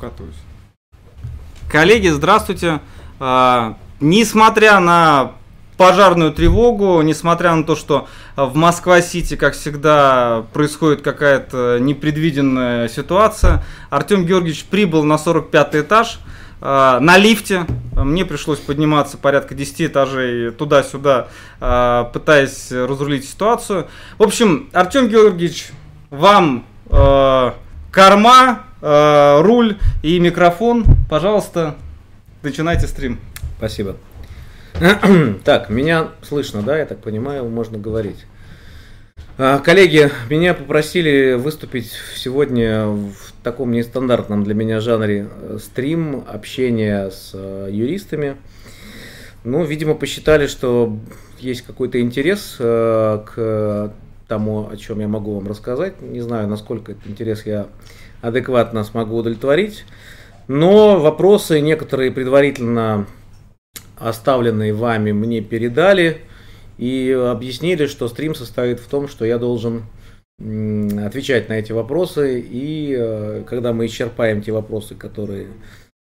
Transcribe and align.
катаюсь. 0.00 0.34
Коллеги, 1.70 2.08
здравствуйте. 2.08 2.80
А, 3.20 3.76
несмотря 4.00 4.80
на 4.80 5.32
пожарную 5.76 6.32
тревогу, 6.32 7.00
несмотря 7.02 7.54
на 7.54 7.64
то, 7.64 7.76
что 7.76 8.08
в 8.36 8.54
Москва-Сити, 8.56 9.36
как 9.36 9.54
всегда, 9.54 10.44
происходит 10.52 11.02
какая-то 11.02 11.78
непредвиденная 11.80 12.88
ситуация, 12.88 13.62
Артем 13.88 14.26
Георгиевич 14.26 14.64
прибыл 14.64 15.04
на 15.04 15.16
45 15.16 15.76
этаж 15.76 16.18
а, 16.60 16.98
на 17.00 17.16
лифте. 17.16 17.66
Мне 17.94 18.24
пришлось 18.24 18.58
подниматься 18.58 19.16
порядка 19.16 19.54
10 19.54 19.82
этажей 19.82 20.50
туда-сюда, 20.50 21.28
а, 21.60 22.04
пытаясь 22.04 22.72
разрулить 22.72 23.28
ситуацию. 23.28 23.88
В 24.18 24.22
общем, 24.22 24.68
Артем 24.72 25.08
Георгиевич, 25.08 25.70
вам 26.10 26.66
корма, 27.92 28.64
э, 28.80 29.40
руль 29.40 29.78
и 30.02 30.18
микрофон. 30.18 30.84
Пожалуйста, 31.08 31.76
начинайте 32.42 32.86
стрим. 32.86 33.18
Спасибо. 33.58 33.96
Так, 35.44 35.68
меня 35.68 36.08
слышно, 36.22 36.62
да, 36.62 36.78
я 36.78 36.86
так 36.86 37.00
понимаю, 37.00 37.48
можно 37.48 37.78
говорить. 37.78 38.24
А, 39.38 39.58
коллеги, 39.58 40.10
меня 40.28 40.54
попросили 40.54 41.34
выступить 41.34 41.92
сегодня 42.14 42.86
в 42.86 43.32
таком 43.42 43.72
нестандартном 43.72 44.44
для 44.44 44.54
меня 44.54 44.80
жанре 44.80 45.28
э, 45.30 45.58
стрим, 45.60 46.24
общение 46.26 47.10
с 47.10 47.32
э, 47.34 47.68
юристами. 47.70 48.36
Ну, 49.44 49.64
видимо, 49.64 49.94
посчитали, 49.94 50.46
что 50.46 50.98
есть 51.38 51.62
какой-то 51.62 51.98
интерес 52.00 52.56
к 52.58 53.94
тому, 54.30 54.68
о 54.70 54.76
чем 54.76 55.00
я 55.00 55.08
могу 55.08 55.34
вам 55.34 55.48
рассказать. 55.48 56.00
Не 56.00 56.20
знаю, 56.20 56.46
насколько 56.46 56.92
этот 56.92 57.06
интерес 57.08 57.44
я 57.44 57.66
адекватно 58.22 58.84
смогу 58.84 59.16
удовлетворить. 59.16 59.84
Но 60.48 60.98
вопросы 60.98 61.60
некоторые 61.60 62.10
предварительно 62.10 63.06
оставленные 63.98 64.72
вами 64.72 65.12
мне 65.12 65.40
передали 65.40 66.22
и 66.78 67.12
объяснили, 67.12 67.86
что 67.86 68.08
стрим 68.08 68.34
состоит 68.34 68.80
в 68.80 68.88
том, 68.88 69.06
что 69.06 69.24
я 69.24 69.38
должен 69.38 69.84
отвечать 70.38 71.50
на 71.50 71.54
эти 71.54 71.72
вопросы, 71.72 72.40
и 72.40 72.96
э, 72.98 73.44
когда 73.46 73.74
мы 73.74 73.84
исчерпаем 73.84 74.40
те 74.40 74.52
вопросы, 74.52 74.94
которые 74.94 75.48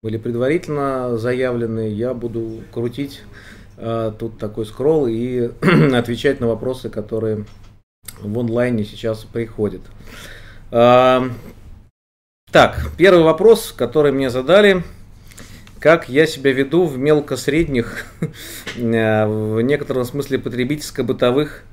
были 0.04 0.18
предварительно 0.18 1.18
заявлены, 1.18 1.90
я 1.90 2.14
буду 2.14 2.62
крутить 2.74 3.22
э, 3.78 4.12
тут 4.20 4.38
такой 4.38 4.66
скролл 4.66 5.08
и 5.08 5.52
отвечать 5.94 6.42
на 6.42 6.48
вопросы, 6.48 6.90
которые 6.90 7.46
в 8.20 8.38
онлайне 8.38 8.84
сейчас 8.84 9.24
приходит. 9.24 9.82
А, 10.72 11.30
так, 12.56 12.90
первый 12.96 13.26
вопрос, 13.26 13.74
который 13.76 14.14
мне 14.14 14.30
задали. 14.30 14.82
Как 15.78 16.08
я 16.08 16.26
себя 16.26 16.54
веду 16.54 16.86
в 16.86 16.98
мелко-средних, 16.98 18.06
э, 18.78 19.26
в 19.28 19.60
некотором 19.60 20.06
смысле 20.06 20.38
потребительско-бытовых 20.38 21.64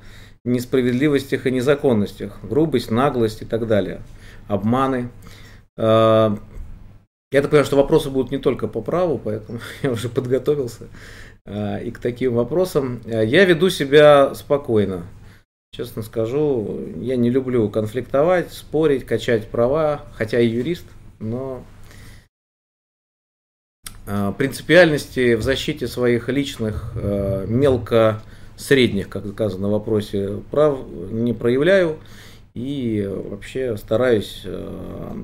несправедливостях 0.44 1.46
и 1.46 1.52
незаконностях. 1.52 2.40
Грубость, 2.42 2.90
наглость 2.90 3.42
и 3.42 3.44
так 3.44 3.68
далее. 3.68 4.00
Обманы. 4.48 5.10
А, 5.78 6.36
я 7.30 7.42
так 7.42 7.52
понимаю, 7.52 7.64
что 7.64 7.76
вопросы 7.76 8.10
будут 8.10 8.32
не 8.32 8.38
только 8.38 8.66
по 8.66 8.82
праву, 8.82 9.20
поэтому 9.22 9.60
я 9.84 9.92
уже 9.92 10.08
подготовился 10.08 10.88
а, 11.46 11.76
и 11.76 11.92
к 11.92 12.00
таким 12.00 12.34
вопросам. 12.34 13.00
Я 13.06 13.44
веду 13.44 13.70
себя 13.70 14.34
спокойно. 14.34 15.04
Честно 15.74 16.02
скажу, 16.02 16.80
я 17.00 17.16
не 17.16 17.30
люблю 17.30 17.70
конфликтовать, 17.70 18.52
спорить, 18.52 19.06
качать 19.06 19.48
права, 19.48 20.02
хотя 20.12 20.38
и 20.38 20.46
юрист, 20.46 20.84
но 21.18 21.64
а, 24.06 24.32
принципиальности 24.32 25.32
в 25.32 25.40
защите 25.40 25.88
своих 25.88 26.28
личных 26.28 26.92
а, 26.94 27.46
мелко 27.46 28.20
средних, 28.58 29.08
как 29.08 29.26
сказано 29.26 29.68
в 29.68 29.70
вопросе, 29.70 30.42
прав 30.50 30.78
не 31.10 31.32
проявляю. 31.32 31.96
И 32.52 33.08
вообще 33.10 33.78
стараюсь 33.78 34.42
а, 34.44 35.14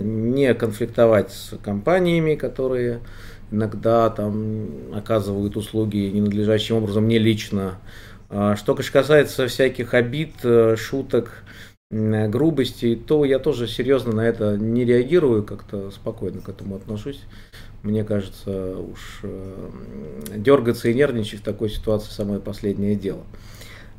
не 0.00 0.54
конфликтовать 0.54 1.30
с 1.30 1.56
компаниями, 1.62 2.34
которые 2.34 2.98
иногда 3.52 4.10
там 4.10 4.66
оказывают 4.92 5.56
услуги 5.56 6.10
ненадлежащим 6.12 6.74
образом 6.74 7.04
мне 7.04 7.18
лично, 7.18 7.78
что 8.30 8.74
касается 8.74 9.48
всяких 9.48 9.94
обид, 9.94 10.34
э, 10.42 10.76
шуток, 10.76 11.44
грубости, 11.90 12.96
то 12.96 13.24
я 13.24 13.38
тоже 13.38 13.68
серьезно 13.68 14.12
на 14.12 14.26
это 14.26 14.56
не 14.56 14.84
реагирую, 14.84 15.44
как-то 15.44 15.90
спокойно 15.90 16.40
к 16.40 16.48
этому 16.48 16.76
отношусь. 16.76 17.20
Мне 17.82 18.02
кажется, 18.02 18.78
уж 18.78 19.20
э, 19.22 19.68
дергаться 20.36 20.88
и 20.88 20.94
нервничать 20.94 21.40
в 21.40 21.44
такой 21.44 21.68
ситуации 21.68 22.10
самое 22.10 22.40
последнее 22.40 22.96
дело. 22.96 23.24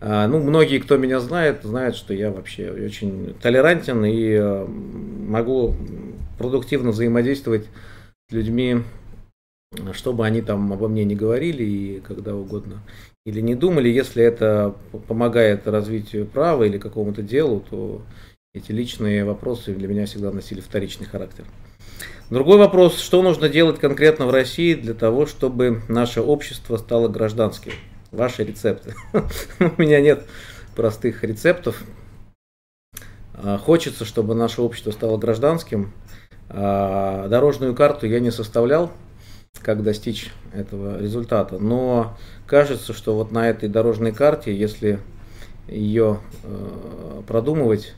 А, 0.01 0.27
ну, 0.27 0.41
многие, 0.41 0.79
кто 0.79 0.97
меня 0.97 1.19
знает, 1.19 1.59
знают, 1.63 1.95
что 1.95 2.13
я 2.13 2.31
вообще 2.31 2.71
очень 2.71 3.35
толерантен 3.41 4.03
и 4.03 4.31
э, 4.31 4.65
могу 4.65 5.75
продуктивно 6.37 6.91
взаимодействовать 6.91 7.67
с 8.29 8.33
людьми, 8.33 8.81
чтобы 9.93 10.25
они 10.25 10.41
там 10.41 10.73
обо 10.73 10.87
мне 10.87 11.05
не 11.05 11.15
говорили 11.15 11.63
и 11.63 11.99
когда 12.01 12.35
угодно 12.35 12.81
или 13.25 13.41
не 13.41 13.55
думали, 13.55 13.89
если 13.89 14.23
это 14.23 14.75
помогает 15.07 15.67
развитию 15.67 16.27
права 16.27 16.63
или 16.63 16.77
какому-то 16.77 17.23
делу, 17.23 17.63
то 17.69 18.01
эти 18.53 18.71
личные 18.71 19.25
вопросы 19.25 19.73
для 19.73 19.87
меня 19.87 20.05
всегда 20.05 20.31
носили 20.31 20.61
вторичный 20.61 21.07
характер. 21.07 21.45
Другой 22.29 22.57
вопрос, 22.57 22.99
что 22.99 23.21
нужно 23.21 23.49
делать 23.49 23.79
конкретно 23.79 24.27
в 24.27 24.31
России 24.31 24.75
для 24.75 24.93
того, 24.93 25.25
чтобы 25.25 25.81
наше 25.89 26.21
общество 26.21 26.77
стало 26.77 27.07
гражданским? 27.07 27.73
Ваши 28.11 28.43
рецепты. 28.43 28.93
У 29.59 29.81
меня 29.81 30.01
нет 30.01 30.25
простых 30.75 31.23
рецептов. 31.23 31.83
А, 33.33 33.57
хочется, 33.57 34.05
чтобы 34.05 34.35
наше 34.35 34.61
общество 34.61 34.91
стало 34.91 35.17
гражданским. 35.17 35.93
А, 36.49 37.27
дорожную 37.27 37.75
карту 37.75 38.05
я 38.05 38.19
не 38.19 38.31
составлял, 38.31 38.91
как 39.61 39.83
достичь 39.83 40.31
этого 40.53 41.01
результата. 41.01 41.57
Но 41.57 42.17
кажется, 42.45 42.93
что 42.93 43.15
вот 43.15 43.31
на 43.31 43.49
этой 43.49 43.69
дорожной 43.69 44.11
карте, 44.11 44.55
если 44.55 44.99
ее 45.67 46.19
э, 46.43 47.21
продумывать, 47.27 47.93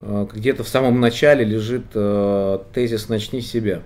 э, 0.00 0.26
где-то 0.32 0.64
в 0.64 0.68
самом 0.68 1.00
начале 1.00 1.44
лежит 1.44 1.86
э, 1.94 2.58
тезис 2.74 3.08
«начни 3.08 3.40
себя». 3.40 3.82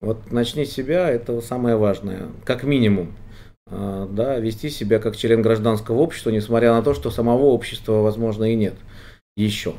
Вот 0.00 0.30
«начни 0.30 0.64
себя»– 0.64 1.10
это 1.10 1.40
самое 1.40 1.76
важное, 1.76 2.28
как 2.44 2.62
минимум. 2.62 3.14
Э, 3.70 4.06
да, 4.10 4.38
вести 4.38 4.70
себя 4.70 4.98
как 4.98 5.16
член 5.16 5.42
гражданского 5.42 5.98
общества, 5.98 6.30
несмотря 6.30 6.72
на 6.72 6.82
то, 6.82 6.94
что 6.94 7.10
самого 7.10 7.46
общества, 7.46 7.94
возможно, 8.02 8.44
и 8.44 8.54
нет 8.54 8.74
еще. 9.36 9.74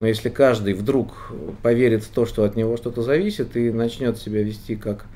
Но 0.00 0.08
если 0.08 0.28
каждый 0.28 0.74
вдруг 0.74 1.32
поверит 1.62 2.04
в 2.04 2.08
то, 2.08 2.26
что 2.26 2.44
от 2.44 2.56
него 2.56 2.76
что-то 2.76 3.02
зависит, 3.02 3.56
и 3.56 3.70
начнет 3.70 4.18
себя 4.18 4.42
вести 4.42 4.76
как 4.76 5.06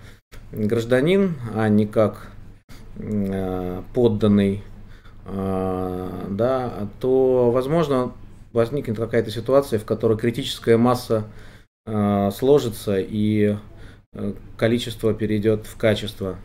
гражданин, 0.53 1.35
а 1.55 1.69
не 1.69 1.87
как 1.87 2.31
э, 2.97 3.83
подданный, 3.95 4.63
э, 5.27 6.27
да, 6.31 6.89
то, 7.01 7.51
возможно, 7.51 8.13
возникнет 8.53 8.97
какая-то 8.97 9.31
ситуация, 9.31 9.79
в 9.79 9.85
которой 9.85 10.17
критическая 10.17 10.77
масса 10.77 11.25
э, 11.87 12.31
сложится 12.33 12.99
и 12.99 13.57
количество 14.57 15.13
перейдет 15.13 15.67
в 15.67 15.77
качество. 15.77 16.37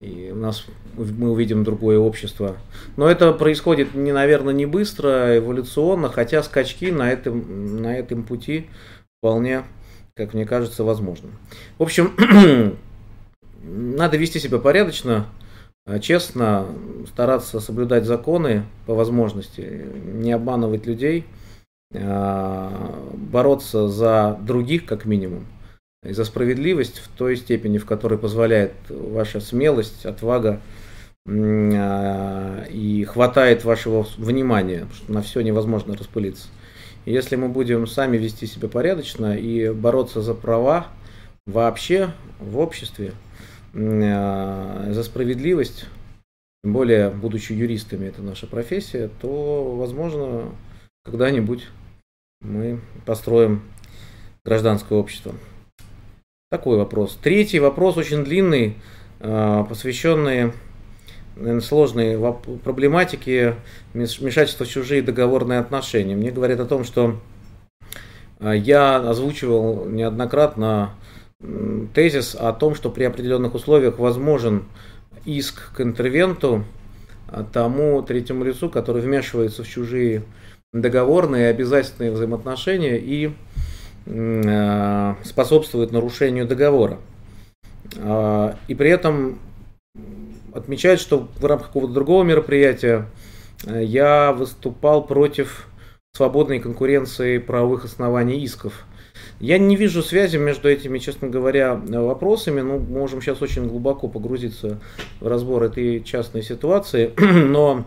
И 0.00 0.30
у 0.32 0.36
нас 0.36 0.66
мы 0.96 1.30
увидим 1.30 1.64
другое 1.64 1.98
общество. 1.98 2.56
Но 2.96 3.08
это 3.08 3.32
происходит, 3.32 3.94
не, 3.94 4.12
наверное, 4.12 4.52
не 4.52 4.66
быстро, 4.66 5.38
эволюционно, 5.38 6.08
хотя 6.08 6.42
скачки 6.42 6.90
на 6.90 7.10
этом, 7.10 7.80
на 7.80 7.96
этом 7.96 8.24
пути 8.24 8.66
вполне, 9.18 9.64
как 10.14 10.34
мне 10.34 10.44
кажется, 10.44 10.82
возможны. 10.84 11.30
В 11.78 11.84
общем, 11.84 12.14
надо 13.62 14.16
вести 14.16 14.38
себя 14.38 14.58
порядочно, 14.58 15.26
а, 15.86 15.98
честно, 15.98 16.66
стараться 17.08 17.60
соблюдать 17.60 18.04
законы 18.04 18.64
по 18.86 18.94
возможности, 18.94 19.86
не 20.04 20.32
обманывать 20.32 20.86
людей, 20.86 21.24
а, 21.94 22.94
бороться 23.14 23.88
за 23.88 24.38
других 24.42 24.84
как 24.84 25.04
минимум, 25.04 25.46
и 26.04 26.12
за 26.12 26.24
справедливость 26.24 26.98
в 26.98 27.08
той 27.08 27.36
степени, 27.36 27.78
в 27.78 27.86
которой 27.86 28.18
позволяет 28.18 28.72
ваша 28.88 29.40
смелость, 29.40 30.06
отвага 30.06 30.60
а, 31.26 32.64
и 32.70 33.04
хватает 33.04 33.64
вашего 33.64 34.06
внимания, 34.18 34.86
что 34.94 35.12
на 35.12 35.22
все 35.22 35.40
невозможно 35.40 35.96
распылиться. 35.96 36.48
Если 37.06 37.36
мы 37.36 37.48
будем 37.48 37.86
сами 37.86 38.18
вести 38.18 38.46
себя 38.46 38.68
порядочно 38.68 39.36
и 39.36 39.70
бороться 39.70 40.20
за 40.20 40.34
права 40.34 40.88
вообще 41.46 42.10
в 42.38 42.58
обществе, 42.58 43.14
Э, 43.27 43.27
за 43.72 45.02
справедливость, 45.04 45.86
тем 46.64 46.72
более, 46.72 47.10
будучи 47.10 47.52
юристами, 47.52 48.06
это 48.06 48.22
наша 48.22 48.46
профессия, 48.46 49.10
то, 49.20 49.76
возможно, 49.76 50.52
когда-нибудь 51.04 51.68
мы 52.40 52.80
построим 53.06 53.62
гражданское 54.44 54.94
общество. 54.94 55.34
Такой 56.50 56.78
вопрос. 56.78 57.18
Третий 57.22 57.60
вопрос 57.60 57.96
очень 57.96 58.24
длинный, 58.24 58.76
посвященный 59.18 60.52
наверное, 61.36 61.60
сложной 61.60 62.18
проблематике 62.64 63.56
вмешательства 63.94 64.64
в 64.64 64.68
чужие 64.68 65.02
договорные 65.02 65.60
отношения. 65.60 66.16
Мне 66.16 66.30
говорят 66.30 66.58
о 66.58 66.66
том, 66.66 66.84
что 66.84 67.20
я 68.40 68.96
озвучивал 68.96 69.84
неоднократно 69.84 70.94
тезис 71.94 72.34
о 72.34 72.52
том, 72.52 72.74
что 72.74 72.90
при 72.90 73.04
определенных 73.04 73.54
условиях 73.54 73.98
возможен 73.98 74.64
иск 75.24 75.72
к 75.74 75.80
интервенту 75.80 76.64
тому 77.52 78.02
третьему 78.02 78.44
лицу, 78.44 78.70
который 78.70 79.02
вмешивается 79.02 79.62
в 79.62 79.68
чужие 79.68 80.24
договорные 80.72 81.48
обязательные 81.48 82.12
взаимоотношения 82.12 82.98
и 82.98 83.32
э, 84.06 85.14
способствует 85.24 85.92
нарушению 85.92 86.46
договора. 86.46 86.98
А, 87.98 88.56
и 88.68 88.74
при 88.74 88.90
этом 88.90 89.38
отмечает, 90.52 91.00
что 91.00 91.28
в 91.38 91.44
рамках 91.44 91.68
какого-то 91.68 91.92
другого 91.92 92.24
мероприятия 92.24 93.06
э, 93.64 93.82
я 93.84 94.32
выступал 94.32 95.06
против 95.06 95.68
свободной 96.14 96.60
конкуренции 96.60 97.38
правовых 97.38 97.84
оснований 97.84 98.40
исков. 98.40 98.84
Я 99.40 99.58
не 99.58 99.76
вижу 99.76 100.02
связи 100.02 100.36
между 100.36 100.68
этими, 100.68 100.98
честно 100.98 101.28
говоря, 101.28 101.74
вопросами. 101.74 102.60
Ну, 102.60 102.78
можем 102.80 103.22
сейчас 103.22 103.40
очень 103.40 103.68
глубоко 103.68 104.08
погрузиться 104.08 104.80
в 105.20 105.28
разбор 105.28 105.62
этой 105.62 106.02
частной 106.02 106.42
ситуации, 106.42 107.12
но 107.18 107.84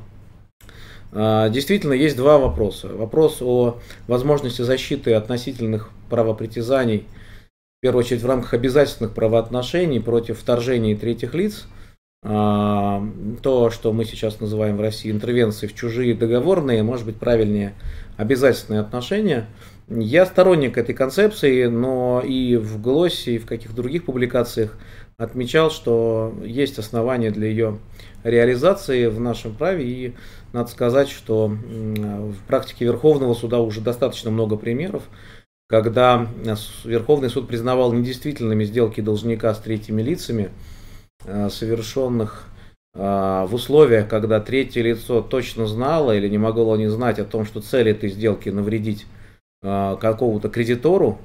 а, 1.12 1.50
Действительно, 1.50 1.94
есть 1.94 2.16
два 2.16 2.38
вопроса. 2.38 2.88
Вопрос 2.88 3.42
о 3.42 3.80
возможности 4.08 4.62
защиты 4.62 5.14
относительных 5.14 5.90
правопритязаний, 6.10 7.06
в 7.80 7.82
первую 7.82 8.06
очередь 8.06 8.22
в 8.22 8.28
рамках 8.28 8.54
обязательных 8.54 9.14
правоотношений 9.14 10.00
против 10.00 10.40
вторжений 10.40 10.96
третьих 10.96 11.34
лиц. 11.34 11.68
А, 12.24 13.04
то, 13.44 13.72
что 13.72 13.92
мы 13.92 14.06
сейчас 14.06 14.40
называем 14.40 14.78
в 14.78 14.82
России 14.82 15.12
интервенцией 15.12 15.70
в 15.70 15.76
чужие 15.76 16.16
договорные, 16.16 16.82
может 16.82 17.06
быть 17.06 17.18
правильнее 17.18 17.74
обязательные 18.16 18.80
отношения– 18.80 19.48
я 20.00 20.26
сторонник 20.26 20.78
этой 20.78 20.96
концепции, 20.96 21.66
но 21.66 22.22
и 22.26 22.56
в 22.56 22.82
ГЛОСе, 22.82 23.36
и 23.36 23.40
в 23.40 23.46
каких-то 23.46 23.76
других 23.76 24.06
публикациях 24.06 24.78
отмечал, 25.18 25.70
что 25.70 26.34
есть 26.44 26.80
основания 26.80 27.32
для 27.32 27.48
ее 27.48 27.80
реализации 28.24 29.08
в 29.08 29.20
нашем 29.20 29.54
праве. 29.54 29.86
И 29.86 30.14
надо 30.54 30.70
сказать, 30.70 31.10
что 31.10 31.48
в 31.48 32.36
практике 32.48 32.86
Верховного 32.86 33.34
суда 33.34 33.60
уже 33.60 33.82
достаточно 33.82 34.32
много 34.32 34.56
примеров, 34.56 35.04
когда 35.68 36.28
Верховный 36.86 37.30
суд 37.30 37.48
признавал 37.48 37.94
недействительными 37.94 38.64
сделки 38.64 39.02
должника 39.02 39.54
с 39.54 39.60
третьими 39.60 40.02
лицами, 40.02 40.50
э, 41.26 41.50
совершенных 41.50 42.46
э, 42.94 43.46
в 43.48 43.54
условиях, 43.54 44.10
когда 44.10 44.42
третье 44.42 44.82
лицо 44.82 45.22
точно 45.22 45.68
знало 45.68 46.16
или 46.16 46.28
не 46.28 46.38
могло 46.38 46.76
не 46.76 46.88
знать 46.88 47.20
о 47.20 47.26
том, 47.26 47.46
что 47.46 47.62
цель 47.62 47.90
этой 47.90 48.10
сделки 48.10 48.50
навредить 48.50 49.06
какому-то 49.62 50.50
кредитору, 50.50 51.20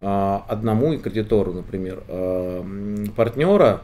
а, 0.00 0.44
одному 0.46 0.96
кредитору, 0.98 1.52
например, 1.54 2.02
а, 2.08 2.64
партнера, 3.16 3.82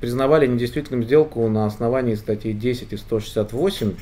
признавали 0.00 0.46
недействительным 0.46 1.04
сделку 1.04 1.46
на 1.50 1.66
основании 1.66 2.14
статьи 2.14 2.54
10 2.54 2.94
и 2.94 2.96
168, 2.96 3.94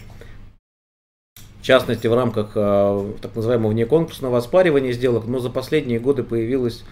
в 1.60 1.62
частности, 1.62 2.06
в 2.06 2.14
рамках 2.14 2.52
так 2.54 3.34
называемого 3.34 3.72
внеконкурсного 3.72 4.38
оспаривания 4.38 4.92
сделок, 4.92 5.26
но 5.26 5.40
за 5.40 5.50
последние 5.50 5.98
годы 5.98 6.22
появилось 6.22 6.84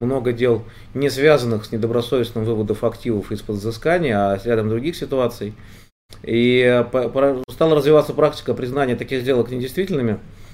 много 0.00 0.32
дел, 0.32 0.62
не 0.94 1.10
связанных 1.10 1.66
с 1.66 1.72
недобросовестным 1.72 2.46
выводом 2.46 2.78
активов 2.80 3.30
из-под 3.30 3.56
взыскания, 3.56 4.32
а 4.32 4.38
с 4.38 4.46
рядом 4.46 4.70
других 4.70 4.96
ситуаций. 4.96 5.52
И 6.22 6.82
стала 7.50 7.74
развиваться 7.74 8.14
практика 8.14 8.54
признания 8.54 8.96
таких 8.96 9.20
сделок 9.20 9.50
недействительными– 9.50 10.18
а, 10.28 10.45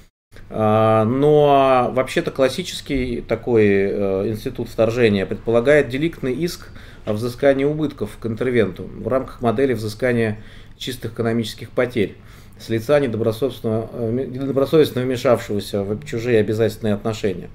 но 0.49 1.91
вообще-то 1.93 2.29
классический 2.29 3.21
такой 3.21 3.65
э, 3.65 4.27
институт 4.27 4.69
вторжения 4.69 5.25
предполагает 5.25 5.89
деликтный 5.89 6.33
иск 6.33 6.69
о 7.05 7.13
взыскании 7.13 7.65
убытков 7.65 8.17
к 8.19 8.25
интервенту 8.27 8.83
в 8.83 9.07
рамках 9.07 9.41
модели 9.41 9.73
взыскания 9.73 10.39
чистых 10.77 11.13
экономических 11.13 11.71
потерь 11.71 12.17
с 12.59 12.69
лица 12.69 12.99
недобросовестно, 12.99 13.89
э, 13.93 14.27
недобросовестно 14.29 15.01
вмешавшегося 15.01 15.83
в 15.83 16.05
чужие 16.05 16.39
обязательные 16.39 16.93
отношения. 16.93 17.49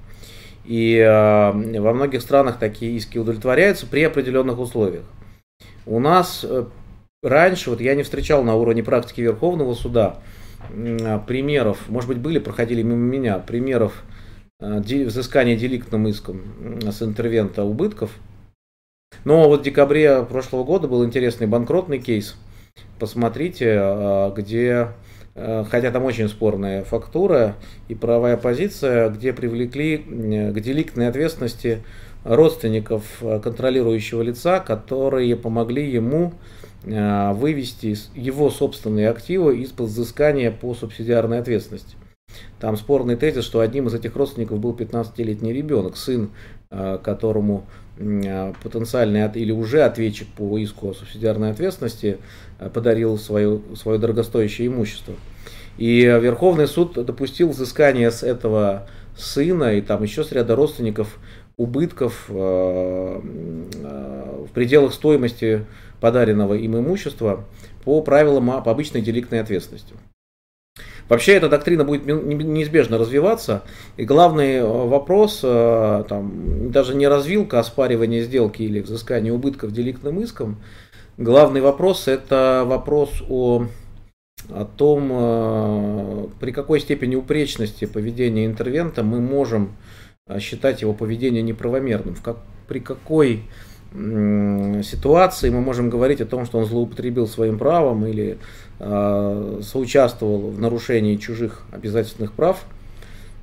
И 0.65 0.97
э, 0.97 1.79
во 1.79 1.93
многих 1.93 2.21
странах 2.21 2.59
такие 2.59 2.97
иски 2.97 3.17
удовлетворяются 3.17 3.87
при 3.87 4.03
определенных 4.03 4.59
условиях. 4.59 5.03
У 5.85 5.99
нас 5.99 6.45
раньше, 7.23 7.69
вот 7.69 7.79
я 7.79 7.95
не 7.95 8.03
встречал 8.03 8.43
на 8.43 8.55
уровне 8.55 8.83
практики 8.83 9.21
Верховного 9.21 9.73
суда, 9.73 10.17
а, 10.17 10.21
примеров, 11.27 11.89
может 11.89 12.07
быть, 12.09 12.19
были, 12.19 12.39
проходили 12.39 12.81
мимо 12.81 12.99
меня, 12.99 13.39
примеров 13.39 14.03
а, 14.61 14.79
взыскания 14.79 15.55
деликтным 15.55 16.07
иском 16.07 16.41
с 16.89 17.01
интервента 17.01 17.63
убытков. 17.63 18.11
Но 19.25 19.47
вот 19.47 19.61
в 19.61 19.63
декабре 19.63 20.23
прошлого 20.23 20.63
года 20.63 20.87
был 20.87 21.05
интересный 21.05 21.47
банкротный 21.47 21.99
кейс. 21.99 22.35
Посмотрите, 22.99 23.77
а, 23.79 24.31
где, 24.31 24.89
хотя 25.35 25.91
там 25.91 26.05
очень 26.05 26.27
спорная 26.27 26.83
фактура 26.83 27.55
и 27.87 27.95
правая 27.95 28.37
позиция, 28.37 29.09
где 29.09 29.33
привлекли 29.33 29.97
к 29.97 30.59
деликтной 30.59 31.07
ответственности 31.07 31.83
родственников 32.25 33.03
контролирующего 33.21 34.21
лица, 34.21 34.59
которые 34.59 35.35
помогли 35.37 35.89
ему 35.89 36.33
вывести 36.83 37.97
его 38.15 38.49
собственные 38.49 39.09
активы 39.09 39.57
из-под 39.63 39.87
взыскания 39.87 40.49
по 40.49 40.73
субсидиарной 40.73 41.39
ответственности. 41.39 41.97
Там 42.59 42.77
спорный 42.77 43.15
тезис, 43.15 43.45
что 43.45 43.59
одним 43.61 43.87
из 43.87 43.93
этих 43.93 44.15
родственников 44.15 44.59
был 44.59 44.73
15-летний 44.73 45.53
ребенок, 45.53 45.97
сын, 45.97 46.31
э, 46.69 46.99
которому 47.01 47.65
э, 47.97 48.53
потенциальный 48.61 49.29
или 49.33 49.51
уже 49.51 49.81
ответчик 49.83 50.27
по 50.27 50.57
иску 50.57 50.89
о 50.89 50.93
субсидиарной 50.93 51.51
ответственности 51.51 52.17
подарил 52.73 53.17
свое, 53.17 53.61
свое 53.75 53.97
дорогостоящее 53.99 54.67
имущество. 54.67 55.15
И 55.77 56.01
Верховный 56.01 56.67
суд 56.67 56.93
допустил 56.93 57.49
взыскание 57.49 58.11
с 58.11 58.23
этого 58.23 58.87
сына 59.15 59.75
и 59.75 59.81
там 59.81 60.03
еще 60.03 60.25
с 60.25 60.31
ряда 60.33 60.55
родственников 60.55 61.19
убытков 61.55 62.25
в 62.27 63.21
пределах 64.53 64.93
стоимости 64.93 65.65
подаренного 65.99 66.53
им 66.55 66.77
имущества 66.77 67.45
по 67.83 68.01
правилам 68.01 68.51
об 68.51 68.69
обычной 68.69 69.01
деликтной 69.01 69.41
ответственности. 69.41 69.93
Вообще 71.09 71.33
эта 71.33 71.49
доктрина 71.49 71.83
будет 71.83 72.05
неизбежно 72.05 72.99
развиваться, 72.99 73.63
и 73.97 74.05
главный 74.05 74.57
э, 74.57 74.63
вопрос, 74.63 75.41
э, 75.43 76.03
там, 76.07 76.71
даже 76.71 76.93
не 76.95 77.07
развилка 77.07 77.59
оспаривания 77.59 78.21
сделки 78.21 78.61
или 78.61 78.79
взыскания 78.79 79.33
убытков 79.33 79.73
деликтным 79.73 80.21
иском, 80.21 80.61
главный 81.17 81.61
вопрос 81.61 82.07
это 82.07 82.63
вопрос 82.63 83.23
о, 83.27 83.65
о 84.49 84.65
том, 84.65 85.09
э, 85.11 86.27
при 86.39 86.51
какой 86.51 86.79
степени 86.79 87.15
упречности 87.15 87.85
поведения 87.85 88.45
интервента 88.45 89.01
мы 89.01 89.19
можем 89.19 89.75
считать 90.37 90.83
его 90.83 90.93
поведение 90.93 91.41
неправомерным, 91.41 92.17
как, 92.23 92.37
при 92.67 92.79
какой 92.79 93.45
ситуации 93.93 95.49
мы 95.49 95.61
можем 95.61 95.89
говорить 95.89 96.21
о 96.21 96.25
том, 96.25 96.45
что 96.45 96.59
он 96.59 96.65
злоупотребил 96.65 97.27
своим 97.27 97.57
правом 97.57 98.05
или 98.05 98.37
э, 98.79 99.59
соучаствовал 99.63 100.51
в 100.51 100.59
нарушении 100.59 101.15
чужих 101.15 101.63
обязательных 101.71 102.33
прав. 102.33 102.63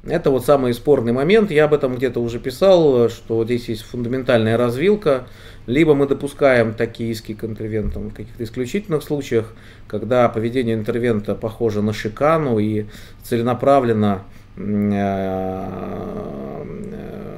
Это 0.05 0.31
вот 0.31 0.47
самый 0.47 0.73
спорный 0.73 1.13
момент. 1.13 1.51
Я 1.51 1.65
об 1.65 1.75
этом 1.75 1.97
где-то 1.97 2.21
уже 2.21 2.39
писал, 2.39 3.09
что 3.09 3.45
здесь 3.45 3.69
есть 3.69 3.83
фундаментальная 3.83 4.57
развилка. 4.57 5.27
Либо 5.67 5.95
мы 5.97 6.07
допускаем 6.07 6.75
такие 6.75 7.11
иски 7.11 7.35
к 7.35 7.43
интервентам 7.43 8.11
в 8.11 8.15
каких-то 8.15 8.45
исключительных 8.45 9.03
случаях, 9.03 9.53
когда 9.89 10.29
поведение 10.29 10.77
интервента 10.77 11.35
похоже 11.35 11.83
на 11.83 11.93
шикану 11.93 12.61
и 12.61 12.87
целенаправленно 13.25 14.23
э, 14.23 14.36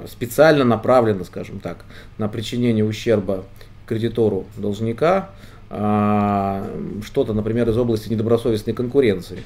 специально 0.08 0.64
направлено, 0.64 1.24
скажем 1.24 1.60
так, 1.60 1.84
на 2.16 2.28
причинение 2.28 2.84
ущерба 2.84 3.44
кредитору 3.86 4.46
должника, 4.56 5.30
а, 5.70 6.66
что-то, 7.04 7.34
например, 7.34 7.68
из 7.68 7.76
области 7.76 8.08
недобросовестной 8.08 8.72
конкуренции. 8.72 9.40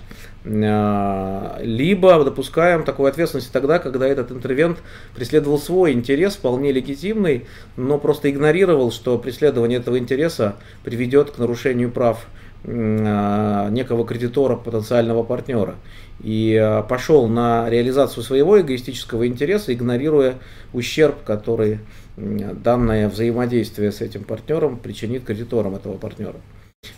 А, 0.45 1.59
либо 1.61 2.23
допускаем 2.23 2.85
такую 2.85 3.09
ответственность 3.09 3.51
тогда, 3.51 3.79
когда 3.81 4.07
этот 4.07 4.31
интервент 4.31 4.79
преследовал 5.15 5.59
свой 5.59 5.93
интерес, 5.93 6.37
вполне 6.37 6.71
легитимный, 6.71 7.47
но 7.77 7.99
просто 7.99 8.31
игнорировал, 8.31 8.93
что 8.93 9.19
преследование 9.19 9.81
этого 9.81 9.99
интереса 9.99 10.57
приведет 10.85 11.33
к 11.33 11.39
нарушению 11.39 11.91
прав 11.91 12.27
некого 12.65 14.07
кредитора, 14.07 14.57
потенциального 14.57 15.23
партнера. 15.23 15.75
И 16.23 16.83
пошел 16.89 17.27
на 17.27 17.69
реализацию 17.69 18.23
своего 18.23 18.61
эгоистического 18.61 19.27
интереса, 19.27 19.73
игнорируя 19.75 20.37
ущерб, 20.73 21.25
который 21.25 21.81
данное 22.17 23.09
взаимодействие 23.09 23.91
с 23.91 24.01
этим 24.01 24.23
партнером 24.25 24.77
причинит 24.77 25.25
кредиторам 25.25 25.75
этого 25.75 25.97
партнера. 25.97 26.37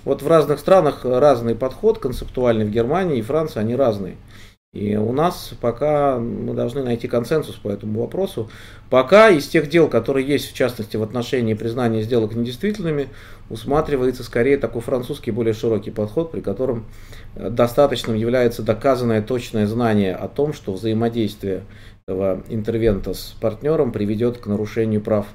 Вот 0.05 0.23
в 0.23 0.29
разных 0.29 0.59
странах 0.59 1.05
разный 1.05 1.55
подход 1.55 1.99
концептуальный, 1.99 2.65
в 2.65 2.71
Германии 2.71 3.19
и 3.19 3.23
Франции 3.23 3.61
они 3.61 3.77
разные. 3.77 4.17
И 4.75 4.97
у 4.97 5.13
нас 5.13 5.55
пока 5.61 6.19
мы 6.19 6.53
должны 6.53 6.83
найти 6.83 7.07
консенсус 7.07 7.55
по 7.55 7.69
этому 7.69 8.01
вопросу. 8.01 8.51
Пока 8.91 9.31
из 9.31 9.47
тех 9.47 9.69
дел, 9.69 9.89
которые 9.89 10.27
есть, 10.27 10.51
в 10.51 10.55
частности, 10.55 10.97
в 10.97 11.03
отношении 11.05 11.55
признания 11.55 12.03
сделок 12.03 12.35
недействительными, 12.35 13.09
усматривается 13.51 14.25
скорее 14.25 14.59
такой 14.59 14.83
французский 14.83 15.31
более 15.31 15.55
широкий 15.55 15.93
подход, 15.93 16.33
при 16.33 16.41
котором 16.41 16.87
э, 17.37 17.51
достаточным 17.51 18.17
является 18.17 18.63
доказанное 18.63 19.23
точное 19.23 19.69
знание 19.69 20.17
о 20.17 20.27
том, 20.27 20.53
что 20.53 20.73
взаимодействие 20.73 21.63
этого 22.05 22.43
интервента 22.49 23.15
с 23.15 23.37
партнером 23.41 23.93
приведет 23.93 24.39
к 24.39 24.47
нарушению 24.47 25.03
прав 25.03 25.27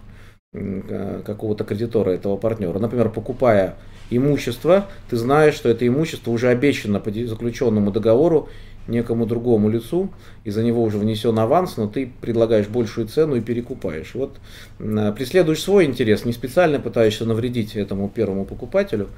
э, 0.53 1.21
какого-то 1.25 1.63
кредитора 1.63 2.09
этого 2.09 2.35
партнера. 2.35 2.77
Например, 2.77 3.09
покупая 3.09 3.75
имущество, 4.09 4.87
ты 5.09 5.15
знаешь, 5.15 5.53
что 5.53 5.69
это 5.69 5.87
имущество 5.87 6.31
уже 6.31 6.49
обещано 6.49 6.99
по 6.99 7.09
заключенному 7.09 7.91
договору 7.91 8.49
некому 8.89 9.25
другому 9.25 9.69
лицу, 9.69 10.09
и 10.43 10.49
за 10.49 10.63
него 10.63 10.83
уже 10.83 10.97
внесен 10.97 11.37
аванс, 11.37 11.77
но 11.77 11.87
ты 11.87 12.11
предлагаешь 12.21 12.67
большую 12.67 13.07
цену 13.07 13.35
и 13.35 13.41
перекупаешь. 13.41 14.15
Вот 14.15 14.37
преследуешь 14.77 15.61
свой 15.61 15.85
интерес, 15.85 16.25
не 16.25 16.33
специально 16.33 16.79
пытаешься 16.79 17.25
навредить 17.25 17.75
этому 17.75 18.09
первому 18.09 18.45
покупателю. 18.45 19.09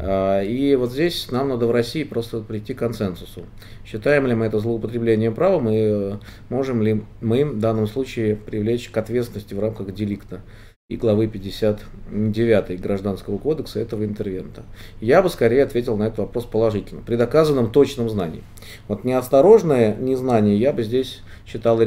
А, 0.00 0.42
и 0.42 0.74
вот 0.74 0.92
здесь 0.92 1.30
нам 1.30 1.50
надо 1.50 1.66
в 1.66 1.70
России 1.70 2.04
просто 2.04 2.40
прийти 2.40 2.74
к 2.74 2.78
консенсусу. 2.78 3.44
Считаем 3.84 4.26
ли 4.26 4.34
мы 4.34 4.46
это 4.46 4.58
злоупотреблением 4.58 5.34
права, 5.34 5.60
мы 5.60 6.18
можем 6.48 6.82
ли 6.82 7.02
мы 7.20 7.44
в 7.44 7.58
данном 7.58 7.86
случае 7.86 8.36
привлечь 8.36 8.88
к 8.90 8.96
ответственности 8.96 9.54
в 9.54 9.60
рамках 9.60 9.92
деликта 9.94 10.40
и 10.90 10.96
главы 10.96 11.28
59 11.28 12.80
Гражданского 12.80 13.38
кодекса 13.38 13.78
этого 13.78 14.04
интервента. 14.04 14.64
Я 15.00 15.22
бы 15.22 15.30
скорее 15.30 15.62
ответил 15.62 15.96
на 15.96 16.08
этот 16.08 16.18
вопрос 16.18 16.44
положительно, 16.44 17.00
при 17.02 17.14
доказанном 17.14 17.70
точном 17.70 18.10
знании. 18.10 18.42
Вот 18.88 19.04
неосторожное 19.04 19.94
незнание 19.94 20.58
я 20.58 20.72
бы 20.72 20.82
здесь 20.82 21.22
считал, 21.46 21.80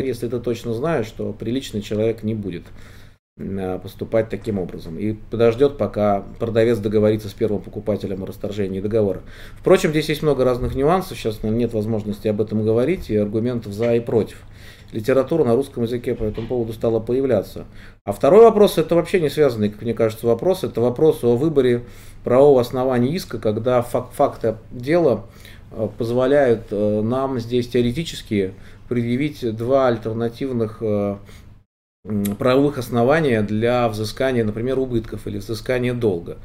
если 0.00 0.28
ты 0.28 0.40
точно 0.40 0.72
знаешь, 0.72 1.06
что 1.06 1.34
приличный 1.34 1.82
человек 1.82 2.22
не 2.22 2.34
будет 2.34 2.64
поступать 3.82 4.28
таким 4.28 4.58
образом 4.58 4.98
и 4.98 5.12
подождет, 5.12 5.78
пока 5.78 6.24
продавец 6.38 6.78
договорится 6.78 7.28
с 7.28 7.32
первым 7.32 7.62
покупателем 7.62 8.22
о 8.22 8.26
расторжении 8.26 8.80
договора. 8.80 9.20
Впрочем, 9.58 9.90
здесь 9.90 10.08
есть 10.08 10.22
много 10.22 10.44
разных 10.44 10.74
нюансов, 10.74 11.18
сейчас 11.18 11.42
нет 11.42 11.72
возможности 11.72 12.28
об 12.28 12.40
этом 12.40 12.64
говорить, 12.64 13.10
и 13.10 13.16
аргументов 13.16 13.72
за 13.72 13.94
и 13.94 14.00
против 14.00 14.44
литература 14.92 15.44
на 15.44 15.54
русском 15.54 15.84
языке 15.84 16.14
по 16.14 16.24
этому 16.24 16.46
поводу 16.46 16.72
стала 16.72 17.00
появляться. 17.00 17.66
А 18.04 18.12
второй 18.12 18.44
вопрос, 18.44 18.78
это 18.78 18.94
вообще 18.94 19.20
не 19.20 19.30
связанный, 19.30 19.70
как 19.70 19.82
мне 19.82 19.94
кажется, 19.94 20.26
вопрос, 20.26 20.64
это 20.64 20.80
вопрос 20.80 21.22
о 21.24 21.36
выборе 21.36 21.84
правового 22.24 22.60
основания 22.60 23.14
иска, 23.14 23.38
когда 23.38 23.82
фак 23.82 24.10
факты 24.12 24.56
дела 24.70 25.26
э, 25.70 25.88
позволяют 25.96 26.66
э, 26.70 27.00
нам 27.02 27.38
здесь 27.38 27.68
теоретически 27.68 28.54
предъявить 28.88 29.56
два 29.56 29.86
альтернативных 29.88 30.78
э, 30.80 31.16
правовых 32.38 32.78
основания 32.78 33.42
для 33.42 33.88
взыскания, 33.88 34.44
например, 34.44 34.78
убытков 34.78 35.26
или 35.26 35.38
взыскания 35.38 35.92
долга. 35.92 36.38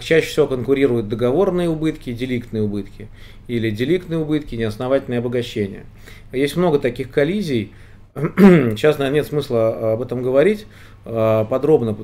Чаще 0.00 0.26
всего 0.26 0.46
конкурируют 0.46 1.08
договорные 1.08 1.68
убытки, 1.68 2.12
деликтные 2.12 2.62
убытки 2.62 3.08
или 3.46 3.70
деликтные 3.70 4.18
убытки, 4.18 4.54
неосновательное 4.54 5.18
обогащение. 5.18 5.84
Есть 6.32 6.56
много 6.56 6.78
таких 6.78 7.10
коллизий. 7.10 7.72
Сейчас, 8.14 8.98
наверное, 8.98 9.20
нет 9.20 9.26
смысла 9.26 9.92
об 9.92 10.02
этом 10.02 10.22
говорить 10.22 10.66
а, 11.04 11.44
подробно, 11.44 11.96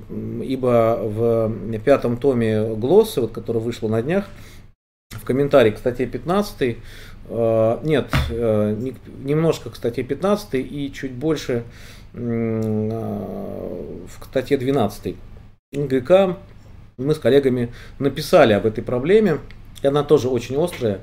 ибо 0.43 0.99
в 1.03 1.79
пятом 1.85 2.17
томе 2.17 2.75
Глоссы, 2.75 3.21
вот, 3.21 3.33
который 3.33 3.61
вышло 3.61 3.89
на 3.89 4.03
днях, 4.03 4.27
в 5.11 5.25
комментарии 5.25 5.73
к 5.73 5.79
статье 5.79 6.07
15, 6.07 6.77
а, 7.29 7.81
нет, 7.83 8.07
э, 8.31 8.93
немножко 9.23 9.71
к 9.71 9.77
статье 9.77 10.05
15 10.05 10.55
и 10.55 10.93
чуть 10.93 11.13
больше 11.13 11.65
а, 11.65 12.04
в 12.15 14.09
статье 14.25 14.57
12 14.57 15.17
ГК 15.73 16.37
мы 16.97 17.15
с 17.15 17.19
коллегами 17.19 17.73
написали 17.99 18.53
об 18.53 18.67
этой 18.67 18.85
проблеме, 18.85 19.41
и 19.83 19.87
она 19.87 20.05
тоже 20.05 20.29
очень 20.29 20.63
острая 20.63 21.01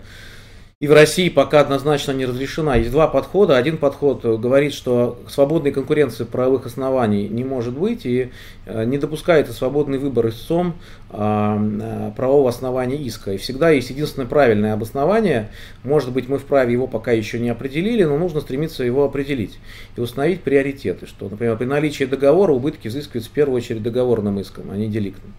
и 0.82 0.88
в 0.88 0.94
России 0.94 1.30
пока 1.30 1.60
однозначно 1.60 2.12
не 2.12 2.26
разрешена. 2.26 2.76
Есть 2.76 2.90
два 2.90 3.08
подхода. 3.08 3.56
Один 3.56 3.78
подход 3.78 4.26
говорит, 4.26 4.74
что 4.74 5.20
свободной 5.30 5.72
конкуренции 5.72 6.24
правовых 6.24 6.66
оснований 6.66 7.30
не 7.30 7.44
может 7.44 7.78
быть 7.78 8.04
и 8.04 8.32
э, 8.66 8.84
не 8.86 8.98
допускается 8.98 9.54
свободный 9.54 10.00
выбор 10.00 10.30
истцом 10.30 10.74
а, 11.12 11.62
э, 11.62 12.12
правового 12.16 12.50
основания 12.50 12.98
иска. 12.98 13.34
И 13.34 13.38
всегда 13.38 13.70
есть 13.70 13.92
единственное 13.92 14.28
правильное 14.28 14.74
обоснование. 14.74 15.52
Может 15.84 16.12
быть, 16.14 16.28
мы 16.28 16.40
вправе 16.40 16.74
его 16.74 16.88
пока 16.88 17.12
еще 17.12 17.38
не 17.38 17.50
определили, 17.50 18.04
но 18.04 18.18
нужно 18.18 18.42
стремиться 18.42 18.84
его 18.84 19.04
определить 19.04 19.60
и 19.96 20.02
установить 20.02 20.42
приоритеты. 20.42 21.06
Что, 21.06 21.30
например, 21.30 21.58
при 21.58 21.66
наличии 21.66 22.06
договора 22.06 22.54
убытки 22.54 22.88
взыскиваются 22.88 23.30
в 23.30 23.34
первую 23.34 23.58
очередь 23.58 23.84
договорным 23.84 24.40
иском, 24.40 24.72
а 24.72 24.78
не 24.78 24.88
деликтным. 24.88 25.32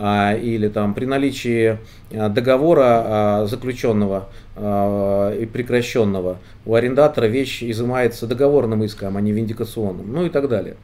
А, 0.00 0.34
или 0.34 0.68
там 0.68 0.94
при 0.94 1.06
наличии 1.06 1.78
а, 2.12 2.28
договора 2.28 2.84
а, 2.84 3.46
заключенного 3.46 4.28
и 4.58 5.46
прекращенного 5.46 6.38
у 6.66 6.74
арендатора 6.74 7.26
вещь 7.26 7.62
изымается 7.62 8.26
договорным 8.26 8.82
иском, 8.82 9.16
а 9.16 9.20
не 9.20 9.32
виндикационным, 9.32 10.12
ну 10.12 10.26
и 10.26 10.30
так 10.30 10.48
далее. 10.48 10.76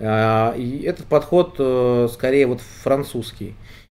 И 0.00 0.84
этот 0.86 1.06
подход 1.06 1.56
э, 1.58 2.08
скорее 2.12 2.46
вот 2.46 2.60
французский. 2.60 3.54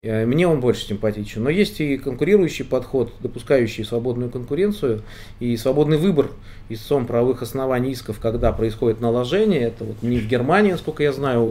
Э, 0.05 0.27
мне 0.27 0.47
он 0.47 0.61
больше 0.61 0.87
симпатичен. 0.87 1.43
Но 1.43 1.51
есть 1.51 1.81
и 1.81 1.97
конкурирующий 1.97 2.65
подход, 2.65 3.13
допускающий 3.19 3.85
свободную 3.85 4.31
конкуренцию 4.31 5.03
и 5.41 5.57
свободный 5.57 5.97
выбор 5.97 6.31
истцом 6.69 7.05
правовых 7.05 7.43
оснований 7.43 7.91
исков, 7.91 8.21
когда 8.21 8.53
происходит 8.53 9.01
наложение. 9.01 9.63
Это 9.63 9.83
вот 9.83 9.97
не 10.03 10.21
в 10.21 10.29
Германии, 10.29 10.71
насколько 10.71 11.03
я 11.03 11.13
знаю, 11.13 11.45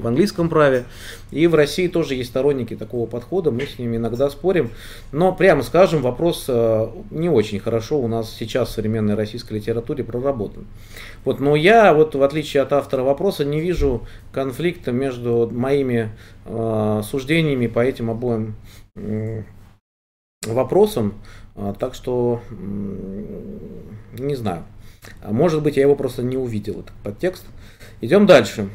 в 0.00 0.06
английском 0.06 0.50
праве. 0.50 0.84
И 1.30 1.46
в 1.46 1.54
России 1.54 1.88
тоже 1.88 2.14
есть 2.14 2.28
сторонники 2.28 2.76
такого 2.76 3.06
подхода, 3.06 3.50
мы 3.50 3.62
с 3.62 3.78
ними 3.78 3.96
иногда 3.96 4.28
спорим. 4.28 4.70
Но, 5.10 5.32
прямо 5.32 5.62
скажем, 5.62 6.02
вопрос 6.02 6.44
э, 6.46 6.88
не 7.10 7.30
очень 7.30 7.58
хорошо 7.58 7.98
у 7.98 8.06
нас 8.06 8.30
сейчас 8.38 8.68
в 8.68 8.72
современной 8.72 9.14
российской 9.14 9.54
литературе 9.54 10.04
проработан. 10.04 10.66
Вот, 11.28 11.40
но 11.40 11.56
я, 11.56 11.92
вот, 11.92 12.14
в 12.14 12.22
отличие 12.22 12.62
от 12.62 12.72
автора 12.72 13.02
вопроса, 13.02 13.44
не 13.44 13.60
вижу 13.60 14.06
конфликта 14.32 14.92
между 14.92 15.46
моими 15.52 16.10
э, 16.46 17.02
суждениями 17.04 17.66
по 17.66 17.80
этим 17.80 18.08
обоим 18.08 18.54
э, 18.96 19.42
вопросам. 20.46 21.20
Э, 21.54 21.74
так 21.78 21.92
что 21.92 22.40
э, 22.48 22.54
не 24.18 24.36
знаю. 24.36 24.64
Может 25.22 25.62
быть, 25.62 25.76
я 25.76 25.82
его 25.82 25.96
просто 25.96 26.22
не 26.22 26.38
увидел, 26.38 26.80
этот 26.80 26.94
подтекст. 27.04 27.44
Идем 28.00 28.24
дальше. 28.24 28.70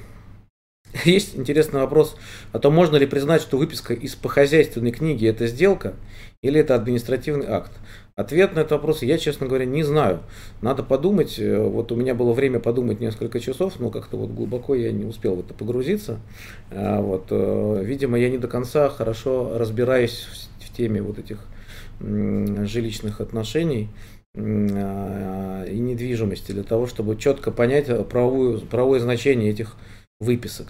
Есть 1.06 1.36
интересный 1.36 1.80
вопрос 1.80 2.16
о 2.52 2.60
том, 2.60 2.76
можно 2.76 2.98
ли 2.98 3.08
признать, 3.08 3.42
что 3.42 3.58
выписка 3.58 3.96
из 3.96 4.14
похозяйственной 4.14 4.92
книги 4.92 5.28
это 5.28 5.48
сделка 5.48 5.96
или 6.44 6.60
это 6.60 6.76
административный 6.76 7.48
акт. 7.48 7.72
Ответ 8.16 8.54
на 8.54 8.60
этот 8.60 8.74
вопрос 8.74 9.02
я, 9.02 9.18
честно 9.18 9.48
говоря, 9.48 9.66
не 9.66 9.82
знаю. 9.82 10.20
Надо 10.62 10.84
подумать. 10.84 11.40
Вот 11.40 11.92
у 11.92 11.96
меня 11.96 12.14
было 12.14 12.32
время 12.32 12.60
подумать 12.60 13.00
несколько 13.00 13.40
часов, 13.40 13.80
но 13.80 13.90
как-то 13.90 14.18
вот 14.18 14.30
глубоко 14.30 14.76
я 14.76 14.92
не 14.92 15.04
успел 15.04 15.36
в 15.36 15.40
это 15.40 15.56
погрузиться. 15.56 16.20
А 16.70 17.02
вот, 17.02 17.26
э, 17.32 17.82
видимо, 17.84 18.20
я 18.20 18.30
не 18.30 18.38
до 18.38 18.48
конца 18.48 18.90
хорошо 18.90 19.58
разбираюсь 19.58 20.28
в 20.60 20.78
теме 20.78 21.02
вот 21.02 21.18
этих 21.18 21.40
жилищных 22.00 23.20
отношений 23.20 23.90
и 24.36 24.40
недвижимости 24.40 26.52
для 26.52 26.64
того, 26.64 26.86
чтобы 26.86 27.18
четко 27.18 27.50
понять 27.50 27.88
правовую, 28.10 28.62
правовое 28.62 29.00
значение 29.00 29.50
этих 29.50 29.76
выписок. 30.20 30.68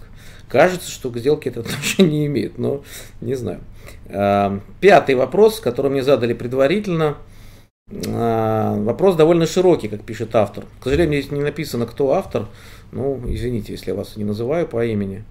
Кажется, 0.48 0.90
что 0.90 1.10
к 1.10 1.18
сделке 1.18 1.50
это 1.50 1.60
отношение 1.60 2.20
не 2.20 2.26
имеет, 2.26 2.56
но 2.56 2.82
не 3.20 3.34
знаю. 3.34 3.60
Пятый 4.80 5.14
вопрос, 5.14 5.60
который 5.60 5.90
мне 5.90 6.02
задали 6.02 6.32
предварительно– 6.32 7.18
вопрос 7.88 9.16
довольно 9.16 9.46
широкий, 9.46 9.88
как 9.88 10.02
пишет 10.02 10.34
автор. 10.34 10.64
К 10.80 10.84
сожалению, 10.84 11.20
здесь 11.20 11.32
не 11.32 11.42
написано, 11.42 11.86
кто 11.86 12.12
автор. 12.12 12.46
Ну, 12.92 13.20
извините, 13.26 13.72
если 13.72 13.90
я 13.90 13.96
вас 13.96 14.16
не 14.16 14.24
называю 14.24 14.66
по 14.66 14.84
имени. 14.84 15.24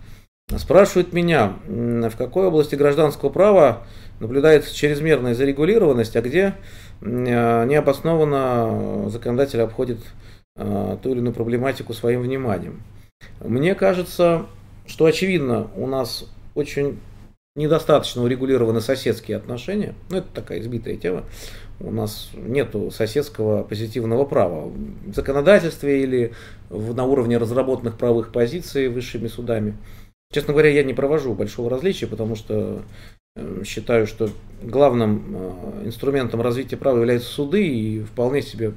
Спрашивают 0.57 1.13
меня, 1.13 1.53
в 1.65 2.15
какой 2.17 2.47
области 2.47 2.75
гражданского 2.75 3.29
права 3.29 3.87
наблюдается 4.19 4.75
чрезмерная 4.75 5.35
зарегулированность, 5.35 6.15
а 6.15 6.21
где 6.21 6.55
а, 7.01 7.65
необоснованно 7.65 9.09
законодатель 9.09 9.61
обходит 9.61 9.99
а, 10.55 10.97
ту 10.97 11.11
или 11.11 11.19
иную 11.19 11.33
проблематику 11.33 11.93
своим 11.93 12.21
вниманием. 12.21 12.83
Мне 13.39 13.73
кажется, 13.73 14.45
что 14.85 15.05
очевидно, 15.05 15.69
у 15.75 15.87
нас 15.87 16.25
очень 16.55 16.99
недостаточно 17.55 18.23
урегулированы 18.23 18.81
соседские 18.81 19.37
отношения. 19.37 19.95
Ну, 20.09 20.17
это 20.17 20.27
такая 20.33 20.59
избитая 20.59 20.97
тема. 20.97 21.23
У 21.79 21.91
нас 21.91 22.29
нет 22.33 22.75
соседского 22.91 23.63
позитивного 23.63 24.25
права 24.25 24.71
в 25.05 25.13
законодательстве 25.13 26.03
или 26.03 26.33
на 26.69 27.05
уровне 27.05 27.37
разработанных 27.37 27.97
правовых 27.97 28.31
позиций 28.31 28.87
высшими 28.87 29.27
судами. 29.27 29.75
Честно 30.31 30.53
говоря, 30.53 30.69
я 30.69 30.83
не 30.83 30.93
провожу 30.93 31.35
большого 31.35 31.69
различия, 31.69 32.07
потому 32.07 32.35
что 32.35 32.81
э, 33.35 33.63
считаю, 33.65 34.07
что 34.07 34.29
главным 34.63 35.35
э, 35.35 35.85
инструментом 35.85 36.41
развития 36.41 36.77
права 36.77 36.97
являются 36.97 37.29
суды, 37.29 37.67
и 37.67 37.99
вполне 38.01 38.41
себе 38.41 38.73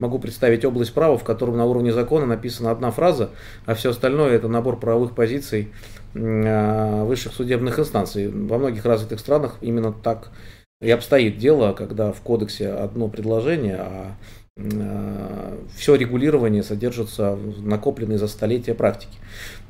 могу 0.00 0.18
представить 0.18 0.64
область 0.64 0.94
права, 0.94 1.18
в 1.18 1.24
котором 1.24 1.56
на 1.56 1.66
уровне 1.66 1.92
закона 1.92 2.24
написана 2.24 2.70
одна 2.70 2.90
фраза, 2.90 3.30
а 3.66 3.74
все 3.74 3.90
остальное 3.90 4.32
это 4.32 4.48
набор 4.48 4.78
правовых 4.78 5.14
позиций 5.14 5.72
э, 6.14 7.04
высших 7.04 7.34
судебных 7.34 7.78
инстанций. 7.78 8.28
Во 8.28 8.58
многих 8.58 8.84
развитых 8.84 9.20
странах 9.20 9.58
именно 9.60 9.92
так 9.92 10.30
и 10.80 10.90
обстоит 10.90 11.38
дело, 11.38 11.72
когда 11.72 12.12
в 12.12 12.20
кодексе 12.20 12.68
одно 12.68 13.08
предложение, 13.08 13.76
а 13.78 14.16
Э, 14.58 15.56
все 15.76 15.94
регулирование 15.94 16.64
содержится 16.64 17.36
в 17.36 17.64
накопленной 17.64 18.18
за 18.18 18.26
столетия 18.26 18.74
практики. 18.74 19.16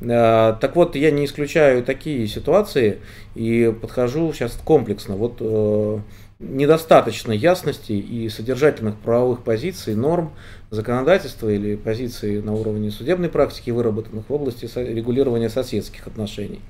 Э, 0.00 0.55
так 0.59 0.77
вот, 0.77 0.97
я 0.97 1.11
не 1.11 1.27
исключаю 1.27 1.85
такие 1.85 2.27
ситуации 2.27 3.00
и 3.35 3.75
подхожу 3.83 4.33
сейчас 4.33 4.59
комплексно. 4.65 5.17
Вот 5.17 5.37
э, 5.41 5.99
недостаточно 6.38 7.33
ясности 7.33 7.93
и 7.93 8.31
содержательных 8.31 8.97
правовых 8.97 9.43
позиций, 9.43 9.95
норм, 9.95 10.33
законодательства 10.71 11.50
или 11.50 11.77
позиций 11.77 12.41
на 12.41 12.55
уровне 12.55 12.91
судебной 12.91 13.29
практики, 13.29 13.71
выработанных 13.71 14.31
в 14.31 14.33
области 14.33 14.71
регулирования 14.75 15.50
соседских 15.50 16.07
отношений. 16.07 16.61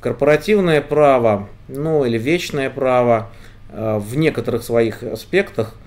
Корпоративное 0.00 0.80
право, 0.80 1.46
ну 1.68 2.06
или 2.06 2.16
вечное 2.16 2.70
право 2.70 3.30
в 3.72 4.16
некоторых 4.16 4.62
своих 4.62 5.02
аспектах– 5.02 5.74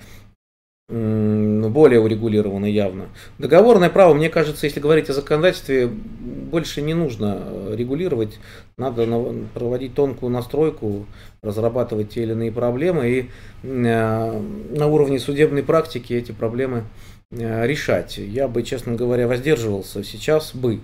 более 0.89 1.99
урегулировано 2.01 2.65
явно. 2.65 3.05
Договорное 3.39 3.89
право, 3.89 4.13
мне 4.13 4.29
кажется, 4.29 4.65
если 4.65 4.81
говорить 4.81 5.09
о 5.09 5.13
законодательстве, 5.13 5.87
больше 5.87 6.81
не 6.81 6.93
нужно 6.93 7.39
э, 7.41 7.75
регулировать, 7.75 8.39
надо 8.77 9.07
проводить 9.53 9.95
тонкую 9.95 10.31
настройку, 10.31 11.05
разрабатывать 11.41 12.09
те 12.09 12.23
или 12.23 12.33
иные 12.33 12.51
проблемы 12.51 13.09
и 13.09 13.29
э, 13.63 14.41
на 14.77 14.87
уровне 14.87 15.19
судебной 15.19 15.63
практики 15.63 16.13
эти 16.13 16.33
проблемы 16.33 16.83
э, 17.31 17.65
решать. 17.65 18.17
Я 18.17 18.49
бы, 18.49 18.61
честно 18.61 18.95
говоря, 18.95 19.27
воздерживался 19.27 20.03
сейчас 20.03 20.53
бы 20.53 20.79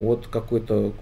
от 0.00 0.26
какой-то 0.26 0.92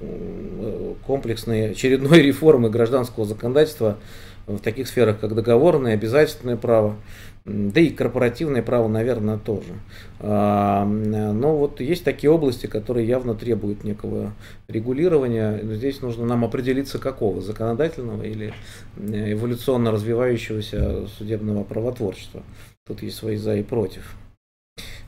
комплексной 1.07 1.71
очередной 1.71 2.21
реформы 2.23 2.71
гражданского 2.71 3.25
законодательства 3.25 3.99
в 4.47 4.59
таких 4.59 4.89
сферах, 4.89 5.21
как 5.21 5.35
договорное, 5.35 5.95
обязательное 5.95 6.57
право 6.57 6.97
да 7.45 7.81
и 7.81 7.91
корпоративное 7.91 8.63
право, 8.63 8.87
наверное, 8.87 9.37
тоже. 9.37 9.75
А, 10.21 10.85
но 10.85 11.57
вот 11.57 11.81
есть 11.81 12.05
такие 12.05 12.31
области, 12.31 12.67
которые 12.67 13.07
явно 13.07 13.35
требуют 13.35 13.83
некого 13.83 14.33
регулирования. 14.69 15.59
Здесь 15.63 16.03
нужно 16.03 16.25
нам 16.25 16.45
определиться 16.45 16.99
какого, 16.99 17.41
законодательного 17.41 18.23
или 18.23 18.55
э, 18.97 19.33
эволюционно 19.33 19.91
развивающегося 19.91 21.09
судебного 21.19 21.65
правотворчества. 21.65 22.43
Тут 22.87 23.03
есть 23.03 23.17
свои 23.17 23.37
за 23.37 23.57
и 23.57 23.63
против. 23.63 24.15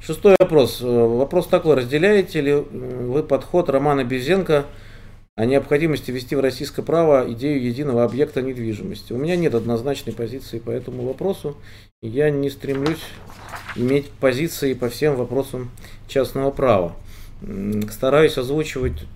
Шестой 0.00 0.34
вопрос. 0.40 0.80
Вопрос 0.80 1.46
такой, 1.46 1.76
разделяете 1.76 2.40
ли 2.40 2.52
вы 2.52 3.22
подход 3.22 3.70
Романа 3.70 4.04
Безенко 4.04 4.64
о 5.36 5.46
необходимости 5.46 6.12
ввести 6.12 6.36
в 6.36 6.40
российское 6.40 6.82
право 6.82 7.30
идею 7.32 7.60
единого 7.60 8.04
объекта 8.04 8.40
недвижимости. 8.40 9.12
У 9.12 9.16
меня 9.16 9.34
нет 9.34 9.54
однозначной 9.54 10.14
позиции 10.14 10.60
по 10.60 10.70
этому 10.70 11.02
вопросу. 11.02 11.56
Я 12.02 12.30
не 12.30 12.50
стремлюсь 12.50 13.02
иметь 13.74 14.08
позиции 14.10 14.74
по 14.74 14.88
всем 14.88 15.16
вопросам 15.16 15.70
частного 16.06 16.52
права. 16.52 16.94
Стараюсь 17.90 18.38
озвучивать 18.38 19.06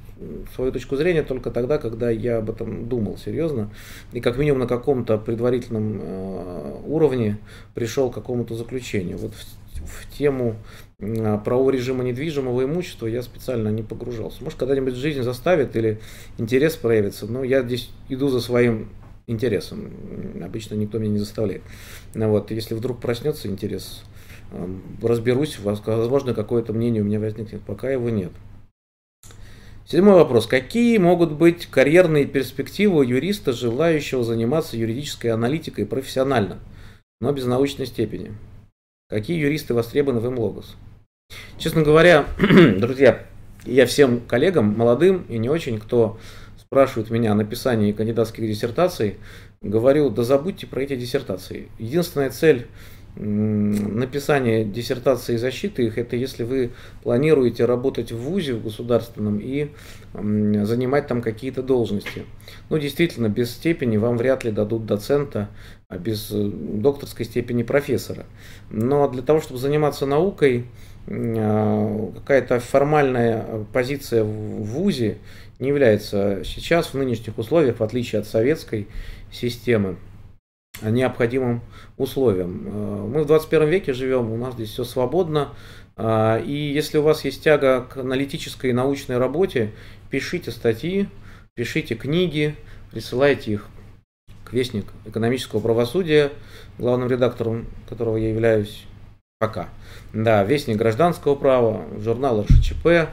свою 0.57 0.73
точку 0.73 0.97
зрения 0.97 1.23
только 1.23 1.53
тогда, 1.53 1.79
когда 1.79 2.11
я 2.11 2.39
об 2.39 2.51
этом 2.51 2.89
думал 2.89 3.17
серьезно 3.17 3.71
и 4.13 4.21
как 4.21 4.37
минимум 4.37 4.61
на 4.61 4.67
каком-то 4.67 5.17
предварительном 5.17 6.01
э, 6.03 6.81
уровне 6.87 7.39
пришел 7.75 8.11
к 8.11 8.15
какому-то 8.15 8.57
заключению. 8.57 9.19
Вот 9.19 9.33
в, 9.35 9.87
в 9.87 10.19
тему 10.19 10.57
правового 11.01 11.71
режима 11.71 12.03
недвижимого 12.05 12.65
имущества 12.65 13.07
я 13.07 13.23
специально 13.23 13.69
не 13.69 13.83
погружался. 13.83 14.43
Может, 14.43 14.59
когда-нибудь 14.59 14.95
жизнь 14.95 15.23
заставит 15.23 15.77
или 15.77 16.01
интерес 16.39 16.77
проявится, 16.77 17.27
но 17.27 17.45
я 17.45 17.63
здесь 17.63 17.91
иду 18.09 18.29
за 18.29 18.41
своим 18.41 18.89
интересом. 19.27 19.91
Обычно 20.43 20.75
никто 20.75 20.99
меня 20.99 21.13
не 21.13 21.19
заставляет. 21.19 21.63
Но 22.15 22.31
вот, 22.31 22.51
если 22.51 22.75
вдруг 22.75 23.01
проснется 23.01 23.49
интерес, 23.49 24.03
разберусь, 25.03 25.59
возможно, 25.61 26.35
какое-то 26.35 26.73
мнение 26.73 27.03
у 27.03 27.05
меня 27.05 27.21
возникнет, 27.21 27.61
пока 27.63 27.91
его 27.91 28.11
нет. 28.11 28.33
Седьмой 29.87 30.17
вопрос. 30.17 30.47
Какие 30.47 30.99
могут 30.99 31.33
быть 31.33 31.67
карьерные 31.67 32.27
перспективы 32.27 33.07
юриста, 33.07 33.53
желающего 33.53 34.23
заниматься 34.23 34.77
юридической 34.77 35.29
аналитикой 35.29 35.87
профессионально, 35.87 36.59
но 37.21 37.33
без 37.33 37.47
научной 37.47 37.87
степени? 37.87 38.35
Какие 39.09 39.39
юристы 39.39 39.73
востребованы 39.73 40.21
в 40.21 40.31
МЛОГОС? 40.31 40.77
Честно 41.59 41.83
говоря, 41.83 42.25
друзья, 42.39 43.25
я 43.65 43.85
всем 43.87 44.21
коллегам, 44.21 44.79
молодым 44.79 45.25
и 45.29 45.39
не 45.39 45.49
очень, 45.49 45.81
кто 45.81 46.17
спрашивает 46.57 47.11
меня 47.11 47.33
о 47.33 47.35
написании 47.35 47.91
кандидатских 47.91 48.47
диссертаций, 48.47 49.17
говорю, 49.61 50.09
да 50.09 50.23
забудьте 50.23 50.69
про 50.69 50.83
эти 50.83 50.95
диссертации. 50.95 51.69
Единственная 51.81 52.31
цель 52.31 52.69
написания 53.17 54.65
диссертации 54.65 55.35
и 55.35 55.39
защиты 55.39 55.85
их, 55.87 55.99
это 55.99 56.15
если 56.15 56.45
вы 56.45 56.71
планируете 57.03 57.65
работать 57.65 58.13
в 58.13 58.19
ВУЗе, 58.19 58.55
в 58.55 58.63
государственном, 58.63 59.41
и 59.41 59.73
занимать 60.15 61.09
там 61.09 61.21
какие-то 61.21 61.65
должности. 61.65 62.25
Ну, 62.71 62.79
действительно, 62.79 63.29
без 63.29 63.51
степени 63.51 63.97
вам 63.97 64.17
вряд 64.17 64.45
ли 64.45 64.53
дадут 64.53 64.87
доцента, 64.87 65.49
а 65.89 65.99
без 65.99 66.31
э, 66.31 66.49
докторской 66.49 67.25
степени 67.25 67.65
профессора. 67.65 68.27
Но 68.71 69.09
для 69.09 69.23
того, 69.23 69.41
чтобы 69.41 69.59
заниматься 69.59 70.07
наукой, 70.07 70.67
какая-то 71.09 72.61
формальная 72.61 73.65
позиция 73.73 74.25
в 74.25 74.63
ВУЗе 74.63 75.19
не 75.59 75.69
является 75.69 76.43
сейчас 76.45 76.89
в 76.89 76.95
нынешних 76.95 77.39
условиях, 77.39 77.81
в 77.81 77.83
отличие 77.83 78.21
от 78.21 78.27
советской 78.27 78.89
системы, 79.33 79.97
необходимым 80.83 81.63
условием. 81.97 82.65
А, 82.67 83.07
мы 83.07 83.25
в 83.25 83.27
21 83.27 83.69
веке 83.69 83.93
живем, 83.93 84.31
у 84.31 84.37
нас 84.37 84.55
здесь 84.55 84.71
все 84.71 84.85
свободно, 84.85 85.55
а, 85.97 86.39
и 86.39 86.53
если 86.53 86.99
у 86.99 87.03
вас 87.03 87.25
есть 87.25 87.43
тяга 87.43 87.81
к 87.81 87.97
аналитической 87.97 88.71
и 88.71 88.73
научной 88.73 89.19
работе, 89.19 89.73
пишите 90.11 90.51
статьи, 90.51 91.09
пишите 91.55 91.95
книги, 91.95 92.55
присылайте 92.93 93.53
их 93.53 93.69
к 94.45 94.53
Вестник 94.53 94.87
экономического 95.05 95.61
правосудия, 95.61 96.33
главным 96.79 97.09
редактором 97.09 97.67
которого 97.89 98.17
я 98.17 98.29
являюсь 98.29 98.85
пока. 99.39 99.69
Да, 100.13 100.43
Вестник 100.43 100.79
гражданского 100.79 101.37
права, 101.37 101.83
журнал 102.03 102.43
РШЧП, 102.43 103.11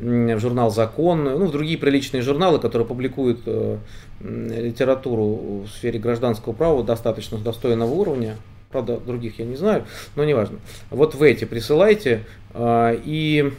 журнал 0.00 0.72
Закон, 0.72 1.22
ну, 1.22 1.46
в 1.46 1.52
другие 1.52 1.78
приличные 1.78 2.22
журналы, 2.22 2.58
которые 2.58 2.88
публикуют 2.88 3.42
э, 3.46 3.76
литературу 4.20 5.62
в 5.62 5.68
сфере 5.68 6.00
гражданского 6.00 6.54
права 6.54 6.82
достаточно 6.82 7.38
достойного 7.38 7.92
уровня. 7.92 8.36
Правда, 8.70 8.98
других 8.98 9.38
я 9.38 9.44
не 9.44 9.54
знаю, 9.54 9.84
но 10.16 10.24
неважно. 10.24 10.58
Вот 10.90 11.14
в 11.14 11.22
эти 11.22 11.44
присылайте 11.44 12.24
э, 12.52 12.98
и 13.04 13.52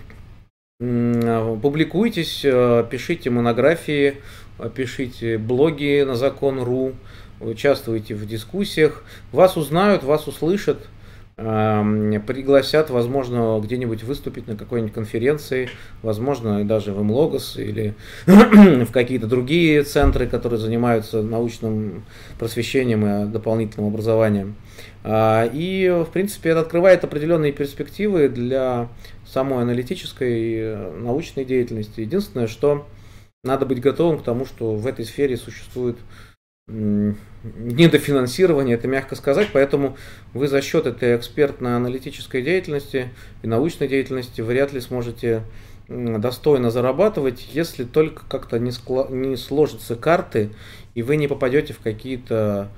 э, 0.81 1.57
публикуйтесь, 1.61 2.41
пишите 2.41 3.29
монографии, 3.29 4.17
пишите 4.75 5.37
блоги 5.37 6.03
на 6.05 6.15
закон.ру, 6.15 6.91
участвуйте 7.39 8.15
в 8.15 8.27
дискуссиях, 8.27 9.05
вас 9.31 9.55
узнают, 9.55 10.03
вас 10.03 10.27
услышат, 10.27 10.89
пригласят, 11.35 12.89
возможно, 12.89 13.59
где-нибудь 13.63 14.03
выступить 14.03 14.47
на 14.47 14.55
какой-нибудь 14.55 14.93
конференции, 14.93 15.69
возможно, 16.01 16.63
даже 16.63 16.93
в 16.93 17.01
МЛОГОС 17.01 17.57
или 17.57 17.95
в 18.25 18.91
какие-то 18.91 19.27
другие 19.27 19.83
центры, 19.83 20.27
которые 20.27 20.59
занимаются 20.59 21.21
научным 21.21 22.03
просвещением 22.37 23.05
и 23.05 23.31
дополнительным 23.31 23.87
образованием. 23.87 24.55
А, 25.03 25.49
и, 25.51 25.89
в 25.89 26.11
принципе, 26.11 26.51
это 26.51 26.61
открывает 26.61 27.03
определенные 27.03 27.51
перспективы 27.51 28.29
для 28.29 28.89
самой 29.25 29.61
аналитической 29.63 30.55
э, 30.55 30.91
научной 30.99 31.45
деятельности. 31.45 32.01
Единственное, 32.01 32.47
что 32.47 32.87
надо 33.43 33.65
быть 33.65 33.81
готовым 33.81 34.19
к 34.19 34.23
тому, 34.23 34.45
что 34.45 34.75
в 34.75 34.85
этой 34.85 35.05
сфере 35.05 35.37
существует 35.37 35.97
недофинансирование, 36.71 38.75
это 38.75 38.87
мягко 38.87 39.15
сказать, 39.15 39.49
поэтому 39.51 39.97
вы 40.33 40.47
за 40.47 40.61
счет 40.61 40.85
этой 40.85 41.15
экспертно-аналитической 41.15 42.41
деятельности 42.41 43.09
и 43.41 43.47
научной 43.47 43.87
деятельности 43.87 44.41
вряд 44.41 44.73
ли 44.73 44.79
сможете 44.79 45.43
достойно 45.87 46.71
зарабатывать, 46.71 47.49
если 47.51 47.83
только 47.83 48.23
как-то 48.27 48.59
не, 48.59 48.71
скло... 48.71 49.07
не 49.09 49.35
сложатся 49.35 49.95
карты, 49.95 50.51
и 50.95 51.01
вы 51.01 51.17
не 51.17 51.27
попадете 51.27 51.73
в 51.73 51.79
какие-то 51.79 52.69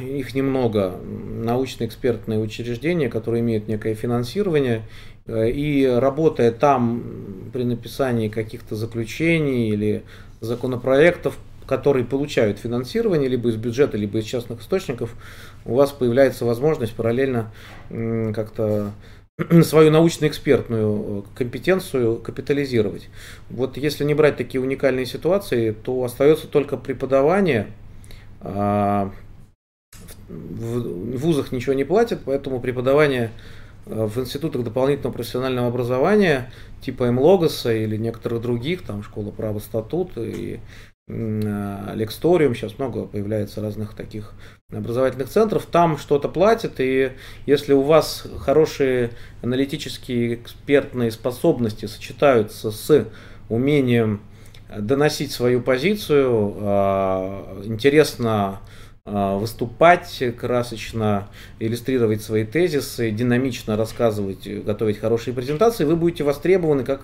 их 0.00 0.34
немного, 0.34 0.96
научно-экспертные 1.02 2.40
учреждения, 2.40 3.08
которые 3.08 3.40
имеют 3.40 3.68
некое 3.68 3.94
финансирование, 3.94 4.82
э, 5.26 5.50
и 5.50 5.86
работая 5.86 6.50
там 6.50 7.50
при 7.52 7.64
написании 7.64 8.28
каких-то 8.28 8.74
заключений 8.74 9.70
или 9.70 10.02
законопроектов, 10.40 11.38
которые 11.66 12.04
получают 12.04 12.58
финансирование 12.58 13.28
либо 13.28 13.50
из 13.50 13.56
бюджета, 13.56 13.96
либо 13.96 14.18
из 14.18 14.24
частных 14.24 14.60
источников, 14.60 15.14
у 15.64 15.74
вас 15.74 15.92
появляется 15.92 16.44
возможность 16.44 16.94
параллельно 16.94 17.50
как-то 17.88 18.92
свою 19.62 19.90
научно-экспертную 19.90 21.24
компетенцию 21.34 22.16
капитализировать. 22.16 23.08
Вот 23.50 23.76
если 23.76 24.04
не 24.04 24.14
брать 24.14 24.36
такие 24.36 24.60
уникальные 24.60 25.06
ситуации, 25.06 25.72
то 25.72 26.04
остается 26.04 26.46
только 26.46 26.76
преподавание, 26.76 27.68
а, 28.40 29.12
в 30.28 31.16
вузах 31.18 31.52
ничего 31.52 31.74
не 31.74 31.84
платят, 31.84 32.20
поэтому 32.24 32.60
преподавание 32.60 33.30
э, 33.86 34.06
в 34.06 34.18
институтах 34.18 34.64
дополнительного 34.64 35.12
профессионального 35.12 35.68
образования 35.68 36.50
типа 36.80 37.10
МЛОГОСа 37.12 37.72
или 37.74 37.96
некоторых 37.96 38.40
других, 38.42 38.82
там 38.82 39.02
школа 39.02 39.30
права 39.30 39.58
статут 39.58 40.12
и 40.16 40.60
э, 41.08 41.92
Лексториум, 41.94 42.54
сейчас 42.54 42.78
много 42.78 43.04
появляется 43.04 43.60
разных 43.60 43.94
таких 43.94 44.32
образовательных 44.70 45.28
центров, 45.28 45.66
там 45.66 45.98
что-то 45.98 46.28
платят, 46.28 46.74
и 46.78 47.12
если 47.46 47.72
у 47.72 47.82
вас 47.82 48.26
хорошие 48.38 49.10
аналитические 49.42 50.34
экспертные 50.34 51.10
способности 51.10 51.86
сочетаются 51.86 52.70
с 52.70 53.06
умением 53.48 54.20
доносить 54.76 55.32
свою 55.32 55.60
позицию, 55.60 56.54
э, 56.56 57.62
интересно 57.64 58.60
а, 59.04 59.36
выступать 59.36 60.22
красочно, 60.38 61.28
иллюстрировать 61.58 62.22
свои 62.22 62.44
тезисы, 62.44 63.10
динамично 63.10 63.76
рассказывать, 63.76 64.46
готовить 64.64 65.00
хорошие 65.00 65.34
презентации, 65.34 65.84
вы 65.84 65.96
будете 65.96 66.22
востребованы 66.22 66.84
как 66.84 67.02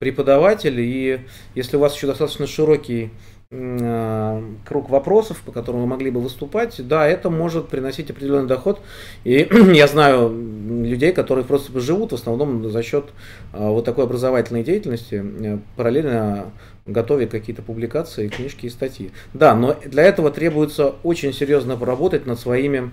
преподаватель, 0.00 0.80
и 0.80 1.20
если 1.54 1.76
у 1.76 1.80
вас 1.80 1.94
еще 1.94 2.08
достаточно 2.08 2.48
широкий 2.48 3.04
а, 3.04 3.35
круг 3.48 4.90
вопросов, 4.90 5.40
по 5.42 5.52
которым 5.52 5.82
вы 5.82 5.86
могли 5.86 6.10
бы 6.10 6.20
выступать, 6.20 6.80
да, 6.86 7.06
это 7.06 7.30
может 7.30 7.68
приносить 7.68 8.10
определенный 8.10 8.48
доход. 8.48 8.80
И 9.22 9.48
я 9.72 9.86
знаю 9.86 10.30
людей, 10.30 11.12
которые 11.12 11.44
просто 11.44 11.78
живут 11.78 12.10
в 12.10 12.16
основном 12.16 12.68
за 12.68 12.82
счет 12.82 13.06
а, 13.52 13.70
вот 13.70 13.84
такой 13.84 14.04
образовательной 14.04 14.64
деятельности, 14.64 15.24
э, 15.24 15.58
параллельно 15.76 16.50
готовя 16.86 17.28
какие-то 17.28 17.62
публикации, 17.62 18.28
книжки 18.28 18.66
и 18.66 18.70
статьи. 18.70 19.12
Да, 19.32 19.54
но 19.54 19.76
для 19.84 20.02
этого 20.02 20.30
требуется 20.32 20.96
очень 21.04 21.32
серьезно 21.32 21.76
поработать 21.76 22.26
над 22.26 22.40
своими 22.40 22.90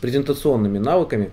презентационными 0.00 0.78
навыками, 0.78 1.30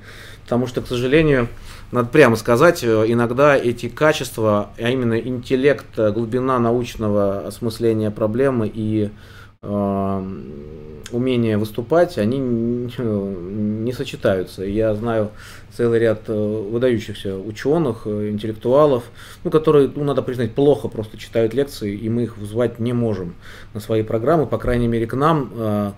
потому 0.48 0.66
что, 0.66 0.82
к 0.82 0.88
сожалению, 0.88 1.50
надо 1.92 2.08
прямо 2.08 2.38
сказать, 2.38 2.82
э, 2.82 3.04
иногда 3.10 3.58
эти 3.58 3.90
качества, 3.90 4.70
а 4.78 4.90
именно 4.90 5.20
интеллект, 5.20 5.86
э, 5.98 6.10
глубина 6.14 6.58
научного 6.58 7.46
осмысления 7.46 8.12
проблемы 8.12 8.72
и 8.74 9.10
э, 9.62 10.24
умение 11.12 11.58
выступать, 11.58 12.18
они 12.18 12.40
не 12.98 13.92
сочетаются. 13.92 14.64
Я 14.64 14.96
знаю 14.96 15.32
целый 15.76 16.00
ряд 16.00 16.30
выдающихся 16.30 17.38
ученых, 17.38 18.08
интеллектуалов, 18.08 19.04
ну, 19.44 19.52
которые, 19.52 19.92
ну, 19.94 20.06
надо 20.06 20.22
признать, 20.22 20.54
плохо 20.54 20.88
просто 20.88 21.18
читают 21.18 21.54
лекции, 21.54 21.94
и 21.94 22.08
мы 22.08 22.24
их 22.24 22.38
вызвать 22.38 22.80
не 22.80 22.94
можем 22.94 23.36
на 23.74 23.82
свои 23.82 24.02
программы, 24.02 24.46
по 24.46 24.58
крайней 24.58 24.88
мере, 24.88 25.08
к 25.08 25.14
нам 25.14 25.94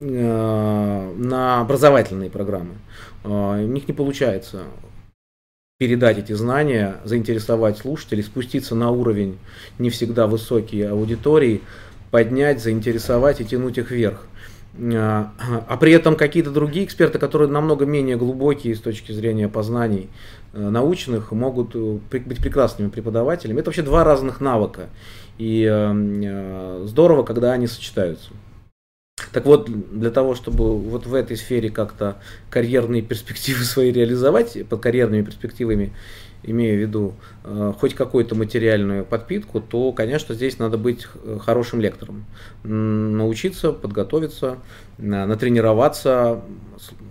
на 0.00 1.60
образовательные 1.60 2.28
программы. 2.28 2.74
А, 3.24 3.56
у 3.56 3.66
них 3.66 3.88
не 3.88 3.94
получается 3.94 4.64
передать 5.78 6.18
эти 6.18 6.32
знания, 6.32 6.96
заинтересовать 7.04 7.78
слушателей, 7.78 8.22
спуститься 8.22 8.74
на 8.74 8.90
уровень 8.90 9.38
не 9.78 9.90
всегда 9.90 10.26
высокий 10.26 10.82
аудитории, 10.82 11.62
поднять, 12.10 12.62
заинтересовать 12.62 13.40
и 13.40 13.44
тянуть 13.44 13.78
их 13.78 13.90
вверх. 13.90 14.26
А, 14.78 15.32
а 15.68 15.76
при 15.76 15.92
этом 15.92 16.16
какие-то 16.16 16.50
другие 16.50 16.84
эксперты, 16.84 17.18
которые 17.18 17.50
намного 17.50 17.86
менее 17.86 18.16
глубокие 18.16 18.76
с 18.76 18.80
точки 18.80 19.12
зрения 19.12 19.48
познаний 19.48 20.10
э, 20.52 20.68
научных, 20.68 21.32
могут 21.32 21.74
э, 21.74 21.98
быть 22.10 22.38
прекрасными 22.38 22.88
преподавателями. 22.88 23.60
Это 23.60 23.70
вообще 23.70 23.82
два 23.82 24.04
разных 24.04 24.40
навыка. 24.40 24.88
И 25.38 25.68
э, 25.68 26.84
здорово, 26.86 27.24
когда 27.24 27.52
они 27.52 27.66
сочетаются. 27.66 28.30
Так 29.34 29.46
вот, 29.46 29.68
для 29.68 30.10
того, 30.10 30.36
чтобы 30.36 30.78
вот 30.78 31.06
в 31.06 31.14
этой 31.14 31.36
сфере 31.36 31.68
как-то 31.68 32.18
карьерные 32.50 33.02
перспективы 33.02 33.64
свои 33.64 33.90
реализовать, 33.90 34.56
под 34.68 34.80
карьерными 34.80 35.22
перспективами 35.22 35.92
имею 36.44 36.78
в 36.78 36.80
виду 36.80 37.14
э, 37.42 37.72
хоть 37.78 37.94
какую-то 37.94 38.36
материальную 38.36 39.04
подпитку, 39.04 39.60
то, 39.60 39.90
конечно, 39.90 40.34
здесь 40.36 40.58
надо 40.58 40.78
быть 40.78 41.06
хорошим 41.40 41.80
лектором. 41.80 42.26
Научиться, 42.62 43.72
подготовиться, 43.72 44.58
натренироваться, 44.98 46.42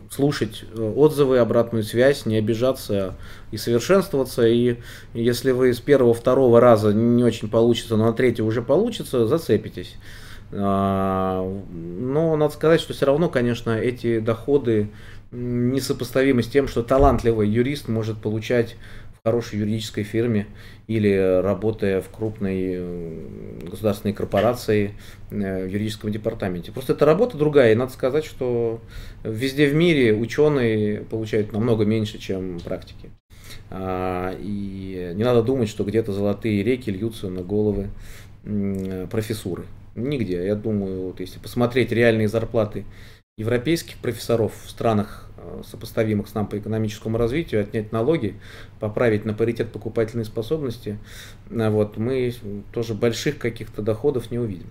слушать 0.10 0.64
э, 0.74 0.82
отзывы, 0.82 1.40
обратную 1.40 1.84
связь, 1.84 2.26
не 2.26 2.38
обижаться 2.38 3.16
и 3.52 3.58
совершенствоваться. 3.58 4.48
И 4.48 4.78
если 5.14 5.52
вы 5.52 5.74
с 5.74 5.80
первого, 5.80 6.14
второго 6.14 6.62
раза 6.62 6.94
не 6.94 7.24
очень 7.24 7.50
получится, 7.50 7.98
но 7.98 8.06
на 8.06 8.14
третий 8.14 8.44
уже 8.44 8.62
получится, 8.62 9.28
зацепитесь. 9.28 9.96
А, 10.56 11.44
но 11.72 12.36
надо 12.36 12.54
сказать, 12.54 12.82
что 12.82 12.94
все 12.94 13.06
равно, 13.06 13.30
конечно, 13.30 13.72
эти 13.72 14.20
доходы 14.20 14.90
несопоставимы 15.32 16.44
с 16.44 16.48
тем, 16.48 16.68
что 16.68 16.84
талантливый 16.84 17.50
юрист 17.50 17.88
может 17.88 18.20
получать 18.20 18.76
в 19.14 19.26
хорошей 19.26 19.60
юридической 19.60 20.04
фирме 20.04 20.48
или 20.88 21.42
работая 21.42 22.02
в 22.02 22.10
крупной 22.10 22.82
государственной 23.68 24.14
корпорации 24.14 24.94
э, 25.32 25.66
в 25.66 25.70
юридическом 25.70 26.12
департаменте. 26.12 26.72
Просто 26.72 26.94
эта 26.94 27.06
работа 27.06 27.38
другая, 27.38 27.72
и 27.72 27.76
надо 27.76 27.92
сказать, 27.94 28.26
что 28.26 28.82
везде 29.24 29.68
в 29.68 29.74
мире 29.74 30.14
ученые 30.14 31.00
получают 31.02 31.52
намного 31.52 31.86
меньше, 31.86 32.20
чем 32.20 32.60
практики. 32.60 33.10
А, 33.72 34.36
и 34.40 35.14
не 35.16 35.24
надо 35.24 35.42
думать, 35.42 35.70
что 35.70 35.84
где-то 35.84 36.12
золотые 36.12 36.62
реки 36.62 36.92
льются 36.92 37.30
на 37.30 37.42
головы 37.42 37.90
профессуры. 39.10 39.64
Нигде. 39.96 40.46
Я 40.46 40.56
думаю, 40.56 41.04
вот 41.04 41.20
если 41.20 41.40
посмотреть 41.40 41.92
реальные 41.92 42.28
зарплаты 42.28 42.86
европейских 43.38 43.98
профессоров 43.98 44.54
в 44.64 44.70
странах, 44.70 45.28
э, 45.38 45.62
сопоставимых 45.66 46.28
с 46.28 46.36
нам 46.36 46.48
по 46.48 46.58
экономическому 46.58 47.18
развитию, 47.18 47.62
отнять 47.62 47.92
налоги, 47.92 48.40
поправить 48.80 49.26
на 49.26 49.34
паритет 49.34 49.72
покупательной 49.72 50.26
способности, 50.26 51.00
э, 51.50 51.70
вот, 51.70 51.98
мы 51.98 52.34
тоже 52.72 52.94
больших 52.94 53.40
каких-то 53.40 53.82
доходов 53.82 54.30
не 54.30 54.38
увидим. 54.38 54.68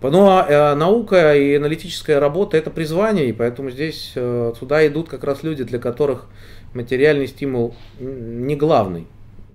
Ну 0.00 0.26
а 0.28 0.46
э, 0.48 0.74
наука 0.74 1.34
и 1.34 1.54
аналитическая 1.54 2.18
работа– 2.18 2.56
это 2.58 2.70
призвание, 2.70 3.28
и 3.28 3.32
поэтому 3.32 3.70
здесь 3.70 4.12
сюда 4.14 4.86
идут 4.86 5.08
как 5.08 5.24
раз 5.24 5.42
люди, 5.42 5.64
для 5.64 5.78
которых 5.78 6.26
материальный 6.74 7.26
стимул 7.26 7.74
не 8.00 8.56
главный 8.56 9.06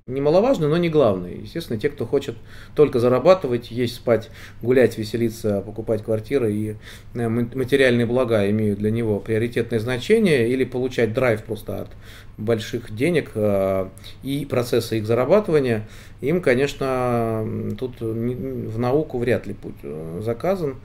немаловажно, 0.05 0.67
но 0.67 0.77
не 0.77 0.89
главное. 0.89 1.31
Естественно, 1.31 1.79
те, 1.79 1.89
кто 1.89 2.05
хочет 2.05 2.35
только 2.75 2.99
зарабатывать, 2.99 3.71
есть, 3.71 3.95
спать, 3.95 4.29
гулять, 4.61 4.97
веселиться, 4.97 5.61
покупать 5.61 6.03
квартиры 6.03 6.53
и 6.53 6.75
э, 7.13 7.29
материальные 7.29 8.05
блага 8.05 8.49
имеют 8.49 8.79
для 8.79 8.91
него 8.91 9.19
приоритетное 9.19 9.79
значение 9.79 10.49
или 10.49 10.65
получать 10.65 11.13
драйв 11.13 11.43
просто 11.43 11.83
от 11.83 11.89
больших 12.37 12.93
денег 12.93 13.31
э, 13.35 13.87
и 14.23 14.45
процесса 14.45 14.95
их 14.95 15.05
зарабатывания, 15.05 15.87
им, 16.19 16.41
конечно, 16.41 17.47
тут 17.79 18.01
в 18.01 18.79
науку 18.79 19.19
вряд 19.19 19.47
ли 19.47 19.53
путь 19.53 19.75
э, 19.83 20.21
заказан 20.23 20.75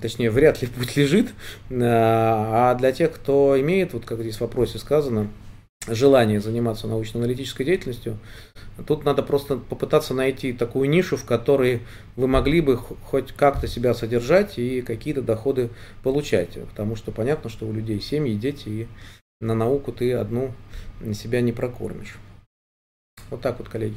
точнее, 0.00 0.30
вряд 0.30 0.62
ли 0.62 0.68
путь 0.78 0.96
лежит, 0.96 1.30
а 1.70 2.76
для 2.76 2.92
тех, 2.92 3.12
кто 3.12 3.60
имеет, 3.60 3.92
вот 3.92 4.04
как 4.04 4.20
здесь 4.20 4.36
в 4.36 4.42
вопросе 4.42 4.78
сказано, 4.78 5.28
желание 5.86 6.40
заниматься 6.40 6.86
научно-аналитической 6.86 7.64
деятельностью, 7.64 8.18
тут 8.86 9.04
надо 9.04 9.22
просто 9.22 9.56
попытаться 9.56 10.14
найти 10.14 10.52
такую 10.52 10.88
нишу, 10.88 11.16
в 11.16 11.24
которой 11.24 11.82
вы 12.16 12.26
могли 12.26 12.60
бы 12.60 12.76
хоть 12.76 13.32
как-то 13.32 13.66
себя 13.66 13.94
содержать 13.94 14.58
и 14.58 14.82
какие-то 14.82 15.22
доходы 15.22 15.70
получать. 16.02 16.58
Потому 16.68 16.96
что 16.96 17.12
понятно, 17.12 17.48
что 17.50 17.66
у 17.66 17.72
людей 17.72 18.00
семьи, 18.00 18.34
дети, 18.34 18.68
и 18.68 18.88
на 19.40 19.54
науку 19.54 19.92
ты 19.92 20.12
одну 20.12 20.52
себя 21.14 21.40
не 21.40 21.52
прокормишь. 21.52 22.18
Вот 23.30 23.40
так 23.40 23.58
вот, 23.58 23.68
коллеги. 23.68 23.96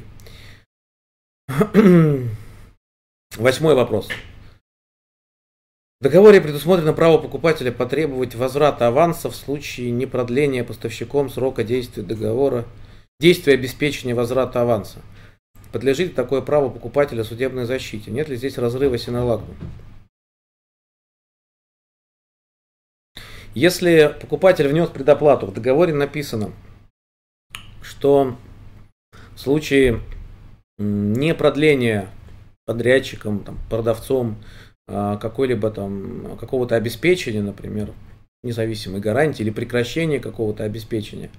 Восьмой 3.36 3.74
вопрос. 3.74 4.08
Договоре 6.04 6.42
предусмотрено 6.42 6.92
право 6.92 7.16
покупателя 7.16 7.72
потребовать 7.72 8.34
возврата 8.34 8.88
аванса 8.88 9.30
в 9.30 9.34
случае 9.34 9.90
непродления 9.90 10.62
поставщиком 10.62 11.30
срока 11.30 11.64
действия 11.64 12.02
договора 12.02 12.66
действия 13.18 13.54
обеспечения 13.54 14.14
возврата 14.14 14.60
аванса. 14.60 15.00
Подлежит 15.72 16.14
такое 16.14 16.42
право 16.42 16.68
покупателя 16.68 17.24
судебной 17.24 17.64
защите? 17.64 18.10
Нет 18.10 18.28
ли 18.28 18.36
здесь 18.36 18.58
разрыва 18.58 18.98
синолагмы? 18.98 19.54
Если 23.54 24.14
покупатель 24.20 24.68
внес 24.68 24.90
предоплату, 24.90 25.46
в 25.46 25.54
договоре 25.54 25.94
написано, 25.94 26.52
что 27.80 28.36
в 29.34 29.40
случае 29.40 30.02
не 30.76 31.34
продления 31.34 32.10
подрядчиком, 32.66 33.42
там, 33.42 33.58
продавцом 33.70 34.36
какой-либо 34.86 35.70
там 35.70 36.36
какого-то 36.38 36.76
обеспечения, 36.76 37.42
например, 37.42 37.92
независимой 38.42 39.00
гарантии 39.00 39.42
или 39.42 39.50
прекращения 39.50 40.20
какого-то 40.20 40.64
обеспечения, 40.64 41.30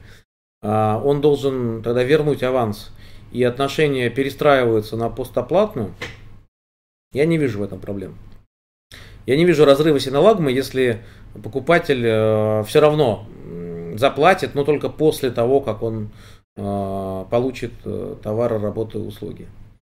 а, 0.62 0.99
он 1.03 1.21
должен 1.21 1.84
тогда 1.84 2.03
вернуть 2.03 2.41
аванс, 2.41 2.91
и 3.31 3.43
отношения 3.43 4.10
перестраиваются 4.10 4.97
на 4.97 5.10
постоплатную, 5.10 5.93
я 7.13 7.25
не 7.25 7.38
вижу 7.38 7.60
в 7.60 7.63
этом 7.63 7.79
проблем. 7.79 8.17
Я 9.25 9.38
не 9.38 9.45
вижу 9.45 9.65
разрыва 9.65 9.99
синолагмы, 9.99 10.51
если 10.51 11.03
покупатель 11.43 12.03
э, 12.05 12.63
все 12.67 12.79
равно 12.79 13.25
заплатит, 13.95 14.53
но 14.53 14.63
только 14.63 14.89
после 14.89 15.31
того, 15.31 15.62
как 15.62 15.81
он 15.81 16.12
э, 16.58 17.25
получит 17.29 17.71
э, 17.86 18.15
товары, 18.21 18.60
работы 18.60 18.99
услуги. 18.99 19.47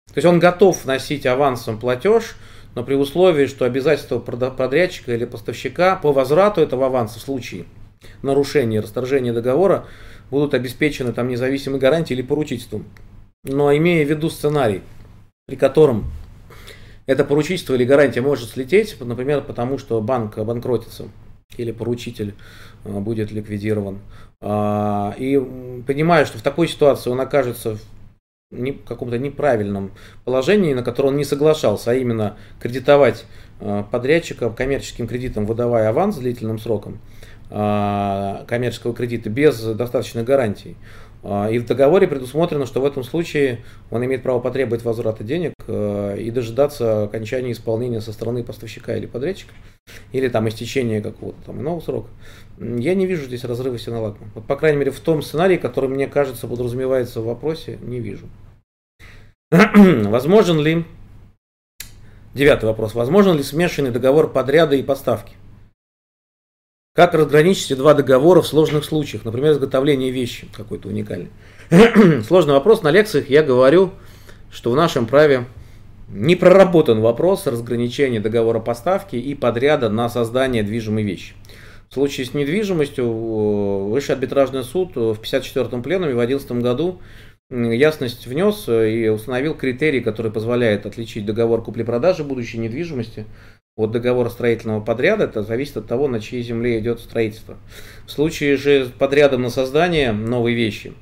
То 0.07 0.15
есть 0.17 0.27
он 0.27 0.39
готов 0.39 0.85
вносить 0.85 1.27
авансом 1.27 1.79
платеж, 1.79 2.37
но 2.75 2.85
при 2.85 2.95
условии, 2.95 3.47
что 3.47 3.65
обязательства 3.65 4.19
подрядчика 4.19 5.15
или 5.15 5.25
поставщика 5.25 5.97
по 5.97 6.13
возврату 6.13 6.61
этого 6.61 6.87
аванса 6.87 7.19
в 7.19 7.23
случае 7.23 7.65
нарушения, 8.23 8.81
расторжения 8.81 9.33
договора 9.33 9.87
будут 10.31 10.55
обеспечены 10.55 11.13
там 11.13 11.29
независимой 11.29 11.81
гарантией 11.81 12.19
или 12.19 12.27
поручительством. 12.27 12.85
Но 13.45 13.75
имея 13.77 14.05
в 14.05 14.11
виду 14.11 14.31
сценарий, 14.31 14.83
при 15.47 15.57
котором 15.57 16.11
это 17.07 17.25
поручительство 17.25 17.75
или 17.75 17.85
гарантия 17.85 18.21
может 18.21 18.51
слететь, 18.51 18.97
например, 19.01 19.41
потому 19.43 19.79
что 19.79 20.01
банк 20.01 20.37
обанкротится 20.37 21.07
или 21.57 21.73
поручитель 21.73 22.35
э, 22.85 22.99
будет 23.01 23.33
ликвидирован. 23.33 24.01
А, 24.41 25.15
и 25.19 25.39
понимая, 25.87 26.27
что 26.27 26.39
в 26.39 26.43
такой 26.43 26.69
ситуации 26.69 27.11
он 27.11 27.21
окажется 27.21 27.79
каком-то 28.87 29.19
неправильном 29.19 29.93
положении, 30.25 30.73
на 30.73 30.83
которое 30.83 31.09
он 31.11 31.17
не 31.17 31.25
соглашался, 31.25 31.91
а 31.91 31.95
именно 31.95 32.37
кредитовать 32.61 33.27
э, 33.61 33.85
подрядчика 33.91 34.49
коммерческим 34.49 35.07
кредитом, 35.07 35.45
выдавая 35.45 35.91
аванс 35.91 36.17
с 36.17 36.19
длительным 36.19 36.59
сроком 36.59 36.99
а, 37.51 38.45
коммерческого 38.47 38.95
кредита 38.95 39.31
без 39.31 39.61
достаточной 39.63 40.23
гарантии, 40.23 40.77
а, 41.23 41.49
и 41.51 41.59
в 41.59 41.67
договоре 41.67 42.07
предусмотрено, 42.07 42.65
что 42.65 42.81
в 42.81 42.87
этом 42.87 43.05
случае 43.05 43.65
он 43.91 44.05
имеет 44.05 44.23
право 44.23 44.39
потребовать 44.41 44.85
возврата 44.85 45.25
денег 45.25 45.53
э, 45.67 46.17
и 46.19 46.31
дожидаться 46.31 47.05
окончания 47.05 47.53
исполнения 47.53 48.01
со 48.01 48.13
стороны 48.13 48.45
поставщика 48.45 48.97
или 48.97 49.07
подрядчика, 49.07 49.53
или 50.13 50.29
там 50.29 50.49
истечения 50.49 51.03
какого-то 51.03 51.39
там 51.47 51.61
иного 51.61 51.81
срока. 51.81 52.09
Я 52.61 52.95
не 52.95 53.07
вижу 53.07 53.25
здесь 53.25 53.45
разрыва 53.45 53.79
синолагма. 53.79 54.29
Вот, 54.35 54.45
по 54.47 54.57
крайней 54.57 54.79
мере, 54.79 54.91
в 54.91 54.99
том 54.99 55.23
сценарии, 55.23 55.57
который, 55.57 55.89
мне 55.89 56.09
кажется, 56.09 56.49
подразумевается 56.49 57.21
в 57.21 57.27
вопросе, 57.27 57.79
не 57.83 58.01
вижу. 58.01 58.27
Возможен 59.51 60.61
ли, 60.61 60.85
девятый 62.35 62.69
вопрос, 62.69 62.95
возможен 62.95 63.37
ли 63.37 63.43
смешанный 63.43 63.91
договор 63.91 64.31
подряда 64.31 64.75
и 64.77 64.83
поставки? 64.83 65.35
Как 66.95 67.15
разграничить 67.15 67.77
два 67.79 67.95
договора 67.95 68.43
в 68.43 68.47
сложных 68.49 68.85
случаях, 68.85 69.25
например, 69.25 69.53
изготовление 69.53 70.11
вещи 70.11 70.49
какой-то 70.53 70.89
уникальной? 70.89 71.31
Сложный 72.27 72.55
вопрос. 72.55 72.83
На 72.83 72.91
лекциях 72.91 73.31
я 73.31 73.45
говорю, 73.45 73.93
что 74.51 74.73
в 74.73 74.77
нашем 74.77 75.07
праве 75.07 75.47
не 76.09 76.35
проработан 76.35 77.01
вопрос 77.01 77.47
разграничения 77.47 78.19
договора 78.19 78.59
поставки 78.59 79.15
и 79.15 79.35
подряда 79.37 79.89
на 79.89 80.09
создание 80.09 80.65
движимой 80.65 81.05
вещи. 81.05 81.35
В 81.89 81.95
случае 81.95 82.27
с 82.27 82.35
недвижимостью 82.35 83.89
Высший 83.89 84.15
арбитражный 84.15 84.63
суд 84.63 84.95
в 84.95 85.19
54-м 85.21 85.83
пленуме 85.83 86.13
в 86.13 86.17
2011 86.17 86.53
году 86.63 87.01
ясность 87.51 88.27
внес 88.27 88.69
и 88.69 89.09
установил 89.09 89.55
критерии, 89.55 90.01
которые 90.01 90.31
позволяют 90.31 90.85
отличить 90.85 91.25
договор 91.25 91.63
купли-продажи 91.63 92.25
будущей 92.25 92.59
недвижимости 92.59 93.25
от 93.77 93.93
договора 93.93 94.29
строительного 94.29 94.81
подряда, 94.81 95.25
это 95.25 95.43
зависит 95.43 95.77
от 95.77 95.87
того, 95.87 96.09
на 96.09 96.21
чьей 96.21 96.43
земле 96.43 96.81
идет 96.81 97.01
строительство. 97.01 97.57
В 98.07 98.11
случае 98.11 98.57
же 98.57 98.87
с 98.87 98.89
подрядом 98.89 99.43
на 99.43 99.51
создание 99.51 100.13
новой 100.13 100.53
вещи, 100.55 100.93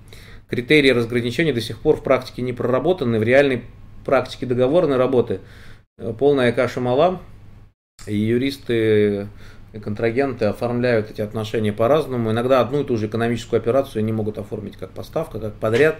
критерии 0.49 0.90
разграничения 0.90 1.55
до 1.55 1.62
сих 1.62 1.81
пор 1.81 1.96
в 1.96 2.03
практике 2.03 2.42
не 2.42 2.53
проработаны, 2.53 3.18
в 3.18 3.22
реальной 3.22 3.62
практике 4.05 4.44
договорной 4.44 4.99
работы 4.99 5.40
э, 5.99 6.12
полная 6.16 6.53
каша 6.53 6.81
мала, 6.81 7.20
и 8.07 8.14
юристы 8.14 9.29
и 9.72 9.79
контрагенты 9.79 10.46
оформляют 10.46 11.11
эти 11.11 11.20
отношения 11.20 11.72
по-разному. 11.72 12.31
Иногда 12.31 12.61
одну 12.61 12.83
и 12.83 12.85
ту 12.85 12.96
же 12.96 13.07
экономическую 13.07 13.59
операцию 13.59 14.00
они 14.00 14.12
могут 14.12 14.38
оформить 14.38 14.76
как 14.76 14.90
поставка, 14.90 15.38
как 15.38 15.55
подряд. 15.55 15.96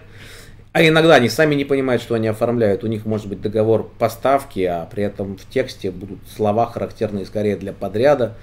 А 0.73 0.87
иногда 0.87 1.15
они 1.15 1.29
сами 1.31 1.55
не 1.55 1.65
понимают, 1.65 2.03
что 2.03 2.15
они 2.15 2.29
оформляют. 2.29 2.85
У 2.85 2.87
них 2.87 3.07
может 3.07 3.29
быть 3.29 3.41
договор 3.41 3.91
поставки, 3.99 4.61
а 4.61 4.85
при 4.85 5.05
этом 5.05 5.37
в 5.37 5.49
тексте 5.49 5.91
будут 5.91 6.19
слова, 6.35 6.67
характерные 6.67 7.25
скорее 7.25 7.57
для 7.57 7.73
подряда. 7.73 8.35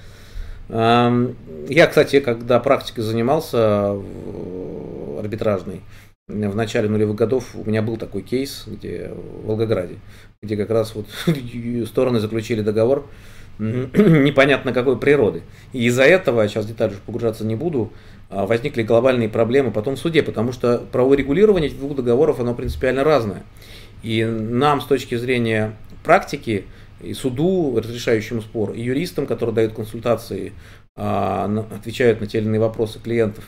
Я, 0.70 1.88
кстати, 1.88 2.20
когда 2.22 2.60
практикой 2.60 3.02
занимался 3.02 3.92
арбитражной, 5.20 5.82
в 6.28 6.56
начале 6.56 6.90
нулевых 6.90 7.18
годов 7.18 7.54
у 7.54 7.70
меня 7.70 7.82
был 7.82 7.98
такой 7.98 8.22
кейс, 8.22 8.64
где 8.66 9.12
в 9.14 9.48
Волгограде, 9.48 9.98
где 10.42 10.58
как 10.58 10.70
раз 10.70 10.96
вот 10.96 11.06
стороны 11.88 12.20
заключили 12.20 12.62
договор 12.62 13.06
непонятно 13.60 14.74
какой 14.74 14.98
природы. 14.98 15.44
И 15.74 15.86
из-за 15.86 16.04
этого, 16.04 16.48
сейчас 16.48 16.66
детали 16.66 16.96
погружаться 17.06 17.46
не 17.46 17.56
буду, 17.56 17.92
а, 18.30 18.46
возникли 18.46 18.84
глобальные 18.84 19.30
проблемы 19.30 19.72
потом 19.72 19.96
в 19.96 20.00
суде, 20.00 20.24
потому 20.24 20.52
что 20.52 20.80
правовое 20.92 21.18
регулирование 21.18 21.70
двух 21.70 21.96
договоров, 21.96 22.40
оно 22.40 22.56
принципиально 22.56 23.04
разное. 23.04 23.44
И 24.02 24.24
нам 24.26 24.82
с 24.82 24.86
точки 24.86 25.16
зрения 25.16 25.74
практики, 26.04 26.66
и 27.02 27.14
суду, 27.14 27.80
разрешающему 27.80 28.42
спор, 28.42 28.72
и 28.72 28.82
юристам, 28.82 29.28
которые 29.28 29.54
дают 29.56 29.74
консультации, 29.74 30.54
а, 30.96 31.46
отвечают 31.76 32.22
на 32.22 32.28
те 32.28 32.40
или 32.40 32.46
иные 32.46 32.60
вопросы 32.60 33.00
клиентов, 33.00 33.46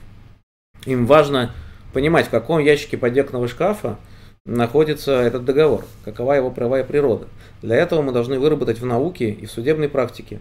им 0.86 1.06
важно 1.06 1.54
понимать, 1.94 2.28
в 2.28 2.30
каком 2.30 2.60
ящике 2.60 2.98
подъекного 2.98 3.48
шкафа 3.48 3.98
находится 4.46 5.22
этот 5.22 5.46
договор, 5.46 5.86
какова 6.04 6.34
его 6.34 6.52
правовая 6.52 6.84
природа. 6.84 7.28
Для 7.62 7.76
этого 7.76 8.02
мы 8.02 8.12
должны 8.12 8.40
выработать 8.40 8.80
в 8.80 8.86
науке 8.86 9.32
и 9.32 9.46
в 9.46 9.52
судебной 9.52 9.90
практике 9.90 10.40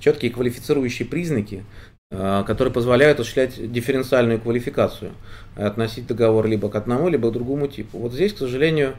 четкие 0.00 0.30
квалифицирующие 0.30 1.06
признаки, 1.06 1.64
Э, 2.12 2.44
которые 2.46 2.72
позволяют 2.72 3.18
осуществлять 3.18 3.72
дифференциальную 3.72 4.40
квалификацию, 4.40 5.10
относить 5.56 6.06
договор 6.06 6.46
либо 6.46 6.68
к 6.68 6.76
одному, 6.76 7.08
либо 7.08 7.30
к 7.30 7.32
другому 7.32 7.66
типу. 7.66 7.98
Вот 7.98 8.12
здесь, 8.12 8.32
к 8.32 8.38
сожалению, 8.38 8.94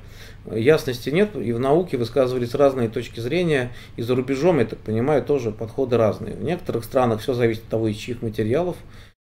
ясности 0.52 1.10
нет, 1.10 1.34
и 1.38 1.54
в 1.54 1.60
науке 1.60 1.96
высказывались 1.96 2.54
разные 2.54 2.90
точки 2.90 3.22
зрения, 3.22 3.72
и 3.96 4.02
за 4.02 4.14
рубежом, 4.14 4.60
я 4.60 4.66
так 4.66 4.80
понимаю, 4.80 5.24
тоже 5.24 5.52
подходы 5.52 5.96
разные. 5.96 6.36
В 6.36 6.44
некоторых 6.44 6.84
странах 6.84 7.22
все 7.22 7.34
зависит 7.34 7.64
от 7.64 7.70
того, 7.70 7.88
из 7.88 7.96
чьих 7.96 8.22
материалов 8.22 8.76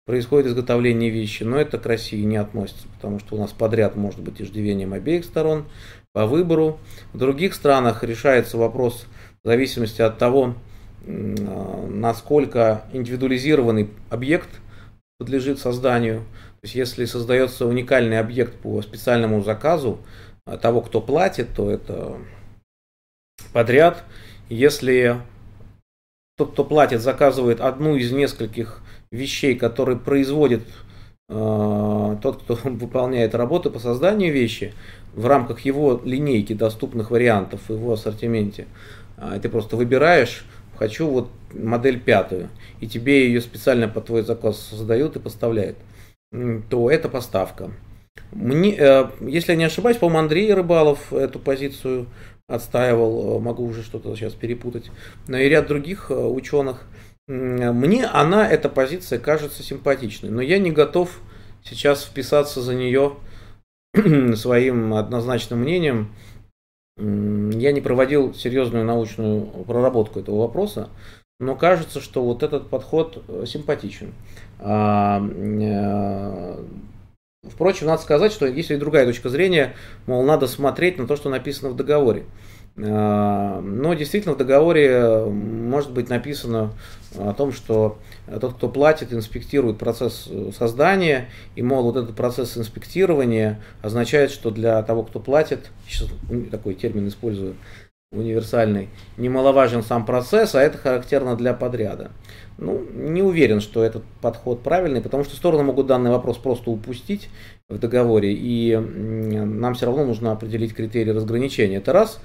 происходит 0.06 0.48
изготовление 0.48 1.10
вещи, 1.10 1.44
но 1.44 1.58
это 1.58 1.78
к 1.78 1.86
России 1.86 2.24
не 2.24 2.38
относится, 2.38 2.88
потому 2.96 3.20
что 3.20 3.36
у 3.36 3.40
нас 3.40 3.52
подряд 3.52 3.96
может 3.96 4.22
быть 4.22 4.42
иждивением 4.42 4.94
обеих 4.94 5.26
сторон 5.26 5.66
по 6.14 6.26
выбору. 6.26 6.80
В 7.14 7.18
других 7.18 7.54
странах 7.54 8.04
решается 8.04 8.58
вопрос 8.58 9.06
в 9.44 9.48
зависимости 9.48 10.02
от 10.02 10.18
того, 10.18 10.56
насколько 11.06 12.86
индивидуализированный 12.94 13.90
объект 14.10 14.50
подлежит 15.18 15.60
созданию. 15.60 16.20
То 16.20 16.66
есть 16.66 16.76
если 16.76 17.06
создается 17.06 17.66
уникальный 17.66 18.20
объект 18.20 18.56
по 18.60 18.82
специальному 18.82 19.44
заказу 19.44 20.00
а, 20.46 20.58
того, 20.58 20.82
кто 20.82 21.02
платит, 21.02 21.50
то 21.56 21.72
это 21.72 22.18
подряд. 23.54 24.04
Если 24.50 25.18
тот, 26.38 26.54
кто 26.54 26.64
платит, 26.64 27.02
заказывает 27.02 27.62
одну 27.62 27.96
из 27.96 28.12
нескольких 28.12 28.82
вещей, 29.12 29.56
которые 29.56 29.98
производит 29.98 30.64
э, 31.30 32.18
тот, 32.22 32.44
кто 32.44 32.56
выполняет 32.64 33.36
работу 33.36 33.72
по 33.72 33.80
созданию 33.80 34.34
вещи 34.34 34.74
в 35.14 35.26
рамках 35.26 35.62
его 35.62 36.02
линейки 36.04 36.54
доступных 36.54 37.12
вариантов 37.12 37.62
в 37.68 37.74
его 37.74 37.94
ассортименте, 37.94 38.68
э, 39.18 39.40
ты 39.42 39.50
просто 39.50 39.76
выбираешь 39.76 40.46
хочу 40.82 41.08
вот 41.08 41.30
модель 41.54 42.00
пятую, 42.00 42.50
и 42.80 42.88
тебе 42.88 43.28
ее 43.28 43.42
специально 43.42 43.88
по 43.88 44.02
твой 44.02 44.24
заказ 44.24 44.60
создают 44.60 45.16
и 45.16 45.20
поставляют, 45.20 45.78
то 46.72 46.90
это 46.90 47.08
поставка. 47.08 47.70
Мне, 48.32 48.76
э, 48.76 49.10
если 49.22 49.52
я 49.52 49.58
не 49.60 49.66
ошибаюсь, 49.66 49.98
по-моему, 49.98 50.22
Андрей 50.22 50.52
Рыбалов 50.52 51.14
эту 51.14 51.38
позицию 51.38 52.08
отстаивал, 52.48 53.38
э, 53.38 53.40
могу 53.42 53.64
уже 53.64 53.84
что-то 53.84 54.16
сейчас 54.16 54.34
перепутать, 54.34 54.90
но 55.28 55.38
и 55.38 55.50
ряд 55.50 55.68
других 55.68 56.08
э, 56.10 56.16
ученых. 56.16 56.88
Мне 57.32 58.08
она, 58.08 58.46
эта 58.46 58.68
позиция, 58.68 59.18
кажется 59.18 59.64
симпатичной, 59.64 60.30
но 60.30 60.42
я 60.42 60.60
не 60.60 60.70
готов 60.70 61.22
сейчас 61.64 62.04
вписаться 62.04 62.62
за 62.62 62.76
нее 62.76 63.16
своим 64.36 64.94
однозначным 64.94 65.60
мнением. 65.60 66.14
Я 66.98 67.72
не 67.72 67.80
проводил 67.80 68.34
серьезную 68.34 68.84
научную 68.84 69.46
проработку 69.64 70.20
этого 70.20 70.40
вопроса, 70.40 70.90
но 71.40 71.56
кажется, 71.56 72.02
что 72.02 72.22
вот 72.22 72.44
этот 72.44 72.70
подход 72.70 73.24
э, 73.30 73.46
симпатичен. 73.48 74.14
А, 74.60 75.24
э, 75.24 76.64
впрочем, 77.50 77.88
надо 77.88 78.02
сказать, 78.02 78.34
что 78.34 78.46
есть 78.46 78.72
и 78.72 78.76
другая 78.76 79.06
точка 79.06 79.30
зрения, 79.30 79.74
мол, 80.06 80.24
надо 80.24 80.48
смотреть 80.48 80.98
на 80.98 81.08
то, 81.08 81.16
что 81.16 81.30
написано 81.30 81.70
в 81.70 81.78
договоре. 81.78 82.26
А, 82.78 83.60
но 83.62 83.94
действительно 83.94 84.36
в 84.36 84.38
договоре 84.38 85.26
может 85.26 85.92
быть 85.92 86.10
написано 86.10 86.72
о 87.18 87.34
том, 87.34 87.52
что 87.52 88.00
тот, 88.40 88.54
кто 88.54 88.70
платит, 88.70 89.14
инспектирует 89.14 89.78
процесс 89.78 90.30
создания, 90.58 91.30
и, 91.56 91.62
мол, 91.62 91.84
вот 91.84 91.98
этот 91.98 92.16
процесс 92.16 92.58
инспектирования 92.58 93.62
означает, 93.82 94.32
что 94.32 94.52
для 94.52 94.82
того, 94.84 95.04
кто 95.04 95.20
платит, 95.20 95.72
сейчас 95.88 96.10
такой 96.50 96.76
термин 96.76 97.08
использую, 97.10 97.56
универсальный, 98.14 98.90
немаловажен 99.16 99.84
сам 99.84 100.06
процесс, 100.06 100.54
а 100.54 100.62
это 100.62 100.78
характерно 100.78 101.38
для 101.38 101.54
подряда. 101.54 102.12
Ну, 102.58 102.86
не 102.94 103.22
уверен, 103.22 103.62
что 103.62 103.84
этот 103.84 104.04
подход 104.22 104.64
правильный, 104.64 105.00
потому 105.02 105.24
что 105.24 105.38
стороны 105.38 105.64
могут 105.64 105.88
данный 105.88 106.12
вопрос 106.12 106.38
просто 106.38 106.72
упустить 106.72 107.30
в 107.70 107.80
договоре, 107.80 108.34
и 108.34 108.76
нам 108.76 109.76
все 109.76 109.86
равно 109.86 110.06
нужно 110.06 110.34
определить 110.34 110.76
критерии 110.76 111.12
разграничения. 111.12 111.78
Это 111.78 111.94
раз. 111.94 112.20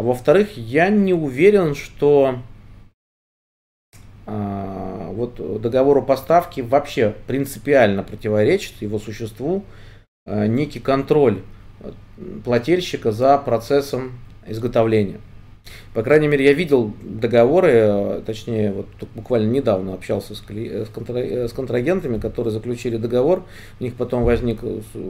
А 0.00 0.02
во-вторых, 0.02 0.56
я 0.56 0.88
не 0.88 1.12
уверен, 1.12 1.74
что 1.74 2.38
а, 4.24 5.10
вот 5.12 5.60
договору 5.60 6.02
поставки 6.02 6.62
вообще 6.62 7.14
принципиально 7.26 8.02
противоречит 8.02 8.80
его 8.80 8.98
существу 8.98 9.62
а, 10.24 10.46
некий 10.46 10.80
контроль 10.80 11.42
э, 11.80 11.92
плательщика 12.42 13.12
за 13.12 13.36
процессом 13.36 14.12
изготовления. 14.46 15.20
По 15.92 16.02
крайней 16.02 16.28
мере, 16.28 16.46
я 16.46 16.54
видел 16.54 16.94
договоры, 17.02 17.70
э, 17.70 18.22
точнее, 18.24 18.72
вот 18.72 18.86
буквально 19.14 19.50
недавно 19.50 19.92
общался 19.92 20.34
с, 20.34 20.38
с, 20.38 20.88
контра, 20.88 21.18
э, 21.18 21.46
с 21.46 21.52
контрагентами, 21.52 22.18
которые 22.18 22.52
заключили 22.52 22.96
договор, 22.96 23.44
у 23.78 23.82
них 23.82 23.94
потом 23.96 24.24
возник 24.24 24.60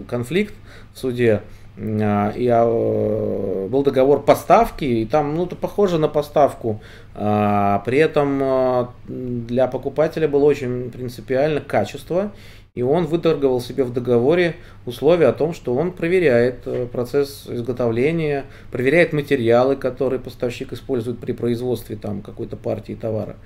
конфликт 0.09 0.55
в 0.95 0.99
суде, 0.99 1.43
и 1.81 2.49
а, 2.53 3.69
был 3.69 3.83
договор 3.83 4.23
поставки, 4.23 4.85
и 4.85 5.07
там, 5.07 5.35
ну, 5.35 5.47
это 5.47 5.57
похоже 5.57 5.99
на 5.99 6.09
поставку. 6.09 6.81
А, 7.15 7.83
при 7.87 7.99
этом 7.99 8.93
для 9.07 9.67
покупателя 9.67 10.29
было 10.29 10.45
очень 10.45 10.91
принципиально 10.91 11.61
качество, 11.61 12.33
и 12.75 12.83
он 12.83 13.07
выторговал 13.07 13.61
себе 13.61 13.83
в 13.83 13.93
договоре 13.93 14.57
условия 14.87 15.27
о 15.27 15.33
том, 15.33 15.53
что 15.53 15.75
он 15.75 15.91
проверяет 15.91 16.67
э, 16.67 16.87
процесс 16.87 17.49
изготовления, 17.49 18.45
проверяет 18.71 19.13
материалы, 19.13 19.75
которые 19.75 20.21
поставщик 20.21 20.73
использует 20.73 21.19
при 21.19 21.33
производстве 21.33 21.97
там 21.97 22.23
какой-то 22.23 22.57
партии 22.57 22.93
товара. 22.93 23.37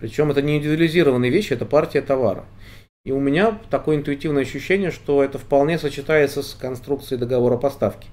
Причем 0.00 0.30
это 0.30 0.42
не 0.42 0.58
индивидуализированные 0.58 1.30
вещи, 1.30 1.54
это 1.54 1.64
партия 1.64 2.02
товара. 2.02 2.44
И 3.04 3.12
у 3.12 3.20
меня 3.20 3.58
такое 3.68 3.96
интуитивное 3.96 4.42
ощущение, 4.44 4.90
что 4.90 5.22
это 5.22 5.36
вполне 5.38 5.78
сочетается 5.78 6.42
с 6.42 6.54
конструкцией 6.54 7.20
договора 7.20 7.58
поставки. 7.58 8.08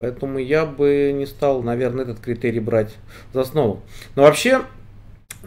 Поэтому 0.00 0.38
я 0.38 0.66
бы 0.66 1.12
не 1.14 1.24
стал, 1.24 1.62
наверное, 1.62 2.04
этот 2.04 2.20
критерий 2.20 2.60
брать 2.60 2.94
за 3.32 3.40
основу. 3.40 3.80
Но 4.16 4.22
вообще, 4.22 4.60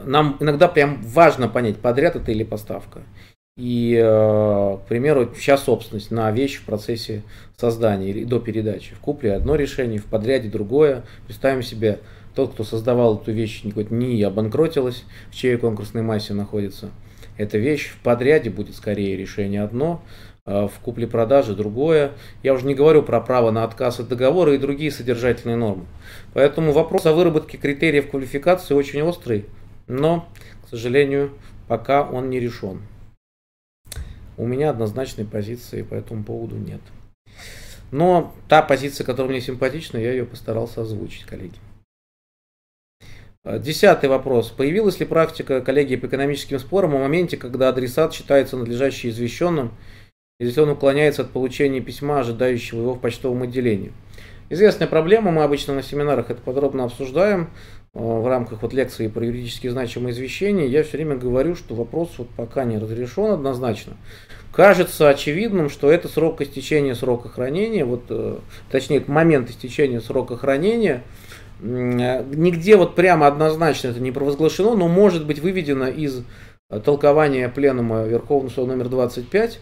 нам 0.04 0.38
иногда 0.40 0.68
прям 0.68 1.00
важно 1.04 1.48
понять, 1.48 1.78
подряд 1.78 2.16
это 2.16 2.32
или 2.32 2.44
поставка. 2.44 3.02
И, 3.56 3.94
э, 3.94 4.78
к 4.84 4.88
примеру, 4.88 5.32
сейчас 5.36 5.66
собственность 5.66 6.10
на 6.10 6.32
вещь 6.32 6.58
в 6.58 6.66
процессе 6.66 7.22
создания 7.56 8.10
или 8.10 8.24
до 8.24 8.40
передачи. 8.40 8.96
В 8.96 9.00
купле 9.00 9.34
одно 9.34 9.56
решение, 9.56 10.00
в 10.00 10.06
подряде 10.06 10.50
другое. 10.50 11.04
Представим 11.28 11.62
себе, 11.62 12.00
тот, 12.34 12.54
кто 12.54 12.64
создавал 12.64 13.18
эту 13.18 13.32
вещь, 13.32 13.62
НИИ 13.64 14.24
обанкротилась, 14.24 15.04
в 15.30 15.36
чьей 15.36 15.58
конкурсной 15.58 16.02
массе 16.02 16.34
находится– 16.34 16.90
эта 17.38 17.58
вещь 17.58 17.89
в 17.89 18.00
подряде 18.02 18.50
будет 18.50 18.76
скорее 18.76 19.15
решение 19.15 19.63
одно, 19.63 20.04
а 20.45 20.67
в 20.67 20.80
купле-продаже 20.80 21.56
другое. 21.56 22.12
Я 22.41 22.54
уже 22.54 22.65
не 22.65 22.73
говорю 22.73 23.04
про 23.04 23.19
право 23.21 23.52
на 23.52 23.63
отказ 23.63 24.00
от 24.00 24.08
договора 24.08 24.56
и 24.56 24.58
другие 24.58 24.91
содержательные 24.91 25.58
нормы. 25.58 25.86
Поэтому 26.34 26.71
вопрос 26.71 27.06
о 27.06 27.13
выработке 27.13 27.58
критериев 27.58 28.10
квалификации 28.10 28.73
очень 28.73 29.02
острый, 29.02 29.45
но, 29.88 30.28
к 30.65 30.69
сожалению, 30.69 31.32
пока 31.67 32.04
он 32.04 32.30
не 32.30 32.39
решен. 32.39 32.82
У 34.38 34.45
меня 34.45 34.69
однозначной 34.69 35.26
позиции 35.26 35.82
по 35.82 35.95
этому 35.95 36.23
поводу 36.23 36.56
нет. 36.58 36.82
Но 37.91 38.34
та 38.47 38.62
позиция, 38.62 39.06
которая 39.06 39.32
мне 39.32 39.41
симпатична, 39.41 39.97
я 39.97 40.12
ее 40.12 40.26
постарался 40.26 40.82
озвучить, 40.82 41.26
коллеги. 41.26 41.56
Э, 43.48 43.60
десятый 43.60 44.10
вопрос. 44.10 44.50
Появилась 44.50 45.00
ли 45.00 45.06
практика 45.06 45.62
коллегии 45.62 45.96
по 45.96 46.08
экономическим 46.08 46.60
спорам 46.60 46.96
о 46.96 47.00
моменте, 47.00 47.38
когда 47.38 47.70
адресат 47.70 48.14
считается 48.14 48.58
надлежащим 48.58 49.10
извещенным, 49.10 49.72
если 50.40 50.60
он 50.60 50.70
уклоняется 50.70 51.22
от 51.22 51.30
получения 51.30 51.80
письма, 51.80 52.20
ожидающего 52.20 52.82
его 52.82 52.94
в 52.94 53.00
почтовом 53.00 53.44
отделении? 53.44 53.94
Известная 54.50 54.88
проблема, 54.88 55.32
мы 55.32 55.44
обычно 55.44 55.74
на 55.74 55.82
семинарах 55.82 56.30
это 56.30 56.42
подробно 56.42 56.84
обсуждаем 56.84 57.50
э, 57.94 58.00
в 58.00 58.28
рамках 58.28 58.64
вот 58.64 58.74
лекции 58.74 59.08
про 59.08 59.26
юридически 59.26 59.70
значимые 59.70 60.12
извещения. 60.12 60.66
Я 60.66 60.84
все 60.84 60.98
время 60.98 61.16
говорю, 61.16 61.56
что 61.56 61.74
вопрос 61.74 62.16
вот 62.18 62.28
пока 62.36 62.66
не 62.66 62.78
разрешен 62.78 63.32
однозначно. 63.32 63.96
Кажется 64.52 65.08
очевидным, 65.08 65.70
что 65.70 65.90
это 65.90 66.10
срок 66.10 66.42
истечения 66.42 66.96
срока 66.96 67.30
хранения, 67.30 67.86
вот, 67.86 68.04
э, 68.10 68.40
точнее, 68.70 69.06
момент 69.08 69.50
истечения 69.50 70.02
срока 70.02 70.36
хранения– 70.36 71.04
Нигде 71.60 72.78
вот 72.78 72.96
прямо 72.96 73.28
однозначно 73.28 73.89
это 73.89 74.00
не 74.00 74.12
провозглашено, 74.12 74.76
но 74.76 74.88
может 74.88 75.26
быть 75.26 75.39
выведено 75.39 75.88
из 75.88 76.24
э, 76.70 76.80
толкования 76.80 77.50
пленума 77.50 78.04
Верховного 78.04 78.50
суда 78.52 78.74
номер 78.74 78.89
25. 78.89 79.60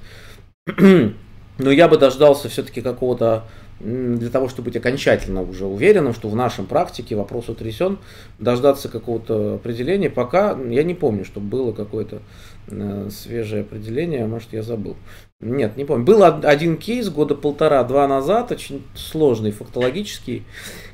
Но 1.58 1.72
я 1.72 1.88
бы 1.88 1.98
дождался 1.98 2.50
все-таки 2.50 2.82
какого-то, 2.82 3.46
для 3.80 4.30
того, 4.30 4.50
чтобы 4.50 4.66
быть 4.66 4.78
окончательно 4.78 5.42
уже 5.42 5.66
уверенным, 5.66 6.14
что 6.14 6.28
в 6.28 6.36
нашем 6.36 6.66
практике 6.66 7.16
вопрос 7.16 7.48
утрясен, 7.48 7.98
дождаться 8.40 8.90
какого-то 8.90 9.56
определения. 9.56 10.10
Пока 10.10 10.58
я 10.70 10.84
не 10.84 10.94
помню, 10.94 11.24
чтобы 11.24 11.48
было 11.48 11.72
какое-то 11.72 12.22
э, 12.68 13.10
свежее 13.10 13.62
определение, 13.62 14.28
может 14.28 14.52
я 14.52 14.64
забыл. 14.64 14.98
Нет, 15.40 15.78
не 15.78 15.86
помню. 15.86 16.06
Был 16.06 16.24
один 16.24 16.78
кейс 16.78 17.10
года 17.10 17.36
полтора-два 17.36 18.08
назад, 18.08 18.52
очень 18.52 18.84
сложный, 18.96 19.52
фактологический, 19.52 20.44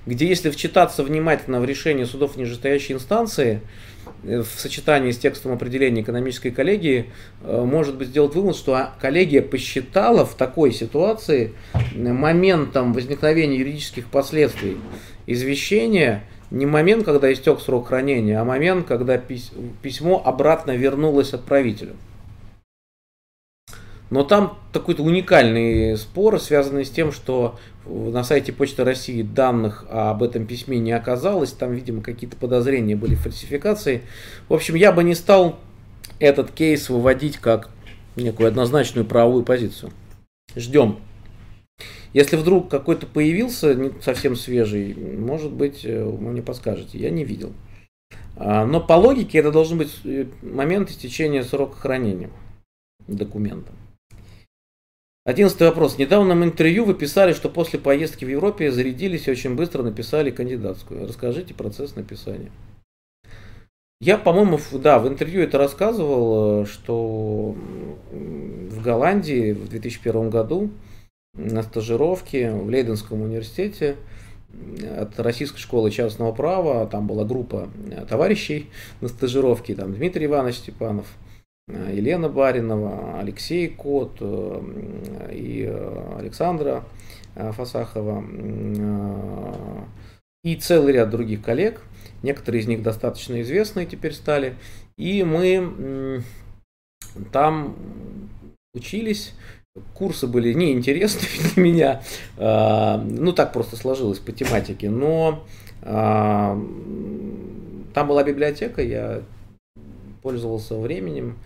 где 0.05 0.27
если 0.27 0.49
вчитаться 0.49 1.03
внимательно 1.03 1.59
в 1.59 1.65
решение 1.65 2.05
судов 2.05 2.35
нижестоящей 2.35 2.95
инстанции, 2.95 3.61
э, 4.23 4.41
в 4.41 4.59
сочетании 4.59 5.11
с 5.11 5.17
текстом 5.17 5.51
определения 5.51 6.01
экономической 6.01 6.49
коллегии, 6.49 7.11
э, 7.43 7.63
может 7.63 7.97
быть 7.97 8.09
сделать 8.09 8.35
вывод, 8.35 8.55
что 8.55 8.89
коллегия 8.99 9.41
посчитала 9.41 10.25
в 10.25 10.35
такой 10.35 10.71
ситуации 10.71 11.53
моментом 11.95 12.93
возникновения 12.93 13.57
юридических 13.57 14.07
последствий 14.07 14.77
извещения 15.27 16.23
не 16.49 16.65
момент, 16.65 17.05
когда 17.05 17.31
истек 17.31 17.61
срок 17.61 17.87
хранения, 17.87 18.41
а 18.41 18.43
момент, 18.43 18.85
когда 18.85 19.17
письмо 19.17 20.21
обратно 20.23 20.71
вернулось 20.75 21.33
отправителю. 21.33 21.95
Но 24.09 24.25
там 24.25 24.57
такой-то 24.73 25.03
уникальный 25.03 25.95
спор, 25.95 26.37
связанный 26.41 26.83
с 26.83 26.89
тем, 26.89 27.13
что 27.13 27.57
на 27.85 28.23
сайте 28.23 28.53
Почты 28.53 28.83
России 28.83 29.21
данных 29.21 29.85
об 29.89 30.23
этом 30.23 30.45
письме 30.45 30.79
не 30.79 30.91
оказалось. 30.91 31.51
Там, 31.51 31.73
видимо, 31.73 32.01
какие-то 32.01 32.37
подозрения 32.37 32.95
были 32.95 33.15
фальсификации. 33.15 34.03
В 34.49 34.53
общем, 34.53 34.75
я 34.75 34.91
бы 34.91 35.03
не 35.03 35.15
стал 35.15 35.59
этот 36.19 36.51
кейс 36.51 36.89
выводить 36.89 37.37
как 37.37 37.69
некую 38.15 38.47
однозначную 38.47 39.05
правовую 39.05 39.43
позицию. 39.43 39.91
Ждем. 40.55 40.99
Если 42.13 42.35
вдруг 42.35 42.69
какой-то 42.69 43.07
появился, 43.07 43.73
не 43.73 43.91
совсем 44.01 44.35
свежий, 44.35 44.93
может 44.93 45.51
быть, 45.51 45.85
э, 45.85 46.03
вы 46.03 46.31
мне 46.31 46.41
подскажете. 46.41 46.97
Я 46.97 47.09
не 47.09 47.23
видел. 47.23 47.53
А, 48.35 48.65
но 48.65 48.81
по 48.81 48.93
логике 48.93 49.39
это 49.39 49.51
должен 49.51 49.77
быть 49.77 49.91
э, 50.03 50.25
момент 50.41 50.89
истечения 50.89 51.43
срока 51.43 51.77
хранения 51.77 52.29
документа. 53.07 53.71
Одиннадцатый 55.23 55.67
вопрос. 55.67 55.95
В 55.95 55.99
недавнем 55.99 56.43
интервью 56.43 56.83
вы 56.83 56.95
писали, 56.95 57.33
что 57.33 57.47
после 57.47 57.77
поездки 57.77 58.25
в 58.25 58.29
Европе 58.29 58.71
зарядились 58.71 59.27
и 59.27 59.31
очень 59.31 59.55
быстро 59.55 59.83
написали 59.83 60.31
кандидатскую. 60.31 61.05
Расскажите 61.05 61.53
процесс 61.53 61.95
написания. 61.95 62.51
Я, 63.99 64.17
по-моему, 64.17 64.59
да, 64.73 64.97
в 64.97 65.07
интервью 65.07 65.43
это 65.43 65.59
рассказывал, 65.59 66.63
э, 66.63 66.65
что 66.65 67.55
в 68.11 68.81
Голландии 68.81 69.51
в 69.51 69.69
2001 69.69 70.31
году 70.31 70.71
на 71.35 71.61
стажировке 71.61 72.49
в 72.49 72.67
Лейденском 72.67 73.21
университете 73.21 73.97
от 74.97 75.19
Российской 75.19 75.59
школы 75.59 75.91
частного 75.91 76.31
права, 76.31 76.87
там 76.87 77.05
была 77.05 77.25
группа 77.25 77.69
товарищей 78.09 78.71
на 79.01 79.07
стажировке, 79.07 79.75
там 79.75 79.93
Дмитрий 79.93 80.25
Иванович 80.25 80.55
Степанов, 80.55 81.05
Елена 81.93 82.29
Баринова, 82.29 83.19
Алексей 83.19 83.69
Кот 83.69 84.21
и 84.21 85.73
Александра 86.17 86.83
Фасахова 87.35 88.23
и 90.43 90.55
целый 90.55 90.93
ряд 90.93 91.09
других 91.09 91.41
коллег. 91.41 91.81
Некоторые 92.23 92.61
из 92.61 92.67
них 92.67 92.83
достаточно 92.83 93.41
известные 93.41 93.85
теперь 93.85 94.13
стали. 94.13 94.55
И 94.97 95.23
мы 95.23 96.23
там 97.31 97.75
учились. 98.73 99.33
Курсы 99.93 100.27
были 100.27 100.53
неинтересны 100.53 101.27
для 101.53 101.63
меня. 101.63 102.01
Ну, 102.37 103.33
так 103.33 103.53
просто 103.53 103.77
сложилось 103.77 104.19
по 104.19 104.31
тематике. 104.31 104.89
Но 104.89 105.45
там 105.81 106.57
была 108.07 108.23
библиотека, 108.23 108.81
я 108.81 109.21
пользовался 110.21 110.77
временем, 110.77 111.37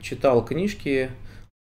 читал 0.00 0.44
книжки. 0.44 1.10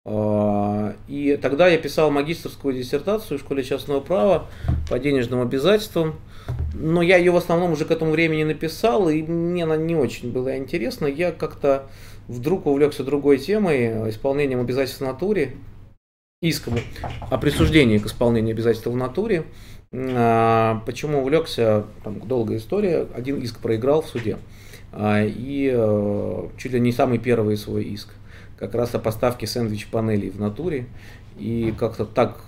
А, 0.03 0.95
и 1.07 1.37
тогда 1.41 1.67
я 1.67 1.77
писал 1.77 2.09
магистрскую 2.11 2.73
диссертацию 2.73 3.37
в 3.37 3.41
школе 3.41 3.63
частного 3.63 3.99
права 3.99 4.47
по 4.89 4.99
денежным 4.99 5.41
обязательствам. 5.41 6.15
Но 6.73 7.01
я 7.01 7.17
ее 7.17 7.31
в 7.31 7.37
основном 7.37 7.71
уже 7.73 7.85
к 7.85 7.91
этому 7.91 8.11
времени 8.11 8.43
написал, 8.43 9.09
и 9.09 9.21
мне 9.21 9.63
она 9.63 9.77
не 9.77 9.95
очень 9.95 10.31
была 10.31 10.57
интересна. 10.57 11.05
Я 11.05 11.31
как-то 11.31 11.87
вдруг 12.27 12.65
увлекся 12.65 13.03
другой 13.03 13.37
темой, 13.37 14.09
исполнением 14.09 14.59
обязательств 14.59 15.01
в 15.01 15.05
натуре, 15.05 15.55
иском 16.41 16.75
о 17.29 17.37
присуждении 17.37 17.99
к 17.99 18.07
исполнению 18.07 18.53
обязательств 18.53 18.87
в 18.87 18.95
натуре. 18.95 19.45
А, 19.93 20.81
почему 20.85 21.21
увлекся, 21.21 21.85
там 22.03 22.19
долгая 22.21 22.57
история, 22.57 23.07
один 23.13 23.39
иск 23.41 23.59
проиграл 23.59 24.01
в 24.01 24.07
суде. 24.07 24.37
А, 24.91 25.23
и 25.23 25.71
э, 25.73 26.47
чуть 26.57 26.73
ли 26.73 26.79
не 26.79 26.91
самый 26.91 27.17
первый 27.17 27.57
свой 27.57 27.85
иск, 27.85 28.09
как 28.57 28.75
раз 28.75 28.93
о 28.93 28.99
поставке 28.99 29.47
сэндвич-панелей 29.47 30.29
в 30.29 30.39
натуре. 30.39 30.87
И 31.39 31.73
как-то 31.79 32.05
так 32.05 32.43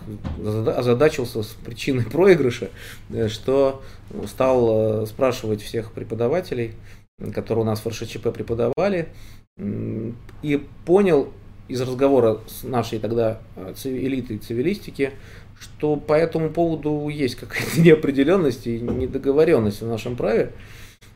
озадачился 0.46 1.42
с 1.42 1.48
причиной 1.48 2.06
проигрыша, 2.12 2.70
э, 3.10 3.28
что 3.30 3.82
стал 4.28 5.04
э, 5.04 5.06
спрашивать 5.06 5.62
всех 5.62 5.94
преподавателей, 5.94 6.74
которые 7.34 7.64
у 7.64 7.66
нас 7.66 7.80
в 7.80 7.88
РШЧП 7.88 8.34
преподавали, 8.34 9.10
и 10.42 10.68
понял 10.86 11.32
из 11.68 11.80
разговора 11.80 12.40
с 12.48 12.64
нашей 12.64 12.98
тогда 12.98 13.40
элитой 13.86 14.40
цивилистики, 14.40 15.12
что 15.60 15.96
по 15.96 16.14
этому 16.14 16.50
поводу 16.50 17.08
есть 17.10 17.36
какая-то 17.36 17.80
неопределенность 17.82 18.68
и 18.68 18.80
недоговоренность 18.80 19.82
в 19.82 19.88
нашем 19.88 20.16
праве. 20.16 20.52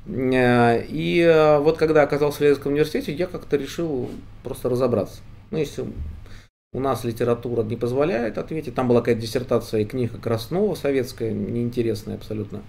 И 0.10 1.58
вот 1.62 1.78
когда 1.78 2.04
оказался 2.04 2.38
в 2.38 2.42
Ленинском 2.42 2.72
университете, 2.72 3.14
я 3.14 3.28
как-то 3.28 3.58
решил 3.58 4.10
просто 4.44 4.70
разобраться. 4.70 5.20
Ну, 5.52 5.58
если 5.58 5.86
у 6.74 6.80
нас 6.80 7.04
литература 7.04 7.64
не 7.64 7.76
позволяет 7.76 8.38
ответить. 8.38 8.76
Там 8.76 8.88
была 8.88 9.00
какая-то 9.00 9.22
диссертация 9.22 9.82
и 9.82 9.86
книга 9.86 10.18
Краснова 10.18 10.76
советская, 10.76 11.32
неинтересная 11.32 12.16
абсолютно. 12.16 12.62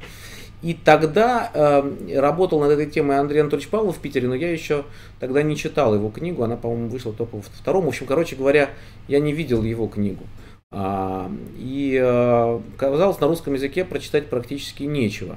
И 0.63 0.75
тогда 0.75 1.51
э, 1.53 2.19
работал 2.19 2.59
над 2.61 2.73
этой 2.73 2.87
темой 2.87 3.19
Андрей 3.19 3.41
Анатольевич 3.41 3.69
Павлов 3.69 3.99
в 3.99 4.01
Питере, 4.01 4.27
но 4.27 4.35
я 4.35 4.51
еще 4.51 4.85
тогда 5.21 5.43
не 5.43 5.57
читал 5.57 5.95
его 5.95 6.11
книгу, 6.11 6.43
она, 6.43 6.57
по-моему, 6.57 6.89
вышла 6.89 7.13
только 7.13 7.37
во 7.37 7.43
втором. 7.43 7.85
В 7.85 7.89
общем, 7.89 8.07
короче 8.07 8.35
говоря, 8.35 8.71
я 9.07 9.21
не 9.21 9.33
видел 9.33 9.63
его 9.63 9.87
книгу. 9.87 10.25
А, 10.71 11.31
и 11.57 11.99
э, 12.01 12.61
казалось, 12.77 13.21
на 13.21 13.27
русском 13.27 13.55
языке 13.55 13.85
прочитать 13.85 14.29
практически 14.29 14.83
нечего, 14.83 15.37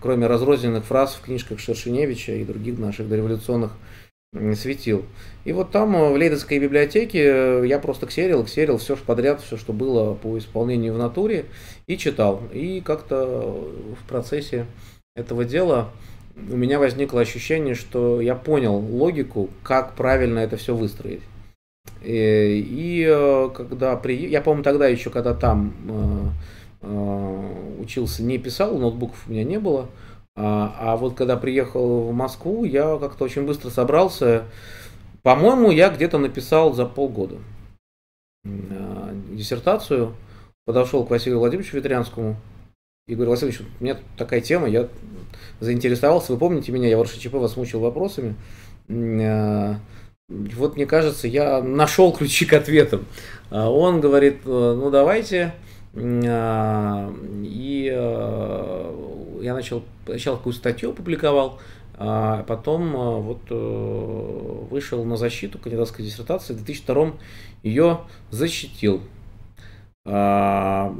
кроме 0.00 0.26
разрозненных 0.26 0.84
фраз 0.84 1.14
в 1.14 1.22
книжках 1.22 1.58
Шершеневича 1.58 2.32
и 2.32 2.44
других 2.44 2.78
наших 2.78 3.08
дореволюционных 3.08 3.72
светил. 4.54 5.04
И 5.44 5.52
вот 5.52 5.70
там 5.70 5.96
э, 5.96 6.12
в 6.12 6.16
Лейденской 6.16 6.58
библиотеке 6.58 7.22
э, 7.24 7.66
я 7.66 7.78
просто 7.78 8.06
ксерил, 8.06 8.44
ксерил 8.44 8.76
все 8.76 8.94
подряд, 8.96 9.40
все, 9.40 9.56
что 9.56 9.72
было 9.72 10.14
по 10.14 10.36
исполнению 10.36 10.94
в 10.94 10.98
натуре, 10.98 11.46
и 11.86 11.96
читал. 11.96 12.42
И 12.52 12.82
как-то 12.82 13.66
в 13.98 14.08
процессе 14.08 14.66
этого 15.16 15.46
дела 15.46 15.90
у 16.36 16.56
меня 16.56 16.78
возникло 16.78 17.20
ощущение, 17.20 17.74
что 17.74 18.20
я 18.20 18.34
понял 18.34 18.76
логику, 18.76 19.48
как 19.62 19.94
правильно 19.94 20.40
это 20.40 20.56
все 20.56 20.74
выстроить. 20.74 21.22
И, 22.02 22.64
и 22.68 23.06
э, 23.08 23.50
когда 23.54 23.96
при... 23.96 24.14
Я, 24.14 24.40
помню, 24.40 24.62
тогда 24.62 24.86
еще, 24.86 25.10
когда 25.10 25.34
там 25.34 25.74
э, 25.88 25.92
э, 25.92 26.30
учился, 26.80 28.22
не 28.22 28.38
писал, 28.38 28.78
ноутбуков 28.78 29.24
у 29.26 29.32
меня 29.32 29.44
не 29.44 29.58
было. 29.58 29.88
А, 30.40 30.74
а 30.78 30.96
вот 30.96 31.14
когда 31.14 31.36
приехал 31.36 32.02
в 32.08 32.12
Москву, 32.12 32.64
я 32.64 32.96
как-то 32.98 33.24
очень 33.24 33.44
быстро 33.44 33.70
собрался. 33.70 34.44
По-моему, 35.22 35.72
я 35.72 35.90
где-то 35.90 36.18
написал 36.18 36.72
за 36.74 36.86
полгода 36.86 37.38
а, 38.44 39.12
диссертацию. 39.30 40.14
Подошел 40.64 41.04
к 41.04 41.10
Василию 41.10 41.40
Владимировичу 41.40 41.76
Ветрянскому 41.76 42.36
и 43.08 43.14
говорю, 43.16 43.32
Василий 43.32 43.50
Ильич, 43.50 43.66
у 43.80 43.82
меня 43.82 43.96
такая 44.16 44.40
тема, 44.40 44.68
я 44.68 44.88
заинтересовался, 45.60 46.32
вы 46.32 46.38
помните 46.38 46.70
меня, 46.70 46.88
я 46.88 46.98
в 46.98 47.02
РШЧП 47.02 47.32
вас 47.32 47.56
мучил 47.56 47.80
вопросами. 47.80 48.36
А, 48.88 49.80
вот 50.28 50.76
мне 50.76 50.86
кажется, 50.86 51.26
я 51.26 51.60
нашел 51.62 52.12
ключи 52.12 52.46
к 52.46 52.52
ответам. 52.52 53.06
Он 53.50 54.00
говорит, 54.00 54.44
ну 54.44 54.90
давайте, 54.90 55.54
и 55.94 57.84
я 59.42 59.54
начал, 59.54 59.84
сначала 60.04 60.36
какую 60.36 60.52
статью 60.52 60.90
опубликовал, 60.90 61.58
а 62.00 62.44
потом 62.44 62.96
а, 62.96 63.18
вот 63.18 63.40
э, 63.50 64.66
вышел 64.70 65.04
на 65.04 65.16
защиту 65.16 65.58
кандидатской 65.58 66.04
диссертации, 66.04 66.52
в 66.52 66.58
2002 66.58 67.14
ее 67.64 68.00
защитил. 68.30 69.00
А, 70.06 70.94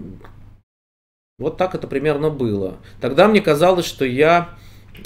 вот 1.39 1.57
так 1.57 1.77
это 1.77 1.87
примерно 1.87 2.31
было. 2.31 2.79
Тогда 3.01 3.29
мне 3.29 3.41
казалось, 3.41 3.87
что 3.87 4.05
я 4.05 4.57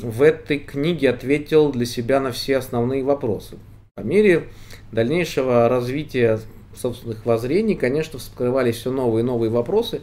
в 0.01 0.23
этой 0.23 0.59
книге 0.59 1.11
ответил 1.11 1.71
для 1.71 1.85
себя 1.85 2.21
на 2.21 2.33
все 2.33 2.57
основные 2.57 3.05
вопросы. 3.05 3.59
По 3.95 4.01
мере 4.01 4.49
дальнейшего 4.93 5.69
развития 5.69 6.41
собственных 6.83 7.25
воззрений, 7.25 7.75
конечно, 7.75 8.19
вскрывались 8.19 8.77
все 8.77 8.91
новые 8.91 9.23
и 9.23 9.27
новые 9.27 9.51
вопросы. 9.51 10.01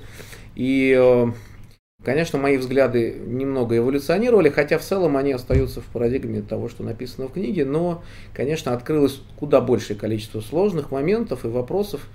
И 0.55 0.95
э, 0.97 1.27
Конечно, 2.01 2.39
мои 2.39 2.55
взгляды 2.55 3.13
немного 3.27 3.75
эволюционировали, 3.75 4.47
хотя 4.47 4.77
в 4.77 4.83
целом 4.83 5.17
они 5.17 5.33
остаются 5.33 5.81
в 5.81 5.85
парадигме 5.87 6.41
того, 6.41 6.69
что 6.69 6.81
написано 6.81 7.27
в 7.27 7.33
книге, 7.33 7.65
но, 7.65 8.01
конечно, 8.33 8.71
открылось 8.71 9.21
куда 9.37 9.59
большее 9.59 9.97
количество 9.97 10.39
сложных 10.39 10.91
моментов 10.91 11.43
и 11.43 11.49
вопросов, 11.49 12.07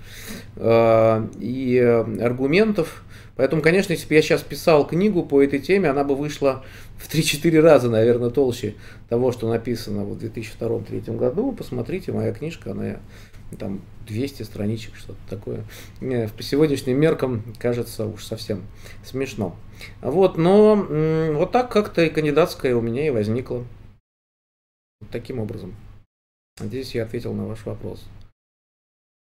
э, 0.55 1.27
и 1.39 1.77
аргументов. 1.77 3.03
Поэтому, 3.35 3.61
конечно, 3.61 3.91
если 3.91 4.07
бы 4.07 4.15
я 4.15 4.23
сейчас 4.23 4.41
писал 4.41 4.87
книгу 4.87 5.21
по 5.21 5.43
этой 5.43 5.59
теме, 5.59 5.87
она 5.87 6.03
бы 6.03 6.15
вышла 6.15 6.63
в 6.97 7.13
3-4 7.13 7.59
раза, 7.59 7.87
наверное, 7.87 8.31
толще 8.31 8.73
того, 9.07 9.31
что 9.31 9.47
написано 9.47 10.03
в 10.03 10.17
2002-2003 10.17 11.15
году. 11.15 11.51
Посмотрите, 11.51 12.11
моя 12.11 12.33
книжка, 12.33 12.71
она 12.71 12.97
там 13.57 13.81
200 14.07 14.43
страничек, 14.43 14.95
что-то 14.95 15.19
такое. 15.29 15.63
По 15.99 16.43
сегодняшним 16.43 16.99
меркам 16.99 17.43
кажется 17.59 18.05
уж 18.05 18.23
совсем 18.23 18.63
смешно. 19.03 19.55
Вот, 20.01 20.37
но 20.37 20.75
вот 20.75 21.51
так 21.51 21.71
как-то 21.71 22.01
и 22.03 22.09
кандидатская 22.09 22.75
у 22.75 22.81
меня 22.81 23.07
и 23.07 23.11
возникла. 23.11 23.65
Вот 25.01 25.09
таким 25.11 25.39
образом. 25.39 25.75
Надеюсь, 26.59 26.95
я 26.95 27.03
ответил 27.03 27.33
на 27.33 27.45
ваш 27.45 27.65
вопрос. 27.65 28.03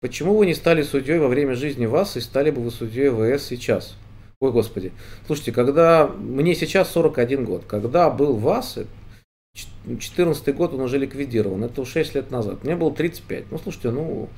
Почему 0.01 0.37
вы 0.37 0.47
не 0.47 0.55
стали 0.55 0.83
судьей 0.83 1.19
во 1.19 1.29
время 1.29 1.55
жизни 1.55 1.87
вас 1.87 2.17
и 2.17 2.21
стали 2.21 2.51
бы 2.51 2.63
вы 2.63 2.71
судьей 2.71 3.11
ВС 3.11 3.45
сейчас? 3.45 3.97
Ой, 4.41 4.51
господи. 4.51 4.93
Слушайте, 5.27 5.53
когда 5.53 6.07
мне 6.07 6.55
сейчас 6.55 6.91
41 6.93 7.45
год, 7.45 7.65
когда 7.67 8.09
был 8.09 8.37
ВАС, 8.37 8.79
14 9.99 10.55
год 10.55 10.75
он 10.75 10.81
уже 10.81 10.99
ликвидирован, 10.99 11.65
это 11.65 11.85
6 11.85 12.15
лет 12.15 12.31
назад. 12.31 12.65
Мне 12.65 12.77
было 12.77 12.93
35. 12.93 13.51
Ну, 13.51 13.59
слушайте, 13.59 13.91
ну, 13.91 14.29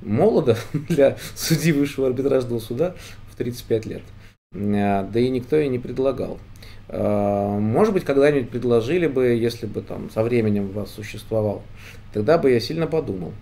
молодо 0.00 0.56
для 0.88 1.16
судьи 1.34 1.72
высшего 1.72 2.06
арбитражного 2.06 2.60
суда 2.60 2.94
в 3.30 3.36
35 3.36 3.86
лет. 3.86 4.02
А, 4.54 5.02
да 5.02 5.20
и 5.20 5.28
никто 5.28 5.56
и 5.56 5.68
не 5.68 5.78
предлагал. 5.78 6.38
А, 6.88 7.58
может 7.58 7.92
быть, 7.94 8.04
когда-нибудь 8.04 8.50
предложили 8.50 9.06
бы, 9.06 9.26
если 9.26 9.66
бы 9.66 9.82
там 9.82 10.10
со 10.10 10.22
временем 10.22 10.68
вас 10.68 10.90
существовал, 10.90 11.62
тогда 12.12 12.38
бы 12.38 12.50
я 12.50 12.60
сильно 12.60 12.86
подумал 12.86 13.32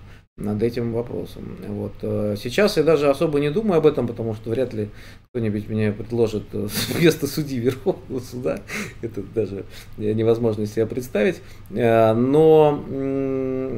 над 0.40 0.62
этим 0.62 0.92
вопросом. 0.92 1.56
Вот. 1.68 1.92
Э, 2.02 2.34
сейчас 2.38 2.76
я 2.76 2.82
даже 2.82 3.08
особо 3.08 3.38
не 3.40 3.50
думаю 3.50 3.78
об 3.78 3.86
этом, 3.86 4.06
потому 4.08 4.34
что 4.34 4.50
вряд 4.50 4.72
ли 4.72 4.88
кто-нибудь 5.28 5.68
меня 5.68 5.92
предложит 5.92 6.44
э, 6.52 6.66
вместо 6.88 7.26
судьи 7.26 7.58
Верховного 7.58 8.20
суда. 8.20 8.60
Это 9.02 9.22
даже 9.22 9.64
невозможно 9.98 10.66
себе 10.66 10.86
представить. 10.86 11.40
Э, 11.70 12.14
но 12.14 12.82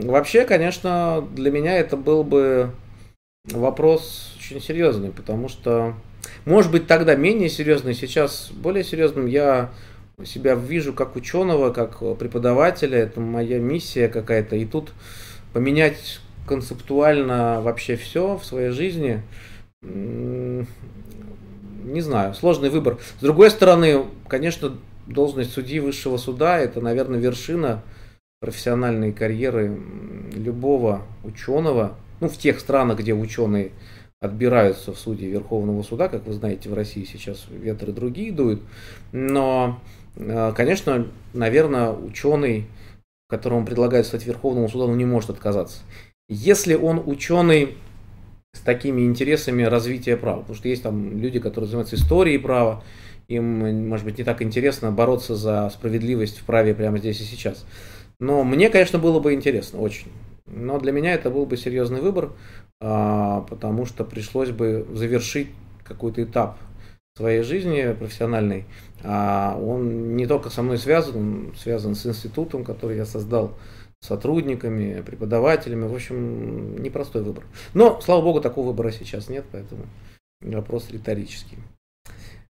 вообще, 0.05 0.45
конечно, 0.45 1.27
для 1.35 1.51
меня 1.51 1.77
это 1.77 1.97
был 1.97 2.23
бы 2.23 2.71
вопрос 3.45 4.37
очень 4.39 4.61
серьезный, 4.61 5.11
потому 5.11 5.49
что, 5.49 5.95
может 6.45 6.71
быть, 6.71 6.87
тогда 6.87 7.17
менее 7.17 7.49
серьезный, 7.49 7.95
сейчас 7.95 8.53
более 8.53 8.85
серьезным 8.85 9.27
я 9.27 9.73
себя 10.25 10.55
вижу 10.55 10.93
как 10.93 11.17
ученого, 11.17 11.73
как 11.73 11.99
преподавателя, 12.19 12.99
это 12.99 13.21
моя 13.21 13.59
миссия 13.59 14.09
какая-то. 14.09 14.55
И 14.55 14.65
тут 14.65 14.93
поменять 15.53 16.21
концептуально 16.47 17.61
вообще 17.61 17.97
все 17.97 18.37
в 18.37 18.45
своей 18.45 18.71
жизни, 18.71 19.23
не 19.83 20.67
знаю, 22.01 22.35
сложный 22.35 22.71
выбор. 22.71 22.99
С 23.19 23.23
другой 23.23 23.51
стороны, 23.51 24.05
конечно, 24.29 24.77
должность 25.07 25.53
судьи 25.53 25.81
высшего 25.81 26.17
суда– 26.17 26.59
это, 26.59 26.81
наверное, 26.81 27.19
вершина 27.19 27.83
профессиональной 28.41 29.13
карьеры 29.13 29.79
любого 30.35 31.03
ученого, 31.23 31.95
ну, 32.21 32.29
в 32.29 32.37
тех 32.37 32.61
странах, 32.61 32.99
где 32.99 33.15
ученые 33.15 33.71
отбираются 34.21 34.93
в 34.93 34.99
судьи 34.99 35.29
Верховного 35.29 35.83
суда, 35.83 36.09
как 36.09 36.27
вы 36.27 36.33
знаете, 36.33 36.69
в 36.69 36.75
России 36.75 37.05
сейчас 37.05 37.47
ветры 37.51 37.93
другие 37.93 38.33
дуют, 38.33 38.63
но, 39.11 39.81
э, 40.17 40.53
конечно, 40.57 41.09
наверное, 41.35 41.91
ученый, 41.91 42.67
которому 43.29 43.67
предлагают 43.67 44.07
стать 44.07 44.27
Верховным 44.27 44.69
судом, 44.69 44.97
не 44.97 45.05
может 45.05 45.31
отказаться. 45.31 45.79
Если 46.29 46.75
он 46.75 47.03
ученый 47.05 47.77
с 48.53 48.61
такими 48.61 49.03
интересами 49.03 49.63
развития 49.63 50.17
права, 50.17 50.41
потому 50.41 50.57
что 50.57 50.69
есть 50.69 50.83
там 50.83 51.19
люди, 51.19 51.41
которые 51.41 51.69
занимаются 51.69 51.97
историей 51.97 52.39
права, 52.39 52.83
им, 53.29 53.89
может 53.89 54.05
быть, 54.05 54.19
не 54.19 54.25
так 54.25 54.43
интересно 54.43 54.91
бороться 54.91 55.37
за 55.37 55.71
справедливость 55.71 56.39
в 56.39 56.45
праве 56.45 56.75
прямо 56.75 56.99
здесь 56.99 57.21
и 57.21 57.25
сейчас. 57.25 57.65
Но 58.21 58.45
мне, 58.45 58.69
конечно, 58.71 58.99
было 58.99 59.21
бы 59.21 59.33
интересно, 59.35 59.81
очень. 59.81 60.09
Но 60.47 60.79
для 60.79 60.93
меня 60.93 61.15
это 61.15 61.31
был 61.31 61.47
бы 61.47 61.57
серьезный 61.57 62.01
выбор, 62.01 62.33
а, 62.81 63.41
потому 63.43 63.87
что 63.87 64.05
пришлось 64.05 64.51
бы 64.51 64.87
завершить 64.93 65.49
какой-то 65.83 66.23
этап 66.23 66.59
своей 67.17 67.43
жизни 67.43 67.95
профессиональной. 67.99 68.65
А 69.03 69.59
он 69.61 70.17
не 70.17 70.27
только 70.27 70.51
со 70.51 70.63
мной 70.63 70.79
связан, 70.79 71.17
он 71.17 71.55
связан 71.57 71.95
с 71.95 72.07
институтом, 72.07 72.65
который 72.65 72.97
я 72.97 73.05
создал, 73.05 73.57
сотрудниками, 74.03 75.01
преподавателями. 75.01 75.87
В 75.87 75.95
общем, 75.95 76.83
непростой 76.83 77.23
выбор. 77.23 77.45
Но, 77.73 78.01
слава 78.01 78.21
богу, 78.21 78.41
такого 78.41 78.69
выбора 78.69 78.91
сейчас 78.91 79.29
нет, 79.29 79.45
поэтому 79.51 79.87
вопрос 80.41 80.91
риторический. 80.91 81.59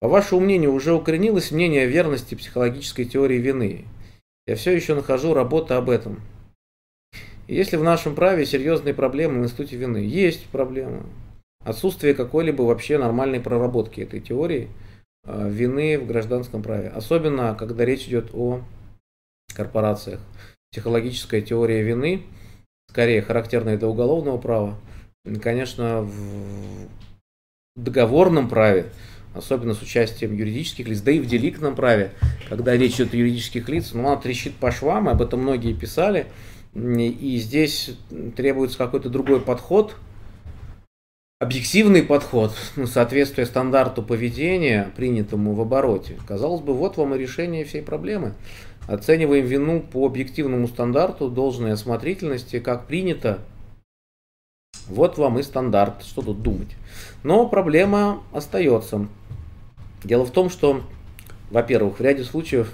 По 0.01 0.09
вашему 0.09 0.40
мнению, 0.40 0.74
уже 0.74 0.92
укоренилось 0.92 1.53
мнение 1.53 1.84
о 1.84 1.86
верности 1.86 2.34
психологической 2.34 3.07
теории 3.07 3.38
вины? 3.38 3.86
Я 4.47 4.57
все 4.57 4.72
еще 4.72 4.94
нахожу 4.94 5.32
работу 5.32 5.74
об 5.74 5.88
этом. 5.88 6.20
Если 7.49 7.76
в 7.76 7.84
нашем 7.84 8.14
праве 8.14 8.44
серьезные 8.44 8.92
проблемы 8.92 9.40
в 9.40 9.44
институте 9.44 9.76
вины, 9.76 9.99
есть 9.99 10.47
проблемы. 10.47 11.05
Отсутствие 11.64 12.14
какой-либо 12.14 12.62
вообще 12.62 12.99
нормальной 12.99 13.40
проработки 13.40 14.01
этой 14.01 14.20
теории 14.20 14.68
э, 15.24 15.49
вины 15.49 15.99
в 15.99 16.07
гражданском 16.07 16.62
праве. 16.62 16.88
Особенно, 16.88 17.55
когда 17.55 17.84
речь 17.84 18.07
идет 18.07 18.30
о 18.34 18.62
корпорациях. 19.55 20.20
Психологическая 20.73 21.41
теория 21.41 21.83
вины, 21.83 22.23
скорее 22.91 23.23
характерная 23.23 23.79
для 23.79 23.89
уголовного 23.89 24.39
права, 24.39 24.79
конечно, 25.43 26.03
в 26.03 26.89
договорном 27.77 28.49
праве 28.49 28.91
особенно 29.37 29.75
с 29.75 29.83
участием 29.83 30.35
юридических 30.35 30.89
лиц, 30.89 31.01
да 31.01 31.12
и 31.12 31.21
в 31.21 31.27
деликтном 31.27 31.75
праве, 31.75 32.12
когда 32.49 32.77
речь 32.77 32.95
идет 32.95 33.14
о 33.14 33.17
юридических 33.17 33.69
лицах, 33.69 33.95
ну, 33.95 34.09
она 34.09 34.17
трещит 34.17 34.55
по 34.55 34.71
швам, 34.71 35.09
об 35.09 35.23
этом 35.23 35.41
многие 35.41 35.75
писали, 35.75 36.27
и 36.75 37.39
здесь 37.39 37.97
требуется 38.37 38.79
какой-то 38.79 39.09
другой 39.09 39.41
подход, 39.41 39.97
объективный 41.39 42.03
подход, 42.03 42.55
ну, 42.77 42.87
стандарту 42.87 44.03
поведения, 44.03 44.91
принятому 44.97 45.55
в 45.55 45.61
обороте. 45.61 46.19
Казалось 46.27 46.62
бы, 46.62 46.75
вот 46.75 46.97
вам 46.97 47.14
и 47.14 47.19
решение 47.19 47.64
всей 47.64 47.83
проблемы. 47.83 48.35
Оцениваем 48.87 49.45
вину 49.47 49.80
по 49.80 50.07
объективному 50.07 50.68
стандарту, 50.68 51.28
должной 51.28 51.72
осмотрительности, 51.72 52.61
как 52.61 52.87
принято. 52.87 53.41
Вот 54.89 55.18
вам 55.18 55.39
и 55.39 55.43
стандарт, 55.43 56.05
что 56.05 56.22
тут 56.22 56.43
думать. 56.43 56.76
Но 57.24 57.49
проблема 57.49 58.22
остается. 58.32 59.09
Дело 60.05 60.24
в 60.24 60.30
том, 60.30 60.49
что, 60.49 60.82
во-первых, 61.51 61.99
в 61.99 62.03
ряде 62.03 62.22
случаев 62.22 62.72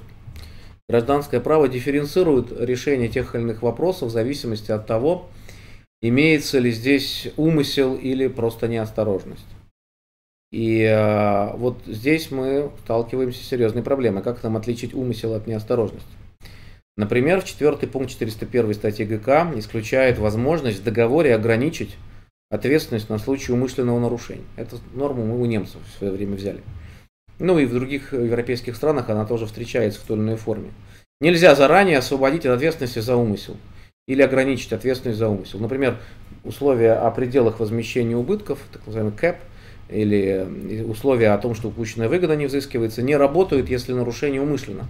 гражданское 0.86 1.40
право 1.40 1.68
дифференцирует 1.68 2.52
решение 2.60 3.08
тех 3.08 3.34
или 3.34 3.42
иных 3.42 3.62
вопросов 3.62 4.10
в 4.10 4.12
зависимости 4.12 4.70
от 4.70 4.86
того, 4.86 5.30
имеется 6.02 6.58
ли 6.58 6.70
здесь 6.70 7.28
умысел 7.38 7.94
или 7.94 8.26
просто 8.26 8.68
неосторожность. 8.68 9.46
И 10.52 10.82
э, 10.82 11.56
вот 11.56 11.78
здесь 11.86 12.30
мы 12.30 12.70
сталкиваемся 12.84 13.42
с 13.42 13.48
серьезной 13.48 13.82
проблемой. 13.82 14.22
Как 14.22 14.42
нам 14.42 14.56
отличить 14.56 14.94
умысел 14.94 15.34
от 15.34 15.46
неосторожности? 15.46 16.12
Например, 16.98 17.40
в 17.40 17.46
четвертый 17.46 17.88
пункт 17.88 18.10
401 18.10 18.74
статьи 18.74 19.06
ГК 19.06 19.50
исключает 19.56 20.18
возможность 20.18 20.80
в 20.80 20.84
договоре 20.84 21.34
ограничить 21.34 21.96
ответственность 22.50 23.08
на 23.08 23.16
случай 23.16 23.50
умышленного 23.52 23.98
нарушения. 23.98 24.44
Эту 24.56 24.78
норму 24.92 25.24
мы 25.24 25.40
у 25.40 25.46
немцев 25.46 25.80
в 25.86 25.98
свое 25.98 26.12
время 26.12 26.36
взяли. 26.36 26.60
Ну 27.38 27.58
и 27.58 27.64
в 27.64 27.72
других 27.72 28.12
европейских 28.12 28.76
странах 28.76 29.08
она 29.08 29.24
тоже 29.24 29.46
встречается 29.46 30.00
в 30.00 30.04
той 30.04 30.18
или 30.18 30.24
иной 30.24 30.36
форме. 30.36 30.70
Нельзя 31.22 31.54
заранее 31.54 31.96
освободить 31.96 32.44
от 32.44 32.56
ответственности 32.56 32.98
за 32.98 33.16
умысел 33.16 33.56
или 34.06 34.20
ограничить 34.20 34.74
ответственность 34.74 35.18
за 35.18 35.28
умысел. 35.28 35.60
Например, 35.60 35.96
условия 36.44 36.92
о 36.92 37.10
пределах 37.10 37.58
возмещения 37.58 38.16
убытков, 38.16 38.58
так 38.70 38.84
называемый 38.86 39.16
КЭП, 39.16 39.36
или 39.92 40.82
условия 40.82 41.30
о 41.30 41.38
том, 41.38 41.54
что 41.54 41.68
упущенная 41.68 42.08
выгода 42.08 42.36
не 42.36 42.46
взыскивается, 42.46 43.02
не 43.02 43.16
работают, 43.16 43.68
если 43.68 43.92
нарушение 43.92 44.40
умышленно. 44.40 44.86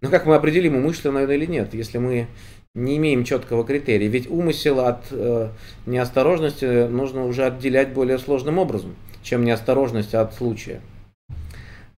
Но 0.00 0.10
как 0.10 0.26
мы 0.26 0.34
определим, 0.34 0.76
умышленно 0.76 1.18
или 1.18 1.46
нет, 1.46 1.74
если 1.74 1.98
мы 1.98 2.26
не 2.74 2.96
имеем 2.98 3.24
четкого 3.24 3.64
критерия? 3.64 4.08
Ведь 4.08 4.30
умысел 4.30 4.80
от 4.80 5.04
э, 5.10 5.48
неосторожности 5.86 6.86
нужно 6.86 7.24
уже 7.24 7.44
отделять 7.44 7.92
более 7.92 8.18
сложным 8.18 8.58
образом, 8.58 8.94
чем 9.22 9.44
неосторожность 9.44 10.14
от 10.14 10.34
случая. 10.34 10.80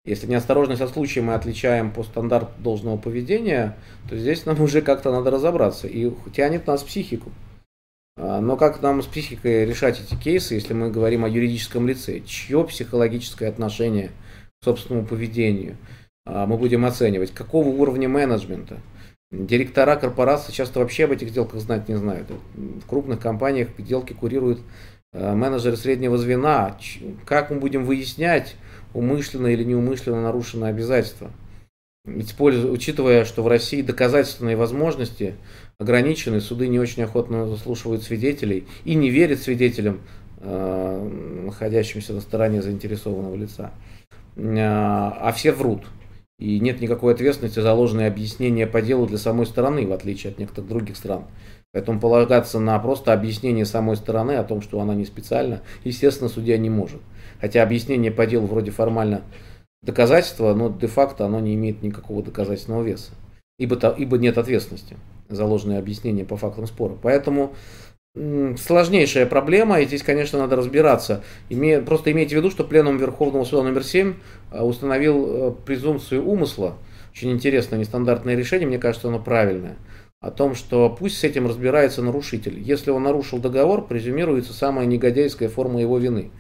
Если 0.05 0.27
неосторожность 0.27 0.81
от 0.81 0.91
случая 0.91 1.21
мы 1.21 1.35
отличаем 1.35 1.91
по 1.91 2.03
стандарту 2.03 2.53
должного 2.63 2.97
поведения, 2.97 3.77
то 4.09 4.17
здесь 4.17 4.47
нам 4.47 4.61
уже 4.63 4.81
как-то 4.81 5.13
надо 5.13 5.31
разобраться. 5.31 5.87
И 5.87 6.11
тянет 6.35 6.67
нас 6.67 6.83
психику. 6.83 7.31
А, 8.19 8.41
но 8.41 8.57
как 8.57 8.83
нам 8.83 9.01
с 9.01 9.07
психикой 9.07 9.65
решать 9.65 10.01
эти 10.01 10.21
кейсы, 10.21 10.55
если 10.55 10.75
мы 10.75 10.91
говорим 10.91 11.25
о 11.25 11.29
юридическом 11.29 11.87
лице? 11.87 12.21
Чье 12.21 12.65
психологическое 12.65 13.47
отношение 13.47 14.11
к 14.61 14.65
собственному 14.65 15.07
поведению 15.07 15.77
а, 16.27 16.47
мы 16.47 16.59
будем 16.59 16.85
оценивать? 16.85 17.33
Какого 17.33 17.69
уровня 17.69 18.09
менеджмента? 18.09 18.81
Директора 19.31 19.97
корпорации 19.97 20.53
часто 20.53 20.81
вообще 20.81 21.05
об 21.05 21.13
этих 21.13 21.29
сделках 21.29 21.61
знать 21.61 21.89
не 21.89 21.95
знают. 21.95 22.29
В 22.55 22.87
крупных 22.87 23.21
компаниях 23.21 23.69
сделки 23.79 24.15
курируют 24.15 24.61
а, 25.13 25.37
менеджеры 25.37 25.77
среднего 25.77 26.19
звена. 26.19 26.77
Как 27.25 27.51
мы 27.51 27.61
будем 27.61 27.85
выяснять, 27.85 28.57
умышленно 28.95 29.47
или 29.47 29.63
неумышленно 29.63 30.23
нарушено 30.23 30.67
обязательство. 30.67 31.31
Используя, 32.05 32.73
учитывая, 32.73 33.25
что 33.25 33.43
в 33.43 33.49
России 33.49 33.83
доказательственные 33.83 34.57
возможности 34.57 35.35
ограничены, 35.79 36.41
суды 36.41 36.69
не 36.69 36.79
очень 36.79 37.05
охотно 37.05 37.47
заслушивают 37.47 38.03
свидетелей 38.03 38.67
и 38.85 38.95
не 38.95 39.11
верят 39.11 39.41
свидетелям, 39.41 40.01
э, 40.41 41.43
находящимся 41.45 42.13
на 42.13 42.21
стороне 42.21 42.63
заинтересованного 42.63 43.37
лица. 43.37 43.71
Э, 44.37 44.57
а 44.59 45.33
все 45.35 45.53
врут. 45.53 45.85
И 46.41 46.61
нет 46.61 46.81
никакой 46.81 47.15
ответственности 47.15 47.61
за 47.61 47.73
ложные 47.73 48.09
объяснения 48.09 48.67
по 48.67 48.81
делу 48.81 49.07
для 49.07 49.19
самой 49.19 49.47
стороны, 49.47 49.87
в 49.87 49.93
отличие 49.93 50.33
от 50.33 50.39
некоторых 50.39 50.69
других 50.69 50.97
стран. 50.97 51.25
Поэтому 51.73 52.01
полагаться 52.01 52.59
на 52.59 52.79
просто 52.79 53.13
объяснение 53.13 53.65
самой 53.65 53.97
стороны 53.97 54.33
о 54.33 54.45
том, 54.45 54.63
что 54.63 54.81
она 54.81 54.95
не 54.95 55.05
специально, 55.05 55.63
естественно, 55.85 56.29
судья 56.29 56.57
не 56.59 56.71
может. 56.71 57.01
Хотя 57.41 57.63
объяснение 57.63 58.11
по 58.11 58.27
делу 58.27 58.47
вроде 58.47 58.71
формально 58.71 59.23
доказательства, 59.83 60.55
но 60.55 60.71
де-факто 60.71 61.27
оно 61.27 61.41
не 61.41 61.55
имеет 61.55 61.83
никакого 61.83 62.23
доказательного 62.23 62.83
веса. 62.83 63.11
Ибо, 63.59 63.77
ибо 63.97 64.19
нет 64.19 64.39
ответственности 64.39 64.97
за 65.29 65.45
ложные 65.45 65.79
объяснения 65.79 66.25
по 66.25 66.37
фактам 66.37 66.67
спора. 66.67 66.97
Поэтому 67.01 67.55
сложнейшая 68.15 69.27
проблема, 69.27 69.81
и 69.81 69.87
здесь, 69.87 70.03
конечно, 70.03 70.39
надо 70.39 70.57
разбираться. 70.57 71.23
Име, 71.49 71.81
просто 71.81 72.11
имейте 72.11 72.35
в 72.35 72.39
виду, 72.39 72.51
что 72.51 72.65
Пленум 72.65 72.97
Верховного 72.97 73.45
Суда 73.45 73.63
номер 73.63 73.85
7 73.85 74.15
э, 74.51 74.63
установил 74.63 75.27
э, 75.27 75.55
презумпцию 75.65 76.27
умысла. 76.27 76.77
Очень 77.13 77.33
интересное, 77.33 77.79
нестандартное 77.79 78.37
решение, 78.37 78.67
мне 78.67 78.79
кажется, 78.79 79.09
оно 79.09 79.19
правильное. 79.19 79.77
О 80.21 80.31
том, 80.31 80.57
что 80.57 80.91
пусть 80.91 81.19
с 81.19 81.25
этим 81.25 81.47
разбирается 81.47 82.03
нарушитель. 82.03 82.59
Если 82.59 82.91
он 82.91 83.05
нарушил 83.05 83.39
договор, 83.39 83.87
презюмируется 83.87 84.53
самая 84.53 84.87
негодяйская 84.87 85.49
форма 85.49 85.81
его 85.81 85.99
вины. 85.99 86.31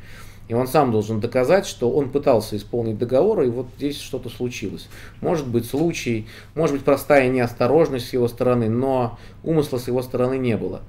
И 0.48 0.54
он 0.54 0.66
сам 0.66 0.90
должен 0.90 1.20
доказать, 1.20 1.66
что 1.66 1.90
он 1.90 2.10
пытался 2.10 2.56
исполнить 2.56 2.98
договор, 2.98 3.42
и 3.42 3.50
вот 3.50 3.66
здесь 3.76 4.00
что-то 4.00 4.30
случилось. 4.30 4.88
Может 5.20 5.46
быть 5.46 5.66
случай, 5.66 6.26
может 6.54 6.74
быть 6.74 6.84
простая 6.84 7.28
неосторожность 7.28 8.08
с 8.08 8.12
его 8.14 8.28
стороны, 8.28 8.70
но 8.70 9.18
умысла 9.44 9.76
с 9.76 9.88
его 9.88 10.02
стороны 10.02 10.38
не 10.38 10.56
было. 10.56 10.80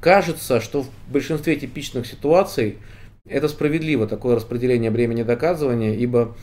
Кажется, 0.00 0.60
что 0.60 0.82
в 0.82 0.88
большинстве 1.10 1.56
типичных 1.56 2.06
ситуаций 2.06 2.78
это 3.26 3.48
справедливо, 3.48 4.06
такое 4.06 4.36
распределение 4.36 4.90
бремени 4.90 5.22
доказывания, 5.22 5.94
ибо 5.94 6.34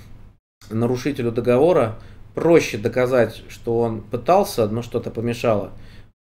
нарушителю 0.69 1.31
договора 1.31 1.97
проще 2.35 2.77
доказать, 2.77 3.43
что 3.49 3.79
он 3.79 4.01
пытался, 4.01 4.67
но 4.67 4.83
что-то 4.83 5.09
помешало, 5.09 5.71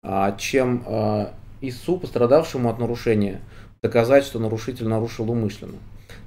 а, 0.03 0.35
чем 0.37 0.83
а, 0.87 1.33
истцу, 1.61 1.97
пострадавшему 1.97 2.69
от 2.69 2.79
нарушения, 2.79 3.41
доказать, 3.83 4.23
что 4.23 4.39
нарушитель 4.39 4.87
нарушил 4.87 5.29
умышленно. 5.29 5.77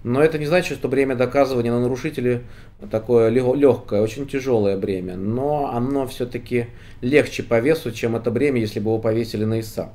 Но 0.05 0.23
это 0.23 0.39
не 0.39 0.45
значит, 0.45 0.77
что 0.77 0.89
бремя 0.89 1.17
доказывания 1.17 1.73
на 1.73 1.81
нарушителе 1.81 2.43
такое 2.91 3.31
легкое, 3.31 4.03
очень 4.03 4.27
тяжелое 4.27 4.77
бремя. 4.77 5.17
Но 5.17 5.73
оно 5.75 6.07
все-таки 6.07 6.67
легче 7.01 7.43
по 7.43 7.59
весу, 7.59 7.91
чем 7.91 8.15
это 8.15 8.31
бремя, 8.31 8.61
если 8.61 8.81
бы 8.81 8.91
его 8.91 8.99
повесили 8.99 9.45
на 9.45 9.61
истца. 9.61 9.91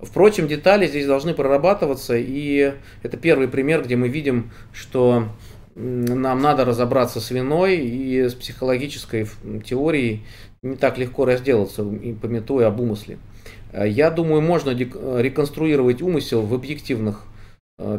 Впрочем, 0.00 0.48
детали 0.48 0.86
здесь 0.86 1.06
должны 1.06 1.34
прорабатываться, 1.34 2.16
и 2.16 2.72
это 3.02 3.16
первый 3.18 3.48
пример, 3.48 3.82
где 3.82 3.96
мы 3.96 4.08
видим, 4.08 4.50
что 4.72 5.28
нам 5.74 6.40
надо 6.40 6.64
разобраться 6.64 7.20
с 7.20 7.30
виной 7.30 7.76
и 7.76 8.28
с 8.28 8.34
психологической 8.34 9.28
теорией 9.66 10.24
не 10.62 10.76
так 10.76 10.96
легко 10.96 11.26
разделаться, 11.26 11.84
пометуя 11.84 12.68
об 12.68 12.80
умысле. 12.80 13.18
Я 13.74 14.10
думаю, 14.10 14.40
можно 14.40 14.70
реконструировать 14.70 16.00
умысел 16.00 16.40
в 16.40 16.54
объективных 16.54 17.24
э, 17.24 17.35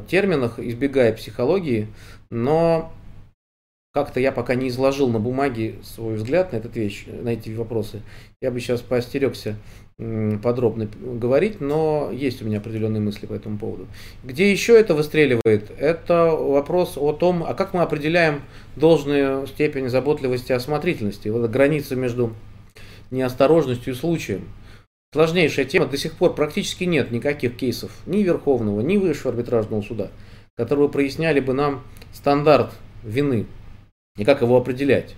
терминах, 0.07 0.59
избегая 0.59 1.13
психологии, 1.13 1.87
но 2.29 2.91
как-то 3.93 4.19
я 4.19 4.31
пока 4.31 4.53
не 4.53 4.67
изложил 4.67 5.09
на 5.09 5.19
бумаге 5.19 5.75
свой 5.81 6.15
взгляд 6.15 6.51
на, 6.51 6.57
этот 6.57 6.75
вещь, 6.75 7.05
на 7.07 7.29
эти 7.29 7.49
вопросы. 7.49 8.01
Я 8.41 8.51
бы 8.51 8.59
сейчас 8.59 8.81
поостерегся 8.81 9.55
подробно 10.43 10.87
говорить, 11.01 11.59
но 11.59 12.11
есть 12.13 12.43
у 12.43 12.45
меня 12.45 12.59
определенные 12.59 13.01
мысли 13.01 13.25
по 13.25 13.33
этому 13.33 13.57
поводу. 13.57 13.87
Где 14.23 14.51
еще 14.51 14.79
это 14.79 14.93
выстреливает? 14.93 15.71
Это 15.79 16.25
вопрос 16.25 16.97
о 16.97 17.13
том, 17.13 17.43
а 17.43 17.55
как 17.55 17.73
мы 17.73 17.81
определяем 17.81 18.43
должную 18.75 19.47
степень 19.47 19.89
заботливости 19.89 20.51
и 20.51 20.55
осмотрительности, 20.55 21.29
вот 21.29 21.49
граница 21.49 21.95
между 21.95 22.33
неосторожностью 23.09 23.93
и 23.93 23.95
случаем. 23.95 24.47
Сложнейшая 25.17 25.65
тема, 25.65 25.87
до 25.87 25.97
сих 25.97 26.13
пор 26.13 26.35
практически 26.35 26.83
нет 26.83 27.09
никаких 27.09 27.57
кейсов 27.57 27.91
ни 28.05 28.21
Верховного, 28.21 28.81
ни 28.81 28.97
Высшего 28.97 29.31
арбитражного 29.31 29.81
суда, 29.81 30.11
которые 30.55 30.89
проясняли 30.89 31.39
бы 31.39 31.53
нам 31.53 31.83
стандарт 32.13 32.71
вины 33.03 33.47
и 34.15 34.23
как 34.23 34.41
его 34.41 34.57
определять. 34.57 35.15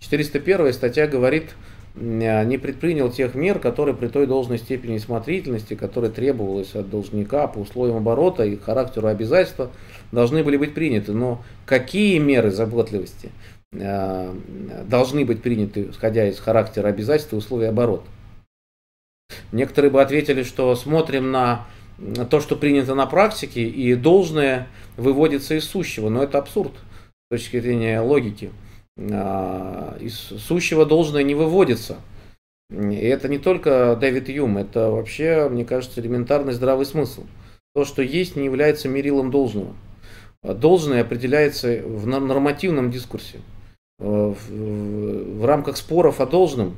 401 0.00 0.72
статья 0.74 1.06
говорит, 1.06 1.54
Э, 2.00 2.44
не 2.44 2.58
предпринял 2.58 3.10
тех 3.10 3.34
мер, 3.34 3.58
которые 3.58 3.94
при 3.94 4.08
той 4.08 4.26
должной 4.26 4.58
степени 4.58 4.98
смотрительности, 4.98 5.74
которая 5.74 6.10
требовалась 6.10 6.74
от 6.74 6.90
должника 6.90 7.46
по 7.46 7.58
условиям 7.58 7.96
оборота 7.96 8.44
и 8.44 8.56
характеру 8.56 9.08
обязательства, 9.08 9.70
должны 10.12 10.44
были 10.44 10.56
быть 10.56 10.74
приняты. 10.74 11.12
Но 11.12 11.42
какие 11.66 12.18
меры 12.18 12.50
заботливости 12.50 13.30
э, 13.72 14.34
должны 14.86 15.24
быть 15.24 15.42
приняты, 15.42 15.88
исходя 15.90 16.28
из 16.28 16.38
характера 16.38 16.88
обязательства 16.88 17.36
и 17.36 17.38
условий 17.38 17.66
оборота? 17.66 18.04
Некоторые 19.52 19.90
бы 19.90 20.02
ответили, 20.02 20.42
что 20.42 20.74
смотрим 20.74 21.30
на 21.30 21.66
то, 22.30 22.40
что 22.40 22.56
принято 22.56 22.94
на 22.94 23.06
практике, 23.06 23.62
и 23.62 23.94
должное 23.94 24.68
выводится 24.96 25.54
из 25.54 25.64
сущего. 25.64 26.08
Но 26.08 26.22
это 26.22 26.38
абсурд 26.38 26.72
с 26.72 27.36
точки 27.36 27.60
зрения 27.60 28.00
логики. 28.00 28.50
А, 28.98 29.96
из 30.00 30.14
сущего 30.14 30.86
должное 30.86 31.22
не 31.22 31.34
выводится. 31.34 31.96
И 32.70 32.94
это 32.94 33.28
не 33.28 33.38
только 33.38 33.96
Дэвид 33.98 34.28
Юм, 34.28 34.58
это 34.58 34.90
вообще, 34.90 35.48
мне 35.48 35.64
кажется, 35.64 36.00
элементарный 36.00 36.52
здравый 36.52 36.86
смысл. 36.86 37.24
То, 37.74 37.84
что 37.84 38.02
есть, 38.02 38.36
не 38.36 38.44
является 38.44 38.88
мерилом 38.88 39.30
должного. 39.30 39.74
Должное 40.42 41.00
определяется 41.02 41.82
в 41.84 42.06
нормативном 42.06 42.90
дискурсе. 42.90 43.40
А, 43.98 44.32
в, 44.32 44.50
в, 44.50 45.40
в 45.40 45.44
рамках 45.46 45.76
споров 45.76 46.20
о 46.20 46.26
должном 46.26 46.76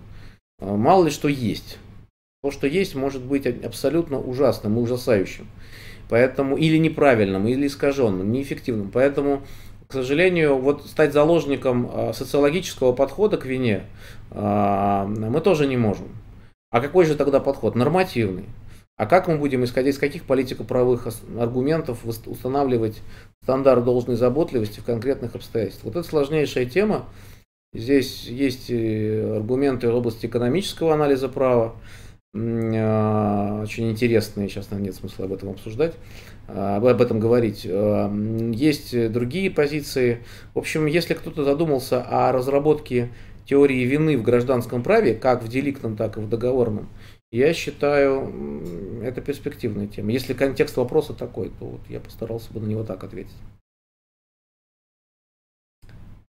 мало 0.60 1.04
ли 1.04 1.10
что 1.10 1.28
есть. 1.28 1.78
То, 2.42 2.50
что 2.50 2.66
есть, 2.66 2.94
может 2.94 3.22
быть 3.22 3.46
абсолютно 3.46 4.18
ужасным 4.18 4.78
и 4.78 4.80
ужасающим. 4.80 5.48
Поэтому 6.08 6.56
или 6.56 6.76
неправильным, 6.76 7.46
или 7.46 7.66
искаженным, 7.66 8.32
неэффективным. 8.32 8.90
Поэтому 8.90 9.42
к 9.90 9.92
сожалению, 9.92 10.56
вот 10.56 10.86
стать 10.86 11.12
заложником 11.12 11.90
а, 11.92 12.12
социологического 12.12 12.92
подхода 12.92 13.36
к 13.36 13.44
вине 13.44 13.86
а, 14.30 15.04
мы 15.04 15.40
тоже 15.40 15.66
не 15.66 15.76
можем. 15.76 16.10
А 16.70 16.80
какой 16.80 17.06
же 17.06 17.16
тогда 17.16 17.40
подход? 17.40 17.74
Нормативный. 17.74 18.44
А 18.96 19.06
как 19.06 19.26
мы 19.26 19.36
будем, 19.36 19.64
исходя 19.64 19.90
из 19.90 19.98
каких 19.98 20.26
политико-правовых 20.26 21.08
аргументов, 21.36 22.04
устанавливать 22.04 23.00
стандарт 23.42 23.84
должной 23.84 24.14
заботливости 24.14 24.78
в 24.78 24.84
конкретных 24.84 25.34
обстоятельствах? 25.34 25.92
Вот 25.92 25.96
это 25.98 26.08
сложнейшая 26.08 26.66
тема. 26.66 27.06
Здесь 27.74 28.26
есть 28.26 28.70
аргументы 28.70 29.90
в 29.90 29.96
области 29.96 30.26
экономического 30.26 30.94
анализа 30.94 31.28
права, 31.28 31.74
очень 32.32 33.90
интересные, 33.90 34.48
сейчас 34.48 34.70
нам 34.70 34.82
нет 34.82 34.94
смысла 34.94 35.24
об 35.24 35.32
этом 35.32 35.50
обсуждать. 35.50 35.94
А, 36.46 36.76
об 36.76 37.00
этом 37.00 37.20
говорить. 37.20 37.66
А, 37.68 38.10
есть 38.52 39.12
другие 39.12 39.50
позиции. 39.50 40.24
В 40.54 40.58
общем, 40.58 40.86
если 40.86 41.14
кто-то 41.14 41.44
задумался 41.44 42.02
о 42.02 42.32
разработке 42.32 43.10
теории 43.46 43.84
вины 43.84 44.16
в 44.16 44.22
гражданском 44.22 44.82
праве, 44.82 45.14
как 45.14 45.42
в 45.42 45.48
деликтном, 45.48 45.96
так 45.96 46.16
и 46.16 46.20
в 46.20 46.28
договорном, 46.28 46.88
я 47.32 47.52
считаю, 47.54 49.02
это 49.02 49.20
перспективная 49.20 49.86
тема. 49.86 50.10
Если 50.10 50.34
контекст 50.34 50.76
вопроса 50.76 51.14
такой, 51.14 51.50
то 51.58 51.64
вот 51.64 51.80
я 51.88 52.00
постарался 52.00 52.52
бы 52.52 52.60
на 52.60 52.66
него 52.66 52.82
так 52.82 53.04
ответить. 53.04 53.36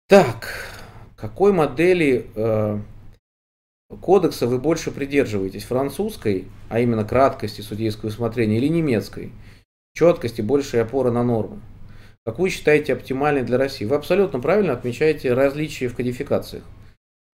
Так, 0.08 0.48
какой 1.16 1.52
модели 1.52 2.26
э, 2.34 2.80
кодекса 3.96 4.46
вы 4.46 4.58
больше 4.58 4.90
придерживаетесь? 4.90 5.64
Французской, 5.64 6.46
а 6.68 6.80
именно 6.80 7.04
краткости 7.04 7.60
судейского 7.60 8.08
усмотрения, 8.08 8.58
или 8.58 8.68
немецкой? 8.68 9.32
четкости, 9.94 10.40
большей 10.40 10.82
опоры 10.82 11.10
на 11.10 11.22
нормы. 11.22 11.60
Какую 12.24 12.50
считаете 12.50 12.92
оптимальной 12.92 13.42
для 13.42 13.58
России? 13.58 13.84
Вы 13.84 13.96
абсолютно 13.96 14.40
правильно 14.40 14.72
отмечаете 14.72 15.32
различия 15.32 15.88
в 15.88 15.96
кодификациях. 15.96 16.64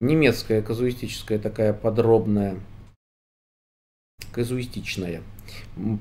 Немецкая 0.01 0.63
казуистическая 0.63 1.39
такая 1.39 1.73
подробная, 1.73 2.57
казуистичная, 4.33 5.23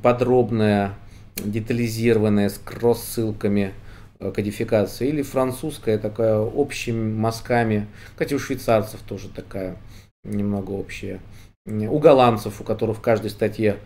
подробная, 0.03 0.93
детализированная, 1.35 2.49
с 2.49 2.57
кросс-ссылками 2.57 3.73
э, 4.19 4.31
кодификация. 4.31 5.07
Или 5.07 5.21
французская 5.21 5.97
такая 5.97 6.37
общими 6.37 7.13
мазками, 7.13 7.87
кстати, 8.11 8.33
у 8.33 8.39
швейцарцев 8.39 9.01
тоже 9.01 9.29
такая 9.29 9.77
немного 10.25 10.71
общая 10.71 11.21
у 11.67 11.97
голландцев, 11.97 12.61
у 12.61 12.63
которых 12.63 12.97
в 12.97 13.01
каждой 13.01 13.31
статье 13.31 13.77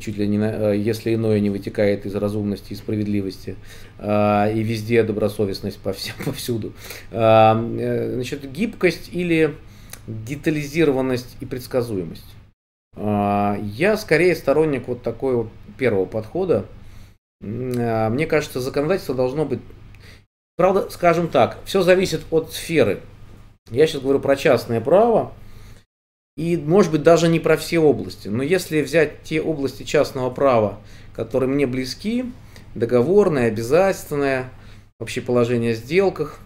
чуть 0.00 0.16
ли 0.16 0.26
не, 0.26 0.38
э, 0.38 0.76
если 0.76 1.14
иное 1.14 1.38
не 1.38 1.50
вытекает 1.50 2.04
из 2.04 2.16
разумности 2.16 2.72
и 2.72 2.76
справедливости, 2.76 3.54
э, 3.98 4.52
и 4.54 4.62
везде 4.62 5.04
добросовестность 5.04 5.78
по 5.78 5.92
всем, 5.92 6.16
повсюду. 6.24 6.72
Э, 7.12 8.12
значит, 8.14 8.50
гибкость 8.50 9.10
или 9.12 9.54
детализированность 10.08 11.36
и 11.40 11.46
предсказуемость. 11.46 12.24
Я 12.96 13.96
скорее 13.96 14.34
сторонник 14.34 14.88
вот 14.88 15.02
такой 15.02 15.36
вот 15.36 15.48
первого 15.76 16.06
подхода. 16.06 16.64
Мне 17.40 18.26
кажется, 18.26 18.60
законодательство 18.60 19.14
должно 19.14 19.44
быть... 19.44 19.60
Правда, 20.56 20.88
скажем 20.90 21.28
так, 21.28 21.58
все 21.64 21.82
зависит 21.82 22.22
от 22.30 22.52
сферы. 22.52 23.00
Я 23.70 23.86
сейчас 23.86 24.00
говорю 24.00 24.18
про 24.18 24.34
частное 24.34 24.80
право, 24.80 25.32
и, 26.38 26.56
может 26.56 26.92
быть, 26.92 27.02
даже 27.02 27.26
не 27.26 27.40
про 27.40 27.56
все 27.56 27.80
области. 27.80 28.28
Но 28.28 28.44
если 28.44 28.80
взять 28.80 29.24
те 29.24 29.42
области 29.42 29.82
частного 29.82 30.30
права, 30.30 30.78
которые 31.12 31.50
мне 31.50 31.66
близки, 31.66 32.26
договорное, 32.76 33.48
обязательное, 33.48 34.48
вообще 35.00 35.20
положение 35.20 35.72
о 35.72 35.74
сделках, 35.74 36.38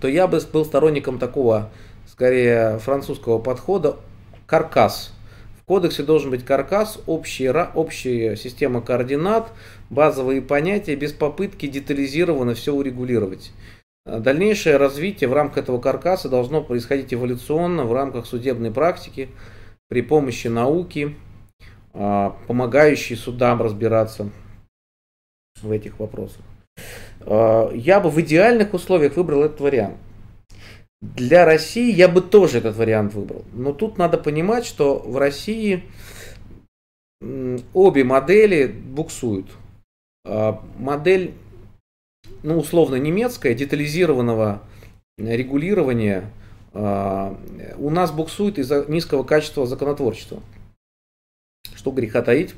то 0.00 0.08
я 0.08 0.26
бы 0.26 0.40
был 0.50 0.64
сторонником 0.64 1.18
такого, 1.18 1.68
скорее, 2.10 2.78
французского 2.78 3.38
подхода, 3.38 3.98
каркас. 4.46 5.12
В 5.60 5.64
кодексе 5.64 6.02
должен 6.02 6.30
быть 6.30 6.46
каркас, 6.46 6.98
общая, 7.06 7.70
общая 7.74 8.36
система 8.36 8.80
координат, 8.80 9.52
базовые 9.90 10.40
понятия, 10.40 10.96
без 10.96 11.12
попытки 11.12 11.66
детализированно 11.66 12.54
все 12.54 12.72
урегулировать. 12.72 13.52
Э, 14.06 14.18
дальнейшее 14.20 14.76
развитие 14.76 15.28
в 15.28 15.34
рамках 15.34 15.64
этого 15.64 15.80
каркаса 15.80 16.28
должно 16.28 16.62
происходить 16.62 17.12
эволюционно 17.12 17.84
в 17.84 17.92
рамках 17.92 18.26
судебной 18.26 18.70
практики 18.70 19.28
при 19.88 20.02
помощи 20.02 20.48
науки, 20.48 21.16
э, 21.92 22.30
помогающей 22.46 23.16
судам 23.16 23.60
разбираться 23.62 24.30
в 25.60 25.70
этих 25.70 25.98
вопросах. 25.98 26.42
Э, 27.20 27.70
я 27.74 28.00
бы 28.00 28.10
в 28.10 28.20
идеальных 28.20 28.74
условиях 28.74 29.16
выбрал 29.16 29.44
этот 29.44 29.60
вариант. 29.60 29.96
Для 31.02 31.46
России 31.46 31.90
я 31.92 32.08
бы 32.08 32.20
тоже 32.20 32.58
этот 32.58 32.76
вариант 32.76 33.14
выбрал. 33.14 33.44
Но 33.54 33.72
тут 33.72 33.96
надо 33.96 34.18
понимать, 34.18 34.66
что 34.66 34.98
в 34.98 35.16
России 35.16 35.84
обе 37.72 38.04
модели 38.04 38.66
буксуют. 38.66 39.46
Модель 40.24 41.32
ну, 42.42 42.58
условно 42.58 42.96
немецкое, 42.96 43.54
детализированного 43.54 44.62
регулирования 45.18 46.30
а, 46.72 47.36
у 47.78 47.90
нас 47.90 48.12
буксует 48.12 48.58
из-за 48.58 48.84
низкого 48.86 49.22
качества 49.22 49.66
законотворчества. 49.66 50.42
Что 51.74 51.90
греха 51.90 52.22
таить, 52.22 52.54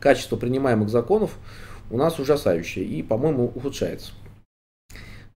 качество 0.00 0.36
принимаемых 0.36 0.88
законов 0.88 1.36
у 1.90 1.96
нас 1.96 2.18
ужасающее 2.18 2.84
и, 2.84 3.02
по-моему, 3.02 3.44
ухудшается. 3.44 4.12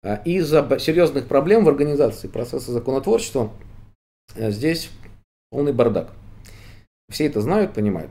А, 0.03 0.17
из-за 0.25 0.79
серьезных 0.79 1.27
проблем 1.27 1.65
в 1.65 1.69
организации 1.69 2.29
процесса 2.29 2.73
законотворчества 2.73 3.51
э, 4.35 4.51
здесь 4.51 4.91
полный 5.51 5.73
бардак. 5.73 6.13
Все 7.11 7.27
это 7.27 7.41
знают, 7.41 7.75
понимают. 7.75 8.11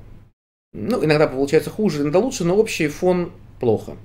Ну, 0.73 1.03
иногда 1.03 1.27
получается 1.27 1.69
хуже, 1.69 2.01
иногда 2.01 2.19
лучше, 2.19 2.45
но 2.45 2.55
общий 2.55 2.87
фон 2.87 3.31
плохо. 3.59 3.97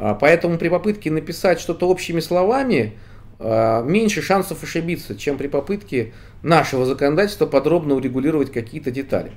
А, 0.00 0.14
поэтому 0.14 0.56
при 0.56 0.70
попытке 0.70 1.10
написать 1.10 1.60
что-то 1.60 1.86
общими 1.86 2.20
словами 2.20 2.94
а, 3.38 3.82
меньше 3.82 4.22
шансов 4.22 4.62
ошибиться, 4.64 5.14
чем 5.14 5.36
при 5.36 5.46
попытке 5.46 6.14
нашего 6.42 6.86
законодательства 6.86 7.44
подробно 7.44 7.94
урегулировать 7.94 8.50
какие-то 8.50 8.90
детали. 8.90 9.32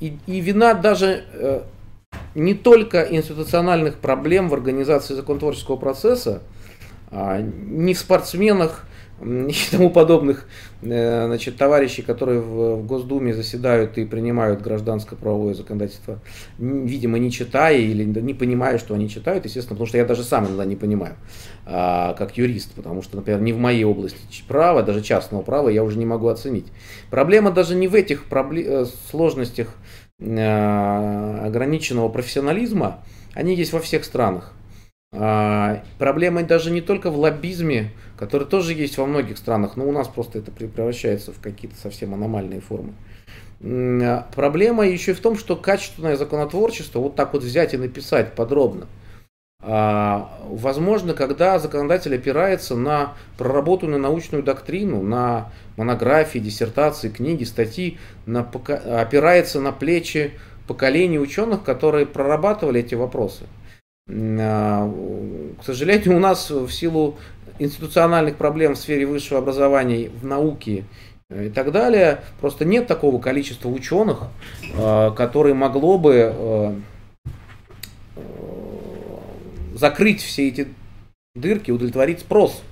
И, 0.00 0.16
и 0.26 0.40
вина 0.40 0.72
даже 0.72 1.24
э, 1.34 1.60
не 2.34 2.54
только 2.54 3.02
институциональных 3.02 3.96
проблем 3.96 4.48
в 4.48 4.54
организации 4.54 5.14
законотворческого 5.14 5.76
процесса, 5.76 6.42
а 7.10 7.40
не 7.40 7.92
в 7.92 7.98
спортсменах 7.98 8.86
и 9.48 9.54
тому 9.70 9.90
подобных 9.90 10.46
э, 10.82 11.26
значит, 11.26 11.56
товарищей, 11.56 12.02
которые 12.02 12.40
в 12.40 12.84
Госдуме 12.86 13.34
заседают 13.34 13.98
и 13.98 14.04
принимают 14.04 14.62
гражданско-правовое 14.62 15.54
законодательство, 15.54 16.20
видимо, 16.58 17.18
не 17.18 17.30
читая 17.30 17.78
или 17.78 18.04
не 18.04 18.34
понимая, 18.34 18.78
что 18.78 18.94
они 18.94 19.08
читают, 19.08 19.44
естественно, 19.44 19.74
потому 19.74 19.86
что 19.86 19.98
я 19.98 20.04
даже 20.04 20.24
сам 20.24 20.46
иногда 20.46 20.64
не 20.64 20.76
понимаю, 20.76 21.16
а, 21.66 22.14
как 22.14 22.36
юрист, 22.36 22.72
потому 22.74 23.02
что, 23.02 23.16
например, 23.16 23.40
не 23.40 23.52
в 23.52 23.58
моей 23.58 23.84
области 23.84 24.18
права, 24.48 24.82
даже 24.82 25.02
частного 25.02 25.42
права, 25.42 25.68
я 25.68 25.84
уже 25.84 25.98
не 25.98 26.06
могу 26.06 26.28
оценить. 26.28 26.66
Проблема 27.10 27.50
даже 27.50 27.74
не 27.74 27.88
в 27.88 27.94
этих 27.94 28.24
э, 28.30 28.86
сложностях 29.10 29.68
Э, 30.22 31.46
ограниченного 31.46 32.10
профессионализма, 32.10 33.02
они 33.32 33.54
есть 33.54 33.72
во 33.72 33.80
всех 33.80 34.04
странах. 34.04 34.52
А, 35.12 35.82
проблема 35.98 36.42
даже 36.42 36.70
не 36.70 36.82
только 36.82 37.10
в 37.10 37.18
лоббизме, 37.18 37.90
который 38.20 38.46
тоже 38.46 38.74
есть 38.74 38.96
во 38.98 39.06
многих 39.06 39.38
странах, 39.38 39.76
но 39.76 39.88
у 39.88 39.92
нас 39.92 40.06
просто 40.06 40.38
это 40.38 40.52
превращается 40.52 41.32
в 41.32 41.40
какие-то 41.40 41.76
совсем 41.76 42.14
аномальные 42.14 42.60
формы. 42.60 42.92
А, 43.62 44.28
проблема 44.34 44.86
еще 44.86 45.10
и 45.10 45.14
в 45.14 45.20
том, 45.20 45.36
что 45.36 45.56
качественное 45.56 46.16
законотворчество 46.16 47.00
вот 47.00 47.16
так 47.16 47.32
вот 47.32 47.42
взять 47.42 47.74
и 47.74 47.76
написать 47.76 48.34
подробно– 48.34 48.86
а, 49.62 50.38
возможно, 50.48 51.12
когда 51.12 51.58
законодатель 51.58 52.14
опирается 52.14 52.76
на 52.76 53.14
проработанную 53.36 54.00
научную 54.00 54.42
доктрину, 54.42 55.02
на 55.02 55.52
монографии, 55.76 56.38
диссертации, 56.38 57.10
книги, 57.10 57.44
статьи, 57.44 57.98
на, 58.24 58.40
опирается 58.40 59.60
на 59.60 59.72
плечи 59.72 60.32
поколений 60.66 61.18
ученых, 61.18 61.62
которые 61.62 62.06
прорабатывали 62.06 62.80
эти 62.80 62.94
вопросы. 62.94 63.44
А, 64.08 64.90
к 65.60 65.64
сожалению, 65.64 66.16
у 66.16 66.20
нас 66.20 66.50
в 66.50 66.70
силу 66.70 67.18
институциональных 67.60 68.36
проблем 68.36 68.74
в 68.74 68.78
сфере 68.78 69.06
высшего 69.06 69.38
образования, 69.38 70.10
в 70.10 70.24
науке 70.24 70.84
и 71.30 71.50
так 71.50 71.70
далее, 71.70 72.22
просто 72.40 72.64
нет 72.64 72.88
такого 72.88 73.20
количества 73.20 73.68
ученых, 73.68 74.22
а, 74.74 75.12
которые 75.12 75.54
могло 75.54 75.98
бы 75.98 76.82
закрыть 79.74 80.20
все 80.20 80.48
эти 80.48 80.68
дырки, 81.34 81.70
удовлетворить 81.70 82.20
спрос 82.20 82.62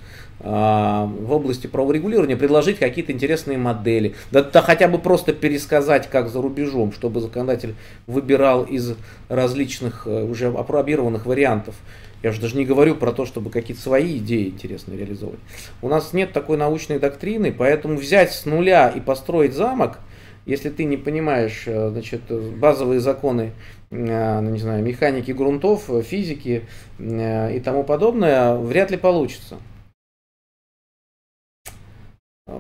в 0.40 1.32
области 1.32 1.66
праворегулирования, 1.66 2.36
предложить 2.36 2.78
какие-то 2.78 3.10
интересные 3.10 3.58
модели, 3.58 4.14
да, 4.30 4.42
да 4.42 4.62
хотя 4.62 4.86
бы 4.86 4.98
просто 4.98 5.32
пересказать, 5.32 6.08
как 6.08 6.28
за 6.28 6.40
рубежом, 6.40 6.92
чтобы 6.92 7.20
законодатель 7.20 7.74
выбирал 8.06 8.62
из 8.62 8.94
различных 9.28 10.06
э, 10.06 10.22
уже 10.22 10.46
опробированных 10.48 11.26
вариантов. 11.26 11.74
Я 12.22 12.32
же 12.32 12.40
даже 12.40 12.56
не 12.56 12.64
говорю 12.64 12.94
про 12.96 13.12
то, 13.12 13.26
чтобы 13.26 13.50
какие-то 13.50 13.82
свои 13.82 14.18
идеи 14.18 14.48
интересные 14.48 14.98
реализовывать. 14.98 15.40
У 15.82 15.88
нас 15.88 16.12
нет 16.12 16.32
такой 16.32 16.56
научной 16.56 16.98
доктрины, 16.98 17.52
поэтому 17.52 17.96
взять 17.96 18.32
с 18.32 18.44
нуля 18.44 18.88
и 18.88 19.00
построить 19.00 19.52
замок, 19.52 20.00
если 20.46 20.70
ты 20.70 20.84
не 20.84 20.96
понимаешь 20.96 21.64
э, 21.66 21.90
значит, 21.90 22.22
базовые 22.58 23.00
законы 23.00 23.52
Э, 23.90 24.40
ну, 24.40 24.50
не 24.50 24.58
знаю, 24.58 24.84
механики 24.84 25.30
грунтов, 25.30 25.88
физики 26.04 26.66
э, 26.98 27.56
и 27.56 27.60
тому 27.60 27.84
подобное, 27.84 28.54
вряд 28.56 28.90
ли 28.90 28.96
получится. 28.96 29.58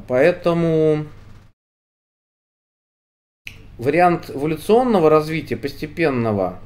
Поэтому 0.06 1.06
вариант 3.78 4.30
эволюционного 4.30 5.08
развития, 5.10 5.56
постепенного, 5.56 6.60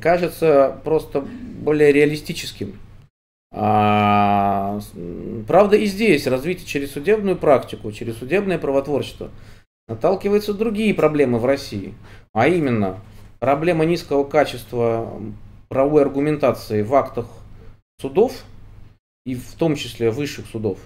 кажется 0.00 0.80
просто 0.84 1.20
более 1.20 1.92
реалистическим. 1.92 2.78
А, 3.52 4.80
правда, 5.48 5.76
и 5.76 5.86
здесь 5.86 6.26
развитие 6.26 6.66
через 6.66 6.92
судебную 6.92 7.36
практику, 7.36 7.90
через 7.90 8.16
судебное 8.16 8.58
правотворчество 8.58 9.30
наталкиваются 9.88 10.54
другие 10.54 10.94
проблемы 10.94 11.38
в 11.38 11.44
России. 11.44 11.94
А 12.32 12.46
именно, 12.46 13.00
проблема 13.40 13.84
низкого 13.84 14.24
качества 14.24 15.20
правовой 15.68 16.02
аргументации 16.02 16.82
в 16.82 16.94
актах 16.94 17.26
судов, 18.00 18.44
и 19.26 19.34
в 19.34 19.54
том 19.54 19.76
числе 19.76 20.10
высших 20.10 20.46
судов. 20.46 20.78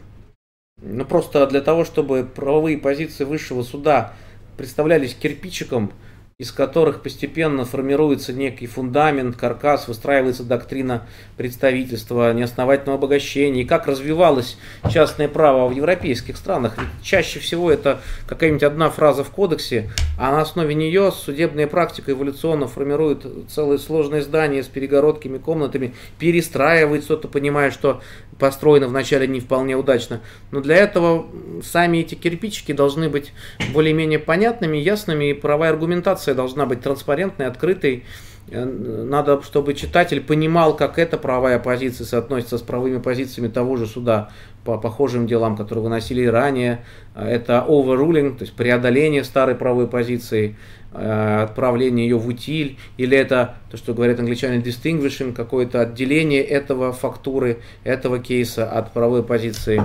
Ну 0.83 1.05
просто 1.05 1.47
для 1.47 1.61
того, 1.61 1.85
чтобы 1.85 2.25
правовые 2.25 2.79
позиции 2.79 3.25
высшего 3.25 3.63
суда 3.63 4.15
представлялись 4.57 5.15
кирпичиком 5.15 5.93
из 6.37 6.51
которых 6.51 7.03
постепенно 7.03 7.65
формируется 7.65 8.33
некий 8.33 8.67
фундамент, 8.67 9.37
каркас, 9.37 9.87
выстраивается 9.87 10.43
доктрина 10.43 11.07
представительства, 11.37 12.33
неосновательного 12.33 12.99
обогащения, 12.99 13.63
и 13.63 13.65
как 13.65 13.87
развивалось 13.87 14.59
частное 14.91 15.29
право 15.29 15.69
в 15.69 15.73
европейских 15.73 16.37
странах. 16.37 16.77
Ведь 16.77 16.89
чаще 17.05 17.39
всего 17.39 17.71
это 17.71 18.01
какая-нибудь 18.27 18.65
одна 18.65 18.91
фраза 18.91 19.23
в 19.23 19.31
кодексе, 19.31 19.91
а 20.19 20.33
на 20.33 20.41
основе 20.41 20.75
нее 20.75 21.13
судебная 21.13 21.69
практика 21.69 22.11
эволюционно 22.11 22.67
формирует 22.67 23.25
целое 23.49 23.79
сложное 23.79 24.21
здание 24.21 24.65
с 24.65 24.67
перегородками, 24.67 25.39
комнатами, 25.39 25.95
перестраивает 26.19 27.05
что-то, 27.05 27.29
понимая, 27.29 27.71
что 27.71 28.01
построено 28.41 28.89
вначале 28.89 29.29
не 29.29 29.39
вполне 29.39 29.77
удачно. 29.77 30.21
Но 30.51 30.61
для 30.61 30.77
этого 30.77 31.27
сами 31.63 31.99
эти 31.99 32.17
кирпичики 32.17 32.73
должны 32.73 33.09
быть 33.09 33.33
более-менее 33.73 34.19
понятными, 34.19 34.79
ясными, 34.79 35.31
и 35.31 35.33
правовая 35.35 35.71
аргументация 35.71 36.24
должна 36.33 36.65
быть 36.65 36.81
транспарентной, 36.81 37.47
открытой. 37.47 38.05
Э, 38.49 38.65
надо, 38.65 39.43
чтобы 39.43 39.75
читатель 39.75 40.21
понимал, 40.21 40.77
как 40.77 40.99
эта 40.99 41.17
правовая 41.19 41.59
позиция 41.59 42.07
соотносится 42.07 42.59
с 42.59 42.63
правовыми 42.63 42.99
позициями 42.99 43.49
того 43.49 43.77
же 43.77 43.87
суда 43.87 44.31
по 44.65 44.79
похожим 44.79 45.27
делам, 45.27 45.57
которые 45.57 45.85
выносили 45.85 46.25
ранее. 46.25 46.85
Это 47.15 47.65
overruling, 47.69 48.37
то 48.37 48.45
есть 48.45 48.55
преодоление 48.55 49.25
старой 49.25 49.55
правовой 49.55 49.89
позиции, 49.89 50.57
э, 50.93 51.43
отправление 51.43 52.09
ее 52.09 52.17
в 52.17 52.27
утиль, 52.27 52.79
или 52.97 53.17
это, 53.17 53.57
то, 53.71 53.77
что 53.77 53.95
говорят 53.95 54.21
англичане, 54.21 54.63
distinguishing, 54.63 55.33
какое-то 55.33 55.81
отделение 55.81 56.43
этого 56.43 56.93
фактуры, 56.93 57.59
этого 57.83 58.19
кейса 58.19 58.71
от 58.71 58.93
правовой 58.93 59.23
позиции 59.23 59.83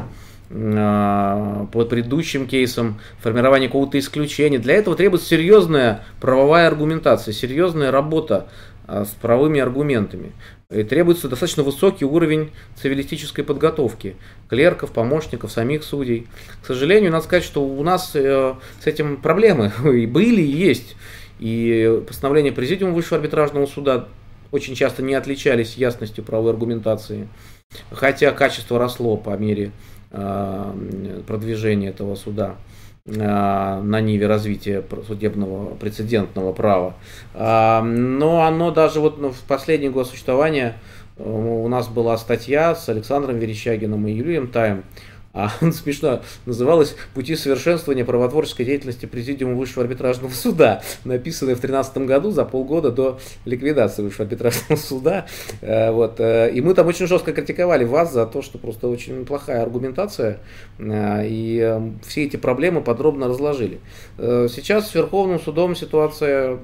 э, 0.49 1.65
под 1.71 1.89
предыдущим 1.89 2.47
кейсом, 2.47 2.99
формирование 3.19 3.69
какого-то 3.69 3.97
исключения. 3.99 4.59
Для 4.59 4.75
этого 4.75 4.95
требуется 4.95 5.27
серьезная 5.27 6.03
правовая 6.19 6.67
аргументация, 6.67 7.33
серьезная 7.33 7.91
работа 7.91 8.47
э, 8.87 9.05
с 9.05 9.09
правовыми 9.09 9.59
аргументами. 9.59 10.33
И 10.71 10.83
требуется 10.83 11.27
достаточно 11.27 11.63
высокий 11.63 12.05
уровень 12.05 12.51
цивилистической 12.75 13.43
подготовки 13.43 14.15
клерков, 14.49 14.91
помощников, 14.91 15.51
самих 15.51 15.83
судей. 15.83 16.27
К 16.61 16.67
сожалению, 16.67 17.11
надо 17.11 17.23
сказать, 17.25 17.43
что 17.43 17.63
у 17.63 17.83
нас 17.83 18.11
э, 18.13 18.53
с 18.79 18.85
этим 18.85 19.17
проблемы 19.17 19.71
и 19.93 20.05
были, 20.05 20.41
и 20.41 20.51
есть. 20.51 20.95
И 21.39 22.01
постановления 22.07 22.51
Президиума 22.51 22.93
Высшего 22.93 23.17
арбитражного 23.17 23.65
суда 23.65 24.07
очень 24.51 24.75
часто 24.75 25.01
не 25.01 25.13
отличались 25.13 25.75
ясностью 25.75 26.23
правовой 26.23 26.51
аргументации, 26.51 27.27
хотя 27.91 28.31
качество 28.31 28.79
росло 28.79 29.17
по 29.17 29.35
мере 29.37 29.71
продвижения 30.09 31.89
этого 31.89 32.15
суда. 32.15 32.55
Э, 33.15 33.81
на 33.81 34.01
ниве 34.01 34.27
развития 34.27 34.83
судебного 35.07 35.75
прецедентного 35.75 36.53
права. 36.53 36.93
А, 37.33 37.81
но 37.81 38.43
оно 38.43 38.71
даже 38.71 38.99
вот 38.99 39.19
ну, 39.19 39.31
в 39.31 39.39
последний 39.41 39.89
год 39.89 40.07
существования 40.07 40.75
э, 41.17 41.23
у 41.23 41.67
нас 41.67 41.87
была 41.87 42.17
статья 42.17 42.75
с 42.75 42.87
Александром 42.89 43.39
Верещагиным 43.39 44.05
и 44.07 44.11
Юрием 44.11 44.47
Таем 44.47 44.83
а 45.39 45.51
смешно 45.71 46.21
называлась 46.45 46.95
«Пути 47.13 47.35
совершенствования 47.35 48.03
правотворческой 48.03 48.65
деятельности 48.65 49.05
Президиума 49.05 49.53
Высшего 49.55 49.83
арбитражного 49.83 50.31
суда», 50.31 50.81
написанная 51.05 51.55
в 51.55 51.61
2013 51.61 51.97
году 51.99 52.31
за 52.31 52.45
полгода 52.45 52.91
до 52.91 53.19
ликвидации 53.45 54.01
Высшего 54.01 54.25
арбитражного 54.25 54.75
суда. 54.77 55.27
Э, 55.61 55.91
вот. 55.91 56.19
Э, 56.19 56.51
и 56.51 56.61
мы 56.61 56.73
там 56.73 56.87
очень 56.87 57.07
жестко 57.07 57.31
критиковали 57.31 57.85
вас 57.85 58.11
за 58.11 58.25
то, 58.25 58.41
что 58.41 58.57
просто 58.57 58.87
очень 58.87 59.25
плохая 59.25 59.61
аргументация, 59.61 60.39
э, 60.77 61.27
и 61.27 61.79
все 62.05 62.25
эти 62.25 62.37
проблемы 62.37 62.81
подробно 62.81 63.27
разложили. 63.27 63.79
Сейчас 64.17 64.89
с 64.89 64.95
Верховным 64.95 65.39
судом 65.39 65.75
ситуация 65.75 66.57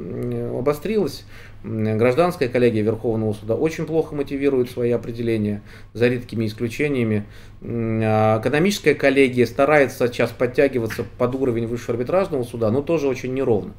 обострилась. 0.57 1.23
Гражданская 1.65 2.47
коллегия 2.47 2.84
Верховного 2.84 3.34
суда 3.34 3.55
очень 3.55 3.88
плохо 3.88 4.13
мотивирует 4.13 4.69
свои 4.69 4.91
определения, 4.91 5.63
за 5.93 6.07
редкими 6.07 6.45
исключениями. 6.45 7.26
А, 7.68 8.39
экономическая 8.39 8.93
коллегия 8.93 9.45
старается 9.45 10.07
сейчас 10.07 10.32
подтягиваться 10.32 11.05
под 11.18 11.36
уровень 11.36 11.68
высшего 11.68 11.93
арбитражного 11.93 12.43
суда, 12.43 12.70
но 12.70 12.82
тоже 12.82 13.07
очень 13.07 13.34
неровно. 13.34 13.74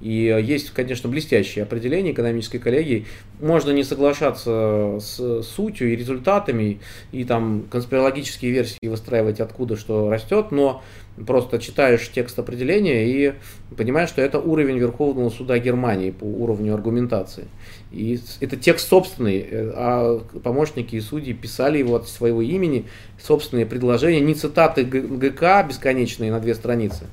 И 0.00 0.34
есть, 0.42 0.70
конечно, 0.70 1.08
блестящие 1.10 1.62
определения 1.62 2.12
экономической 2.12 2.58
коллегии. 2.58 3.06
Можно 3.40 3.70
не 3.70 3.84
соглашаться 3.84 4.98
с 4.98 5.42
сутью 5.42 5.92
и 5.92 5.96
результатами, 5.96 6.80
и 7.12 7.24
там 7.24 7.64
конспирологические 7.70 8.50
версии 8.50 8.88
выстраивать, 8.88 9.40
откуда 9.40 9.76
что 9.76 10.10
растет, 10.10 10.52
но 10.52 10.82
просто 11.26 11.58
читаешь 11.58 12.08
текст 12.08 12.38
определения 12.38 13.06
и 13.06 13.34
понимаешь, 13.76 14.08
что 14.08 14.22
это 14.22 14.38
уровень 14.38 14.78
Верховного 14.78 15.28
суда 15.28 15.58
Германии 15.58 16.10
по 16.10 16.24
уровню 16.24 16.74
аргументации. 16.74 17.48
И 17.90 18.20
это 18.38 18.56
текст 18.56 18.88
собственный, 18.88 19.40
э, 19.40 19.72
а 19.74 20.20
помощники 20.44 20.94
и 20.94 21.00
судьи 21.00 21.32
писали 21.32 21.78
его 21.78 21.96
от 21.96 22.08
своего 22.08 22.40
имени, 22.40 22.86
собственные 23.20 23.66
предложения, 23.66 24.20
не 24.20 24.34
цитаты 24.34 24.84
ГК 24.84 25.64
бесконечные 25.64 26.30
на 26.30 26.38
две 26.38 26.54
страницы, 26.54 27.06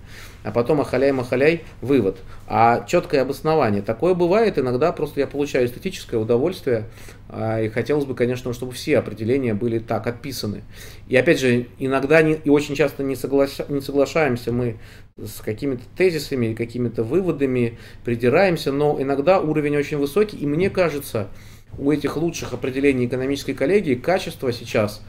а 0.44 0.52
потом 0.52 0.80
ахаляй-махаляй, 0.80 1.64
вывод. 1.82 2.18
А 2.48 2.86
четкое 2.86 3.24
обоснование. 3.24 3.82
Такое 3.82 4.14
бывает, 4.14 4.60
иногда 4.60 4.92
просто 4.92 5.20
я 5.20 5.28
получаю 5.28 5.66
эстетическое 5.66 6.20
удовольствие, 6.20 6.86
а, 7.28 7.60
и 7.60 7.70
хотелось 7.70 8.06
бы, 8.06 8.14
конечно, 8.14 8.54
чтобы 8.54 8.72
все 8.74 9.00
определения 9.00 9.56
были 9.56 9.80
так 9.80 10.06
отписаны. 10.06 10.64
И 11.08 11.16
опять 11.18 11.40
же, 11.40 11.66
иногда 11.80 12.22
не, 12.22 12.36
и 12.36 12.50
очень 12.50 12.76
часто 12.76 13.02
не, 13.02 13.16
соглаш, 13.16 13.60
не 13.68 13.82
соглашаемся 13.82 14.52
мы 14.52 14.78
с 15.18 15.42
какими-то 15.42 15.84
тезисами, 15.96 16.54
какими-то 16.54 17.04
выводами, 17.04 17.78
придираемся, 18.04 18.72
но 18.72 19.02
иногда 19.02 19.40
уровень 19.40 19.78
очень 19.78 19.98
высокий, 19.98 20.38
и 20.38 20.46
мне 20.46 20.70
кажется, 20.70 21.30
у 21.78 21.92
этих 21.92 22.18
лучших 22.18 22.54
определений 22.54 23.08
экономической 23.08 23.54
коллегии 23.54 23.96
качество 23.96 24.52
сейчас 24.54 25.02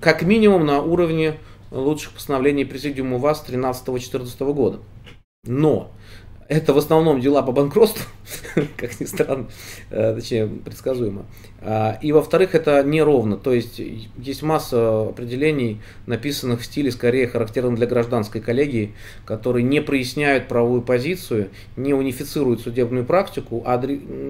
как 0.00 0.22
минимум 0.22 0.66
на 0.66 0.82
уровне 0.82 1.38
лучших 1.70 2.12
постановлений 2.12 2.64
Президиума 2.64 3.18
ВАЗ 3.18 3.44
13-14 3.46 4.52
года. 4.52 4.80
Но 5.44 5.92
это 6.48 6.72
в 6.72 6.78
основном 6.78 7.20
дела 7.20 7.42
по 7.42 7.52
банкротству, 7.52 8.04
как 8.76 8.98
ни 9.00 9.04
странно, 9.04 9.46
э, 9.90 10.14
точнее 10.14 10.46
предсказуемо. 10.46 11.26
А, 11.60 11.98
и 12.00 12.10
во-вторых, 12.12 12.54
это 12.54 12.82
неровно, 12.82 13.36
то 13.36 13.52
есть 13.52 13.80
есть 14.16 14.42
масса 14.42 15.08
определений, 15.08 15.80
написанных 16.06 16.60
в 16.62 16.64
стиле 16.64 16.90
скорее 16.90 17.28
характерном 17.28 17.74
для 17.74 17.86
гражданской 17.86 18.40
коллегии, 18.40 18.94
которые 19.26 19.62
не 19.62 19.82
проясняют 19.82 20.48
правовую 20.48 20.80
позицию, 20.82 21.50
не 21.76 21.92
унифицируют 21.92 22.62
судебную 22.62 23.04
практику, 23.04 23.62
а 23.66 23.82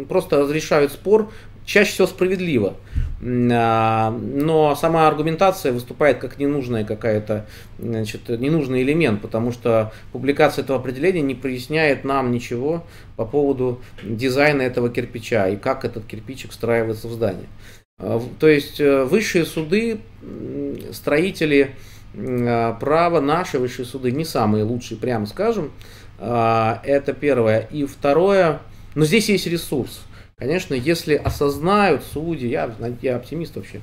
просто 0.08 0.40
разрешают 0.40 0.92
спор 0.92 1.30
чаще 1.68 1.92
всего 1.92 2.06
справедливо. 2.06 2.74
А, 3.22 4.10
но 4.10 4.74
сама 4.74 5.06
аргументация 5.06 5.70
выступает 5.70 6.18
как 6.18 6.38
ненужная 6.38 6.84
какая-то, 6.84 7.46
значит, 7.78 8.28
ненужный 8.28 8.82
элемент, 8.82 9.20
потому 9.20 9.52
что 9.52 9.92
публикация 10.10 10.64
этого 10.64 10.78
определения 10.78 11.20
не 11.20 11.34
проясняет 11.34 12.04
нам 12.04 12.32
ничего 12.32 12.84
по 13.16 13.26
поводу 13.26 13.82
дизайна 14.02 14.62
этого 14.62 14.88
кирпича 14.88 15.48
и 15.48 15.56
как 15.56 15.84
этот 15.84 16.06
кирпич 16.06 16.48
встраивается 16.48 17.06
в 17.06 17.12
здание. 17.12 17.46
А, 17.98 18.20
то 18.40 18.48
есть 18.48 18.80
э, 18.80 19.04
высшие 19.04 19.44
суды, 19.44 20.00
строители 20.92 21.76
а, 22.16 22.72
права, 22.74 23.20
наши 23.20 23.58
высшие 23.58 23.84
суды 23.84 24.10
не 24.10 24.24
самые 24.24 24.64
лучшие, 24.64 24.98
прямо 24.98 25.26
скажем. 25.26 25.70
Это 26.20 27.14
первое. 27.20 27.68
И 27.70 27.84
второе, 27.84 28.58
но 28.96 29.04
здесь 29.04 29.28
есть 29.28 29.46
ресурс. 29.46 30.00
Конечно, 30.38 30.74
если 30.74 31.14
осознают 31.14 32.04
судьи, 32.04 32.48
я, 32.48 32.72
я 33.02 33.16
оптимист 33.16 33.56
вообще, 33.56 33.80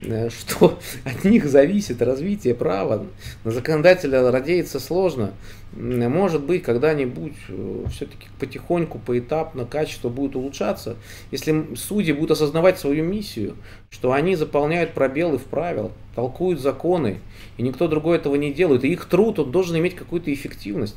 э, 0.00 0.30
что 0.40 0.78
от 1.04 1.24
них 1.24 1.44
зависит 1.44 2.00
развитие 2.00 2.54
права, 2.54 3.06
на 3.44 3.50
законодателя 3.50 4.30
радеется 4.30 4.80
сложно. 4.80 5.34
Может 5.72 6.44
быть, 6.44 6.62
когда-нибудь 6.62 7.34
э, 7.48 7.84
все-таки 7.90 8.28
потихоньку, 8.40 8.98
поэтапно 8.98 9.66
качество 9.66 10.08
будет 10.08 10.34
улучшаться, 10.34 10.96
если 11.30 11.74
судьи 11.76 12.14
будут 12.14 12.30
осознавать 12.30 12.78
свою 12.78 13.04
миссию, 13.04 13.56
что 13.90 14.12
они 14.12 14.34
заполняют 14.34 14.94
пробелы 14.94 15.36
в 15.36 15.44
правилах, 15.44 15.92
толкуют 16.14 16.58
законы, 16.58 17.20
и 17.58 17.62
никто 17.62 17.86
другой 17.86 18.16
этого 18.16 18.34
не 18.36 18.50
делает, 18.50 18.82
и 18.82 18.92
их 18.92 19.04
труд 19.04 19.40
он 19.40 19.50
должен 19.50 19.76
иметь 19.76 19.94
какую-то 19.94 20.32
эффективность. 20.32 20.96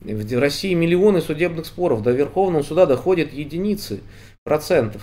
В 0.00 0.38
России 0.38 0.74
миллионы 0.74 1.22
судебных 1.22 1.64
споров, 1.64 2.02
до 2.02 2.10
Верховного 2.10 2.62
суда 2.62 2.84
доходят 2.84 3.32
единицы 3.32 4.00
процентов. 4.46 5.02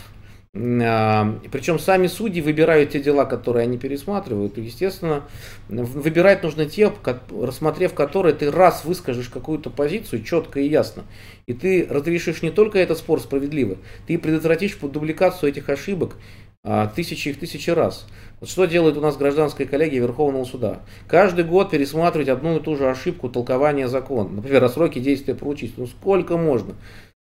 А, 0.55 1.37
Причем 1.51 1.77
сами 1.77 2.07
судьи 2.07 2.41
выбирают 2.41 2.91
те 2.91 3.01
дела, 3.01 3.25
которые 3.25 3.63
они 3.63 3.77
пересматривают. 3.77 4.57
И, 4.57 4.61
естественно, 4.61 5.23
выбирать 5.67 6.43
нужно 6.43 6.65
те, 6.65 6.91
рассмотрев 7.29 7.93
которые 7.93 8.33
ты 8.33 8.49
раз 8.49 8.85
выскажешь 8.85 9.27
какую-то 9.27 9.69
позицию 9.69 10.23
четко 10.23 10.61
и 10.61 10.69
ясно. 10.69 11.03
И 11.45 11.53
ты 11.53 11.85
разрешишь 11.89 12.41
не 12.41 12.51
только 12.51 12.79
этот 12.79 12.97
спор 12.97 13.19
справедливо, 13.19 13.77
ты 14.07 14.17
предотвратишь 14.17 14.77
дубликацию 14.77 15.49
этих 15.49 15.67
ошибок 15.67 16.15
а, 16.63 16.87
тысячи 16.87 17.27
их 17.27 17.39
тысячи 17.39 17.69
раз. 17.69 18.07
Вот 18.39 18.49
что 18.49 18.63
делает 18.63 18.95
у 18.95 19.01
нас 19.01 19.17
гражданская 19.17 19.67
коллегия 19.67 19.99
Верховного 19.99 20.45
суда? 20.45 20.79
Каждый 21.07 21.43
год 21.43 21.71
пересматривать 21.71 22.29
одну 22.29 22.57
и 22.57 22.61
ту 22.61 22.77
же 22.77 22.89
ошибку 22.89 23.27
толкования 23.27 23.89
закона. 23.89 24.29
Например, 24.29 24.63
о 24.63 24.69
сроке 24.69 25.01
действия 25.01 25.35
поручительства. 25.35 25.81
Ну 25.81 25.87
сколько 25.87 26.37
можно? 26.37 26.75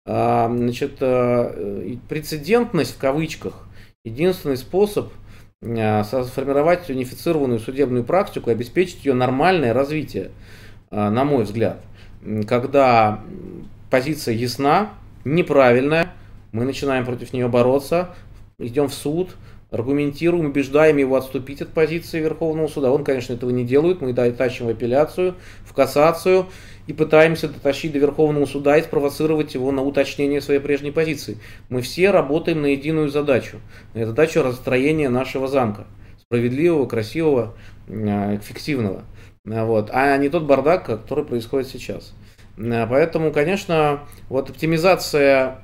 А, 0.06 0.48
значит, 0.48 0.96
э, 1.00 1.96
прецедентность 2.08 2.94
в 2.94 2.98
кавычках 2.98 3.66
единственный 4.04 4.56
способ 4.56 5.12
а, 5.62 6.04
сформировать 6.04 6.88
унифицированную 6.88 7.60
судебную 7.60 8.02
практику 8.02 8.48
и 8.48 8.54
обеспечить 8.54 9.04
ее 9.04 9.12
нормальное 9.12 9.74
развитие, 9.74 10.30
а, 10.90 11.10
на 11.10 11.24
мой 11.24 11.44
взгляд. 11.44 11.82
Когда 12.46 13.20
позиция 13.90 14.34
ясна, 14.34 14.90
неправильная, 15.24 16.12
мы 16.52 16.64
начинаем 16.64 17.04
против 17.04 17.32
нее 17.34 17.48
бороться, 17.48 18.14
идем 18.58 18.88
в 18.88 18.94
суд, 18.94 19.36
аргументируем, 19.70 20.46
убеждаем 20.46 20.96
его 20.96 21.16
отступить 21.16 21.62
от 21.62 21.68
позиции 21.68 22.20
Верховного 22.20 22.68
суда. 22.68 22.90
Он, 22.90 23.04
конечно, 23.04 23.34
этого 23.34 23.50
не 23.50 23.64
делает, 23.64 24.00
мы 24.00 24.12
тащим 24.14 24.66
в 24.66 24.70
апелляцию, 24.70 25.34
в 25.64 25.72
кассацию 25.74 26.46
и 26.90 26.92
пытаемся 26.92 27.46
дотащить 27.46 27.92
до 27.92 28.00
Верховного 28.00 28.46
суда 28.46 28.76
и 28.76 28.82
спровоцировать 28.82 29.54
его 29.54 29.70
на 29.70 29.80
уточнение 29.80 30.40
своей 30.40 30.58
прежней 30.58 30.90
позиции. 30.90 31.38
Мы 31.68 31.82
все 31.82 32.10
работаем 32.10 32.62
на 32.62 32.66
единую 32.66 33.10
задачу, 33.10 33.60
на 33.94 34.06
задачу 34.06 34.42
расстроения 34.42 35.08
нашего 35.08 35.46
замка. 35.46 35.86
Справедливого, 36.20 36.86
красивого, 36.86 37.54
а, 37.88 38.34
эффективного. 38.34 39.04
Вот, 39.44 39.90
а 39.92 40.16
не 40.16 40.28
тот 40.30 40.42
бардак, 40.42 40.84
который 40.84 41.24
происходит 41.24 41.68
сейчас. 41.68 42.12
Поэтому, 42.56 43.32
конечно, 43.32 44.00
вот 44.28 44.50
оптимизация 44.50 45.58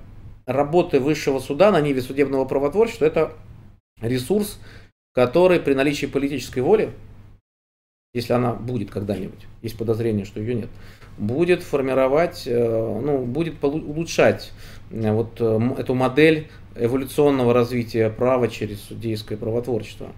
работы 0.46 1.00
высшего 1.00 1.40
суда 1.40 1.72
на 1.72 1.80
ниве 1.80 2.02
судебного 2.02 2.44
правотворчества– 2.44 3.04
это 3.06 3.32
ресурс, 4.00 4.60
который 5.12 5.58
при 5.58 5.74
наличии 5.74 6.06
политической 6.06 6.60
воли, 6.60 6.92
если 8.14 8.32
она 8.32 8.52
будет 8.54 8.90
когда-нибудь, 8.90 9.46
есть 9.60 9.76
подозрение, 9.76 10.24
что 10.24 10.38
ее 10.38 10.54
нет, 10.54 10.70
будет 11.18 11.62
формировать, 11.62 12.42
э, 12.46 13.00
ну, 13.02 13.18
будет 13.24 13.62
улучшать 13.62 14.52
э, 14.90 15.12
вот 15.12 15.40
э, 15.40 15.60
эту 15.78 15.94
модель 15.94 16.48
эволюционного 16.78 17.54
развития 17.54 18.10
права 18.10 18.48
через 18.48 18.82
судейское 18.82 19.38
правотворчество. 19.38 20.08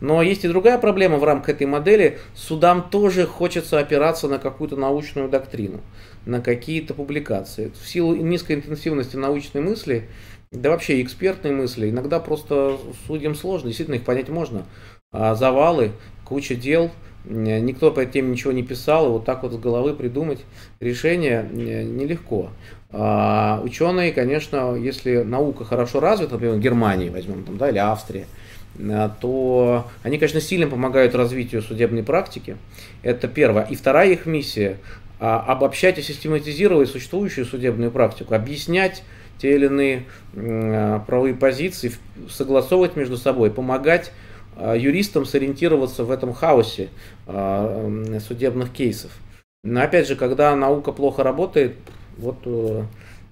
Но 0.00 0.22
есть 0.22 0.44
и 0.44 0.48
другая 0.48 0.78
проблема 0.78 1.18
в 1.18 1.24
рамках 1.24 1.56
этой 1.56 1.66
модели. 1.66 2.18
Судам 2.34 2.88
тоже 2.88 3.26
хочется 3.26 3.80
опираться 3.80 4.28
на 4.28 4.38
какую-то 4.38 4.76
научную 4.76 5.28
доктрину, 5.28 5.80
на 6.24 6.40
какие-то 6.40 6.94
публикации. 6.94 7.72
В 7.80 7.88
силу 7.88 8.14
низкой 8.14 8.56
интенсивности 8.56 9.16
научной 9.16 9.60
мысли, 9.60 10.08
да 10.52 10.70
вообще 10.70 11.02
экспертной 11.02 11.50
мысли, 11.50 11.90
иногда 11.90 12.20
просто 12.20 12.78
судьям 13.08 13.34
сложно, 13.34 13.68
действительно 13.68 13.96
их 13.96 14.04
понять 14.04 14.28
можно. 14.28 14.66
А 15.10 15.34
завалы, 15.34 15.92
куча 16.24 16.54
дел– 16.54 16.90
Никто 17.24 17.90
по 17.90 18.00
этой 18.00 18.12
теме 18.12 18.30
ничего 18.32 18.52
не 18.52 18.62
писал, 18.62 19.06
и 19.06 19.10
вот 19.10 19.24
так 19.24 19.42
вот 19.42 19.52
с 19.52 19.56
головы 19.56 19.94
придумать 19.94 20.44
решение 20.80 21.48
нелегко. 21.52 22.50
А 22.90 23.60
ученые, 23.64 24.12
конечно, 24.12 24.74
если 24.76 25.22
наука 25.22 25.64
хорошо 25.64 26.00
развита, 26.00 26.34
например, 26.34 26.58
Германии 26.58 27.08
возьмем, 27.08 27.44
там, 27.44 27.56
да, 27.56 27.70
или 27.70 27.78
Австрия, 27.78 28.26
то 29.20 29.86
они, 30.02 30.18
конечно, 30.18 30.40
сильно 30.40 30.66
помогают 30.66 31.14
развитию 31.14 31.62
судебной 31.62 32.02
практики. 32.02 32.56
Это 33.02 33.26
первое. 33.28 33.64
И 33.64 33.74
вторая 33.74 34.10
их 34.10 34.26
миссия– 34.26 34.78
обобщать 35.20 35.98
и 35.98 36.02
систематизировать 36.02 36.90
существующую 36.90 37.46
судебную 37.46 37.90
практику, 37.90 38.34
объяснять 38.34 39.04
те 39.38 39.54
или 39.54 39.66
иные 39.66 40.04
правовые 41.06 41.34
позиции, 41.34 41.92
согласовывать 42.28 42.96
между 42.96 43.16
собой, 43.16 43.50
помогать 43.50 44.12
юристам 44.58 45.24
сориентироваться 45.24 46.04
в 46.04 46.10
этом 46.10 46.32
хаосе 46.32 46.88
судебных 47.26 48.72
кейсов. 48.72 49.10
Но 49.64 49.80
опять 49.80 50.06
же, 50.06 50.14
когда 50.14 50.54
наука 50.54 50.92
плохо 50.92 51.22
работает, 51.22 51.76
вот 52.18 52.36
э, 52.44 52.84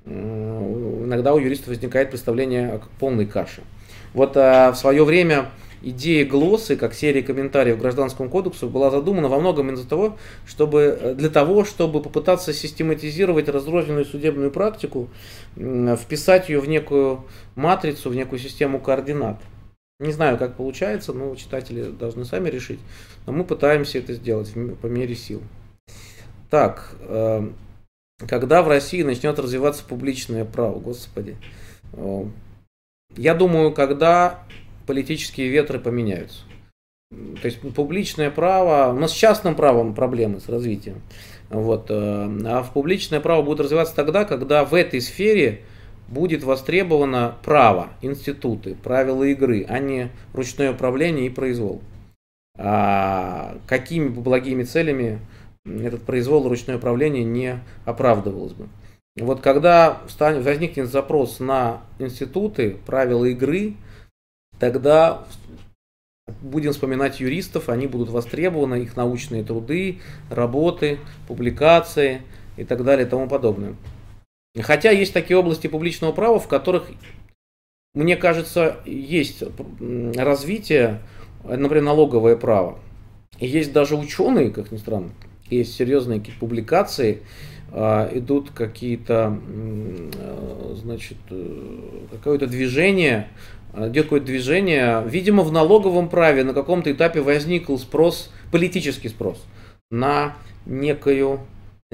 иногда 0.06 1.34
у 1.34 1.38
юристов 1.38 1.68
возникает 1.68 2.08
представление 2.08 2.72
о 2.72 2.80
полной 2.98 3.26
каше. 3.26 3.62
Вот 4.14 4.36
а, 4.36 4.72
в 4.72 4.76
свое 4.76 5.04
время 5.04 5.50
идея 5.82 6.24
глоссы, 6.24 6.76
как 6.76 6.94
серия 6.94 7.22
комментариев 7.22 7.76
к 7.76 7.80
Гражданскому 7.80 8.30
кодексу, 8.30 8.68
была 8.70 8.90
задумана 8.90 9.28
во 9.28 9.40
многом 9.40 9.74
из-за 9.74 9.86
того, 9.86 10.16
чтобы, 10.46 10.98
э, 10.98 11.14
для 11.14 11.28
того, 11.28 11.66
чтобы 11.66 12.00
попытаться 12.00 12.54
систематизировать 12.54 13.50
разрозненную 13.50 14.06
судебную 14.06 14.50
практику, 14.50 15.10
вписать 15.54 16.48
ее 16.48 16.60
в 16.60 16.68
некую 16.68 17.24
матрицу, 17.56 18.08
в 18.08 18.14
некую 18.14 18.38
систему 18.38 18.80
координат. 18.80 19.36
Не 20.03 20.11
знаю, 20.11 20.36
как 20.36 20.57
получается, 20.57 21.12
но 21.12 21.32
читатели 21.36 21.84
должны 21.84 22.24
сами 22.24 22.48
решить. 22.48 22.80
Но 23.24 23.32
мы 23.32 23.44
пытаемся 23.44 23.98
это 23.98 24.14
сделать 24.14 24.53
по 24.82 24.86
мере 24.86 25.14
сил. 25.14 25.40
Так, 26.50 26.96
э, 27.03 27.48
когда 28.26 28.62
в 28.62 28.68
России 28.68 29.05
начнет 29.05 29.38
развиваться 29.38 29.84
публичное 29.84 30.44
право, 30.44 30.80
господи. 30.80 31.36
Я 33.16 33.34
думаю, 33.34 33.72
когда 33.72 34.42
политические 34.88 35.48
ветры 35.50 35.78
поменяются. 35.78 36.40
То 37.11 37.46
есть 37.46 37.61
публичное 37.61 38.32
право, 38.32 38.92
у 38.92 38.98
нас 38.98 39.12
с 39.12 39.14
частным 39.14 39.55
правом 39.55 39.94
проблемы 39.94 40.40
с 40.40 40.48
развитием. 40.48 41.00
Вот, 41.48 41.86
э, 41.90 41.94
а 41.94 42.64
в 42.64 42.72
публичное 42.72 43.20
право 43.20 43.42
будет 43.42 43.61
развиваться 43.61 43.94
тогда, 43.94 44.24
когда 44.24 44.64
в 44.64 44.74
этой 44.74 45.00
сфере 45.00 45.62
будет 46.12 46.44
востребовано 46.44 47.36
право, 47.42 47.88
институты, 48.02 48.74
правила 48.74 49.24
игры, 49.24 49.64
а 49.66 49.78
не 49.78 50.10
ручное 50.34 50.72
управление 50.72 51.26
и 51.26 51.30
произвол. 51.30 51.80
А 52.58 53.56
какими 53.66 54.08
бы 54.08 54.20
благими 54.20 54.62
целями 54.62 55.20
этот 55.64 56.02
произвол 56.02 56.46
ручное 56.48 56.76
управление 56.76 57.24
не 57.24 57.60
оправдывалось 57.86 58.52
бы. 58.52 58.68
Вот 59.16 59.40
когда 59.40 60.00
возникнет 60.18 60.88
запрос 60.88 61.40
на 61.40 61.82
институты, 61.98 62.76
правила 62.86 63.24
игры, 63.24 63.74
тогда 64.58 65.24
будем 66.42 66.72
вспоминать 66.72 67.20
юристов, 67.20 67.68
они 67.68 67.86
будут 67.86 68.10
востребованы, 68.10 68.82
их 68.82 68.96
научные 68.96 69.44
труды, 69.44 70.00
работы, 70.30 70.98
публикации 71.26 72.22
и 72.56 72.64
так 72.64 72.84
далее 72.84 73.06
и 73.06 73.08
тому 73.08 73.28
подобное. 73.28 73.76
Хотя 74.61 74.90
есть 74.90 75.14
такие 75.14 75.36
области 75.38 75.66
публичного 75.66 76.12
права, 76.12 76.38
в 76.38 76.46
которых, 76.46 76.90
мне 77.94 78.16
кажется, 78.16 78.76
есть 78.84 79.42
развитие, 80.16 81.00
например, 81.44 81.84
налоговое 81.84 82.36
право. 82.36 82.78
И 83.38 83.46
есть 83.46 83.72
даже 83.72 83.96
ученые, 83.96 84.50
как 84.50 84.70
ни 84.70 84.76
странно, 84.76 85.11
есть 85.48 85.74
серьезные 85.74 86.20
какие-то 86.20 86.40
публикации, 86.40 87.22
а, 87.70 88.11
идут 88.12 88.50
какие-то, 88.50 89.38
а, 90.16 90.74
значит, 90.76 91.16
э, 91.30 92.07
какое-то 92.11 92.46
движение, 92.46 93.28
а, 93.72 93.88
идет 93.88 94.05
какое-то 94.05 94.26
движение, 94.26 95.03
видимо, 95.07 95.42
в 95.42 95.53
налоговом 95.53 96.11
праве 96.11 96.44
на 96.44 96.53
каком-то 96.53 96.92
этапе 96.92 97.22
возникл 97.22 97.78
спрос, 97.78 98.30
политический 98.50 99.09
спрос 99.09 99.42
на 99.90 100.36
некую 100.66 101.40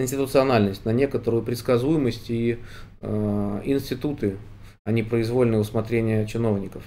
институциональность, 0.02 0.84
на 0.84 0.90
некоторую 0.90 1.42
предсказуемость 1.42 2.30
и 2.30 2.58
э, 3.00 3.60
институты, 3.64 4.36
а 4.84 4.92
не 4.92 5.02
произвольное 5.02 5.58
усмотрение 5.58 6.26
чиновников. 6.26 6.82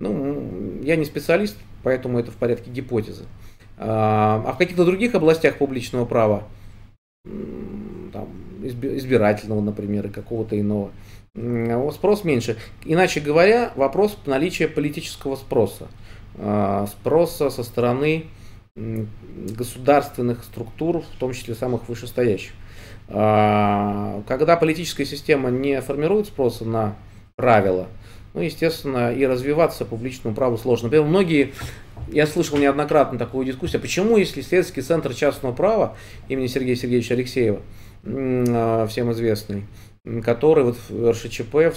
Ну, 0.00 0.80
я 0.82 0.96
не 0.96 1.04
специалист, 1.04 1.56
поэтому 1.82 2.18
это 2.18 2.30
в 2.30 2.36
порядке 2.36 2.70
гипотезы. 2.70 3.24
А, 3.76 4.42
а 4.46 4.52
в 4.52 4.58
каких-то 4.58 4.84
других 4.84 5.14
областях 5.14 5.58
публичного 5.58 6.04
права, 6.04 6.44
там, 7.24 8.28
избирательного, 8.62 9.60
например, 9.60 10.06
и 10.06 10.10
какого-то 10.10 10.58
иного, 10.58 10.90
спрос 11.92 12.24
меньше. 12.24 12.56
Иначе 12.84 13.20
говоря, 13.20 13.72
вопрос 13.76 14.18
наличия 14.26 14.68
политического 14.68 15.36
спроса. 15.36 15.88
А, 16.36 16.86
спроса 16.86 17.50
со 17.50 17.62
стороны 17.62 18.26
государственных 19.56 20.44
структур, 20.44 21.00
в 21.00 21.18
том 21.18 21.32
числе 21.32 21.54
самых 21.54 21.88
вышестоящих. 21.88 22.52
А, 23.08 24.22
когда 24.26 24.56
политическая 24.56 25.04
система 25.04 25.50
не 25.50 25.80
формирует 25.80 26.26
спроса 26.26 26.64
на 26.64 26.96
правила, 27.36 27.88
ну, 28.34 28.42
естественно, 28.42 29.12
и 29.12 29.24
развиваться 29.24 29.84
публичному 29.84 30.34
праву 30.34 30.58
сложно. 30.58 30.86
Например, 30.86 31.06
многие 31.06 31.54
я 32.08 32.26
слышал 32.26 32.58
неоднократно 32.58 33.18
такую 33.18 33.46
дискуссию, 33.46 33.80
почему, 33.80 34.16
если 34.16 34.42
Следственный 34.42 34.84
центр 34.84 35.14
частного 35.14 35.54
права 35.54 35.96
имени 36.28 36.46
Сергея 36.46 36.76
Сергеевича 36.76 37.14
Алексеева, 37.14 37.60
а, 38.04 38.86
всем 38.86 39.10
известный, 39.12 39.64
который 40.22 40.64
вот 40.64 40.76
в 40.88 41.10
РШЧП 41.10 41.74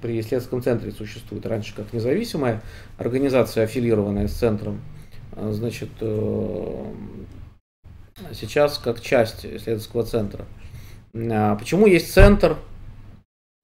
при 0.00 0.22
Следственном 0.22 0.62
центре 0.62 0.92
существует 0.92 1.44
раньше 1.46 1.74
как 1.74 1.92
независимая 1.92 2.62
организация, 2.96 3.64
аффилированная 3.64 4.28
с 4.28 4.32
центром, 4.32 4.80
значит, 5.50 5.90
э, 6.00 6.84
сейчас 8.32 8.78
как 8.78 9.00
часть 9.00 9.44
исследовательского 9.44 10.04
центра. 10.04 10.46
А, 11.14 11.56
почему 11.56 11.86
есть 11.86 12.12
центр, 12.12 12.56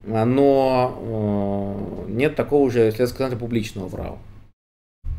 но 0.05 2.05
э, 2.07 2.11
нет 2.11 2.35
такого 2.35 2.69
же 2.69 2.89
исследовательского 2.89 3.29
центра 3.29 3.39
публичного 3.39 3.89
права? 3.89 4.17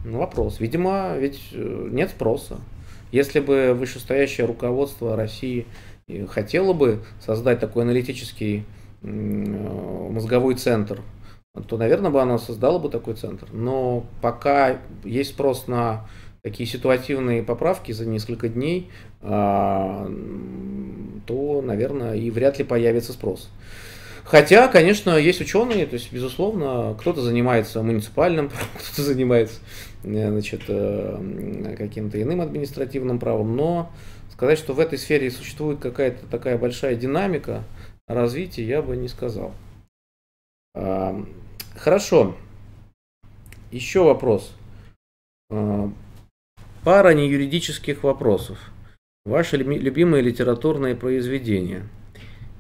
Ну, 0.05 0.19
вопрос. 0.19 0.61
Видимо, 0.61 1.17
ведь 1.17 1.41
э, 1.53 1.89
нет 1.91 2.11
спроса. 2.11 2.59
Если 3.11 3.41
бы 3.41 3.75
вышестоящее 3.75 4.47
руководство 4.47 5.17
России 5.17 5.67
э, 6.07 6.27
хотело 6.27 6.73
бы 6.73 7.01
создать 7.21 7.61
такой 7.61 7.85
аналитический 7.85 8.65
э, 9.03 9.07
мозговой 9.07 10.55
центр, 10.55 11.03
то, 11.67 11.77
наверное, 11.77 12.11
бы 12.11 12.23
оно 12.23 12.39
создало 12.39 12.79
бы 12.79 12.89
такой 12.89 13.15
центр. 13.15 13.49
Но 13.53 14.05
пока 14.23 14.79
есть 15.05 15.31
спрос 15.31 15.67
на 15.67 16.07
такие 16.43 16.69
ситуативные 16.69 17.43
поправки 17.43 17.93
за 17.93 18.07
несколько 18.07 18.49
дней, 18.49 18.91
а, 19.21 20.11
то, 21.27 21.63
наверное, 21.63 22.15
и 22.15 22.31
вряд 22.31 22.59
ли 22.59 22.65
появится 22.65 23.13
спрос. 23.13 23.51
Хотя, 24.25 24.69
конечно, 24.69 25.17
есть 25.17 25.41
ученые, 25.41 25.87
то 25.87 25.95
есть, 25.95 26.13
безусловно, 26.13 26.95
кто-то 27.01 27.23
занимается 27.23 27.83
муниципальным 27.83 28.51
кто-то 28.75 29.03
занимается 29.03 29.61
Э, 30.05 30.31
значит, 30.31 30.63
э, 30.69 31.75
каким-то 31.77 32.21
иным 32.21 32.41
административным 32.41 33.19
правом, 33.19 33.57
но 33.57 33.91
сказать, 34.33 34.59
что 34.59 34.73
в 34.73 34.81
этой 34.81 34.99
сфере 34.99 35.31
существует 35.31 35.81
какая-то 35.81 36.27
такая 36.27 36.57
большая 36.57 36.95
динамика 36.95 37.65
развития, 38.07 38.65
я 38.65 38.83
бы 38.83 38.97
не 38.97 39.09
сказал. 39.09 39.53
А, 40.75 41.21
хорошо. 41.77 42.37
Еще 43.71 44.03
вопрос. 44.03 44.55
А, 46.79 46.85
пара 46.85 47.15
неюридических 47.15 48.03
вопросов. 48.03 48.59
Ваши 49.25 49.57
любимые 49.57 50.23
литературные 50.23 50.95
произведения. 50.95 51.87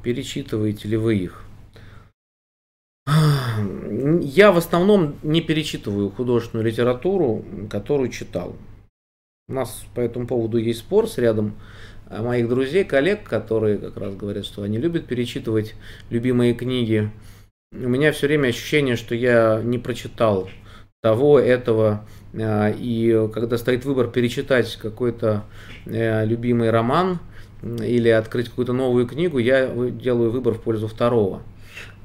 Перечитываете 0.03 0.89
ли 0.89 0.97
вы 0.97 1.17
их? 1.17 1.45
Я 4.21 4.53
в 4.53 4.59
основном 4.59 5.17
не 5.23 5.41
перечитываю 5.41 6.11
художественную 6.11 6.67
литературу, 6.67 7.45
которую 7.71 8.11
читал. 8.11 8.55
У 9.49 9.55
нас 9.55 9.85
по 9.95 10.01
этому 10.01 10.27
поводу 10.27 10.59
есть 10.59 10.81
спор 10.81 11.09
с 11.09 11.17
рядом 11.17 11.55
э, 12.11 12.23
моих 12.23 12.49
друзей, 12.49 12.85
коллег, 12.85 13.25
которые 13.25 13.79
как 13.79 13.97
раз 13.97 14.15
говорят, 14.15 14.45
что 14.45 14.63
они 14.63 14.77
любят 14.77 15.07
перечитывать 15.07 15.75
любимые 16.11 16.55
книги. 16.55 17.11
У 17.73 17.89
меня 17.89 18.13
все 18.13 18.27
время 18.27 18.49
ощущение, 18.49 18.97
что 18.97 19.15
я 19.15 19.63
не 19.65 19.79
прочитал 19.79 20.51
того, 21.03 21.39
этого. 21.39 22.07
Э, 22.33 22.73
и 22.77 23.29
когда 23.33 23.59
стоит 23.59 23.85
выбор 23.85 24.09
перечитать 24.09 24.77
какой-то 24.77 25.45
э, 25.87 26.25
любимый 26.25 26.71
роман 26.71 27.19
или 27.63 28.09
открыть 28.09 28.49
какую-то 28.49 28.73
новую 28.73 29.07
книгу, 29.07 29.39
я 29.39 29.67
делаю 29.67 30.31
выбор 30.31 30.55
в 30.55 30.61
пользу 30.61 30.87
второго. 30.87 31.43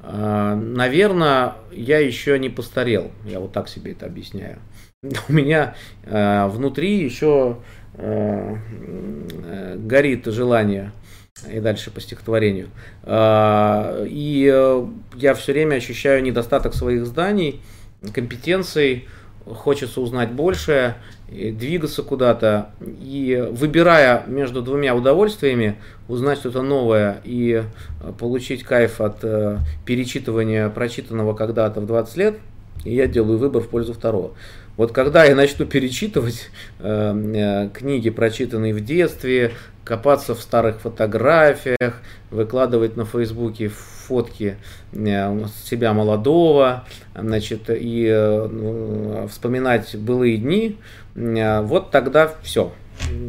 А, 0.06 0.54
Наверное, 0.54 1.54
я 1.72 1.98
еще 1.98 2.38
не 2.38 2.50
постарел, 2.50 3.10
я 3.24 3.40
вот 3.40 3.52
так 3.52 3.68
себе 3.68 3.92
это 3.92 4.06
объясняю. 4.06 4.58
У 5.28 5.32
меня 5.32 5.74
э, 6.04 6.46
внутри 6.48 6.98
еще 6.98 7.58
э, 7.94 8.56
э, 9.44 9.76
горит 9.78 10.26
желание 10.26 10.92
и 11.50 11.60
дальше 11.60 11.90
по 11.90 12.00
стихотворению. 12.00 12.68
Э, 13.02 14.06
и 14.08 14.50
э, 14.52 14.86
я 15.16 15.34
все 15.34 15.52
время 15.52 15.76
ощущаю 15.76 16.22
недостаток 16.22 16.74
своих 16.74 17.06
зданий, 17.06 17.60
компетенций 18.12 19.08
хочется 19.46 20.00
узнать 20.00 20.32
больше, 20.32 20.94
двигаться 21.28 22.02
куда-то. 22.02 22.70
И 22.80 23.48
выбирая 23.52 24.24
между 24.26 24.62
двумя 24.62 24.94
удовольствиями, 24.94 25.76
узнать 26.08 26.38
что-то 26.38 26.62
новое 26.62 27.20
и 27.24 27.62
получить 28.18 28.62
кайф 28.62 29.00
от 29.00 29.20
перечитывания 29.84 30.68
прочитанного 30.68 31.34
когда-то 31.34 31.80
в 31.80 31.86
20 31.86 32.16
лет, 32.16 32.38
я 32.84 33.06
делаю 33.06 33.38
выбор 33.38 33.62
в 33.62 33.68
пользу 33.68 33.94
второго. 33.94 34.32
Вот 34.76 34.90
когда 34.90 35.24
я 35.24 35.36
начну 35.36 35.66
перечитывать 35.66 36.50
э, 36.80 37.68
книги, 37.72 38.10
прочитанные 38.10 38.74
в 38.74 38.80
детстве, 38.80 39.52
копаться 39.84 40.34
в 40.34 40.40
старых 40.40 40.80
фотографиях, 40.80 42.00
выкладывать 42.30 42.96
на 42.96 43.04
Фейсбуке 43.04 43.70
фотки 44.06 44.56
э, 44.92 45.46
себя 45.64 45.92
молодого, 45.92 46.84
значит, 47.14 47.70
и 47.70 48.08
э, 48.10 49.26
вспоминать 49.30 49.96
былые 49.96 50.36
дни, 50.36 50.78
э, 51.14 51.60
вот 51.62 51.90
тогда 51.90 52.32
все 52.42 52.72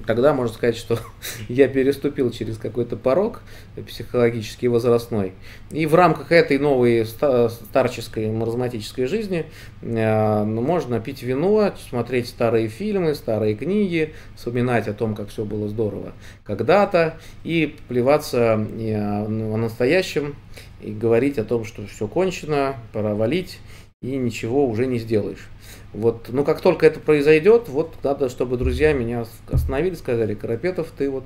тогда 0.05 0.33
можно 0.33 0.53
сказать, 0.53 0.77
что 0.77 0.99
я 1.49 1.67
переступил 1.67 2.31
через 2.31 2.57
какой-то 2.57 2.97
порог 2.97 3.41
психологический 3.87 4.67
возрастной. 4.67 5.33
И 5.71 5.85
в 5.85 5.95
рамках 5.95 6.31
этой 6.31 6.57
новой 6.59 7.05
старческой 7.05 8.29
маразматической 8.29 9.05
жизни 9.05 9.45
ну, 9.81 10.61
можно 10.61 10.99
пить 10.99 11.23
вино, 11.23 11.73
смотреть 11.89 12.27
старые 12.27 12.67
фильмы, 12.67 13.15
старые 13.15 13.55
книги, 13.55 14.13
вспоминать 14.35 14.87
о 14.87 14.93
том, 14.93 15.15
как 15.15 15.29
все 15.29 15.45
было 15.45 15.67
здорово 15.67 16.13
когда-то, 16.43 17.17
и 17.43 17.75
плеваться 17.87 18.53
о 18.53 19.57
настоящем, 19.57 20.35
и 20.81 20.91
говорить 20.91 21.37
о 21.37 21.43
том, 21.43 21.65
что 21.65 21.85
все 21.87 22.07
кончено, 22.07 22.75
пора 22.93 23.15
валить, 23.15 23.59
и 24.01 24.15
ничего 24.17 24.67
уже 24.67 24.85
не 24.85 24.99
сделаешь. 24.99 25.47
Вот, 25.93 26.27
ну 26.29 26.43
как 26.43 26.61
только 26.61 26.85
это 26.85 26.99
произойдет, 26.99 27.69
вот 27.69 27.95
надо, 28.03 28.29
чтобы 28.29 28.57
друзья 28.57 28.93
меня 28.93 29.25
остановили, 29.49 29.95
сказали, 29.95 30.35
Карапетов, 30.35 30.91
ты 30.95 31.09
вот 31.09 31.23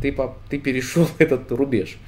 ты, 0.00 0.16
ты 0.48 0.58
перешел 0.58 1.06
этот 1.18 1.50
рубеж. 1.52 1.98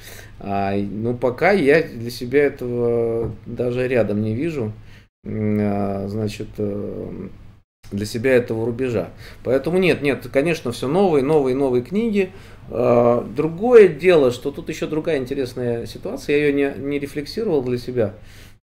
А, 0.41 0.75
ну 0.77 1.17
пока 1.17 1.53
я 1.53 1.83
для 1.83 2.11
себя 2.11 2.45
этого 2.45 3.35
даже 3.47 3.87
рядом 3.87 4.23
не 4.23 4.35
вижу. 4.35 4.73
А, 5.25 6.07
значит, 6.09 6.49
э, 6.59 7.29
для 7.91 8.07
себя 8.07 8.33
этого 8.33 8.67
рубежа. 8.67 9.11
Поэтому 9.45 9.79
нет, 9.79 10.03
нет, 10.03 10.27
конечно, 10.33 10.73
все 10.73 10.89
новые, 10.89 11.25
новые, 11.25 11.57
новые 11.57 11.83
книги. 11.83 12.31
А, 12.71 13.27
другое 13.37 13.89
дело, 13.89 14.31
что 14.31 14.51
тут 14.51 14.69
еще 14.69 14.87
другая 14.87 15.19
интересная 15.19 15.87
ситуация, 15.87 16.37
я 16.37 16.47
ее 16.47 16.53
не, 16.53 16.75
не 16.79 16.99
рефлексировал 16.99 17.63
для 17.63 17.79
себя 17.79 18.15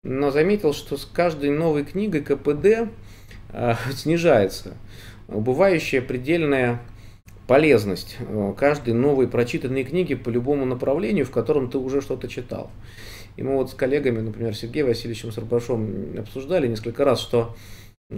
но 0.05 0.33
заметил, 0.33 0.73
что 0.73 0.97
с 0.97 1.05
каждой 1.05 1.51
новой 1.51 1.85
книгой 1.85 2.23
КПД 2.23 2.89
э, 3.53 3.75
снижается. 3.95 4.77
Убывающая 5.29 6.03
предельная 6.03 6.83
полезность 7.47 8.17
э, 8.19 8.55
каждой 8.59 8.95
новой 8.95 9.29
прочитанной 9.29 9.85
книги 9.85 10.15
по 10.15 10.29
любому 10.29 10.65
направлению, 10.65 11.25
в 11.25 11.31
котором 11.31 11.71
ты 11.71 11.79
уже 11.79 12.01
что-то 12.01 12.27
читал. 12.27 12.71
И 13.37 13.45
мы 13.45 13.55
вот 13.55 13.71
с 13.71 13.75
коллегами, 13.75 14.21
например, 14.21 14.57
Сергеем 14.57 14.89
Васильевичем 14.89 15.31
Сарбашом 15.31 16.19
обсуждали 16.19 16.67
несколько 16.67 17.05
раз, 17.05 17.21
что 17.21 17.55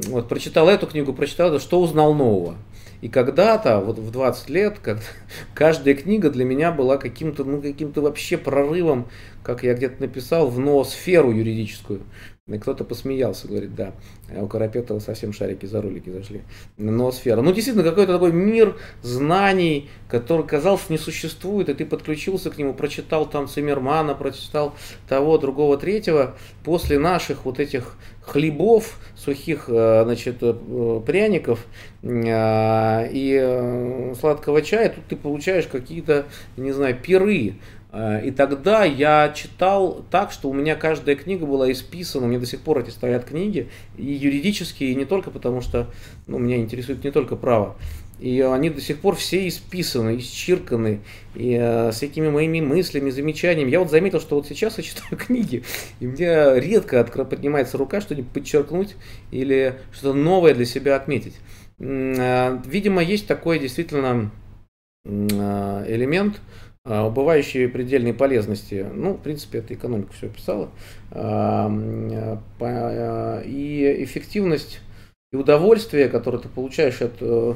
вот 0.08 0.28
прочитал 0.28 0.68
эту 0.68 0.86
книгу, 0.86 1.12
прочитал 1.12 1.48
это, 1.48 1.60
что 1.60 1.80
узнал 1.80 2.14
нового. 2.14 2.56
И 3.00 3.08
когда-то, 3.08 3.80
вот 3.80 3.98
в 3.98 4.10
20 4.10 4.48
лет, 4.50 4.78
когда, 4.80 5.02
каждая 5.54 5.94
книга 5.94 6.30
для 6.30 6.44
меня 6.44 6.72
была 6.72 6.96
каким-то, 6.96 7.44
ну, 7.44 7.60
каким-то 7.60 8.00
вообще 8.00 8.38
прорывом, 8.38 9.08
как 9.42 9.62
я 9.62 9.74
где-то 9.74 10.00
написал, 10.00 10.48
в 10.48 10.58
ноосферу 10.58 11.30
юридическую. 11.30 12.00
И 12.46 12.58
кто-то 12.58 12.84
посмеялся, 12.84 13.48
говорит, 13.48 13.74
да, 13.74 13.94
а 14.28 14.42
у 14.42 14.48
Карапетова 14.48 14.98
совсем 14.98 15.32
шарики 15.32 15.64
за 15.64 15.80
ролики 15.80 16.10
зашли. 16.10 16.42
Ноосфера. 16.76 17.40
Ну, 17.40 17.54
действительно, 17.54 17.88
какой-то 17.88 18.12
такой 18.12 18.32
мир 18.32 18.76
знаний, 19.00 19.88
который, 20.10 20.46
казалось, 20.46 20.90
не 20.90 20.98
существует, 20.98 21.70
и 21.70 21.74
ты 21.74 21.86
подключился 21.86 22.50
к 22.50 22.58
нему, 22.58 22.74
прочитал 22.74 23.24
там 23.24 23.48
Циммермана, 23.48 24.14
прочитал 24.14 24.74
того, 25.08 25.38
другого, 25.38 25.78
третьего. 25.78 26.36
После 26.64 26.98
наших 26.98 27.46
вот 27.46 27.60
этих 27.60 27.96
хлебов, 28.20 28.98
сухих, 29.16 29.64
э, 29.68 30.02
значит, 30.04 30.36
э, 30.42 31.00
пряников 31.06 31.64
э, 32.02 33.08
и 33.10 34.12
сладкого 34.20 34.60
чая, 34.60 34.90
тут 34.90 35.06
ты 35.06 35.16
получаешь 35.16 35.66
какие-то, 35.66 36.26
не 36.58 36.72
знаю, 36.72 36.94
пиры 36.94 37.54
и 38.24 38.30
тогда 38.32 38.84
я 38.84 39.32
читал 39.34 40.04
так, 40.10 40.32
что 40.32 40.48
у 40.48 40.52
меня 40.52 40.74
каждая 40.74 41.14
книга 41.14 41.46
была 41.46 41.70
исписана, 41.70 42.26
у 42.26 42.28
меня 42.28 42.40
до 42.40 42.46
сих 42.46 42.60
пор 42.60 42.80
эти 42.80 42.90
стоят 42.90 43.24
книги, 43.24 43.68
и 43.96 44.04
юридические, 44.04 44.90
и 44.90 44.94
не 44.94 45.04
только 45.04 45.30
потому, 45.30 45.60
что 45.60 45.86
ну, 46.26 46.38
меня 46.38 46.56
интересует 46.56 47.04
не 47.04 47.12
только 47.12 47.36
право. 47.36 47.76
И 48.20 48.40
они 48.40 48.70
до 48.70 48.80
сих 48.80 49.00
пор 49.00 49.16
все 49.16 49.46
исписаны, 49.48 50.18
исчирканы, 50.18 51.00
и 51.34 51.58
э, 51.60 51.90
с 51.90 52.02
этими 52.02 52.30
моими 52.30 52.60
мыслями, 52.60 53.10
замечаниями. 53.10 53.70
Я 53.70 53.80
вот 53.80 53.90
заметил, 53.90 54.20
что 54.20 54.36
вот 54.36 54.46
сейчас 54.46 54.78
я 54.78 54.84
читаю 54.84 55.16
книги, 55.18 55.64
и 55.98 56.06
мне 56.06 56.60
редко 56.60 57.04
поднимается 57.04 57.76
рука 57.76 58.00
что-нибудь 58.00 58.30
подчеркнуть 58.30 58.94
или 59.32 59.78
что-то 59.92 60.14
новое 60.14 60.54
для 60.54 60.64
себя 60.64 60.94
отметить. 60.96 61.34
Э, 61.80 62.58
видимо, 62.64 63.02
есть 63.02 63.26
такой 63.26 63.58
действительно 63.58 64.30
э, 65.04 65.84
элемент, 65.88 66.36
а, 66.36 66.63
убывающие 66.86 67.66
предельные 67.66 68.12
полезности, 68.12 68.86
ну, 68.92 69.14
в 69.14 69.20
принципе, 69.22 69.58
это 69.58 69.72
экономика 69.72 70.12
все 70.12 70.26
описала, 70.26 70.68
а, 71.10 71.72
а, 72.60 73.40
и 73.42 74.04
эффективность 74.04 74.80
и 75.32 75.36
удовольствие, 75.36 76.10
которое 76.10 76.38
ты 76.38 76.48
получаешь 76.48 77.00
от 77.00 77.14
э, 77.20 77.54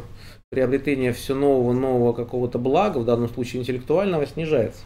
приобретения 0.51 1.13
все 1.13 1.35
нового, 1.35 1.75
нового 1.75 2.15
какого-то 2.15 2.59
блага, 2.59 2.99
в 2.99 3.05
данном 3.05 3.29
случае 3.29 3.61
интеллектуального, 3.61 4.27
снижается. 4.27 4.81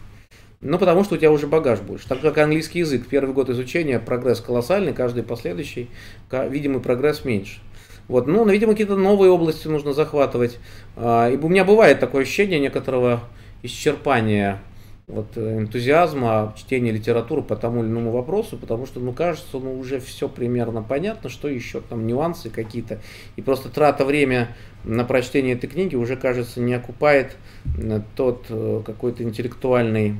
Ну, 0.61 0.76
потому 0.76 1.05
что 1.05 1.14
у 1.14 1.18
тебя 1.18 1.30
уже 1.30 1.47
багаж 1.47 1.80
больше. 1.80 2.09
Так 2.09 2.20
как 2.20 2.36
английский 2.38 2.80
язык, 2.80 3.07
первый 3.09 3.32
год 3.32 3.49
изучения, 3.49 4.01
прогресс 4.01 4.40
колоссальный, 4.40 4.93
каждый 4.93 5.22
последующий, 5.22 5.88
видимый 6.30 6.82
прогресс 6.82 7.24
меньше. 7.24 7.61
Вот, 8.09 8.26
ну, 8.26 8.45
видимо, 8.47 8.72
какие-то 8.72 8.97
новые 8.97 9.30
области 9.30 9.68
нужно 9.68 9.93
захватывать. 9.93 10.59
И 10.97 11.38
у 11.40 11.49
меня 11.49 11.64
бывает 11.64 11.99
такое 11.99 12.22
ощущение 12.22 12.61
некоторого 12.61 13.22
исчерпание 13.63 14.59
вот, 15.07 15.37
э, 15.37 15.59
энтузиазма 15.59 16.55
чтения 16.57 16.91
литературы 16.91 17.43
по 17.43 17.57
тому 17.57 17.83
или 17.83 17.91
иному 17.91 18.11
вопросу, 18.13 18.57
потому 18.57 18.87
что, 18.87 19.01
ну, 19.01 19.13
кажется, 19.13 19.59
ну, 19.59 19.79
уже 19.79 20.01
все 20.01 20.29
примерно 20.29 20.83
понятно, 20.83 21.29
что 21.29 21.49
еще 21.49 21.81
там 21.81 22.07
нюансы 22.07 22.51
какие-то. 22.51 23.01
И 23.37 23.43
просто 23.43 23.69
трата 23.69 24.05
время 24.05 24.55
на 24.85 25.05
прочтение 25.05 25.55
этой 25.55 25.69
книги 25.69 25.97
уже, 25.97 26.17
кажется, 26.17 26.61
не 26.61 26.75
окупает 26.75 27.37
э, 27.79 28.01
тот 28.17 28.47
э, 28.49 28.83
какой-то 28.85 29.23
интеллектуальный 29.23 30.17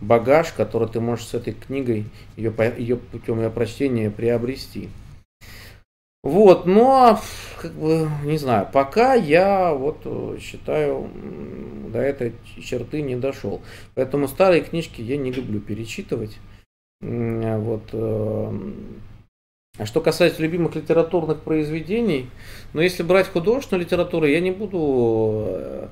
багаж, 0.00 0.52
который 0.52 0.88
ты 0.88 1.00
можешь 1.00 1.26
с 1.26 1.34
этой 1.34 1.54
книгой, 1.54 2.06
ее, 2.36 2.52
ее 2.76 2.96
путем 2.96 3.40
ее 3.40 3.50
прочтения 3.50 4.10
приобрести. 4.10 4.88
Вот, 6.22 6.66
но, 6.66 7.20
как 7.60 7.72
бы, 7.72 8.08
не 8.24 8.38
знаю, 8.38 8.68
пока 8.72 9.14
я 9.14 9.74
вот 9.74 10.02
э, 10.04 10.38
считаю, 10.40 11.10
до 11.92 11.98
этой 11.98 12.32
черты 12.62 13.02
не 13.02 13.16
дошел. 13.16 13.60
Поэтому 13.96 14.28
старые 14.28 14.62
книжки 14.62 15.00
я 15.02 15.16
не 15.16 15.32
люблю 15.32 15.60
перечитывать. 15.60 16.38
Вот. 17.00 17.82
Э, 17.92 18.52
а 19.78 19.86
что 19.86 20.00
касается 20.00 20.42
любимых 20.42 20.76
литературных 20.76 21.40
произведений, 21.40 22.28
но 22.72 22.78
ну, 22.78 22.80
если 22.82 23.02
брать 23.02 23.28
художественную 23.28 23.84
литературу, 23.84 24.26
я 24.26 24.38
не 24.40 24.50
буду 24.50 25.46
э, 25.48 25.88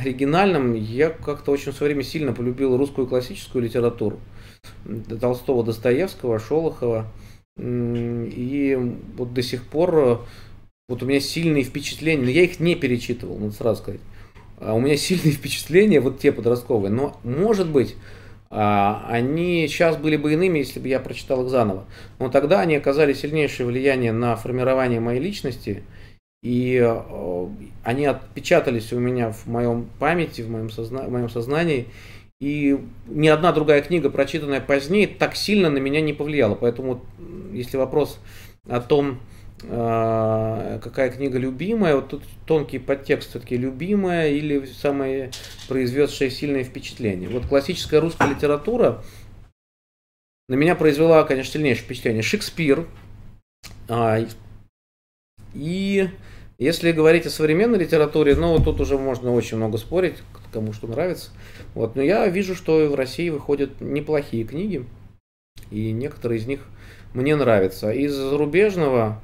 оригинальным. 0.00 0.74
Я 0.74 1.10
как-то 1.10 1.50
очень 1.50 1.72
в 1.72 1.76
свое 1.76 1.92
время 1.92 2.04
сильно 2.04 2.32
полюбил 2.32 2.76
русскую 2.76 3.06
классическую 3.06 3.64
литературу. 3.64 4.20
Толстого, 5.20 5.64
Достоевского, 5.64 6.38
Шолохова. 6.38 7.06
И 7.56 8.78
вот 9.16 9.32
до 9.32 9.42
сих 9.42 9.64
пор 9.64 9.94
э, 9.96 10.16
вот 10.88 11.02
у 11.02 11.06
меня 11.06 11.20
сильные 11.20 11.62
впечатления, 11.62 12.24
но 12.24 12.30
я 12.30 12.42
их 12.42 12.60
не 12.60 12.74
перечитывал, 12.74 13.38
надо 13.38 13.52
сразу 13.52 13.82
сказать. 13.82 14.00
А 14.58 14.74
у 14.74 14.80
меня 14.80 14.96
сильные 14.96 15.32
впечатления, 15.32 16.00
вот 16.00 16.18
те 16.18 16.32
подростковые, 16.32 16.90
но 16.90 17.18
может 17.22 17.68
быть, 17.70 17.94
а, 18.50 19.06
они 19.08 19.66
сейчас 19.68 19.96
были 19.96 20.16
бы 20.16 20.32
иными, 20.32 20.58
если 20.58 20.80
бы 20.80 20.88
я 20.88 21.00
прочитал 21.00 21.44
их 21.44 21.50
заново. 21.50 21.86
Но 22.18 22.28
тогда 22.28 22.60
они 22.60 22.76
оказали 22.76 23.12
сильнейшее 23.12 23.66
влияние 23.66 24.12
на 24.12 24.36
формирование 24.36 25.00
моей 25.00 25.20
личности, 25.20 25.82
и 26.42 26.78
э, 26.78 27.46
они 27.82 28.04
отпечатались 28.04 28.92
у 28.92 28.98
меня 28.98 29.32
в 29.32 29.46
моем 29.46 29.88
памяти, 29.98 30.42
в 30.42 30.50
моем, 30.50 30.70
созна... 30.70 31.04
в 31.04 31.10
моем 31.10 31.30
сознании, 31.30 31.86
и 32.44 32.78
ни 33.06 33.28
одна 33.28 33.52
другая 33.52 33.80
книга, 33.80 34.10
прочитанная 34.10 34.60
позднее, 34.60 35.06
так 35.06 35.34
сильно 35.34 35.70
на 35.70 35.78
меня 35.78 36.02
не 36.02 36.12
повлияла. 36.12 36.54
Поэтому, 36.54 37.02
если 37.52 37.78
вопрос 37.78 38.20
о 38.68 38.82
том, 38.82 39.18
а, 39.62 40.78
какая 40.80 41.10
книга 41.10 41.38
любимая, 41.38 41.94
вот 41.94 42.08
тут 42.10 42.22
тонкий 42.44 42.78
подтекст 42.78 43.30
все-таки 43.30 43.56
любимая 43.56 44.28
или 44.28 44.66
самая 44.66 45.30
произведшая 45.68 46.28
сильное 46.28 46.64
впечатление. 46.64 47.30
Вот 47.30 47.46
классическая 47.46 48.00
русская 48.00 48.28
литература 48.28 49.02
на 50.50 50.54
меня 50.54 50.74
произвела, 50.74 51.24
конечно, 51.24 51.54
сильнейшее 51.54 51.86
впечатление. 51.86 52.22
Шекспир, 52.22 52.86
а, 53.88 54.18
И 55.54 56.10
если 56.58 56.92
говорить 56.92 57.24
о 57.24 57.30
современной 57.30 57.78
литературе, 57.78 58.36
ну, 58.36 58.62
тут 58.62 58.80
уже 58.80 58.98
можно 58.98 59.32
очень 59.32 59.56
много 59.56 59.78
спорить, 59.78 60.16
кому 60.54 60.72
что 60.72 60.86
нравится. 60.86 61.30
Вот. 61.74 61.96
Но 61.96 62.02
я 62.02 62.26
вижу, 62.28 62.54
что 62.54 62.86
в 62.88 62.94
России 62.94 63.28
выходят 63.28 63.80
неплохие 63.80 64.44
книги, 64.44 64.86
и 65.70 65.92
некоторые 65.92 66.38
из 66.38 66.46
них 66.46 66.60
мне 67.12 67.36
нравятся. 67.36 67.90
Из 67.90 68.14
зарубежного, 68.14 69.20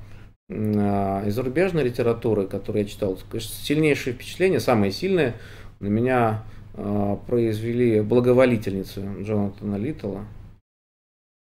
а, 0.50 1.24
из 1.26 1.34
зарубежной 1.34 1.84
литературы, 1.84 2.46
которую 2.46 2.82
я 2.82 2.88
читал, 2.88 3.18
сильнейшее 3.38 4.14
впечатление, 4.14 4.60
самое 4.60 4.92
сильное, 4.92 5.36
на 5.78 5.86
меня 5.86 6.44
а, 6.74 7.16
произвели 7.16 8.00
благоволительницы 8.00 9.08
Джонатана 9.22 9.76
Литтла. 9.76 10.24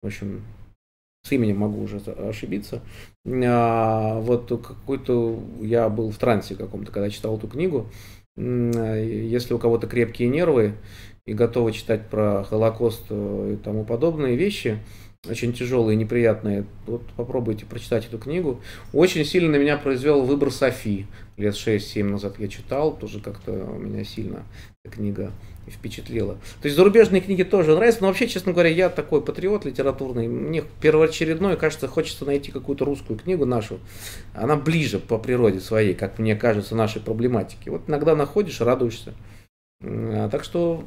В 0.03 0.07
общем, 0.07 0.43
с 1.27 1.31
именем 1.31 1.57
могу 1.57 1.81
уже 1.81 1.97
ошибиться. 1.97 2.81
А, 3.25 4.19
вот 4.19 4.49
какой-то 4.49 5.39
я 5.61 5.89
был 5.89 6.11
в 6.11 6.17
трансе 6.17 6.55
каком-то, 6.55 6.91
когда 6.91 7.09
читал 7.09 7.37
эту 7.37 7.47
книгу. 7.47 7.87
Если 8.37 9.53
у 9.53 9.59
кого-то 9.59 9.87
крепкие 9.87 10.29
нервы 10.29 10.73
и 11.25 11.33
готовы 11.33 11.71
читать 11.71 12.07
про 12.07 12.43
Холокост 12.43 13.05
э, 13.09 13.53
и 13.53 13.63
тому 13.63 13.83
подобные 13.83 14.35
вещи, 14.37 14.79
очень 15.27 15.53
тяжелые 15.53 15.95
неприятные. 15.95 16.65
Вот 16.85 17.01
попробуйте 17.15 17.65
прочитать 17.65 18.05
эту 18.05 18.19
книгу. 18.19 18.61
Очень 18.93 19.25
сильно 19.25 19.51
на 19.51 19.55
меня 19.57 19.77
произвел 19.77 20.21
выбор 20.23 20.51
Софи. 20.51 21.07
Лет 21.35 21.55
6-7 21.55 22.03
назад 22.03 22.39
я 22.39 22.47
читал, 22.47 22.95
тоже 22.95 23.19
как-то 23.19 23.51
меня 23.51 24.03
сильно 24.03 24.43
эта 24.83 24.95
книга 24.95 25.31
впечатлила. 25.71 26.35
То 26.61 26.65
есть 26.65 26.75
зарубежные 26.75 27.21
книги 27.21 27.43
тоже 27.43 27.75
нравятся, 27.75 28.01
но 28.01 28.07
вообще, 28.07 28.27
честно 28.27 28.53
говоря, 28.53 28.69
я 28.69 28.89
такой 28.89 29.21
патриот 29.21 29.65
литературный. 29.65 30.27
Мне 30.27 30.63
первоочередной, 30.81 31.57
кажется, 31.57 31.87
хочется 31.87 32.25
найти 32.25 32.51
какую-то 32.51 32.85
русскую 32.85 33.19
книгу 33.19 33.45
нашу. 33.45 33.79
Она 34.33 34.55
ближе 34.55 34.99
по 34.99 35.17
природе 35.17 35.59
своей, 35.59 35.93
как 35.93 36.19
мне 36.19 36.35
кажется, 36.35 36.75
нашей 36.75 37.01
проблематике. 37.01 37.71
Вот 37.71 37.83
иногда 37.87 38.15
находишь, 38.15 38.61
радуешься. 38.61 39.13
А, 39.83 40.29
так 40.29 40.43
что 40.43 40.83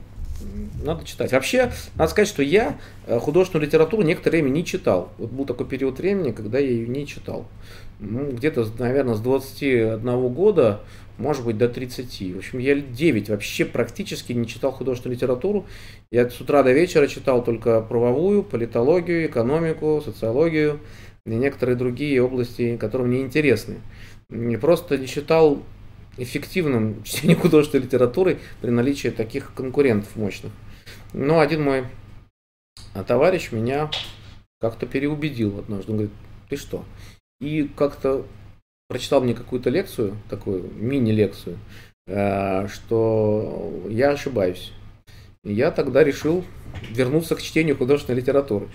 надо 0.83 1.05
читать. 1.05 1.33
Вообще, 1.33 1.73
надо 1.97 2.11
сказать, 2.11 2.29
что 2.29 2.43
я 2.43 2.79
э, 3.07 3.19
художественную 3.19 3.67
литературу 3.67 4.03
некоторое 4.03 4.41
время 4.41 4.51
не 4.51 4.65
читал. 4.65 5.13
Вот 5.19 5.31
был 5.31 5.45
такой 5.45 5.67
период 5.67 5.99
времени, 5.99 6.33
когда 6.33 6.59
я 6.59 6.69
ее 6.69 6.87
не 6.87 7.07
читал. 7.07 7.47
Ну, 8.01 8.31
где-то, 8.33 8.67
наверное, 8.79 9.15
с 9.15 9.21
21 9.21 10.29
года, 10.33 10.81
может 11.19 11.45
быть, 11.45 11.59
до 11.59 11.69
30. 11.69 12.35
В 12.35 12.39
общем, 12.39 12.59
я 12.59 12.73
лет 12.73 12.93
9 12.93 13.29
вообще 13.29 13.67
практически 13.67 14.33
не 14.33 14.47
читал 14.47 14.73
художественную 14.73 15.17
литературу. 15.17 15.67
Я 16.11 16.29
с 16.31 16.41
утра 16.41 16.63
до 16.63 16.73
вечера 16.73 17.07
читал 17.09 17.45
только 17.45 17.83
правовую, 17.83 18.43
политологию, 18.43 19.27
экономику, 19.27 20.01
социологию 20.03 20.81
и 21.27 21.31
некоторые 21.31 21.77
другие 21.77 22.23
области, 22.23 22.79
которые 22.79 23.07
мне 23.07 23.21
интересны. 23.21 23.81
Не 24.31 24.57
просто 24.57 24.97
не 24.97 25.07
читал 25.07 25.63
эффективным 26.17 27.03
чтением 27.05 27.39
художественной 27.39 27.85
литературы 27.85 28.39
при 28.63 28.71
наличии 28.71 29.09
таких 29.09 29.53
конкурентов 29.53 30.17
мощных. 30.17 30.53
Но 31.13 31.41
один 31.41 31.63
мой 31.65 31.85
товарищ 33.07 33.53
меня 33.53 33.91
как-то 34.59 34.87
переубедил 34.87 35.59
однажды. 35.59 35.93
Он 35.93 35.99
говорит, 35.99 36.15
ты 36.49 36.57
что? 36.57 36.85
И 37.41 37.71
как-то 37.75 38.27
прочитал 38.89 39.23
мне 39.23 39.35
какую-то 39.35 39.71
лекцию, 39.71 40.17
такую 40.29 40.71
мини-лекцию, 40.75 41.59
э, 42.07 42.67
что 42.69 43.85
я 43.89 44.11
ошибаюсь. 44.11 44.73
И 45.45 45.53
я 45.53 45.71
тогда 45.71 46.05
решил 46.05 46.45
вернуться 46.91 47.37
к 47.37 47.43
чтению 47.43 47.77
художественной 47.77 48.19
литературы. 48.19 48.69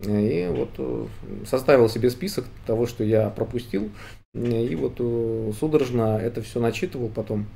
И 0.00 0.48
вот 0.50 0.70
э, 0.78 1.06
составил 1.44 1.88
себе 1.88 2.08
список 2.08 2.44
того, 2.66 2.86
что 2.86 3.02
я 3.02 3.30
пропустил, 3.30 3.90
и 4.32 4.76
вот 4.76 4.94
э, 5.00 5.52
судорожно 5.58 6.18
это 6.18 6.40
все 6.40 6.60
начитывал, 6.60 7.08
потом 7.08 7.46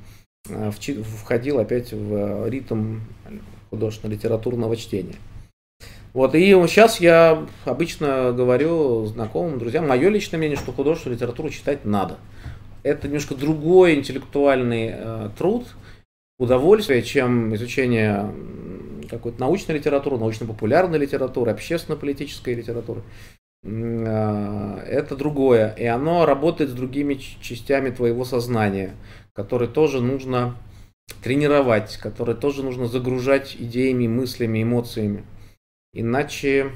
входил 0.45 1.61
опять 1.61 1.93
в 1.93 2.49
ритм 2.49 2.99
художественно-литературного 3.71 4.77
чтения. 4.77 5.15
Вот, 6.15 6.35
и 6.35 6.51
сейчас 6.67 7.01
я 7.01 7.47
обычно 7.65 8.33
говорю 8.33 9.07
знакомым, 9.07 9.59
друзьям, 9.59 9.89
мое 9.89 10.11
личное 10.11 10.39
мнение, 10.39 10.59
что 10.59 10.73
художественную 10.73 11.17
литературу 11.17 11.49
читать 11.49 11.85
надо. 11.85 12.19
Это 12.83 13.07
немножко 13.07 13.35
другой 13.35 13.95
интеллектуальный 13.95 14.91
э, 14.93 15.31
труд, 15.39 15.67
удовольствие, 16.39 17.03
чем 17.03 17.55
изучение 17.55 18.31
какой-то 19.09 19.41
научной 19.41 19.77
литературы, 19.77 20.19
научно-популярной 20.19 20.99
литературы, 20.99 21.51
общественно-политической 21.51 22.55
литературы. 22.55 23.03
А, 23.65 24.83
это 24.85 25.17
другое. 25.17 25.75
И 25.79 25.85
оно 25.85 26.27
работает 26.27 26.71
с 26.71 26.75
другими 26.75 27.15
частями 27.15 27.91
твоего 27.91 28.25
сознания, 28.25 28.95
которые 29.33 29.69
тоже 29.69 30.01
нужно 30.01 30.57
тренировать, 31.23 31.97
которые 31.99 32.37
тоже 32.37 32.63
нужно 32.63 32.87
загружать 32.87 33.57
идеями, 33.59 34.09
мыслями, 34.09 34.63
эмоциями. 34.63 35.25
Иначе 35.95 36.71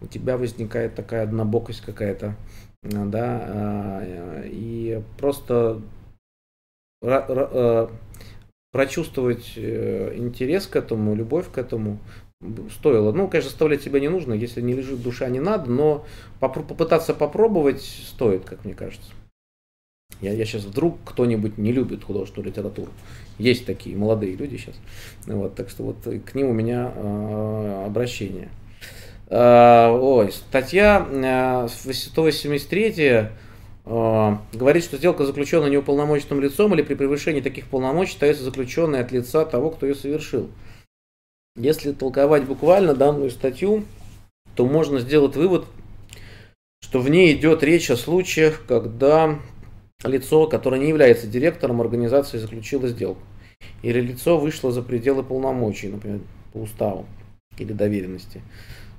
у 0.00 0.06
тебя 0.06 0.36
возникает 0.36 0.94
такая 0.94 1.24
однобокость 1.24 1.82
какая-то, 1.82 2.36
а, 2.82 3.04
да, 3.06 3.40
а, 3.42 4.42
и 4.46 5.02
просто 5.18 5.82
прочувствовать 8.72 9.52
э, 9.56 10.16
интерес 10.16 10.66
к 10.66 10.76
этому, 10.76 11.14
любовь 11.14 11.50
к 11.50 11.58
этому 11.58 11.98
стоило. 12.70 13.12
Ну, 13.12 13.28
конечно, 13.28 13.50
заставлять 13.50 13.82
себя 13.82 14.00
не 14.00 14.08
нужно, 14.08 14.34
если 14.34 14.60
не 14.60 14.74
лежит 14.74 15.02
душа, 15.02 15.28
не 15.28 15.40
надо, 15.40 15.70
но 15.70 16.04
попытаться 16.40 17.14
попробовать 17.14 17.82
стоит, 17.82 18.44
как 18.44 18.64
мне 18.64 18.74
кажется. 18.74 19.10
Я, 20.20 20.32
я 20.32 20.44
сейчас 20.44 20.64
вдруг 20.64 20.98
кто-нибудь 21.04 21.58
не 21.58 21.72
любит 21.72 22.04
художественную 22.04 22.50
литературу. 22.50 22.90
Есть 23.38 23.66
такие 23.66 23.96
молодые 23.96 24.34
люди 24.34 24.56
сейчас. 24.56 24.76
Вот, 25.26 25.54
так 25.54 25.68
что 25.68 25.82
вот 25.82 25.96
к 26.24 26.34
ним 26.34 26.48
у 26.48 26.52
меня 26.52 26.92
э, 26.94 27.84
обращение. 27.86 28.48
Э, 29.28 29.88
ой, 29.90 30.32
статья 30.32 31.06
э, 31.10 31.68
183 31.68 32.94
э, 32.98 34.36
говорит, 34.52 34.84
что 34.84 34.96
сделка 34.96 35.24
заключена 35.24 35.66
неуполномоченным 35.66 36.40
лицом 36.40 36.72
или 36.74 36.82
при 36.82 36.94
превышении 36.94 37.40
таких 37.40 37.66
полномочий 37.66 38.12
остается 38.12 38.44
заключенной 38.44 39.00
от 39.00 39.12
лица 39.12 39.44
того, 39.44 39.70
кто 39.70 39.86
ее 39.86 39.94
совершил. 39.94 40.48
Если 41.56 41.92
толковать 41.92 42.44
буквально 42.44 42.94
данную 42.94 43.30
статью, 43.30 43.84
то 44.54 44.66
можно 44.66 45.00
сделать 45.00 45.36
вывод, 45.36 45.66
что 46.80 47.00
в 47.00 47.08
ней 47.08 47.34
идет 47.34 47.62
речь 47.62 47.90
о 47.90 47.96
случаях, 47.96 48.62
когда 48.66 49.38
лицо, 50.04 50.46
которое 50.46 50.80
не 50.80 50.88
является 50.88 51.26
директором 51.26 51.80
организации, 51.80 52.38
заключило 52.38 52.88
сделку. 52.88 53.22
Или 53.82 54.00
лицо 54.00 54.38
вышло 54.38 54.70
за 54.70 54.82
пределы 54.82 55.22
полномочий, 55.22 55.88
например, 55.88 56.20
по 56.52 56.58
уставу 56.58 57.06
или 57.58 57.72
доверенности. 57.72 58.42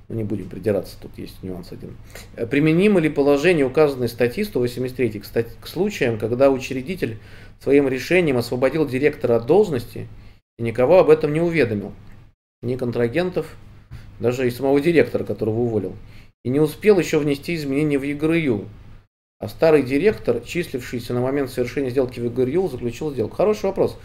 Но 0.08 0.14
не 0.14 0.24
будем 0.24 0.48
придираться, 0.48 0.96
тут 1.00 1.16
есть 1.18 1.42
нюанс 1.42 1.70
один. 1.70 1.96
Применимо 2.50 2.98
ли 2.98 3.10
положение 3.10 3.66
указанной 3.66 4.08
статьи 4.08 4.42
183 4.42 5.20
к, 5.20 5.26
к 5.60 5.66
случаям, 5.66 6.18
когда 6.18 6.50
учредитель 6.50 7.18
своим 7.60 7.88
решением 7.88 8.38
освободил 8.38 8.88
директора 8.88 9.36
от 9.36 9.46
должности 9.46 10.08
и 10.58 10.62
никого 10.62 10.98
об 10.98 11.10
этом 11.10 11.32
не 11.32 11.40
уведомил? 11.40 11.92
ни 12.62 12.76
контрагентов, 12.76 13.56
даже 14.18 14.46
и 14.46 14.50
самого 14.50 14.80
директора, 14.80 15.24
которого 15.24 15.60
уволил. 15.60 15.96
И 16.44 16.48
не 16.48 16.60
успел 16.60 16.98
еще 16.98 17.18
внести 17.18 17.54
изменения 17.54 17.98
в 17.98 18.02
ЕГРЮ. 18.02 18.66
А 19.40 19.48
старый 19.48 19.84
директор, 19.84 20.40
числившийся 20.40 21.14
на 21.14 21.20
момент 21.20 21.50
совершения 21.50 21.90
сделки 21.90 22.18
в 22.18 22.24
ЕГРЮ, 22.24 22.68
заключил 22.68 23.12
сделку. 23.12 23.36
Хороший 23.36 23.66
вопрос. 23.66 23.96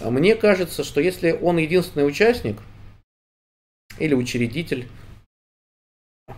Мне 0.00 0.34
кажется, 0.34 0.82
что 0.82 1.00
если 1.00 1.32
он 1.32 1.58
единственный 1.58 2.06
участник 2.06 2.58
или 3.98 4.14
учредитель, 4.14 4.88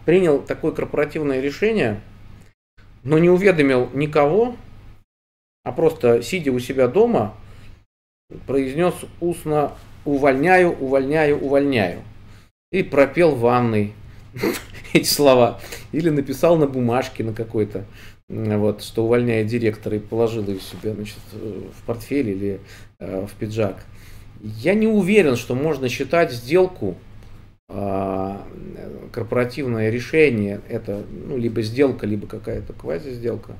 принял 0.05 0.43
такое 0.43 0.73
корпоративное 0.73 1.41
решение, 1.41 2.03
но 3.03 3.19
не 3.19 3.31
уведомил 3.31 3.89
никого, 3.95 4.57
а 5.63 5.73
просто 5.73 6.23
сидя 6.23 6.53
у 6.53 6.59
себя 6.59 6.89
дома, 6.89 7.35
произнес 8.47 8.95
устно 9.21 9.77
увольняю, 10.05 10.73
увольняю, 10.73 11.39
увольняю. 11.39 12.03
И 12.71 12.83
пропел 12.83 13.35
в 13.35 13.41
ванной 13.41 13.95
эти 14.93 15.07
слова. 15.07 15.61
Или 15.93 16.11
написал 16.11 16.57
на 16.57 16.67
бумажке 16.67 17.25
на 17.25 17.33
какой-то, 17.33 17.85
вот, 18.29 18.83
что 18.83 19.05
увольняет 19.05 19.49
директора 19.49 19.97
и 19.97 20.01
положил 20.01 20.47
ее 20.47 20.61
себе 20.61 20.95
значит, 20.95 21.19
в 21.33 21.87
портфель 21.87 22.31
или 22.31 22.61
э, 22.99 23.27
в 23.27 23.33
пиджак. 23.35 23.85
Я 24.41 24.75
не 24.75 24.87
уверен, 24.87 25.37
что 25.37 25.55
можно 25.55 25.89
считать 25.89 26.33
сделку 26.33 26.97
э, 27.69 28.37
корпоративное 29.13 29.91
решение, 29.91 30.61
это 30.69 31.05
ну, 31.11 31.37
либо 31.37 31.63
сделка, 31.63 32.07
либо 32.07 32.27
какая-то 32.27 32.73
квази-сделка, 32.73 33.57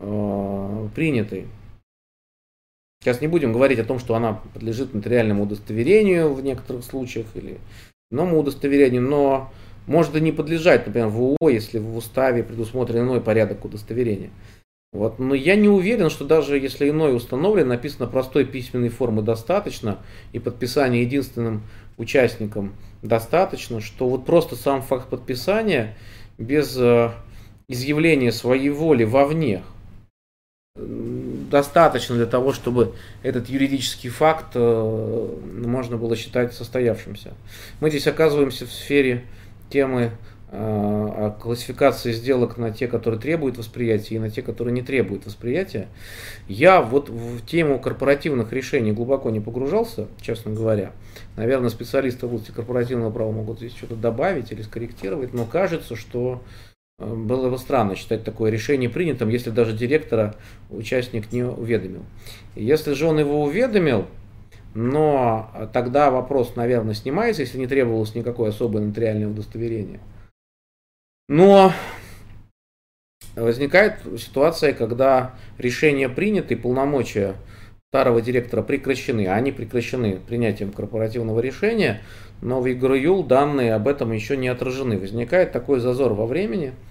э, 0.00 0.88
принятой. 0.94 1.46
Сейчас 3.00 3.20
не 3.20 3.28
будем 3.28 3.52
говорить 3.52 3.78
о 3.78 3.84
том, 3.84 3.98
что 3.98 4.14
она 4.14 4.40
подлежит 4.54 4.92
нотариальному 4.92 5.44
удостоверению 5.44 6.34
в 6.34 6.42
некоторых 6.42 6.84
случаях 6.84 7.26
или 7.34 7.58
иному 8.10 8.40
удостоверению, 8.40 9.02
но 9.02 9.52
может 9.88 10.14
и 10.14 10.20
не 10.20 10.30
подлежать, 10.30 10.86
например, 10.86 11.08
в 11.08 11.22
УО, 11.22 11.48
если 11.48 11.78
в 11.78 11.96
уставе 11.96 12.44
предусмотрен 12.44 13.00
иной 13.00 13.20
порядок 13.20 13.64
удостоверения. 13.64 14.30
Вот. 14.92 15.18
Но 15.18 15.34
я 15.34 15.56
не 15.56 15.68
уверен, 15.68 16.08
что 16.10 16.24
даже 16.24 16.58
если 16.58 16.88
иное 16.88 17.12
установлено, 17.12 17.70
написано 17.70 18.06
простой 18.06 18.44
письменной 18.44 18.88
формы 18.90 19.22
достаточно, 19.22 19.98
и 20.32 20.38
подписание 20.38 21.02
единственным 21.02 21.62
участником 21.96 22.74
достаточно, 23.02 23.80
что 23.80 24.08
вот 24.08 24.24
просто 24.24 24.56
сам 24.56 24.82
факт 24.82 25.08
подписания 25.08 25.96
без 26.38 26.76
э, 26.78 27.10
изъявления 27.66 28.32
своей 28.32 28.70
воли 28.70 29.04
вовне 29.04 29.62
достаточно 30.76 32.14
для 32.14 32.26
того, 32.26 32.52
чтобы 32.52 32.94
этот 33.22 33.48
юридический 33.48 34.10
факт 34.10 34.52
э, 34.54 35.36
можно 35.64 35.96
было 35.96 36.14
считать 36.16 36.54
состоявшимся. 36.54 37.34
Мы 37.80 37.90
здесь 37.90 38.06
оказываемся 38.06 38.66
в 38.66 38.72
сфере 38.72 39.24
темы 39.70 40.12
э, 40.50 41.32
классификации 41.40 42.12
сделок 42.12 42.56
на 42.56 42.70
те, 42.70 42.88
которые 42.88 43.20
требуют 43.20 43.58
восприятия, 43.58 44.16
и 44.16 44.18
на 44.18 44.30
те, 44.30 44.42
которые 44.42 44.72
не 44.72 44.82
требуют 44.82 45.26
восприятия. 45.26 45.88
Я 46.48 46.80
вот 46.80 47.08
в 47.08 47.44
тему 47.46 47.78
корпоративных 47.78 48.52
решений 48.52 48.92
глубоко 48.92 49.30
не 49.30 49.40
погружался, 49.40 50.08
честно 50.20 50.52
говоря. 50.52 50.92
Наверное, 51.36 51.70
специалисты 51.70 52.26
в 52.26 52.30
области 52.30 52.50
корпоративного 52.50 53.10
права 53.10 53.32
могут 53.32 53.58
здесь 53.58 53.76
что-то 53.76 53.94
добавить 53.94 54.52
или 54.52 54.62
скорректировать, 54.62 55.32
но 55.34 55.44
кажется, 55.44 55.96
что 55.96 56.42
было 56.98 57.48
бы 57.48 57.58
странно 57.58 57.94
считать 57.94 58.24
такое 58.24 58.50
решение 58.50 58.90
принятым, 58.90 59.28
если 59.28 59.50
даже 59.50 59.72
директора 59.72 60.34
участник 60.68 61.30
не 61.30 61.44
уведомил. 61.44 62.02
Если 62.56 62.92
же 62.94 63.06
он 63.06 63.20
его 63.20 63.44
уведомил, 63.44 64.06
но 64.74 65.70
тогда 65.72 66.10
вопрос, 66.10 66.56
наверное, 66.56 66.94
снимается, 66.94 67.42
если 67.42 67.58
не 67.58 67.66
требовалось 67.66 68.14
никакое 68.14 68.50
особое 68.50 68.82
нотариальное 68.82 69.28
удостоверение. 69.28 70.00
Но 71.28 71.72
возникает 73.36 74.00
ситуация, 74.18 74.72
когда 74.72 75.34
решение 75.58 76.08
принято 76.08 76.54
и 76.54 76.56
полномочия 76.56 77.34
старого 77.90 78.20
директора 78.20 78.62
прекращены, 78.62 79.26
а 79.26 79.34
они 79.34 79.52
прекращены 79.52 80.20
принятием 80.20 80.72
корпоративного 80.72 81.40
решения, 81.40 82.02
но 82.42 82.60
в 82.60 82.66
ЕГРЮЛ 82.66 83.24
данные 83.24 83.74
об 83.74 83.88
этом 83.88 84.12
еще 84.12 84.36
не 84.36 84.48
отражены. 84.48 84.98
Возникает 84.98 85.52
такой 85.52 85.80
зазор 85.80 86.12
во 86.14 86.26
времени– 86.26 86.72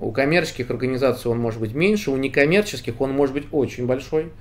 у 0.00 0.12
коммерческих 0.12 0.70
организаций 0.70 1.30
он 1.30 1.38
может 1.38 1.60
быть 1.60 1.74
меньше, 1.74 2.10
у 2.10 2.16
некоммерческих 2.16 3.00
он 3.02 3.12
может 3.12 3.34
быть 3.34 3.46
очень 3.52 3.86
большой, 3.86 4.32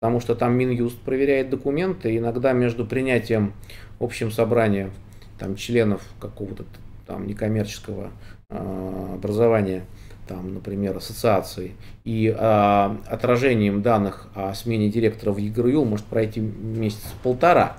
потому 0.00 0.20
что 0.20 0.34
там 0.34 0.56
Минюст 0.56 0.98
проверяет 1.00 1.50
документы, 1.50 2.16
иногда 2.16 2.52
между 2.52 2.86
принятием 2.86 3.52
общим 3.98 4.30
собрания 4.30 4.90
там, 5.38 5.56
членов 5.56 6.02
какого-то 6.20 6.64
там 7.06 7.26
некоммерческого 7.26 8.10
э, 8.50 9.08
образования, 9.14 9.84
там, 10.28 10.54
например, 10.54 10.96
ассоциации, 10.96 11.72
и 12.04 12.28
э, 12.28 12.96
отражением 13.06 13.82
данных 13.82 14.28
о 14.34 14.54
смене 14.54 14.88
директора 14.90 15.32
в 15.32 15.38
ЕГРЮ 15.38 15.84
может 15.84 16.06
пройти 16.06 16.40
месяц 16.40 17.02
полтора. 17.22 17.76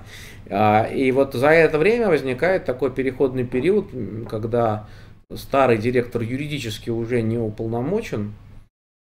Э, 0.48 0.94
и 0.94 1.12
вот 1.12 1.36
за 1.36 1.50
это 1.50 1.78
время 1.78 2.10
возникает 2.10 2.66
такой 2.66 2.92
переходный 2.92 3.46
период, 3.46 3.92
когда 4.30 4.88
старый 5.34 5.78
директор 5.78 6.22
юридически 6.22 6.90
уже 6.90 7.22
не 7.22 7.38
уполномочен, 7.38 8.34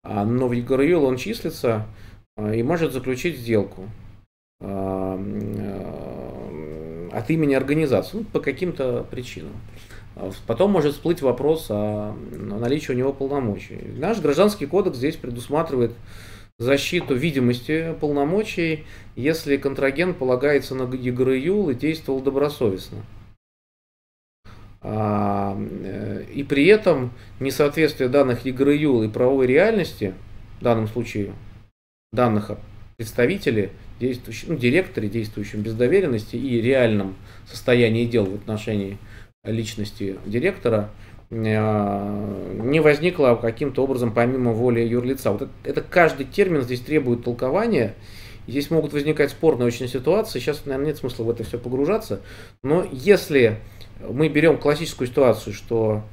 а, 0.05 0.23
но 0.23 0.47
в 0.47 0.53
ЕГРЮЛ 0.53 1.03
он 1.03 1.17
числится 1.17 1.75
а, 1.75 1.85
и 2.37 2.63
может 2.63 2.91
заключить 2.91 3.37
сделку 3.37 3.89
а, 4.59 5.19
от 7.13 7.29
имени 7.29 7.53
организации 7.53 8.17
ну, 8.17 8.23
по 8.25 8.39
каким-то 8.39 9.05
причинам. 9.09 9.53
Потом 10.47 10.71
может 10.71 10.93
всплыть 10.93 11.21
вопрос 11.21 11.67
о 11.69 12.13
наличии 12.31 12.91
у 12.93 12.95
него 12.95 13.13
полномочий. 13.13 13.79
Наш 13.97 14.19
гражданский 14.19 14.65
кодекс 14.65 14.97
здесь 14.97 15.17
предусматривает 15.17 15.91
защиту 16.57 17.15
видимости 17.15 17.95
полномочий, 17.99 18.85
если 19.15 19.57
контрагент 19.57 20.17
полагается 20.17 20.73
на 20.73 20.83
ЕГРЮЛ 20.83 21.71
и 21.71 21.75
действовал 21.75 22.21
добросовестно. 22.21 22.99
А, 24.81 25.57
э, 25.57 26.23
и 26.33 26.43
при 26.43 26.67
этом 26.67 27.11
несоответствие 27.39 28.07
данных 28.07 28.45
ЕГРЮЛ 28.45 29.03
и 29.03 29.07
правовой 29.09 29.47
реальности, 29.47 30.13
в 30.59 30.63
данном 30.63 30.87
случае 30.87 31.33
данных 32.15 32.51
о 32.51 32.57
представителе, 32.97 33.71
действующем, 33.99 34.53
ну, 34.53 34.57
директоре, 34.57 35.09
действующем 35.09 35.61
без 35.61 35.73
доверенности 35.73 36.35
и 36.35 36.61
реальном 36.61 37.15
состоянии 37.49 38.05
дел 38.05 38.25
в 38.25 38.35
отношении 38.35 38.97
личности 39.43 40.17
директора, 40.25 40.89
э, 41.29 41.35
не 41.35 42.79
возникло 42.79 43.35
каким-то 43.35 43.83
образом 43.83 44.13
помимо 44.13 44.51
воли 44.51 44.81
юрлица. 44.81 45.31
Вот 45.31 45.43
это, 45.43 45.51
это 45.63 45.81
каждый 45.81 46.25
термин 46.25 46.61
здесь 46.61 46.81
требует 46.81 47.23
толкования. 47.23 47.93
Здесь 48.47 48.69
могут 48.69 48.93
возникать 48.93 49.31
спорные 49.31 49.67
очень 49.67 49.87
ситуации. 49.87 50.39
Сейчас, 50.39 50.65
наверное, 50.65 50.87
нет 50.87 50.97
смысла 50.97 51.23
в 51.23 51.29
это 51.29 51.43
все 51.43 51.57
погружаться. 51.57 52.21
Но 52.63 52.87
если 52.91 53.57
мы 54.07 54.29
берем 54.29 54.57
классическую 54.57 55.07
ситуацию, 55.07 55.53
что 55.53 56.03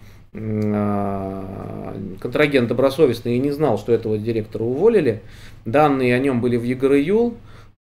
контрагент 2.22 2.68
добросовестный 2.68 3.36
и 3.36 3.38
не 3.38 3.50
знал, 3.50 3.78
что 3.78 3.92
этого 3.92 4.16
директора 4.16 4.64
уволили, 4.64 5.22
данные 5.66 6.14
о 6.14 6.18
нем 6.18 6.40
были 6.40 6.56
в 6.56 6.64
ЕГРЮЛ, 6.64 7.36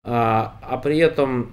а, 0.03 0.57
а 0.61 0.77
при 0.77 0.97
этом 0.97 1.51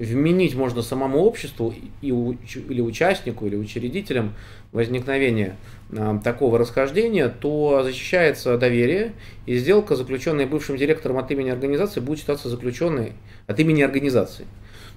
вменить 0.00 0.54
можно 0.54 0.82
самому 0.82 1.20
обществу 1.20 1.72
и, 2.00 2.08
или 2.08 2.80
участнику, 2.80 3.46
или 3.46 3.54
учредителям 3.54 4.34
возникновения 4.72 5.56
а, 5.96 6.18
такого 6.18 6.58
расхождения, 6.58 7.28
то 7.28 7.82
защищается 7.84 8.56
доверие, 8.58 9.12
и 9.46 9.56
сделка, 9.58 9.94
заключенная 9.94 10.46
бывшим 10.46 10.76
директором 10.76 11.18
от 11.18 11.30
имени 11.30 11.50
организации, 11.50 12.00
будет 12.00 12.18
считаться 12.18 12.48
заключенной 12.48 13.12
от 13.46 13.60
имени 13.60 13.82
организации. 13.82 14.46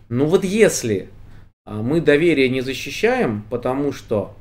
Но 0.09 0.25
вот 0.25 0.43
если 0.43 1.01
а, 1.01 1.22
мы 1.65 2.01
доверие 2.01 2.49
не 2.49 2.61
защищаем, 2.61 3.43
потому 3.49 3.93
что 3.93 4.35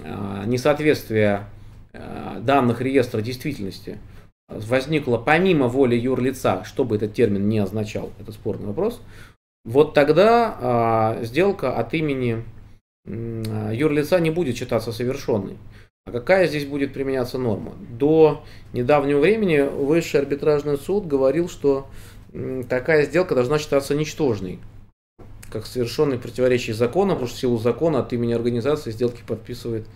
а, 0.00 0.44
несоответствие 0.46 1.44
а, 1.92 2.40
данных 2.40 2.80
реестра 2.80 3.20
действительности 3.20 3.98
возникло 4.48 5.18
помимо 5.18 5.68
воли 5.68 5.96
юрлица, 5.96 6.64
что 6.64 6.84
бы 6.84 6.96
этот 6.96 7.14
термин 7.14 7.48
не 7.48 7.58
означал, 7.58 8.12
это 8.18 8.32
спорный 8.32 8.66
вопрос, 8.66 9.00
вот 9.64 9.94
тогда 9.94 11.16
сделка 11.22 11.74
от 11.74 11.94
имени 11.94 12.44
юрлица 13.06 14.20
не 14.20 14.30
будет 14.30 14.56
считаться 14.56 14.92
совершенной. 14.92 15.56
А 16.06 16.10
какая 16.10 16.46
здесь 16.46 16.66
будет 16.66 16.92
применяться 16.92 17.38
норма? 17.38 17.72
До 17.90 18.44
недавнего 18.74 19.20
времени 19.20 19.60
Высший 19.60 20.20
арбитражный 20.20 20.76
суд 20.76 21.06
говорил, 21.06 21.48
что 21.48 21.86
такая 22.68 23.06
сделка 23.06 23.34
должна 23.34 23.58
считаться 23.58 23.94
ничтожной 23.94 24.60
как 25.54 25.66
совершенный 25.66 26.18
противоречие 26.18 26.74
закону, 26.74 27.12
потому 27.12 27.28
что 27.28 27.36
в 27.36 27.40
силу 27.40 27.58
закона 27.58 28.00
от 28.00 28.12
имени 28.12 28.32
организации 28.32 28.90
сделки 28.90 29.22
подписывает 29.24 29.86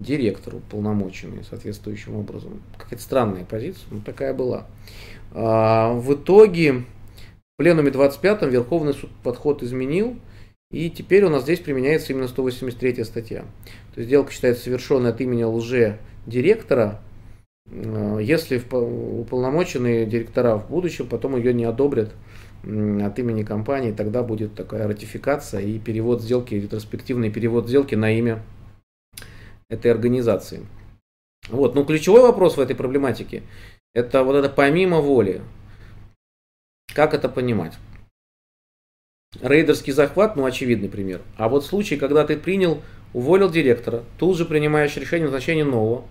директору 0.00 0.60
полномоченный 0.68 1.44
соответствующим 1.44 2.16
образом. 2.16 2.60
Какая-то 2.76 3.02
странная 3.02 3.44
позиция, 3.44 3.86
но 3.92 4.00
такая 4.00 4.34
была. 4.34 4.66
А, 5.32 5.92
в 5.92 6.12
итоге 6.14 6.72
в 6.72 6.82
пленуме 7.58 7.92
25-м 7.92 8.50
Верховный 8.50 8.94
суд 8.94 9.10
подход 9.22 9.62
изменил, 9.62 10.18
и 10.72 10.90
теперь 10.90 11.24
у 11.24 11.30
нас 11.30 11.44
здесь 11.44 11.60
применяется 11.60 12.12
именно 12.12 12.26
183 12.26 13.04
статья. 13.04 13.42
То 13.94 14.00
есть 14.00 14.08
сделка 14.08 14.32
считается 14.32 14.64
совершенной 14.64 15.10
от 15.10 15.20
имени 15.20 15.44
лже 15.44 16.00
директора, 16.26 17.00
а, 17.70 18.18
если 18.18 18.58
уполномоченные 18.58 20.04
директора 20.04 20.56
в 20.56 20.68
будущем 20.68 21.06
потом 21.06 21.36
ее 21.36 21.54
не 21.54 21.64
одобрят 21.64 22.12
от 22.66 23.18
имени 23.18 23.44
компании, 23.44 23.92
тогда 23.92 24.22
будет 24.22 24.54
такая 24.54 24.88
ратификация 24.88 25.60
и 25.60 25.78
перевод 25.78 26.20
сделки, 26.20 26.54
ретроспективный 26.54 27.30
перевод 27.30 27.68
сделки 27.68 27.94
на 27.94 28.10
имя 28.18 28.42
этой 29.70 29.90
организации. 29.90 30.66
Вот. 31.48 31.74
Но 31.74 31.84
ключевой 31.84 32.22
вопрос 32.22 32.56
в 32.56 32.60
этой 32.60 32.74
проблематике– 32.74 33.42
это 33.94 34.24
вот 34.24 34.34
это 34.34 34.48
помимо 34.48 35.00
воли. 35.00 35.42
Как 36.92 37.14
это 37.14 37.28
понимать? 37.28 37.74
Рейдерский 39.40 39.92
захват, 39.92 40.34
ну, 40.34 40.44
очевидный 40.44 40.88
пример. 40.88 41.20
А 41.36 41.48
вот 41.48 41.64
случай, 41.64 41.96
когда 41.96 42.24
ты 42.24 42.36
принял, 42.36 42.82
уволил 43.12 43.50
директора, 43.50 44.02
тут 44.18 44.36
же 44.36 44.44
принимаешь 44.44 44.96
решение 44.96 45.26
о 45.26 45.30
назначении 45.30 45.62
нового, 45.62 46.04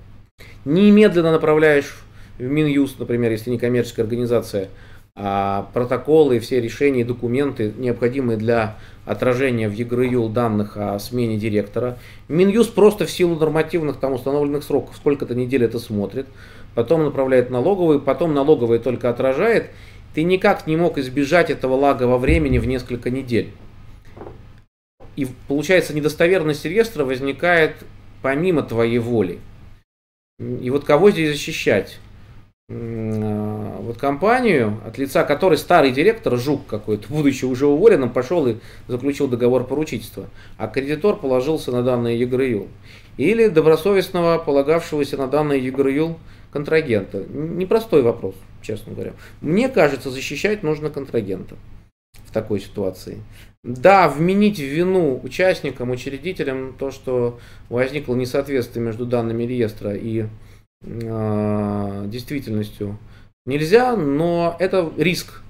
немедленно 0.63 1.31
направляешь 1.31 1.97
в 2.37 2.43
Минюст, 2.43 2.99
например, 2.99 3.31
если 3.31 3.49
не 3.49 3.57
коммерческая 3.57 4.05
организация, 4.05 4.69
протоколы, 5.15 6.39
все 6.39 6.59
решения 6.59 7.01
и 7.01 7.05
документы, 7.05 7.73
необходимые 7.77 8.37
для 8.37 8.77
отражения 9.05 9.69
в 9.69 9.73
ЕГРЮЛ 9.73 10.29
данных 10.29 10.75
о 10.75 10.99
смене 10.99 11.37
директора. 11.37 11.97
Минюст 12.27 12.73
просто 12.73 13.05
в 13.05 13.11
силу 13.11 13.35
нормативных 13.35 13.97
там 13.97 14.13
установленных 14.13 14.63
сроков 14.63 14.95
сколько-то 14.97 15.33
недель 15.33 15.63
это 15.63 15.79
смотрит, 15.79 16.27
потом 16.73 17.05
направляет 17.05 17.49
налоговую, 17.49 18.01
потом 18.01 18.33
налоговая 18.33 18.79
только 18.79 19.09
отражает. 19.09 19.69
Ты 20.13 20.23
никак 20.23 20.67
не 20.67 20.75
мог 20.75 20.97
избежать 20.97 21.49
этого 21.49 21.75
лага 21.75 22.03
во 22.03 22.17
времени 22.17 22.57
в 22.57 22.67
несколько 22.67 23.09
недель. 23.09 23.51
И 25.15 25.27
получается 25.47 25.93
недостоверность 25.93 26.65
реестра 26.65 27.05
возникает 27.05 27.75
помимо 28.21 28.63
твоей 28.63 28.99
воли. 28.99 29.39
И 30.39 30.69
вот 30.69 30.83
кого 30.83 31.11
здесь 31.11 31.31
защищать? 31.31 31.99
А, 32.67 33.77
вот 33.81 33.97
компанию, 33.97 34.79
от 34.85 34.97
лица 34.97 35.23
которой 35.23 35.57
старый 35.57 35.91
директор, 35.91 36.35
жук 36.37 36.65
какой-то, 36.65 37.07
будучи 37.09 37.45
уже 37.45 37.67
уволенным, 37.67 38.09
пошел 38.09 38.47
и 38.47 38.55
заключил 38.87 39.27
договор 39.27 39.65
поручительства, 39.65 40.27
а 40.57 40.67
кредитор 40.67 41.17
положился 41.17 41.71
на 41.71 41.83
данные 41.83 42.19
ЕГРЮЛ. 42.19 42.67
Или 43.17 43.47
добросовестного, 43.47 44.39
полагавшегося 44.39 45.17
на 45.17 45.27
данные 45.27 45.63
ЕГРЮЛ 45.63 46.17
контрагента. 46.51 47.23
Непростой 47.29 48.01
вопрос, 48.01 48.35
честно 48.61 48.93
говоря. 48.93 49.13
Мне 49.41 49.69
кажется, 49.69 50.09
защищать 50.09 50.63
нужно 50.63 50.89
контрагента 50.89 51.55
в 52.25 52.31
такой 52.31 52.59
ситуации. 52.59 53.21
Да, 53.63 54.09
вменить 54.09 54.57
в 54.57 54.63
вину 54.63 55.19
участникам, 55.23 55.91
учредителям 55.91 56.75
то, 56.77 56.91
что 56.91 57.39
возникло 57.69 58.15
несоответствие 58.15 58.85
между 58.85 59.05
данными 59.05 59.43
реестра 59.43 59.95
и 59.95 60.21
э, 60.21 60.27
действительностью 60.85 62.97
нельзя, 63.45 63.95
но 63.95 64.55
это 64.59 64.91
риск. 64.97 65.41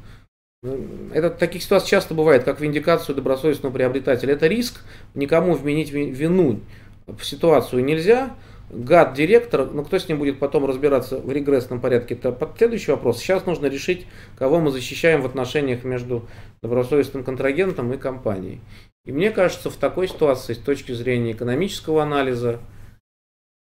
Это 1.14 1.30
таких 1.30 1.62
ситуаций 1.62 1.90
часто 1.90 2.14
бывает, 2.14 2.44
как 2.44 2.60
виндикацию 2.60 3.16
добросовестного 3.16 3.74
приобретателя. 3.74 4.34
Это 4.34 4.48
риск, 4.48 4.82
никому 5.14 5.54
вменить 5.54 5.92
вину 5.92 6.62
в 7.08 7.24
ситуацию 7.24 7.84
нельзя. 7.84 8.36
Гад 8.72 9.14
директор, 9.14 9.70
ну 9.72 9.86
кто 9.86 10.00
с 10.00 10.10
ним 10.10 10.18
будет 10.18 10.40
потом 10.40 10.66
разбираться 10.66 11.20
в 11.20 11.32
регрессном 11.32 11.80
порядке, 11.80 12.16
это 12.16 12.36
следующий 12.58 12.92
вопрос. 12.92 13.20
Сейчас 13.20 13.46
нужно 13.46 13.68
решить, 13.68 14.08
кого 14.40 14.60
мы 14.60 14.72
защищаем 14.72 15.22
в 15.22 15.28
отношениях 15.28 15.84
между 15.84 16.28
добросовестным 16.64 17.24
контрагентом 17.24 17.94
и 17.94 17.98
компанией. 17.98 18.60
И 19.06 19.12
мне 19.12 19.30
кажется, 19.30 19.70
в 19.70 19.76
такой 19.76 20.08
ситуации, 20.08 20.54
с 20.54 20.58
точки 20.58 20.94
зрения 20.94 21.34
экономического 21.34 22.02
анализа, 22.02 22.60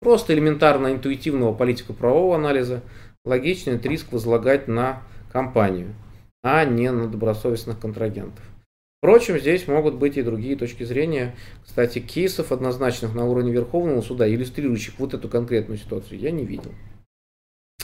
просто 0.01 0.33
элементарно 0.33 0.93
интуитивного 0.93 1.53
политико-правового 1.53 2.35
анализа, 2.35 2.81
логично 3.25 3.71
этот 3.71 3.85
риск 3.87 4.11
возлагать 4.11 4.67
на 4.67 5.01
компанию, 5.31 5.93
а 6.43 6.63
не 6.65 6.91
на 6.91 7.07
добросовестных 7.07 7.79
контрагентов. 7.79 8.43
Впрочем, 8.99 9.37
здесь 9.37 9.67
могут 9.67 9.95
быть 9.95 10.17
и 10.17 10.23
другие 10.23 10.55
точки 10.55 10.83
зрения. 10.83 11.35
Кстати, 11.63 11.99
кейсов 11.99 12.51
однозначных 12.51 13.13
на 13.13 13.25
уровне 13.25 13.51
Верховного 13.51 14.01
суда, 14.01 14.27
иллюстрирующих 14.27 14.95
вот 14.97 15.13
эту 15.13 15.29
конкретную 15.29 15.77
ситуацию, 15.77 16.19
я 16.19 16.31
не 16.31 16.43
видел. 16.43 16.71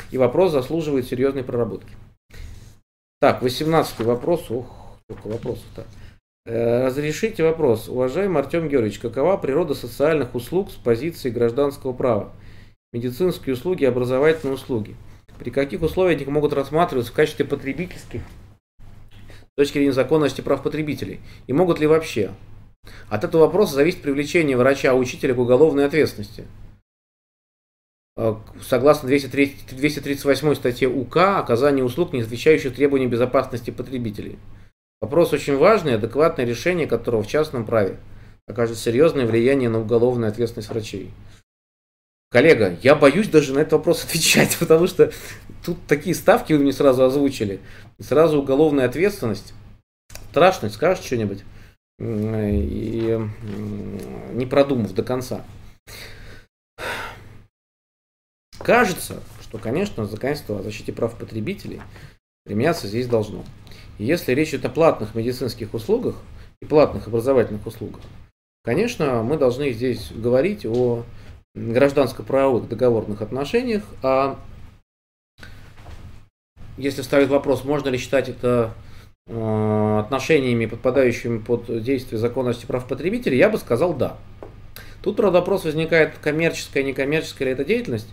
И 0.09 0.17
вопрос 0.17 0.51
заслуживает 0.51 1.05
серьезной 1.05 1.43
проработки. 1.43 1.93
Так, 3.19 3.43
18 3.43 3.99
вопрос. 3.99 4.49
Ох, 4.49 4.97
сколько 5.03 5.27
вопросов-то. 5.27 5.85
Э, 6.43 6.87
разрешите 6.87 7.43
вопрос. 7.43 7.87
Уважаемый 7.87 8.41
Артем 8.41 8.67
Георгиевич, 8.67 8.97
какова 8.97 9.37
природа 9.37 9.75
социальных 9.75 10.33
услуг 10.33 10.71
с 10.71 10.75
позиции 10.75 11.29
гражданского 11.29 11.93
права? 11.93 12.33
Медицинские 12.93 13.53
услуги, 13.53 13.85
образовательные 13.85 14.55
услуги. 14.55 14.95
При 15.37 15.51
каких 15.51 15.83
условиях 15.83 16.21
они 16.21 16.31
могут 16.31 16.53
рассматриваться 16.53 17.11
в 17.11 17.15
качестве 17.15 17.45
потребительских 17.45 18.21
с 18.79 19.55
точки 19.55 19.73
зрения 19.73 19.93
законности 19.93 20.41
прав 20.41 20.63
потребителей? 20.63 21.19
И 21.45 21.53
могут 21.53 21.79
ли 21.79 21.85
вообще? 21.85 22.31
От 23.09 23.23
этого 23.23 23.41
вопроса 23.41 23.75
зависит 23.75 24.01
привлечение 24.01 24.57
врача-учителя 24.57 25.35
к 25.35 25.39
уголовной 25.39 25.85
ответственности. 25.85 26.47
Э, 28.17 28.33
согласно 28.63 29.07
203, 29.07 29.57
238 29.69 30.55
статье 30.55 30.89
УК, 30.89 31.37
оказание 31.37 31.85
услуг, 31.85 32.13
не 32.13 32.21
отвечающих 32.21 32.73
требованиям 32.73 33.11
безопасности 33.11 33.69
потребителей. 33.69 34.39
Вопрос 35.01 35.33
очень 35.33 35.57
важный, 35.57 35.95
адекватное 35.95 36.45
решение 36.45 36.85
которого 36.85 37.23
в 37.23 37.27
частном 37.27 37.65
праве 37.65 37.97
окажет 38.47 38.77
серьезное 38.77 39.25
влияние 39.25 39.69
на 39.69 39.79
уголовную 39.79 40.29
ответственность 40.29 40.69
врачей. 40.69 41.11
Коллега, 42.29 42.77
я 42.81 42.95
боюсь 42.95 43.27
даже 43.27 43.53
на 43.53 43.59
этот 43.59 43.73
вопрос 43.73 44.03
отвечать, 44.05 44.55
потому 44.59 44.87
что 44.87 45.11
тут 45.65 45.77
такие 45.87 46.15
ставки 46.15 46.53
вы 46.53 46.59
мне 46.59 46.71
сразу 46.71 47.03
озвучили. 47.03 47.59
Сразу 47.99 48.39
уголовная 48.39 48.85
ответственность. 48.85 49.53
Страшно, 50.29 50.69
скажешь 50.69 51.03
что-нибудь, 51.03 51.43
и 51.99 53.19
не 54.33 54.45
продумав 54.45 54.93
до 54.93 55.03
конца. 55.03 55.43
Кажется, 58.59 59.21
что, 59.41 59.57
конечно, 59.57 60.05
законодательство 60.05 60.59
о 60.59 60.63
защите 60.63 60.93
прав 60.93 61.17
потребителей 61.17 61.81
применяться 62.45 62.87
здесь 62.87 63.07
должно. 63.07 63.43
Если 64.01 64.33
речь 64.33 64.49
идет 64.49 64.65
о 64.65 64.69
платных 64.69 65.13
медицинских 65.13 65.75
услугах 65.75 66.15
и 66.59 66.65
платных 66.65 67.05
образовательных 67.05 67.67
услугах, 67.67 68.01
конечно, 68.63 69.21
мы 69.21 69.37
должны 69.37 69.71
здесь 69.73 70.11
говорить 70.11 70.65
о 70.65 71.03
гражданско-правовых 71.53 72.67
договорных 72.67 73.21
отношениях, 73.21 73.83
а 74.01 74.39
если 76.77 77.03
ставить 77.03 77.27
вопрос, 77.27 77.63
можно 77.63 77.89
ли 77.89 77.99
считать 77.99 78.27
это 78.27 78.73
э, 79.27 79.99
отношениями, 79.99 80.65
подпадающими 80.65 81.37
под 81.37 81.83
действие 81.83 82.17
законности 82.17 82.65
прав 82.65 82.87
потребителей, 82.87 83.37
я 83.37 83.49
бы 83.49 83.59
сказал 83.59 83.93
да. 83.93 84.17
Тут, 85.03 85.17
правда, 85.17 85.41
вопрос 85.41 85.63
возникает, 85.63 86.17
коммерческая, 86.17 86.81
некоммерческая 86.81 87.49
ли 87.49 87.53
это 87.53 87.65
деятельность. 87.65 88.11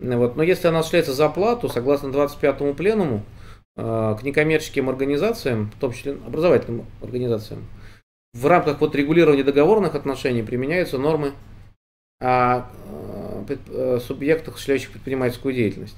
Вот. 0.00 0.36
Но 0.36 0.42
если 0.42 0.68
она 0.68 0.78
осуществляется 0.78 1.12
за 1.12 1.28
плату, 1.28 1.68
согласно 1.68 2.08
25-му 2.08 2.72
пленуму, 2.72 3.22
к 3.76 4.18
некоммерческим 4.22 4.88
организациям, 4.88 5.70
в 5.70 5.78
том 5.78 5.92
числе 5.92 6.12
образовательным 6.12 6.86
организациям, 7.02 7.66
в 8.36 8.46
рамках 8.46 8.80
вот 8.80 8.94
регулирования 8.94 9.44
договорных 9.44 9.94
отношений 9.94 10.42
применяются 10.42 10.98
нормы 10.98 11.32
о 12.20 12.66
э, 13.48 13.56
э, 13.68 13.98
субъектах, 14.00 14.54
осуществляющих 14.54 14.90
предпринимательскую 14.90 15.54
деятельность. 15.54 15.96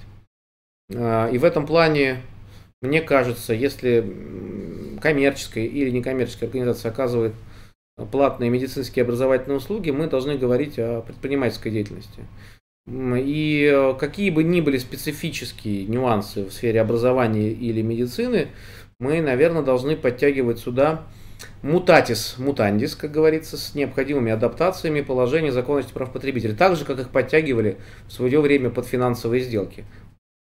И 0.90 0.94
в 1.38 1.44
этом 1.44 1.66
плане, 1.66 2.22
мне 2.80 3.02
кажется, 3.02 3.52
если 3.52 4.96
коммерческая 5.02 5.66
или 5.66 5.90
некоммерческая 5.90 6.48
организация 6.48 6.90
оказывает 6.90 7.34
платные 8.10 8.48
медицинские 8.48 9.02
образовательные 9.02 9.58
услуги, 9.58 9.90
мы 9.90 10.06
должны 10.06 10.38
говорить 10.38 10.78
о 10.78 11.02
предпринимательской 11.02 11.70
деятельности. 11.70 12.24
И 12.90 13.70
э, 13.70 13.94
какие 13.98 14.30
бы 14.30 14.42
ни 14.44 14.62
были 14.62 14.78
специфические 14.78 15.84
нюансы 15.84 16.44
в 16.44 16.52
сфере 16.52 16.80
образования 16.80 17.50
или 17.50 17.82
медицины, 17.82 18.48
мы, 18.98 19.20
наверное, 19.20 19.62
должны 19.62 19.94
подтягивать 19.94 20.58
сюда 20.58 21.02
мутатис 21.62 22.36
мутандис, 22.38 22.94
как 22.94 23.10
говорится, 23.10 23.58
с 23.58 23.74
необходимыми 23.74 24.32
адаптациями 24.32 25.02
положения 25.02 25.52
законности 25.52 25.92
прав 25.92 26.12
потребителей, 26.12 26.54
так 26.54 26.76
же, 26.76 26.86
как 26.86 26.98
их 26.98 27.10
подтягивали 27.10 27.76
в 28.06 28.12
свое 28.12 28.40
время 28.40 28.70
под 28.70 28.86
финансовые 28.86 29.42
сделки, 29.42 29.84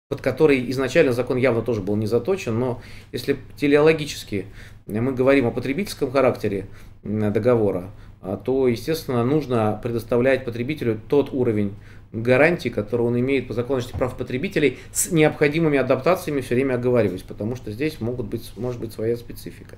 под 0.09 0.22
которые 0.22 0.69
изначально 0.69 1.14
закон 1.14 1.38
явно 1.38 1.64
тоже 1.64 1.81
был 1.81 1.95
не 1.95 2.05
заточен, 2.05 2.57
но 2.59 2.81
если 3.11 3.38
телеологически 3.55 4.45
мы 4.85 5.11
говорим 5.11 5.47
о 5.47 5.51
потребительском 5.51 6.11
характере 6.11 6.68
договора, 7.03 7.89
а, 8.22 8.35
то, 8.35 8.68
естественно, 8.68 9.23
нужно 9.23 9.80
предоставлять 9.81 10.43
потребителю 10.43 10.99
тот 11.07 11.31
уровень 11.31 11.76
гарантий, 12.12 12.70
которые 12.70 13.08
он 13.08 13.20
имеет 13.20 13.48
по 13.48 13.54
законности 13.54 13.92
прав 13.92 14.18
потребителей, 14.18 14.78
с 14.92 15.12
необходимыми 15.12 15.78
адаптациями 15.78 16.42
все 16.42 16.56
время 16.56 16.76
оговаривать, 16.76 17.24
потому 17.26 17.56
что 17.56 17.72
здесь 17.72 18.00
могут 18.00 18.28
быть, 18.28 18.52
может 18.56 18.80
быть 18.80 18.94
своя 18.94 19.18
специфика. 19.18 19.76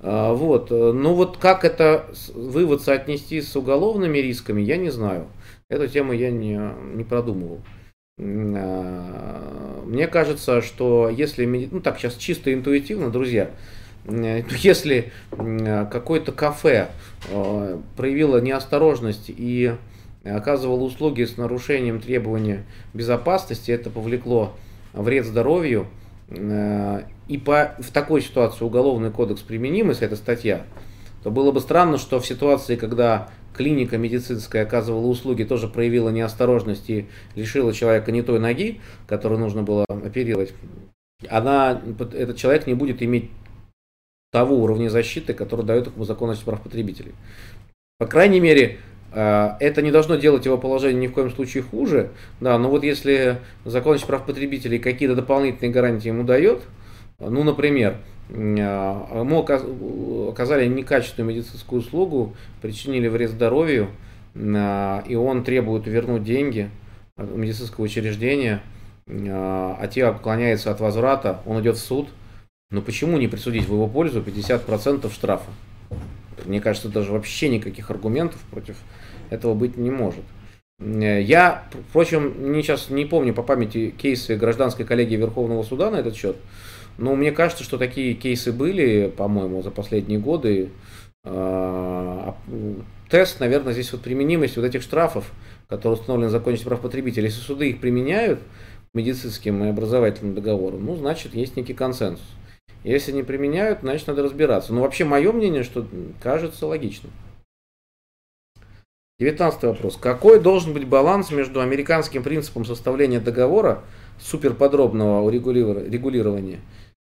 А, 0.00 0.32
вот. 0.34 0.70
Ну 0.70 1.14
вот 1.14 1.38
как 1.38 1.64
это 1.64 2.06
вывод 2.34 2.82
соотнести 2.82 3.40
с 3.40 3.54
уголовными 3.56 4.18
рисками, 4.18 4.60
я 4.60 4.76
не 4.76 4.90
знаю. 4.90 5.26
Эту 5.68 5.88
тему 5.88 6.12
я 6.12 6.30
не, 6.30 6.60
не 6.94 7.04
продумывал. 7.04 7.60
А, 8.18 9.82
мне 9.86 10.06
кажется, 10.08 10.62
что 10.62 11.08
если, 11.08 11.46
ну 11.46 11.80
так 11.80 11.98
сейчас 11.98 12.16
чисто 12.16 12.52
интуитивно, 12.52 13.10
друзья, 13.10 13.50
если 14.04 15.12
какое-то 15.30 16.32
кафе 16.32 16.88
проявило 17.96 18.38
неосторожность 18.40 19.26
и 19.28 19.74
оказывал 20.24 20.82
услуги 20.84 21.24
с 21.24 21.36
нарушением 21.36 22.00
требования 22.00 22.64
безопасности, 22.94 23.70
это 23.70 23.90
повлекло 23.90 24.54
вред 24.92 25.26
здоровью, 25.26 25.86
э, 26.28 27.02
и 27.28 27.38
по, 27.38 27.74
в 27.78 27.90
такой 27.90 28.22
ситуации 28.22 28.64
уголовный 28.64 29.10
кодекс 29.10 29.42
применим, 29.42 29.88
если 29.88 30.06
это 30.06 30.16
статья, 30.16 30.64
то 31.22 31.30
было 31.30 31.52
бы 31.52 31.60
странно, 31.60 31.98
что 31.98 32.20
в 32.20 32.26
ситуации, 32.26 32.76
когда 32.76 33.30
клиника 33.54 33.98
медицинская 33.98 34.64
оказывала 34.64 35.06
услуги, 35.06 35.44
тоже 35.44 35.68
проявила 35.68 36.10
неосторожность 36.10 36.88
и 36.90 37.06
лишила 37.34 37.72
человека 37.72 38.12
не 38.12 38.22
той 38.22 38.38
ноги, 38.38 38.80
которую 39.06 39.40
нужно 39.40 39.62
было 39.62 39.84
оперировать, 39.88 40.52
она, 41.28 41.80
этот 42.12 42.36
человек 42.36 42.66
не 42.66 42.74
будет 42.74 43.02
иметь 43.02 43.30
того 44.32 44.56
уровня 44.56 44.88
защиты, 44.88 45.34
который 45.34 45.64
дает 45.64 45.88
ему 45.88 46.04
законность 46.04 46.42
прав 46.42 46.60
потребителей. 46.62 47.12
По 47.98 48.06
крайней 48.06 48.40
мере, 48.40 48.78
это 49.14 49.82
не 49.82 49.90
должно 49.90 50.16
делать 50.16 50.46
его 50.46 50.56
положение 50.58 51.02
ни 51.02 51.06
в 51.06 51.12
коем 51.12 51.30
случае 51.30 51.62
хуже, 51.62 52.10
да, 52.40 52.58
но 52.58 52.70
вот 52.70 52.82
если 52.82 53.38
закон 53.64 53.98
прав 53.98 54.24
потребителей 54.24 54.78
какие-то 54.78 55.14
дополнительные 55.14 55.72
гарантии 55.72 56.08
ему 56.08 56.24
дает, 56.24 56.62
ну, 57.18 57.44
например, 57.44 57.96
а, 58.30 59.20
ему 59.20 60.28
оказали 60.28 60.66
некачественную 60.66 61.34
медицинскую 61.34 61.80
услугу, 61.80 62.34
причинили 62.60 63.08
вред 63.08 63.30
здоровью, 63.30 63.88
а, 64.34 65.04
и 65.06 65.14
он 65.14 65.44
требует 65.44 65.86
вернуть 65.86 66.24
деньги, 66.24 66.70
медицинского 67.18 67.84
учреждения, 67.84 68.62
а 69.06 69.86
те 69.88 70.08
уклоняется 70.08 70.70
от 70.70 70.80
возврата, 70.80 71.40
он 71.44 71.60
идет 71.60 71.76
в 71.76 71.80
суд, 71.80 72.08
но 72.70 72.80
почему 72.80 73.18
не 73.18 73.28
присудить 73.28 73.68
в 73.68 73.72
его 73.72 73.86
пользу 73.86 74.22
50% 74.22 75.12
штрафа? 75.12 75.50
Мне 76.44 76.60
кажется, 76.60 76.88
даже 76.88 77.12
вообще 77.12 77.48
никаких 77.48 77.90
аргументов 77.90 78.40
против 78.50 78.76
этого 79.30 79.54
быть 79.54 79.76
не 79.76 79.90
может. 79.90 80.24
Я, 80.78 81.64
впрочем, 81.90 82.52
не, 82.52 82.62
сейчас 82.62 82.90
не 82.90 83.04
помню 83.04 83.34
по 83.34 83.42
памяти 83.42 83.94
кейсы 83.96 84.36
гражданской 84.36 84.84
коллегии 84.84 85.16
Верховного 85.16 85.62
суда 85.62 85.90
на 85.90 85.96
этот 85.96 86.16
счет, 86.16 86.36
но 86.98 87.14
мне 87.14 87.30
кажется, 87.30 87.62
что 87.62 87.78
такие 87.78 88.14
кейсы 88.14 88.52
были, 88.52 89.12
по-моему, 89.16 89.62
за 89.62 89.70
последние 89.70 90.18
годы. 90.18 90.70
А, 91.24 92.34
тест, 93.08 93.38
наверное, 93.38 93.72
здесь 93.72 93.92
вот 93.92 94.02
применимость 94.02 94.56
вот 94.56 94.64
этих 94.64 94.82
штрафов, 94.82 95.30
которые 95.68 95.98
установлены 95.98 96.28
в 96.28 96.32
законе 96.32 96.58
прав 96.58 96.80
потребителей, 96.80 97.26
если 97.26 97.40
суды 97.40 97.70
их 97.70 97.80
применяют 97.80 98.40
к 98.40 98.94
медицинским 98.94 99.62
и 99.64 99.68
образовательным 99.68 100.34
договорам, 100.34 100.84
ну, 100.84 100.96
значит, 100.96 101.34
есть 101.34 101.56
некий 101.56 101.74
консенсус. 101.74 102.26
Если 102.84 103.12
не 103.12 103.22
применяют, 103.22 103.80
значит, 103.80 104.08
надо 104.08 104.22
разбираться. 104.22 104.72
Но 104.72 104.82
вообще 104.82 105.04
мое 105.04 105.32
мнение, 105.32 105.62
что 105.62 105.86
кажется 106.20 106.66
логичным. 106.66 107.12
Девятнадцатый 109.18 109.68
вопрос. 109.68 109.96
Какой 109.96 110.40
должен 110.40 110.72
быть 110.74 110.86
баланс 110.88 111.30
между 111.30 111.60
американским 111.60 112.24
принципом 112.24 112.64
составления 112.64 113.20
договора, 113.20 113.84
суперподробного 114.20 115.30
регулирования 115.30 116.58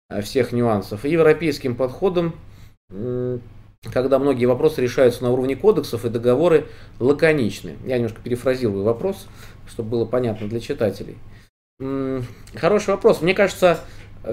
э, 0.09 0.23
всех 0.23 0.53
нюансов, 0.53 1.05
и 1.05 1.11
европейским 1.11 1.77
подходом, 1.77 2.35
когда 3.93 4.19
многие 4.19 4.47
вопросы 4.47 4.81
решаются 4.81 5.23
на 5.25 5.31
уровне 5.31 5.57
кодексов 5.57 6.05
и 6.05 6.09
договоры 6.09 6.67
лаконичны. 7.01 7.77
Я 7.85 7.97
немножко 7.97 8.21
перефразирую 8.23 8.83
вопрос, 8.83 9.27
чтобы 9.69 9.91
было 9.91 10.05
понятно 10.07 10.49
для 10.49 10.61
читателей. 10.61 11.19
Хороший 12.55 12.91
вопрос. 12.91 13.21
Мне 13.21 13.35
кажется, 13.35 13.81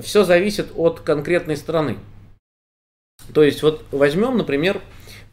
все 0.01 0.23
зависит 0.23 0.71
от 0.75 0.99
конкретной 1.01 1.57
страны. 1.57 1.97
То 3.33 3.43
есть 3.43 3.63
вот 3.63 3.85
возьмем, 3.91 4.37
например, 4.37 4.81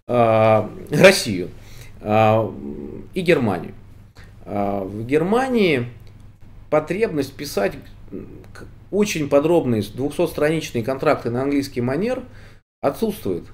а, 0.07 0.70
Россию 0.91 1.51
а, 2.01 2.53
и 3.15 3.20
Германию. 3.20 3.74
А, 4.45 4.85
в 4.85 5.05
Германии 5.07 5.87
потребность 6.69 7.35
писать 7.35 7.74
очень 8.91 9.28
подробные 9.28 9.82
200-страничные 9.82 10.82
контракты 10.82 11.31
на 11.31 11.43
английский 11.43 11.81
манер 11.81 12.23
отсутствует. 12.81 13.45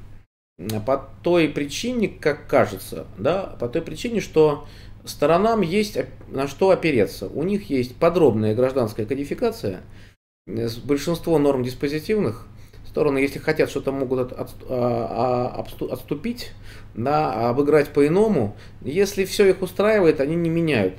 По 0.86 1.10
той 1.22 1.50
причине, 1.50 2.08
как 2.08 2.46
кажется, 2.46 3.06
да, 3.18 3.42
по 3.60 3.68
той 3.68 3.82
причине, 3.82 4.20
что 4.20 4.66
сторонам 5.04 5.60
есть 5.60 5.98
на 6.28 6.48
что 6.48 6.70
опереться. 6.70 7.28
У 7.28 7.42
них 7.42 7.68
есть 7.68 7.96
подробная 7.96 8.54
гражданская 8.54 9.06
кодификация– 9.06 9.82
большинство 10.46 11.38
норм 11.38 11.62
диспозитивных 11.62 12.46
стороны, 12.86 13.18
если 13.18 13.38
хотят 13.38 13.68
что-то 13.68 13.92
могут 13.92 14.32
от, 14.32 14.32
от, 14.32 14.50
а, 14.68 15.64
а, 15.66 15.92
отступить, 15.92 16.52
да, 16.94 17.50
обыграть 17.50 17.90
по-иному. 17.90 18.56
Если 18.80 19.24
все 19.24 19.48
их 19.48 19.60
устраивает, 19.60 20.20
они 20.20 20.36
не 20.36 20.48
меняют. 20.48 20.94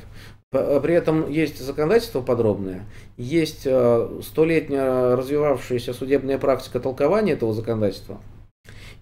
При 0.52 0.94
этом 0.94 1.30
есть 1.30 1.60
законодательство 1.60 2.22
подробное, 2.22 2.86
есть 3.18 3.64
э, 3.65 4.22
столетняя 4.24 5.15
развивавшаяся 5.18 5.94
судебная 5.94 6.38
практика 6.38 6.80
толкования 6.80 7.34
этого 7.34 7.53
законодательства. 7.53 8.22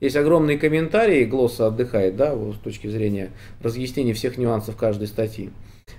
Есть 0.02 0.16
огромные 0.16 0.58
комментарии, 0.58 1.24
Глосса 1.24 1.68
отдыхает, 1.68 2.16
да, 2.16 2.36
с 2.36 2.58
точки 2.64 2.88
зрения 2.88 3.30
разъяснения 3.62 4.14
всех 4.14 4.40
нюансов 4.40 4.76
каждой 4.76 5.08
статьи. 5.08 5.52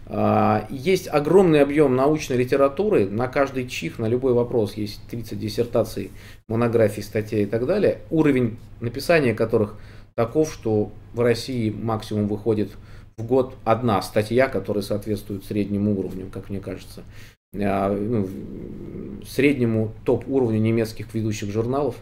А, 0.08 0.66
есть 0.70 1.08
огромный 1.08 1.60
объем 1.60 1.96
научной 1.96 2.36
литературы, 2.36 3.08
на 3.08 3.26
каждый 3.26 3.66
чих, 3.66 3.98
на 3.98 4.06
любой 4.06 4.34
вопрос 4.34 4.74
есть 4.74 5.00
30 5.10 5.38
диссертаций, 5.38 6.12
монографий, 6.48 7.02
статей 7.02 7.42
и 7.42 7.46
так 7.46 7.66
далее. 7.66 7.98
Уровень 8.10 8.56
написания 8.80 9.34
которых 9.34 9.74
таков, 10.14 10.52
что 10.52 10.92
в 11.12 11.20
России 11.20 11.70
максимум 11.70 12.28
выходит 12.28 12.70
в 13.16 13.24
год 13.24 13.56
одна 13.64 14.00
статья, 14.00 14.46
которая 14.46 14.82
соответствует 14.82 15.44
среднему 15.44 15.98
уровню, 15.98 16.30
как 16.32 16.50
мне 16.50 16.60
кажется. 16.60 17.02
А, 17.54 17.92
ну, 17.92 18.28
среднему 19.26 19.92
топ-уровню 20.04 20.60
немецких 20.60 21.12
ведущих 21.14 21.50
журналов 21.50 21.96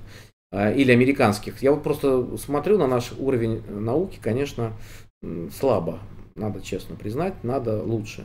а, 0.53 0.71
или 0.71 0.93
американских. 0.93 1.63
Я 1.63 1.73
вот 1.73 1.83
просто 1.83 2.37
смотрю 2.37 2.77
на 2.77 2.87
наш 2.87 3.13
уровень 3.19 3.63
науки, 3.69 4.19
конечно, 4.21 4.73
слабо 5.59 6.01
надо 6.35 6.61
честно 6.61 6.97
признать, 6.97 7.35
надо 7.45 7.83
лучше. 7.83 8.25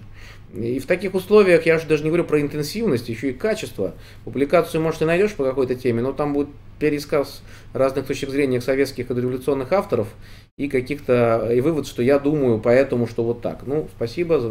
И 0.54 0.80
в 0.80 0.88
таких 0.88 1.14
условиях, 1.14 1.66
я 1.68 1.78
же 1.78 1.88
даже 1.88 2.04
не 2.04 2.10
говорю 2.10 2.24
про 2.24 2.42
интенсивность, 2.42 3.08
еще 3.08 3.30
и 3.30 3.34
качество. 3.34 3.94
Публикацию, 4.26 4.82
может, 4.82 5.02
и 5.04 5.06
найдешь 5.06 5.34
по 5.34 5.44
какой-то 5.44 5.76
теме, 5.76 6.02
но 6.02 6.12
там 6.12 6.34
будет 6.34 6.50
пересказ 6.80 7.44
разных 7.74 8.08
точек 8.08 8.30
зрения 8.30 8.62
советских 8.62 9.12
и 9.12 9.14
революционных 9.14 9.72
авторов 9.72 10.08
и 10.58 10.68
каких-то 10.70 11.52
и 11.54 11.62
вывод, 11.62 11.86
что 11.86 12.02
я 12.02 12.18
думаю, 12.18 12.60
поэтому, 12.60 13.06
что 13.06 13.24
вот 13.24 13.42
так. 13.42 13.62
Ну, 13.68 13.88
спасибо, 13.96 14.42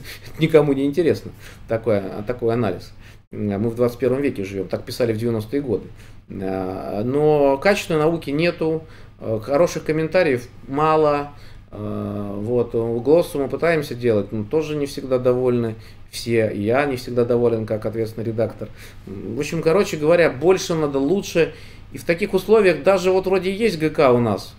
никому 0.38 0.74
не 0.74 0.84
интересно 0.84 1.32
такой, 1.68 2.02
такой 2.26 2.52
анализ. 2.52 2.92
Мы 3.30 3.70
в 3.70 3.76
21 3.76 4.20
веке 4.20 4.44
живем, 4.44 4.68
так 4.68 4.84
писали 4.84 5.12
в 5.12 5.16
90-е 5.16 5.60
годы. 5.62 5.86
Но 6.28 7.58
качественной 7.62 8.00
науки 8.00 8.30
нету, 8.30 8.84
хороших 9.18 9.84
комментариев 9.84 10.48
мало, 10.68 11.16
а, 11.18 11.32
вот, 11.70 12.72
голосу 12.72 13.38
мы 13.38 13.48
пытаемся 13.48 13.94
делать, 13.94 14.32
но 14.32 14.44
тоже 14.44 14.76
не 14.76 14.86
всегда 14.86 15.18
довольны 15.18 15.74
все. 16.10 16.50
Я 16.54 16.86
не 16.86 16.96
всегда 16.96 17.24
доволен 17.24 17.66
как 17.66 17.86
ответственный 17.86 18.26
редактор. 18.26 18.68
В 19.06 19.38
общем, 19.38 19.62
короче 19.62 19.96
говоря, 19.96 20.30
больше 20.30 20.74
надо, 20.74 20.98
лучше. 20.98 21.54
И 21.92 21.98
в 21.98 22.04
таких 22.04 22.34
условиях 22.34 22.82
даже 22.82 23.10
вот 23.10 23.26
вроде 23.26 23.54
есть 23.54 23.78
ГК 23.78 24.12
у 24.12 24.18
нас, 24.18 24.54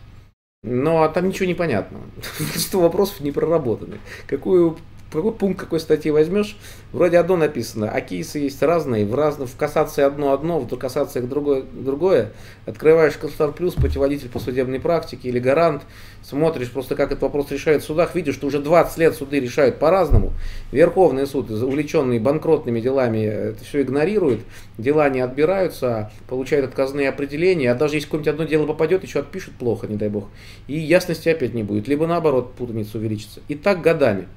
но 0.64 1.08
там 1.10 1.28
ничего 1.28 1.46
не 1.46 1.54
понятно. 1.54 2.00
Большинство 2.40 2.82
вопросов 2.82 3.20
не 3.22 3.32
проработаны. 3.32 4.00
Какую 4.28 4.78
какой 5.12 5.32
пункт 5.32 5.60
какой 5.60 5.80
статьи 5.80 6.12
возьмешь, 6.12 6.58
вроде 6.92 7.18
одно 7.18 7.38
написано, 7.38 7.90
а 7.90 8.02
кейсы 8.02 8.40
есть 8.40 8.62
разные, 8.62 9.06
в 9.06 9.16
разных, 9.16 9.50
в 9.50 9.58
касации 9.58 10.04
одно 10.04 10.34
одно, 10.34 10.60
в 10.60 10.78
касациях 10.78 11.28
другое, 11.28 11.64
другое. 11.72 12.34
Открываешь 12.66 13.14
Констар 13.16 13.52
Плюс, 13.52 13.74
путеводитель 13.76 14.30
по 14.30 14.40
судебной 14.40 14.80
практике 14.80 15.30
или 15.30 15.40
гарант, 15.40 15.84
смотришь 16.24 16.72
просто, 16.72 16.96
как 16.96 17.12
этот 17.12 17.24
вопрос 17.24 17.52
решают 17.52 17.84
в 17.84 17.86
судах, 17.86 18.16
видишь, 18.16 18.36
что 18.36 18.48
уже 18.48 18.60
20 18.60 18.98
лет 18.98 19.16
суды 19.16 19.40
решают 19.40 19.80
по-разному. 19.80 20.34
Верховный 20.72 21.26
суд, 21.26 21.50
увлеченный 21.50 22.20
банкротными 22.20 22.82
делами, 22.82 23.24
это 23.24 23.64
все 23.64 23.82
игнорирует, 23.82 24.42
дела 24.78 25.10
не 25.10 25.22
отбираются, 25.22 26.12
получают 26.28 26.68
отказные 26.68 27.10
определения, 27.10 27.72
а 27.72 27.76
даже 27.76 27.96
если 27.96 28.08
какое-нибудь 28.08 28.34
одно 28.34 28.44
дело 28.44 28.66
попадет, 28.66 29.04
еще 29.04 29.20
отпишут 29.20 29.56
плохо, 29.56 29.88
не 29.88 29.96
дай 29.96 30.10
бог, 30.10 30.26
и 30.68 30.78
ясности 30.78 31.30
опять 31.30 31.54
не 31.54 31.64
будет, 31.64 31.88
либо 31.88 32.08
наоборот 32.08 32.54
путаница 32.54 32.98
увеличится. 32.98 33.40
И 33.48 33.56
так 33.56 33.82
годами. 33.82 34.28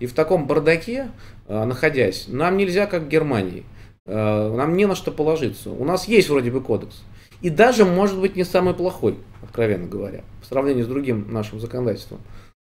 И 0.00 0.06
в 0.06 0.12
таком 0.12 0.46
бардаке, 0.46 1.10
э, 1.46 1.64
находясь, 1.64 2.26
нам 2.28 2.56
нельзя, 2.56 2.86
как 2.86 3.08
Германии, 3.08 3.64
э, 4.06 4.12
нам 4.56 4.76
не 4.76 4.86
на 4.86 4.94
что 4.94 5.10
положиться. 5.10 5.70
У 5.70 5.84
нас 5.84 6.06
есть 6.06 6.28
вроде 6.28 6.50
бы 6.50 6.60
кодекс. 6.60 7.02
И 7.40 7.50
даже, 7.50 7.84
может 7.84 8.18
быть, 8.20 8.36
не 8.36 8.44
самый 8.44 8.74
плохой, 8.74 9.16
откровенно 9.42 9.86
говоря, 9.86 10.22
в 10.42 10.46
сравнении 10.46 10.82
с 10.82 10.88
другим 10.88 11.32
нашим 11.32 11.60
законодательством. 11.60 12.20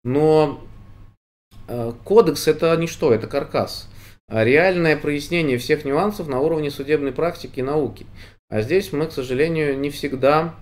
Но 0.04 0.62
э, 1.68 1.94
кодекс 2.04 2.48
это 2.48 2.76
не 2.78 2.88
что, 2.88 3.14
это 3.14 3.28
каркас. 3.28 3.90
А 4.30 4.44
реальное 4.44 4.98
прояснение 4.98 5.58
всех 5.58 5.86
нюансов 5.86 6.28
на 6.28 6.42
уровне 6.42 6.70
судебной 6.70 7.14
практики 7.14 7.60
и 7.60 7.64
науки. 7.64 8.06
А 8.50 8.62
здесь 8.62 8.92
мы, 8.92 9.08
к 9.08 9.14
сожалению, 9.14 9.78
не 9.80 9.90
всегда 9.90 10.56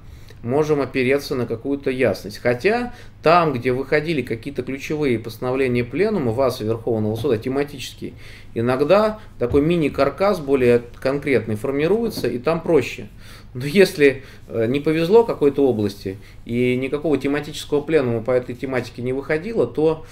можем 0.45 0.79
опереться 0.79 1.35
на 1.35 1.45
какую-то 1.45 1.89
ясность. 1.89 2.37
Хотя 2.37 2.93
там, 3.23 3.51
где 3.51 3.73
выходили 3.73 4.21
какие-то 4.21 4.63
ключевые 4.63 5.19
постановления 5.19 5.83
пленума 5.83 6.31
ВАСа 6.31 6.63
Верховного 6.63 7.15
Суда, 7.15 7.37
тематические, 7.37 8.13
иногда 8.53 9.19
такой 9.39 9.61
мини-каркас 9.61 10.39
более 10.39 10.83
конкретный 11.01 11.55
формируется, 11.55 12.27
и 12.27 12.37
там 12.37 12.61
проще. 12.61 13.07
Но 13.55 13.65
если 13.65 14.23
э, 14.47 14.65
не 14.67 14.79
повезло 14.79 15.23
какой-то 15.23 15.65
области, 15.65 16.17
и 16.45 16.75
никакого 16.75 17.17
тематического 17.17 17.81
пленума 17.81 18.21
по 18.21 18.31
этой 18.31 18.53
тематике 18.53 19.01
не 19.01 19.13
выходило, 19.13 19.65
то 19.65 20.05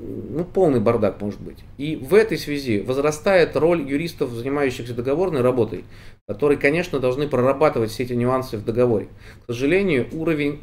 ну, 0.00 0.44
полный 0.44 0.80
бардак 0.80 1.20
может 1.20 1.40
быть. 1.40 1.58
И 1.76 1.96
в 1.96 2.14
этой 2.14 2.38
связи 2.38 2.80
возрастает 2.80 3.56
роль 3.56 3.82
юристов, 3.82 4.30
занимающихся 4.30 4.94
договорной 4.94 5.42
работой, 5.42 5.84
которые, 6.26 6.58
конечно, 6.58 7.00
должны 7.00 7.28
прорабатывать 7.28 7.90
все 7.90 8.04
эти 8.04 8.14
нюансы 8.14 8.56
в 8.56 8.64
договоре. 8.64 9.08
К 9.42 9.52
сожалению, 9.52 10.08
уровень 10.12 10.60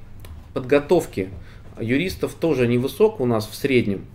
подготовки 0.54 1.30
юристов 1.80 2.34
тоже 2.34 2.68
невысок 2.68 3.20
у 3.20 3.26
нас 3.26 3.48
в 3.48 3.56
среднем. 3.56 4.06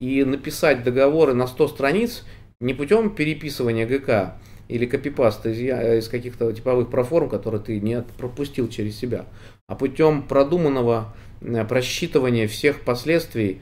И 0.00 0.24
написать 0.24 0.82
договоры 0.82 1.34
на 1.34 1.46
100 1.46 1.68
страниц 1.68 2.24
не 2.60 2.72
путем 2.72 3.10
переписывания 3.10 3.86
ГК 3.86 4.38
или 4.68 4.86
копипаста 4.86 5.50
из, 5.50 5.58
из 6.04 6.08
каких-то 6.08 6.52
типовых 6.52 6.88
проформ, 6.88 7.28
которые 7.28 7.60
ты 7.60 7.80
не 7.80 8.02
пропустил 8.16 8.68
через 8.68 8.96
себя, 8.96 9.26
а 9.66 9.74
путем 9.74 10.22
продуманного 10.22 11.14
э, 11.42 11.64
просчитывания 11.64 12.48
всех 12.48 12.80
последствий 12.80 13.60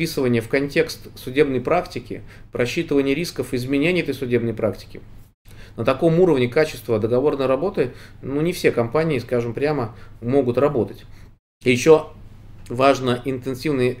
вписывание 0.00 0.40
в 0.40 0.48
контекст 0.48 1.08
судебной 1.14 1.60
практики, 1.60 2.22
просчитывание 2.52 3.14
рисков 3.14 3.52
изменений 3.52 4.00
этой 4.00 4.14
судебной 4.14 4.54
практики. 4.54 5.02
На 5.76 5.84
таком 5.84 6.18
уровне 6.18 6.48
качества 6.48 6.98
договорной 6.98 7.44
работы, 7.44 7.92
ну 8.22 8.40
не 8.40 8.54
все 8.54 8.72
компании, 8.72 9.18
скажем 9.18 9.52
прямо, 9.52 9.94
могут 10.22 10.56
работать. 10.56 11.04
Еще 11.64 12.06
важно 12.70 13.20
интенсивный 13.26 13.98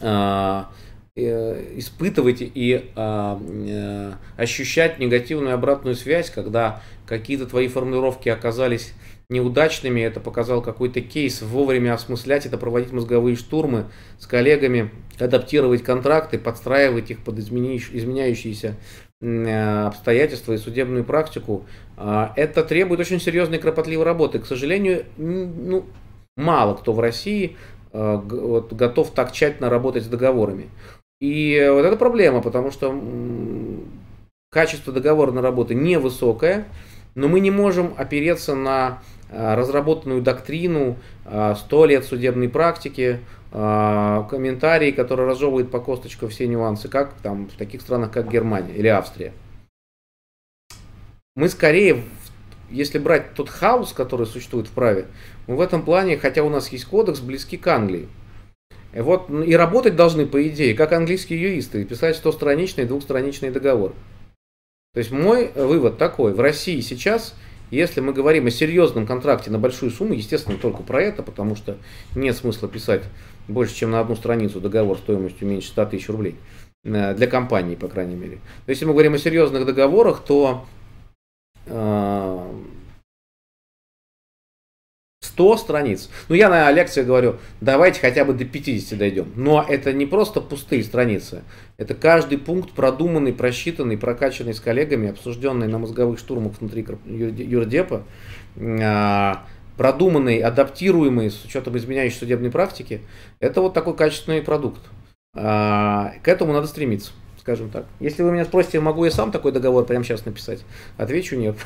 а, 0.00 0.70
э, 1.16 1.78
испытывать 1.78 2.38
и 2.40 2.88
а, 2.94 3.42
э, 3.42 4.12
ощущать 4.36 5.00
негативную 5.00 5.52
обратную 5.52 5.96
связь, 5.96 6.30
когда 6.30 6.80
какие-то 7.06 7.46
твои 7.46 7.66
формулировки 7.66 8.28
оказались 8.28 8.94
неудачными, 9.30 10.00
это 10.00 10.20
показал 10.20 10.62
какой-то 10.62 11.02
кейс, 11.02 11.42
вовремя 11.42 11.94
осмыслять 11.94 12.46
это, 12.46 12.56
проводить 12.56 12.92
мозговые 12.92 13.36
штурмы 13.36 13.84
с 14.18 14.26
коллегами, 14.26 14.90
адаптировать 15.18 15.82
контракты, 15.82 16.38
подстраивать 16.38 17.10
их 17.10 17.18
под 17.18 17.38
изменяющиеся 17.38 18.76
э, 19.20 19.84
обстоятельства 19.84 20.54
и 20.54 20.56
судебную 20.56 21.04
практику. 21.04 21.66
А, 21.98 22.32
это 22.36 22.64
требует 22.64 23.00
очень 23.00 23.20
серьезной 23.20 23.58
кропотливой 23.58 24.06
работы. 24.06 24.38
К 24.38 24.46
сожалению, 24.46 25.04
ну, 25.18 25.84
мало 26.38 26.74
кто 26.74 26.94
в 26.94 27.00
России 27.00 27.58
э, 27.92 28.20
вот, 28.24 28.72
готов 28.72 29.10
так 29.10 29.32
тщательно 29.32 29.68
работать 29.68 30.04
с 30.04 30.08
договорами. 30.08 30.70
И 31.20 31.68
вот 31.70 31.84
это 31.84 31.96
проблема, 31.96 32.40
потому 32.40 32.70
что 32.70 32.98
качество 34.50 34.90
договорной 34.90 35.42
работы 35.42 35.74
невысокое, 35.74 36.66
но 37.14 37.28
мы 37.28 37.40
не 37.40 37.50
можем 37.50 37.92
опереться 37.98 38.54
на 38.54 39.02
разработанную 39.30 40.22
доктрину, 40.22 40.96
100 41.24 41.84
э, 41.84 41.88
лет 41.88 42.04
судебной 42.04 42.48
практики, 42.48 43.20
э, 43.52 44.24
комментарии, 44.30 44.90
которые 44.90 45.28
разжевывают 45.28 45.70
по 45.70 45.80
косточкам 45.80 46.30
все 46.30 46.46
нюансы, 46.46 46.88
как 46.88 47.14
там 47.22 47.48
в 47.48 47.56
таких 47.56 47.82
странах, 47.82 48.12
как 48.12 48.30
Германия 48.30 48.74
или 48.74 48.88
Австрия. 48.88 49.32
Мы 51.36 51.48
скорее, 51.48 52.02
если 52.70 52.98
брать 52.98 53.34
тот 53.34 53.48
хаос, 53.48 53.92
который 53.92 54.26
существует 54.26 54.66
в 54.66 54.72
праве, 54.72 55.06
мы 55.46 55.56
в 55.56 55.60
этом 55.60 55.82
плане, 55.82 56.16
хотя 56.16 56.42
у 56.42 56.48
нас 56.48 56.68
есть 56.70 56.86
кодекс, 56.86 57.20
близки 57.20 57.56
к 57.56 57.66
Англии. 57.66 58.08
И, 58.94 59.00
вот, 59.00 59.30
и 59.30 59.54
работать 59.54 59.94
должны, 59.94 60.26
по 60.26 60.46
идее, 60.48 60.74
как 60.74 60.92
английские 60.92 61.40
юристы, 61.40 61.84
писать 61.84 62.20
100-страничный 62.22 62.84
и 62.84 62.86
двухстраничный 62.86 63.50
договор. 63.50 63.94
То 64.94 65.00
есть 65.00 65.12
мой 65.12 65.52
вывод 65.54 65.98
такой, 65.98 66.32
в 66.32 66.40
России 66.40 66.80
сейчас– 66.80 67.34
если 67.70 68.00
мы 68.00 68.12
говорим 68.12 68.46
о 68.46 68.50
серьезном 68.50 69.06
контракте 69.06 69.50
на 69.50 69.58
большую 69.58 69.90
сумму, 69.90 70.14
естественно, 70.14 70.56
только 70.56 70.82
про 70.82 71.02
это, 71.02 71.22
потому 71.22 71.56
что 71.56 71.76
нет 72.14 72.36
смысла 72.36 72.68
писать 72.68 73.02
больше, 73.46 73.74
чем 73.74 73.90
на 73.90 74.00
одну 74.00 74.16
страницу 74.16 74.60
договор 74.60 74.98
стоимостью 74.98 75.48
меньше 75.48 75.68
100 75.68 75.86
тысяч 75.86 76.08
рублей. 76.08 76.36
Э, 76.84 77.14
для 77.14 77.26
компании, 77.26 77.74
по 77.74 77.88
крайней 77.88 78.16
мере. 78.16 78.38
Но 78.66 78.70
если 78.70 78.84
мы 78.84 78.92
говорим 78.92 79.14
о 79.14 79.18
серьезных 79.18 79.66
договорах, 79.66 80.22
то 80.24 80.66
э, 81.66 82.52
100 85.20 85.56
страниц. 85.56 86.10
Ну, 86.28 86.34
я 86.34 86.48
на 86.48 86.70
лекции 86.70 87.02
говорю, 87.02 87.36
давайте 87.60 88.00
хотя 88.00 88.24
бы 88.24 88.32
до 88.32 88.44
50 88.44 88.98
дойдем. 88.98 89.32
Но 89.36 89.64
это 89.66 89.92
не 89.92 90.06
просто 90.06 90.40
пустые 90.40 90.82
страницы. 90.82 91.42
Это 91.78 91.94
каждый 91.94 92.38
пункт 92.38 92.72
продуманный, 92.72 93.32
просчитанный, 93.32 93.96
прокачанный 93.96 94.52
с 94.52 94.60
коллегами, 94.60 95.10
обсужденный 95.10 95.68
на 95.68 95.78
мозговых 95.78 96.18
штурмах 96.18 96.54
внутри 96.58 96.84
юрдепа, 97.06 98.02
а, 98.56 99.44
продуманный, 99.76 100.40
адаптируемый 100.40 101.30
с 101.30 101.44
учетом 101.44 101.76
изменяющей 101.76 102.18
судебной 102.18 102.50
практики. 102.50 103.02
Это 103.38 103.60
вот 103.60 103.74
такой 103.74 103.94
качественный 103.94 104.42
продукт. 104.42 104.80
А, 105.36 106.14
к 106.24 106.26
этому 106.26 106.52
надо 106.52 106.66
стремиться, 106.66 107.12
скажем 107.38 107.70
так. 107.70 107.86
Если 108.00 108.24
вы 108.24 108.32
меня 108.32 108.44
спросите, 108.44 108.80
могу 108.80 109.04
я 109.04 109.12
сам 109.12 109.30
такой 109.30 109.52
договор 109.52 109.84
прямо 109.84 110.02
сейчас 110.04 110.26
написать, 110.26 110.64
отвечу 110.96 111.36
нет. 111.36 111.56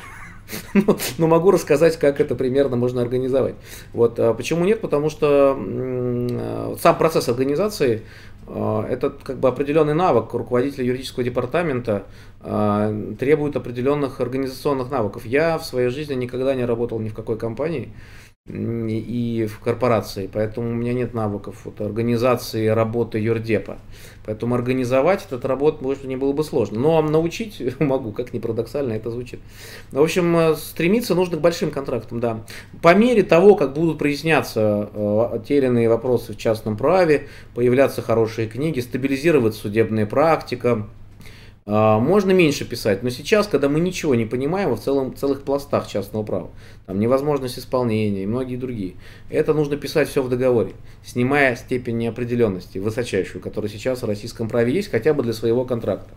но, 0.73 0.97
но 1.17 1.27
могу 1.27 1.51
рассказать, 1.51 1.97
как 1.97 2.19
это 2.19 2.35
примерно 2.35 2.75
можно 2.75 3.01
организовать. 3.01 3.55
Вот, 3.93 4.19
а 4.19 4.33
почему 4.33 4.65
нет? 4.65 4.81
Потому 4.81 5.09
что 5.09 5.57
э, 5.57 6.75
сам 6.79 6.97
процесс 6.97 7.29
организации 7.29 8.03
э, 8.47 8.85
это 8.89 9.09
как 9.09 9.37
бы 9.37 9.47
определенный 9.47 9.93
навык 9.93 10.33
руководителя 10.33 10.85
юридического 10.85 11.23
департамента 11.23 12.03
э, 12.41 13.13
требует 13.19 13.55
определенных 13.55 14.21
организационных 14.21 14.91
навыков. 14.91 15.25
Я 15.25 15.57
в 15.57 15.65
своей 15.65 15.89
жизни 15.89 16.13
никогда 16.13 16.55
не 16.55 16.65
работал 16.65 16.99
ни 16.99 17.09
в 17.09 17.13
какой 17.13 17.37
компании, 17.37 17.93
и 18.45 19.47
в 19.49 19.59
корпорации, 19.59 20.29
поэтому 20.31 20.69
у 20.69 20.73
меня 20.73 20.93
нет 20.93 21.13
навыков 21.13 21.61
вот, 21.63 21.79
организации 21.79 22.67
работы 22.67 23.17
юрдепа. 23.17 23.77
Поэтому 24.25 24.55
организовать 24.55 25.25
этот 25.25 25.45
работу, 25.45 25.83
может, 25.83 26.03
не 26.03 26.17
было 26.17 26.33
бы 26.33 26.43
сложно. 26.43 26.79
Но 26.79 27.01
научить 27.01 27.61
могу, 27.79 28.11
как 28.11 28.33
ни 28.33 28.39
парадоксально 28.39 28.93
это 28.93 29.11
звучит. 29.11 29.39
В 29.91 30.01
общем, 30.01 30.35
э, 30.35 30.55
стремиться 30.55 31.15
нужно 31.15 31.37
к 31.37 31.41
большим 31.41 31.71
контрактам, 31.71 32.19
да. 32.19 32.45
По 32.81 32.93
мере 32.93 33.23
того, 33.23 33.55
как 33.55 33.73
будут 33.73 33.97
проясняться 33.97 34.89
э, 34.93 35.39
те 35.47 35.57
или 35.57 35.67
иные 35.67 35.87
вопросы 35.87 36.33
в 36.33 36.37
частном 36.37 36.75
праве, 36.75 37.27
появляться 37.55 38.01
хорошие 38.01 38.47
книги, 38.47 38.81
стабилизировать 38.81 39.55
судебная 39.55 40.05
практика, 40.05 40.85
можно 41.65 42.31
меньше 42.31 42.65
писать, 42.65 43.03
но 43.03 43.09
сейчас, 43.09 43.47
когда 43.47 43.69
мы 43.69 43.79
ничего 43.79 44.15
не 44.15 44.25
понимаем 44.25 44.73
в 44.73 44.79
целом, 44.81 45.15
целых 45.15 45.43
пластах 45.43 45.87
частного 45.87 46.23
права, 46.23 46.49
там 46.87 46.99
невозможность 46.99 47.57
исполнения 47.57 48.23
и 48.23 48.27
многие 48.27 48.57
другие, 48.57 48.95
это 49.29 49.53
нужно 49.53 49.77
писать 49.77 50.09
все 50.09 50.21
в 50.21 50.29
договоре, 50.29 50.73
снимая 51.05 51.55
степень 51.55 51.97
неопределенности, 51.97 52.79
высочайшую, 52.79 53.41
которая 53.41 53.71
сейчас 53.71 54.01
в 54.01 54.05
российском 54.05 54.49
праве 54.49 54.73
есть, 54.73 54.91
хотя 54.91 55.13
бы 55.13 55.23
для 55.23 55.33
своего 55.33 55.63
контракта. 55.63 56.13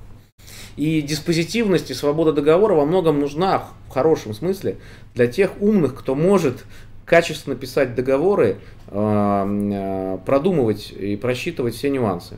И 0.77 1.01
диспозитивность 1.01 1.91
и 1.91 1.95
свобода 1.95 2.33
договора 2.33 2.75
во 2.75 2.85
многом 2.85 3.19
нужна, 3.19 3.65
в 3.89 3.93
хорошем 3.93 4.35
смысле, 4.35 4.77
для 5.15 5.27
тех 5.27 5.53
умных, 5.61 5.95
кто 5.95 6.15
может 6.15 6.65
качественно 7.07 7.57
писать 7.57 7.95
договоры, 7.95 8.59
а, 8.89 9.47
а, 9.49 10.19
продумывать 10.19 10.93
и 10.93 11.17
просчитывать 11.17 11.75
все 11.75 11.89
нюансы. 11.89 12.37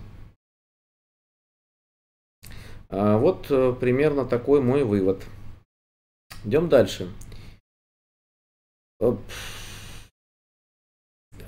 А, 2.91 3.19
вот 3.19 3.47
э, 3.51 3.75
примерно 3.79 4.25
такой 4.25 4.61
мой 4.61 4.85
вывод. 4.85 5.25
Идем 6.45 6.69
дальше. 6.69 7.09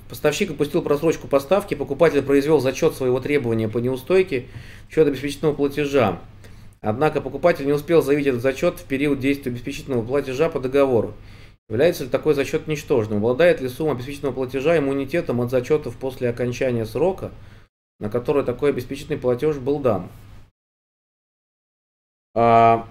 Поставщик 0.09 0.51
опустил 0.51 0.83
просрочку 0.83 1.29
поставки, 1.29 1.75
покупатель 1.75 2.23
произвел 2.23 2.61
зачет 2.61 2.95
своего 2.95 3.21
требования 3.21 3.69
по 3.69 3.79
неустойке 3.79 4.47
в 4.89 4.93
счет 4.93 5.07
обеспечительного 5.07 5.55
платежа. 5.55 6.21
Однако 6.81 7.21
покупатель 7.21 7.67
не 7.67 7.73
успел 7.73 8.03
заявить 8.03 8.27
этот 8.27 8.43
зачет 8.43 8.79
в 8.79 8.85
период 8.85 9.21
действия 9.21 9.53
обеспечительного 9.53 10.05
платежа 10.05 10.49
по 10.49 10.61
договору. 10.61 11.15
Является 11.69 12.05
ли 12.05 12.11
такой 12.11 12.35
зачет 12.35 12.67
ничтожным? 12.67 13.19
Обладает 13.19 13.61
ли 13.61 13.69
сумма 13.69 13.93
обеспечительного 13.93 14.35
платежа 14.35 14.77
иммунитетом 14.77 15.41
от 15.41 15.51
зачетов 15.51 15.97
после 15.97 16.29
окончания 16.29 16.85
срока, 16.85 17.31
на 18.01 18.11
который 18.11 18.45
такой 18.45 18.71
обеспечительный 18.71 19.19
платеж 19.19 19.57
был 19.59 19.79
дан? 19.79 20.09
А, 22.35 22.86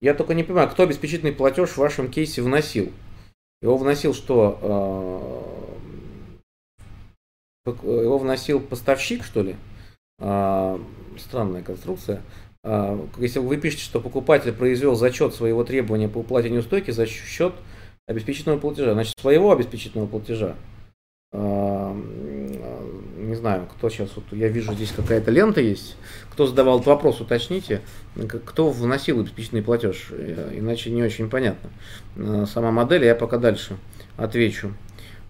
я 0.00 0.14
только 0.14 0.34
не 0.34 0.42
понимаю, 0.42 0.68
кто 0.68 0.82
обеспечительный 0.82 1.32
платеж 1.32 1.70
в 1.70 1.78
вашем 1.78 2.10
кейсе 2.10 2.42
вносил? 2.42 2.92
Его 3.62 3.76
вносил 3.76 4.14
что? 4.14 4.58
А, 7.66 7.70
его 7.70 8.18
вносил 8.18 8.60
поставщик, 8.60 9.24
что 9.24 9.42
ли? 9.42 9.56
А, 10.18 10.80
странная 11.18 11.62
конструкция. 11.62 12.22
Если 13.18 13.38
вы 13.38 13.58
пишете, 13.58 13.84
что 13.84 14.00
покупатель 14.00 14.52
произвел 14.52 14.96
зачет 14.96 15.34
своего 15.34 15.62
требования 15.62 16.08
по 16.08 16.18
уплате 16.18 16.50
неустойки 16.50 16.90
за 16.90 17.06
счет 17.06 17.54
обеспечительного 18.08 18.58
платежа, 18.58 18.92
значит, 18.92 19.14
своего 19.20 19.52
обеспечительного 19.52 20.08
платежа 20.08 20.56
не 21.32 22.95
знаю, 23.36 23.68
кто 23.76 23.88
сейчас, 23.88 24.10
вот 24.16 24.24
я 24.32 24.48
вижу 24.48 24.72
здесь 24.74 24.92
какая-то 24.92 25.30
лента 25.30 25.60
есть, 25.60 25.96
кто 26.30 26.46
задавал 26.46 26.76
этот 26.76 26.88
вопрос, 26.88 27.20
уточните, 27.20 27.80
кто 28.44 28.70
вносил 28.70 29.20
обеспеченный 29.20 29.62
платеж, 29.62 30.08
э, 30.10 30.52
иначе 30.54 30.90
не 30.90 31.02
очень 31.02 31.30
понятно. 31.30 31.70
Э, 32.16 32.44
сама 32.52 32.70
модель, 32.70 33.04
я 33.04 33.14
пока 33.14 33.38
дальше 33.38 33.76
отвечу. 34.16 34.72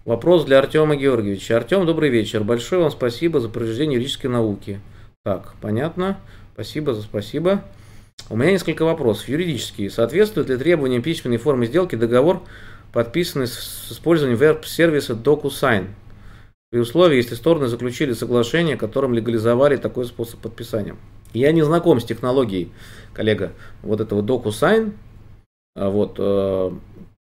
Вопрос 0.05 0.45
для 0.45 0.59
Артема 0.59 0.95
Георгиевича. 0.95 1.57
Артем, 1.57 1.85
добрый 1.85 2.09
вечер. 2.09 2.43
Большое 2.43 2.81
вам 2.81 2.91
спасибо 2.91 3.41
за 3.41 3.49
проведение 3.49 3.95
юридической 3.95 4.27
науки. 4.27 4.79
Так, 5.23 5.55
понятно. 5.59 6.17
Спасибо 6.53 6.93
за 6.93 7.01
спасибо. 7.01 7.63
У 8.29 8.37
меня 8.37 8.51
несколько 8.51 8.85
вопросов. 8.85 9.27
Юридические. 9.27 9.89
Соответствует 9.89 10.47
ли 10.47 10.55
требованиям 10.55 11.01
письменной 11.01 11.37
формы 11.37 11.65
сделки 11.65 11.95
договор, 11.95 12.41
подписанный 12.93 13.47
с 13.47 13.91
использованием 13.91 14.37
веб-сервиса 14.39 15.11
DocuSign? 15.11 15.87
При 16.69 16.79
условии, 16.79 17.17
если 17.17 17.35
стороны 17.35 17.67
заключили 17.67 18.13
соглашение, 18.13 18.75
которым 18.75 19.13
легализовали 19.13 19.77
такой 19.77 20.05
способ 20.05 20.41
подписания. 20.41 20.95
Я 21.33 21.51
не 21.51 21.61
знаком 21.61 21.99
с 21.99 22.05
технологией, 22.05 22.71
коллега, 23.13 23.53
вот 23.83 24.01
этого 24.01 24.21
DocuSign, 24.21 24.93
а 25.75 25.89
вот, 25.89 26.15
э, 26.17 26.71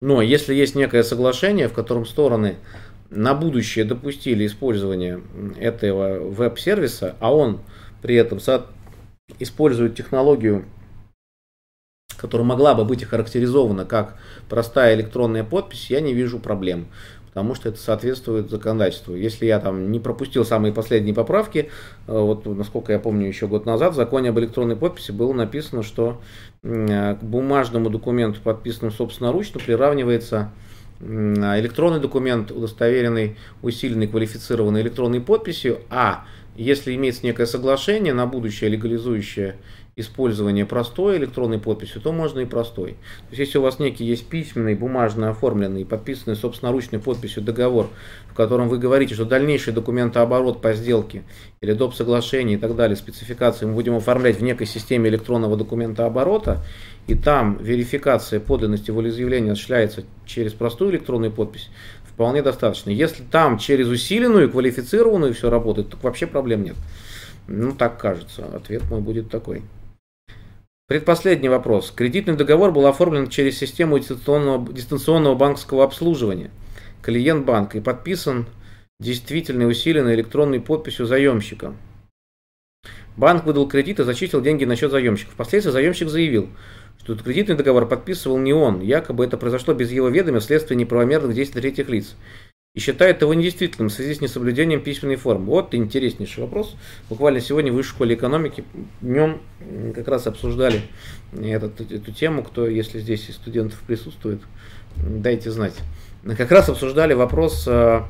но 0.01 0.23
если 0.23 0.55
есть 0.55 0.75
некое 0.75 1.03
соглашение, 1.03 1.69
в 1.69 1.73
котором 1.73 2.07
стороны 2.07 2.57
на 3.11 3.35
будущее 3.35 3.85
допустили 3.85 4.47
использование 4.47 5.21
этого 5.59 6.19
веб-сервиса, 6.31 7.17
а 7.21 7.35
он 7.35 7.61
при 8.03 8.17
этом 8.17 8.39
использует 9.39 9.97
технологию, 9.97 10.65
которая 12.17 12.47
могла 12.47 12.75
бы 12.75 12.85
быть 12.85 13.03
охарактеризована 13.03 13.85
как 13.85 14.17
простая 14.49 14.95
электронная 14.95 15.45
подпись, 15.45 15.91
я 15.91 16.01
не 16.01 16.15
вижу 16.15 16.39
проблем 16.39 16.87
потому 17.37 17.55
что 17.55 17.69
это 17.69 17.79
соответствует 17.79 18.49
законодательству. 18.49 19.15
Если 19.15 19.45
я 19.45 19.61
там 19.61 19.93
не 19.93 20.01
пропустил 20.01 20.43
самые 20.47 20.73
последние 20.73 21.15
поправки, 21.15 21.69
э, 22.07 22.19
вот 22.19 22.47
насколько 22.47 22.95
я 22.95 22.99
помню 22.99 23.27
еще 23.29 23.47
год 23.47 23.67
назад 23.67 23.93
в 23.93 23.95
законе 23.95 24.31
об 24.31 24.39
электронной 24.39 24.75
подписи 24.75 25.11
было 25.11 25.35
написано, 25.35 25.83
что 25.83 26.23
э, 26.63 27.15
к 27.15 27.23
бумажному 27.23 27.91
документу, 27.91 28.41
подписанному 28.43 28.91
собственноручно, 28.91 29.61
приравнивается 29.61 30.51
электронный 30.99 32.01
документ, 32.01 32.53
удостоверенный 32.53 33.37
усиленной 33.61 34.07
квалифицированной 34.07 34.81
электронной 34.81 35.21
подписью, 35.21 35.81
а 35.91 36.25
если 36.57 36.95
имеется 36.95 37.27
некое 37.27 37.45
соглашение 37.45 38.15
на 38.15 38.25
будущее 38.25 38.71
легализующее 38.71 39.57
использование 39.99 40.67
простой 40.67 41.17
электронной 41.17 41.59
подписью, 41.59 42.03
то 42.03 42.13
можно 42.13 42.41
и 42.41 42.45
простой. 42.45 42.93
То 42.93 43.31
есть, 43.31 43.39
если 43.39 43.57
у 43.57 43.63
вас 43.63 43.79
некий 43.79 44.05
есть 44.05 44.27
письменный, 44.27 44.75
бумажно 44.75 45.31
оформленный, 45.31 45.87
подписанный 45.87 46.37
собственноручной 46.37 46.99
подписью 46.99 47.43
договор, 47.43 47.89
в 48.29 48.35
котором 48.35 48.69
вы 48.69 48.77
говорите, 48.77 49.15
что 49.15 49.25
дальнейший 49.25 49.73
документооборот 49.73 50.61
по 50.61 50.75
сделке 50.75 51.23
или 51.63 51.73
доп. 51.73 51.95
соглашение 51.95 52.59
и 52.59 52.61
так 52.61 52.77
далее, 52.77 52.95
спецификации 52.95 53.65
мы 53.65 53.73
будем 53.73 53.97
оформлять 53.97 54.37
в 54.37 54.43
некой 54.43 54.67
системе 54.67 55.09
электронного 55.09 55.57
документооборота, 55.57 56.63
и 57.07 57.15
там 57.15 57.57
верификация 57.57 58.39
подлинности 58.39 58.91
волеизъявления 58.91 59.53
осуществляется 59.53 60.05
через 60.27 60.53
простую 60.53 60.91
электронную 60.91 61.33
подпись, 61.33 61.71
вполне 62.05 62.43
достаточно. 62.43 62.91
Если 62.91 63.23
там 63.23 63.57
через 63.57 63.89
усиленную, 63.89 64.51
квалифицированную 64.51 65.33
все 65.33 65.49
работает, 65.49 65.89
то 65.89 65.97
вообще 66.03 66.27
проблем 66.27 66.65
нет. 66.65 66.77
Ну, 67.49 67.73
так 67.73 67.99
кажется. 67.99 68.45
Ответ 68.55 68.83
мой 68.91 69.01
будет 69.01 69.31
такой. 69.31 69.63
Предпоследний 70.89 71.49
вопрос. 71.49 71.91
Кредитный 71.91 72.37
договор 72.37 72.71
был 72.71 72.87
оформлен 72.87 73.29
через 73.29 73.59
систему 73.59 73.99
дистанционного, 73.99 74.73
дистанционного 74.73 75.35
банковского 75.35 75.83
обслуживания. 75.83 76.53
Клиент 77.03 77.45
банка 77.45 77.79
и 77.79 77.81
подписан 77.81 78.47
действительной 79.01 79.69
усиленной 79.69 80.15
электронной 80.15 80.61
подписью 80.61 81.07
заемщика. 81.07 81.75
Банк 83.17 83.47
выдал 83.47 83.67
кредит 83.67 83.99
и 83.99 84.05
зачислил 84.05 84.41
деньги 84.41 84.65
на 84.65 84.77
счет 84.77 84.93
заемщика. 84.93 85.33
Впоследствии 85.33 85.73
заемщик 85.73 86.09
заявил, 86.09 86.51
что 87.01 87.17
кредитный 87.17 87.57
договор 87.57 87.89
подписывал 87.89 88.39
не 88.39 88.53
он. 88.53 88.81
Якобы 88.81 89.25
это 89.25 89.37
произошло 89.37 89.75
без 89.75 89.91
его 89.91 90.09
ведома 90.09 90.39
вследствие 90.39 90.79
неправомерных 90.79 91.35
действий 91.35 91.63
третьих 91.63 91.89
лиц 91.89 92.15
и 92.77 92.81
считает 92.81 93.23
его 93.23 93.33
недействительным 93.33 93.89
в 93.89 93.93
связи 93.93 94.15
с 94.15 94.21
несоблюдением 94.21 94.83
письменной 94.83 95.17
формы. 95.17 95.47
Вот 95.47 95.75
интереснейший 95.75 96.45
вопрос. 96.45 96.77
Буквально 97.09 97.41
сегодня 97.41 97.73
в 97.73 97.75
Высшей 97.75 97.93
школе 97.95 98.15
экономики 98.15 98.65
днем 99.01 99.41
как 99.95 100.07
раз 100.09 100.27
обсуждали 100.27 100.83
этот, 101.33 101.81
эту 101.81 102.13
тему. 102.13 102.43
Кто, 102.45 102.69
если 102.69 103.01
здесь 103.01 103.31
из 103.31 103.37
студентов 103.37 103.81
присутствует, 103.87 104.43
дайте 104.95 105.51
знать. 105.51 105.73
Как 106.37 106.51
раз 106.51 106.69
обсуждали 106.69 107.15
вопрос 107.15 107.65
э, 107.67 108.03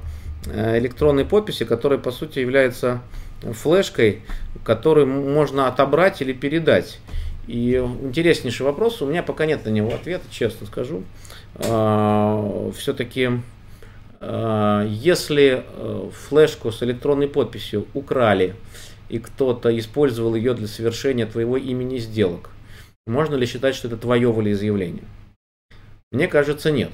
электронной 0.49 1.25
подписи, 1.25 1.65
которая 1.65 2.01
по 2.01 2.11
сути 2.11 2.41
является 2.41 3.03
флешкой, 3.43 4.23
которую 4.65 5.07
можно 5.07 5.69
отобрать 5.69 6.21
или 6.21 6.33
передать. 6.33 6.99
И 7.47 7.77
интереснейший 8.03 8.67
вопрос, 8.67 9.01
у 9.01 9.07
меня 9.07 9.23
пока 9.23 9.47
нет 9.47 9.65
на 9.65 9.71
него 9.71 9.95
ответа, 9.95 10.25
честно 10.29 10.67
скажу. 10.67 11.05
А, 11.55 12.73
Все-таки 12.77 13.31
если 14.89 15.65
э, 15.67 16.11
флешку 16.13 16.73
с 16.73 16.83
электронной 16.83 17.29
подписью 17.29 17.87
украли, 17.95 18.55
и 19.09 19.19
кто-то 19.19 19.77
использовал 19.79 20.35
ее 20.35 20.55
для 20.55 20.67
совершения 20.67 21.27
твоего 21.27 21.57
имени 21.57 21.99
сделок, 21.99 22.51
можно 23.07 23.37
ли 23.37 23.47
считать, 23.47 23.75
что 23.75 23.89
это 23.89 23.97
твое 23.97 24.33
волеизъявление? 24.33 25.05
Мне 26.11 26.27
кажется, 26.29 26.71
нет. 26.71 26.91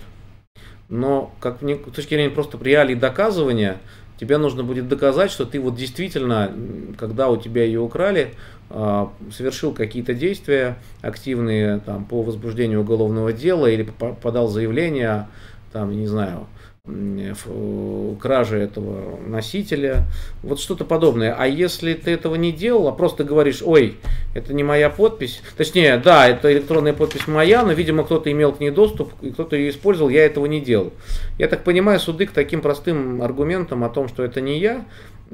Но, 0.88 1.34
как 1.40 1.62
мне, 1.62 1.76
с 1.76 1.94
точки 1.94 2.14
зрения 2.14 2.30
просто 2.30 2.58
реалий 2.62 2.94
доказывания, 2.94 3.78
тебе 4.20 4.36
нужно 4.36 4.62
будет 4.62 4.88
доказать, 4.88 5.30
что 5.30 5.46
ты 5.46 5.58
вот 5.58 5.74
действительно, 5.74 6.52
когда 6.98 7.28
у 7.28 7.38
тебя 7.38 7.64
ее 7.64 7.80
украли, 7.80 8.34
а, 8.68 9.10
совершил 9.32 9.72
какие-то 9.72 10.12
действия 10.12 10.76
активные 11.00 11.80
там, 11.80 12.04
по 12.04 12.22
возбуждению 12.22 12.82
уголовного 12.82 13.32
дела 13.32 13.66
или 13.66 13.84
подал 14.22 14.48
заявление, 14.48 15.28
там, 15.72 15.98
не 15.98 16.06
знаю, 16.06 16.46
кражи 18.20 18.58
этого 18.58 19.18
носителя, 19.24 20.06
вот 20.42 20.58
что-то 20.58 20.84
подобное. 20.84 21.34
А 21.38 21.46
если 21.46 21.94
ты 21.94 22.10
этого 22.10 22.34
не 22.34 22.50
делал, 22.50 22.88
а 22.88 22.92
просто 22.92 23.22
говоришь, 23.24 23.62
ой, 23.64 23.96
это 24.34 24.52
не 24.52 24.64
моя 24.64 24.90
подпись, 24.90 25.42
точнее, 25.56 25.96
да, 25.98 26.28
это 26.28 26.52
электронная 26.52 26.92
подпись 26.92 27.26
моя, 27.28 27.62
но, 27.64 27.72
видимо, 27.72 28.04
кто-то 28.04 28.30
имел 28.32 28.52
к 28.52 28.60
ней 28.60 28.70
доступ, 28.70 29.12
и 29.22 29.30
кто-то 29.30 29.56
ее 29.56 29.70
использовал, 29.70 30.08
я 30.10 30.24
этого 30.24 30.46
не 30.46 30.60
делал. 30.60 30.92
Я 31.38 31.48
так 31.48 31.64
понимаю, 31.64 32.00
суды 32.00 32.26
к 32.26 32.32
таким 32.32 32.60
простым 32.60 33.22
аргументам 33.22 33.84
о 33.84 33.88
том, 33.88 34.08
что 34.08 34.24
это 34.24 34.40
не 34.40 34.58
я, 34.58 34.84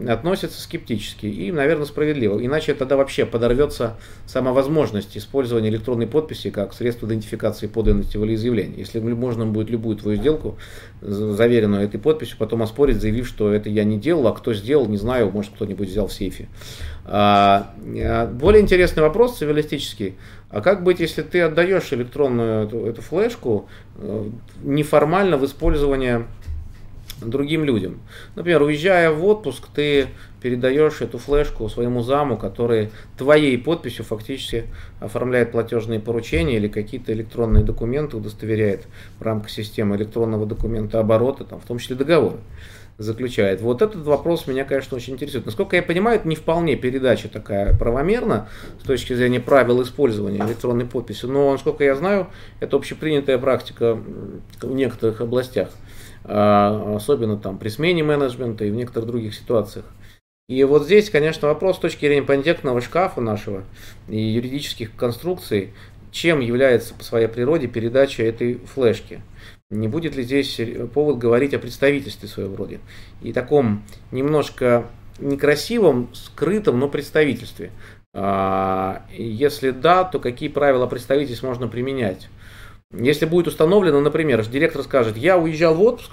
относятся 0.07 0.61
скептически 0.61 1.27
и, 1.27 1.51
наверное, 1.51 1.87
справедливо. 1.87 2.45
Иначе 2.45 2.75
тогда 2.75 2.97
вообще 2.97 3.27
подорвется 3.27 3.97
сама 4.27 4.53
возможность 4.53 5.17
использования 5.17 5.71
электронной 5.71 6.07
подписи 6.07 6.51
как 6.51 6.73
средство 6.73 7.07
идентификации 7.07 7.67
подлинности 7.67 8.17
волеизъявления. 8.17 8.77
Если 8.77 9.01
можно 9.01 9.47
будет 9.47 9.71
любую 9.71 9.97
твою 9.97 10.19
сделку, 10.19 10.57
заверенную 11.01 11.83
этой 11.85 11.99
подписью, 11.99 12.37
потом 12.39 12.63
оспорить, 12.63 13.01
заявив, 13.01 13.27
что 13.27 13.53
это 13.53 13.69
я 13.69 13.85
не 13.85 13.99
делал, 13.99 14.29
а 14.29 14.33
кто 14.33 14.55
сделал, 14.55 14.87
не 14.87 14.99
знаю, 14.99 15.31
может 15.31 15.53
кто-нибудь 15.55 15.89
взял 15.89 16.07
в 16.07 16.13
сейфе. 16.13 16.49
А, 17.05 17.75
а, 17.85 18.27
более 18.27 18.63
интересный 18.63 19.03
вопрос 19.03 19.39
цивилистический. 19.39 20.17
А 20.51 20.61
как 20.61 20.83
быть, 20.83 21.01
если 21.01 21.23
ты 21.23 21.43
отдаешь 21.43 21.93
электронную 21.93 22.67
эту, 22.67 22.87
эту 22.87 23.03
флешку 23.03 23.69
э, 23.97 24.31
неформально 24.63 25.37
в 25.37 25.45
использование 25.45 26.27
другим 27.21 27.65
людям. 27.65 28.01
Например, 28.37 28.63
уезжая 28.63 29.11
в 29.11 29.25
отпуск, 29.25 29.69
ты 29.75 30.09
передаешь 30.41 31.01
эту 31.01 31.19
флешку 31.19 31.69
своему 31.69 32.03
заму, 32.03 32.37
который 32.37 32.91
твоей 33.17 33.59
подписью 33.59 34.05
фактически 34.05 34.65
оформляет 35.01 35.53
платежные 35.53 36.01
поручения 36.01 36.57
или 36.57 36.69
какие-то 36.69 37.13
электронные 37.13 37.65
документы, 37.65 38.17
удостоверяет 38.17 38.87
в 39.19 39.23
рамках 39.23 39.51
системы 39.51 39.97
электронного 39.97 40.47
документа 40.47 41.01
оборота, 41.01 41.45
там, 41.45 41.61
в 41.61 41.65
том 41.65 41.79
числе 41.79 41.97
договоры 41.97 42.39
заключает. 42.99 43.61
Вот 43.61 43.81
этот 43.81 44.05
вопрос 44.05 44.49
меня, 44.49 44.65
конечно, 44.65 44.97
очень 44.97 45.15
интересует. 45.15 45.47
Насколько 45.47 45.77
я 45.77 45.83
понимаю, 45.83 46.19
это 46.19 46.27
не 46.27 46.35
вполне 46.35 46.75
передача 46.75 47.29
такая 47.29 47.77
правомерна 47.77 48.49
с 48.83 48.87
точки 48.87 49.13
зрения 49.13 49.39
правил 49.39 49.81
использования 49.83 50.45
электронной 50.45 50.85
подписи, 50.85 51.27
но, 51.27 51.53
насколько 51.53 51.85
я 51.85 51.95
знаю, 51.95 52.27
это 52.59 52.77
общепринятая 52.77 53.39
практика 53.39 53.97
в 54.61 54.75
некоторых 54.75 55.21
областях. 55.21 55.71
А, 56.25 56.95
особенно 56.97 57.37
там 57.37 57.59
при 57.59 57.69
смене 57.69 58.03
менеджмента 58.03 58.65
и 58.65 58.71
в 58.71 58.75
некоторых 58.75 59.09
других 59.09 59.35
ситуациях. 59.35 59.87
И 60.49 60.65
вот 60.65 60.85
здесь, 60.85 61.11
конечно, 61.11 61.49
вопрос 61.49 61.77
с 61.77 61.81
точки 61.81 62.07
зрения 62.07 62.23
понятийного 62.23 62.81
шкафа 62.81 63.21
нашего 63.21 63.65
и 64.09 64.19
юридических 64.19 64.97
конструкций, 64.97 65.75
чем 66.11 66.41
является 66.41 66.95
по 66.95 67.05
своей 67.05 67.29
природе 67.29 67.67
передача 67.67 68.23
этой 68.23 68.55
флешки. 68.55 69.21
Не 69.71 69.89
будет 69.89 70.17
ли 70.17 70.23
здесь 70.23 70.59
повод 70.95 71.19
говорить 71.19 71.53
о 71.53 71.59
представительстве 71.59 72.29
своего 72.29 72.57
рода 72.57 72.79
и 73.21 73.35
таком 73.35 73.83
немножко 74.11 74.87
некрасивом, 75.19 76.09
скрытом, 76.15 76.79
но 76.79 76.89
представительстве? 76.89 77.71
А, 78.15 79.03
если 79.13 79.71
да, 79.71 80.05
то 80.05 80.19
какие 80.19 80.49
правила 80.49 80.87
представительства 80.87 81.49
можно 81.49 81.69
применять? 81.69 82.31
Если 82.91 83.27
будет 83.27 83.49
установлено, 83.49 84.01
например, 84.01 84.47
директор 84.47 84.83
скажет, 84.83 85.19
я 85.19 85.37
уезжал 85.37 85.75
в 85.75 85.83
отпуск 85.83 86.11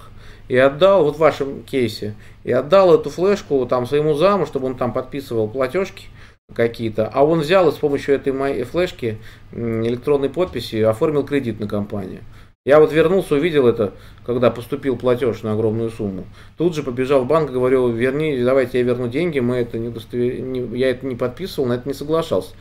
и 0.50 0.58
отдал, 0.58 1.06
вот 1.06 1.16
в 1.16 1.20
вашем 1.20 1.64
кейсе, 1.64 2.16
и 2.44 2.52
отдал 2.52 2.94
эту 2.94 3.10
флешку 3.10 3.66
там 3.66 3.86
своему 3.88 4.14
заму, 4.16 4.46
чтобы 4.46 4.66
он 4.68 4.76
там 4.76 4.92
подписывал 4.92 5.48
платежки 5.48 6.08
какие-то, 6.54 7.08
а 7.08 7.24
он 7.24 7.40
взял 7.40 7.70
и 7.70 7.72
с 7.72 7.76
помощью 7.76 8.16
этой 8.16 8.34
моей 8.34 8.64
флешки 8.64 9.18
электронной 9.54 10.30
подписи 10.30 10.82
оформил 10.82 11.24
кредит 11.24 11.62
на 11.62 11.68
компанию. 11.68 12.20
Я 12.66 12.82
вот 12.82 12.92
вернулся, 12.92 13.36
увидел 13.36 13.68
это, 13.68 13.94
когда 14.26 14.52
поступил 14.52 14.98
платеж 14.98 15.44
на 15.44 15.54
огромную 15.54 15.92
сумму. 15.92 16.26
Тут 16.58 16.76
же 16.76 16.84
побежал 16.84 17.24
в 17.24 17.28
банк, 17.28 17.52
говорил, 17.52 17.90
верни, 17.90 18.44
давайте 18.44 18.80
я 18.80 18.84
верну 18.84 19.08
деньги, 19.08 19.40
мы 19.40 19.58
это 19.58 19.78
не, 19.78 19.90
достовер... 19.90 20.42
не 20.42 20.78
я 20.78 20.90
это 20.90 21.06
не 21.06 21.16
подписывал, 21.16 21.70
на 21.70 21.74
это 21.74 21.88
не 21.88 21.94
соглашался. 21.94 22.54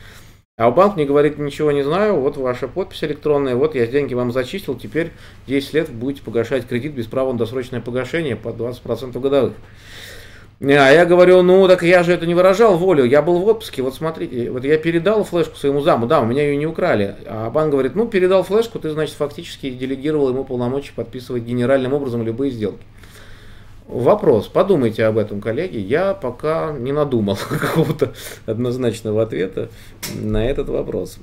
А 0.56 0.70
банк 0.70 0.94
мне 0.94 1.04
говорит, 1.04 1.36
ничего 1.36 1.72
не 1.72 1.82
знаю, 1.82 2.20
вот 2.20 2.36
ваша 2.36 2.68
подпись 2.68 3.02
электронная, 3.02 3.56
вот 3.56 3.74
я 3.74 3.88
деньги 3.88 4.14
вам 4.14 4.30
зачислил, 4.30 4.76
теперь 4.76 5.10
10 5.48 5.74
лет 5.74 5.90
будете 5.90 6.22
погашать 6.22 6.68
кредит 6.68 6.92
без 6.92 7.06
права 7.06 7.32
на 7.32 7.38
досрочное 7.38 7.80
погашение 7.80 8.36
по 8.36 8.50
20% 8.50 9.18
годовых. 9.18 9.54
А 10.60 10.90
я 10.92 11.06
говорю, 11.06 11.42
ну 11.42 11.66
так 11.66 11.82
я 11.82 12.04
же 12.04 12.12
это 12.12 12.24
не 12.24 12.36
выражал 12.36 12.78
волю, 12.78 13.04
я 13.04 13.20
был 13.20 13.40
в 13.40 13.48
отпуске, 13.48 13.82
вот 13.82 13.96
смотрите, 13.96 14.48
вот 14.52 14.62
я 14.64 14.78
передал 14.78 15.24
флешку 15.24 15.56
своему 15.56 15.80
заму, 15.80 16.06
да, 16.06 16.20
у 16.20 16.24
меня 16.24 16.44
ее 16.44 16.56
не 16.56 16.66
украли. 16.66 17.16
А 17.26 17.50
банк 17.50 17.72
говорит, 17.72 17.96
ну 17.96 18.06
передал 18.06 18.44
флешку, 18.44 18.78
ты, 18.78 18.90
значит, 18.90 19.16
фактически 19.16 19.70
делегировал 19.70 20.28
ему 20.28 20.44
полномочия 20.44 20.92
подписывать 20.94 21.42
генеральным 21.42 21.94
образом 21.94 22.22
любые 22.22 22.52
сделки. 22.52 22.78
Вопрос, 23.86 24.48
подумайте 24.48 25.04
об 25.04 25.18
этом, 25.18 25.40
коллеги. 25.42 25.76
Я 25.76 26.14
пока 26.14 26.72
не 26.72 26.92
надумал 26.92 27.36
какого-то 27.48 28.14
однозначного 28.46 29.22
ответа 29.22 29.68
на 30.14 30.46
этот 30.46 30.68
вопрос. 30.68 31.18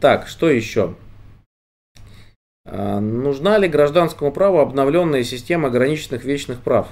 Так, 0.00 0.28
что 0.28 0.48
еще? 0.48 0.94
А, 2.64 3.00
нужна 3.00 3.58
ли 3.58 3.66
гражданскому 3.66 4.30
праву 4.30 4.58
обновленная 4.60 5.24
система 5.24 5.68
ограниченных 5.68 6.24
вечных 6.24 6.60
прав, 6.60 6.88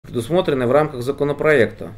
предусмотренная 0.00 0.66
в 0.66 0.72
рамках 0.72 1.02
законопроекта? 1.02 1.92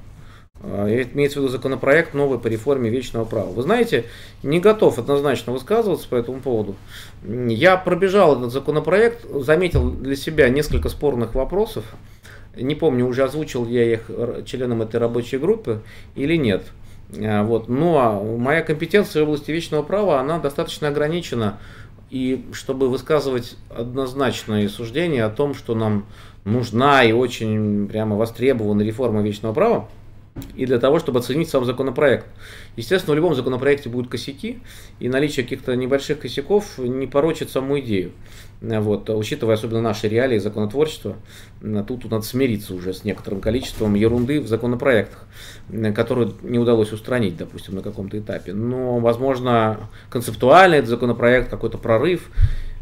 А, 0.62 0.88
имеется 0.88 1.38
в 1.38 1.42
виду 1.42 1.52
законопроект 1.52 2.14
новый 2.14 2.38
по 2.38 2.46
реформе 2.46 2.90
вечного 2.90 3.24
права. 3.24 3.50
Вы 3.50 3.62
знаете, 3.62 4.04
не 4.42 4.60
готов 4.60 4.98
однозначно 4.98 5.52
высказываться 5.52 6.08
по 6.08 6.14
этому 6.14 6.40
поводу. 6.40 6.74
Я 7.22 7.76
пробежал 7.76 8.38
этот 8.38 8.52
законопроект, 8.52 9.24
заметил 9.30 9.90
для 9.90 10.16
себя 10.16 10.48
несколько 10.48 10.88
спорных 10.88 11.34
вопросов. 11.34 11.84
Не 12.56 12.74
помню, 12.74 13.06
уже 13.06 13.24
озвучил 13.24 13.66
я 13.66 13.92
их 13.92 14.10
членам 14.46 14.82
этой 14.82 14.96
рабочей 14.96 15.38
группы 15.38 15.82
или 16.14 16.36
нет. 16.36 16.64
А, 17.18 17.42
вот. 17.44 17.68
Но 17.68 18.22
моя 18.38 18.62
компетенция 18.62 19.22
в 19.22 19.28
области 19.28 19.50
вечного 19.50 19.82
права, 19.82 20.20
она 20.20 20.38
достаточно 20.38 20.88
ограничена. 20.88 21.58
И 22.10 22.44
чтобы 22.52 22.88
высказывать 22.88 23.56
однозначные 23.70 24.68
суждения 24.68 25.24
о 25.24 25.30
том, 25.30 25.54
что 25.54 25.74
нам 25.74 26.06
нужна 26.44 27.02
и 27.02 27.12
очень 27.12 27.88
прямо 27.88 28.16
востребована 28.16 28.82
реформа 28.82 29.20
вечного 29.20 29.52
права, 29.52 29.88
и 30.56 30.66
для 30.66 30.78
того, 30.78 30.98
чтобы 30.98 31.20
оценить 31.20 31.48
сам 31.48 31.64
законопроект. 31.64 32.26
Естественно, 32.76 33.12
в 33.12 33.16
любом 33.16 33.34
законопроекте 33.34 33.88
будут 33.88 34.10
косяки, 34.10 34.58
и 34.98 35.08
наличие 35.08 35.44
каких-то 35.44 35.76
небольших 35.76 36.20
косяков 36.20 36.78
не 36.78 37.06
порочит 37.06 37.50
саму 37.50 37.78
идею. 37.80 38.12
Вот, 38.60 39.10
учитывая 39.10 39.54
особенно 39.54 39.82
наши 39.82 40.08
реалии 40.08 40.38
законотворчества, 40.38 41.16
тут, 41.86 42.10
надо 42.10 42.22
смириться 42.22 42.74
уже 42.74 42.94
с 42.94 43.04
некоторым 43.04 43.40
количеством 43.40 43.94
ерунды 43.94 44.40
в 44.40 44.48
законопроектах, 44.48 45.26
которые 45.94 46.32
не 46.42 46.58
удалось 46.58 46.92
устранить, 46.92 47.36
допустим, 47.36 47.74
на 47.76 47.82
каком-то 47.82 48.18
этапе. 48.18 48.54
Но, 48.54 48.98
возможно, 49.00 49.88
концептуально 50.08 50.76
этот 50.76 50.88
законопроект, 50.88 51.50
какой-то 51.50 51.78
прорыв, 51.78 52.30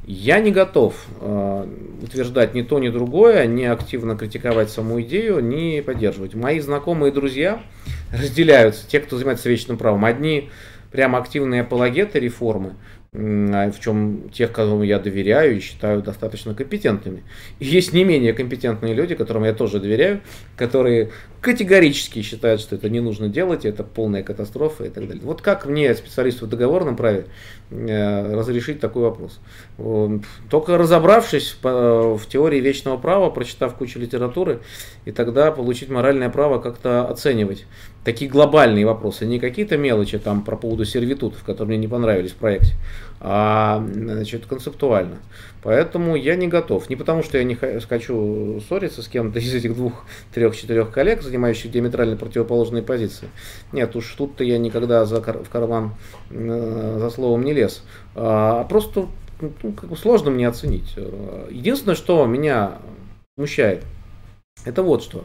я 0.04 0.40
не 0.40 0.50
готов 0.50 0.94
э, 1.20 1.66
утверждать 2.02 2.54
ни 2.54 2.62
то, 2.62 2.78
ни 2.80 2.88
другое, 2.88 3.46
не 3.46 3.66
активно 3.66 4.16
критиковать 4.16 4.70
саму 4.70 5.00
идею, 5.02 5.40
не 5.40 5.80
поддерживать. 5.82 6.34
Мои 6.34 6.58
знакомые 6.58 7.12
и 7.12 7.14
друзья 7.14 7.62
разделяются, 8.12 8.88
те, 8.88 9.00
кто 9.00 9.16
занимается 9.16 9.48
вечным 9.48 9.78
правом. 9.78 10.04
Одни 10.04 10.50
прямо 10.90 11.18
активные 11.18 11.62
апологеты 11.62 12.18
реформы, 12.18 12.74
в 13.12 13.74
чем 13.78 14.30
тех, 14.30 14.52
кому 14.52 14.82
я 14.82 14.98
доверяю 14.98 15.56
и 15.56 15.60
считаю 15.60 16.02
достаточно 16.02 16.54
компетентными. 16.54 17.22
Есть 17.60 17.92
не 17.92 18.04
менее 18.04 18.32
компетентные 18.32 18.94
люди, 18.94 19.14
которым 19.14 19.44
я 19.44 19.52
тоже 19.52 19.80
доверяю, 19.80 20.22
которые 20.56 21.10
категорически 21.42 22.22
считают, 22.22 22.62
что 22.62 22.74
это 22.74 22.88
не 22.88 23.00
нужно 23.00 23.28
делать, 23.28 23.66
это 23.66 23.84
полная 23.84 24.22
катастрофа 24.22 24.84
и 24.84 24.88
так 24.88 25.06
далее. 25.08 25.22
Вот 25.24 25.42
как 25.42 25.66
мне, 25.66 25.94
специалисту 25.94 26.46
в 26.46 26.48
договорном 26.48 26.96
праве, 26.96 27.26
э, 27.70 28.34
разрешить 28.34 28.80
такой 28.80 29.02
вопрос? 29.02 29.40
Только 30.48 30.78
разобравшись 30.78 31.58
в 31.62 32.20
теории 32.30 32.60
вечного 32.60 32.96
права, 32.96 33.28
прочитав 33.28 33.74
кучу 33.74 33.98
литературы, 33.98 34.60
и 35.04 35.10
тогда 35.10 35.52
получить 35.52 35.90
моральное 35.90 36.30
право 36.30 36.60
как-то 36.60 37.06
оценивать 37.08 37.66
такие 38.04 38.30
глобальные 38.30 38.84
вопросы, 38.84 39.26
не 39.26 39.38
какие-то 39.38 39.76
мелочи 39.76 40.18
там 40.18 40.42
про 40.42 40.56
поводу 40.56 40.84
сервитутов, 40.84 41.42
которые 41.44 41.76
мне 41.76 41.86
не 41.86 41.88
понравились 41.88 42.32
в 42.32 42.36
проекте, 42.36 42.74
а 43.20 43.84
значит, 43.92 44.46
концептуально. 44.46 45.18
Поэтому 45.62 46.16
я 46.16 46.34
не 46.34 46.48
готов. 46.48 46.90
Не 46.90 46.96
потому, 46.96 47.22
что 47.22 47.38
я 47.38 47.44
не 47.44 47.54
хочу 47.54 48.60
ссориться 48.68 49.02
с 49.02 49.08
кем-то 49.08 49.38
из 49.38 49.54
этих 49.54 49.76
двух, 49.76 50.04
трех, 50.34 50.56
четырех 50.56 50.90
коллег, 50.90 51.22
занимающих 51.22 51.70
диаметрально 51.70 52.16
противоположные 52.16 52.82
позиции. 52.82 53.28
Нет, 53.70 53.94
уж 53.94 54.12
тут-то 54.18 54.42
я 54.42 54.58
никогда 54.58 55.04
за, 55.04 55.20
в 55.20 55.48
карман 55.48 55.94
э, 56.30 56.96
за 56.98 57.10
словом 57.10 57.44
не 57.44 57.52
лез. 57.52 57.84
А 58.16 58.64
просто 58.64 59.06
ну, 59.40 59.72
как 59.72 59.88
бы 59.88 59.96
сложно 59.96 60.32
мне 60.32 60.48
оценить. 60.48 60.96
Единственное, 61.50 61.94
что 61.94 62.26
меня 62.26 62.78
смущает, 63.36 63.84
это 64.64 64.82
вот 64.82 65.02
что. 65.02 65.24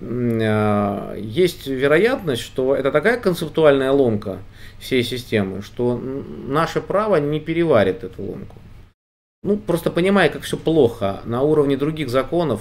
Э, 0.00 1.16
есть 1.18 1.66
вероятность, 1.66 2.42
что 2.42 2.74
это 2.74 2.90
такая 2.90 3.18
концептуальная 3.18 3.92
ломка 3.92 4.38
всей 4.78 5.02
системы, 5.02 5.62
что 5.62 5.96
наше 5.96 6.80
право 6.80 7.16
не 7.16 7.40
переварит 7.40 8.04
эту 8.04 8.22
ломку. 8.22 8.56
Ну, 9.44 9.56
просто 9.56 9.92
понимая, 9.92 10.30
как 10.30 10.42
все 10.42 10.56
плохо 10.56 11.20
на 11.24 11.42
уровне 11.42 11.76
других 11.76 12.08
законов, 12.08 12.60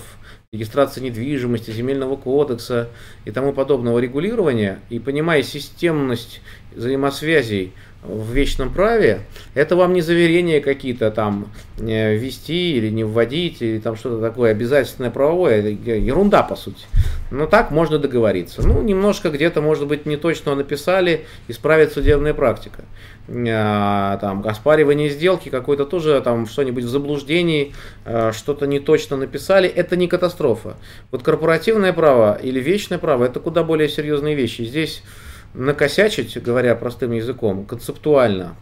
регистрации 0.53 1.01
недвижимости, 1.01 1.71
земельного 1.71 2.17
кодекса 2.17 2.89
и 3.25 3.31
тому 3.31 3.51
подобного 3.51 3.97
регулирования, 3.97 4.79
и 4.89 4.99
понимая 4.99 5.41
системность 5.41 6.41
взаимосвязей 6.75 7.73
в 8.07 8.31
вечном 8.31 8.73
праве, 8.73 9.21
это 9.53 9.75
вам 9.75 9.93
не 9.93 10.01
заверения 10.01 10.61
какие-то 10.61 11.11
там 11.11 11.51
э, 11.77 12.15
ввести 12.15 12.77
или 12.77 12.89
не 12.89 13.03
вводить, 13.03 13.61
или 13.61 13.79
там 13.79 13.95
что-то 13.95 14.21
такое 14.21 14.51
обязательное 14.51 15.11
правовое, 15.11 15.61
ерунда 15.61 16.43
по 16.43 16.55
сути. 16.55 16.85
Но 17.31 17.45
так 17.45 17.71
можно 17.71 17.99
договориться. 17.99 18.65
Ну, 18.65 18.81
немножко 18.81 19.29
где-то, 19.29 19.61
может 19.61 19.87
быть, 19.87 20.05
не 20.05 20.17
точно 20.17 20.55
написали, 20.55 21.25
исправит 21.47 21.93
судебная 21.93 22.33
практика. 22.33 22.85
А, 23.29 24.17
там, 24.17 24.47
оспаривание 24.47 25.09
сделки, 25.09 25.49
какой-то 25.49 25.85
тоже 25.85 26.21
там 26.21 26.47
что-нибудь 26.47 26.85
в 26.85 26.89
заблуждении, 26.89 27.73
а, 28.05 28.31
что-то 28.31 28.67
не 28.67 28.79
точно 28.79 29.17
написали, 29.17 29.67
это 29.67 29.97
не 29.97 30.07
катастрофа. 30.07 30.77
Вот 31.11 31.23
корпоративное 31.23 31.91
право 31.91 32.39
или 32.41 32.61
вечное 32.61 32.97
право, 32.97 33.25
это 33.25 33.41
куда 33.41 33.63
более 33.63 33.89
серьезные 33.89 34.35
вещи. 34.35 34.61
Здесь 34.61 35.03
накосячить, 35.53 36.41
говоря 36.41 36.75
простым 36.75 37.11
языком, 37.11 37.65
концептуально, 37.65 38.55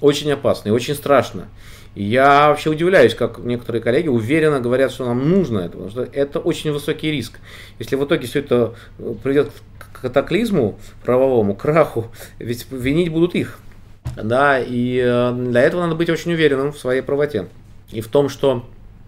очень 0.00 0.30
опасно 0.32 0.68
и 0.68 0.72
очень 0.72 0.94
страшно. 0.94 1.48
Я 1.94 2.48
вообще 2.48 2.70
удивляюсь, 2.70 3.14
как 3.14 3.38
некоторые 3.38 3.80
коллеги 3.80 4.08
уверенно 4.08 4.60
говорят, 4.60 4.90
что 4.90 5.04
нам 5.06 5.30
нужно 5.30 5.60
это, 5.60 5.70
потому 5.70 5.90
что 5.90 6.02
это 6.02 6.40
очень 6.40 6.72
высокий 6.72 7.10
риск. 7.10 7.38
Если 7.78 7.94
в 7.94 8.04
итоге 8.04 8.26
все 8.26 8.40
это 8.40 8.74
э, 8.98 9.14
придет 9.22 9.52
к 9.78 10.00
катаклизму 10.00 10.78
правовому, 11.04 11.54
краху, 11.54 12.10
ведь 12.40 12.66
винить 12.70 13.10
будут 13.10 13.36
их. 13.36 13.58
Да, 14.16 14.58
и 14.58 15.00
э, 15.04 15.32
для 15.32 15.60
этого 15.60 15.82
надо 15.82 15.94
быть 15.94 16.10
очень 16.10 16.32
уверенным 16.32 16.72
в 16.72 16.78
своей 16.78 17.00
правоте. 17.00 17.46
И 17.92 18.00
в 18.00 18.08
том, 18.08 18.28
что 18.28 18.66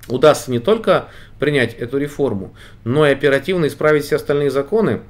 удастся 0.09 0.53
не 0.53 0.61
только 0.61 1.09
принять 1.41 1.75
эту 1.75 1.99
реформу, 1.99 2.55
но 2.85 3.05
и 3.05 3.11
оперативно 3.11 3.67
исправить 3.67 4.05
все 4.05 4.17
остальные 4.17 4.51
законы, 4.51 5.01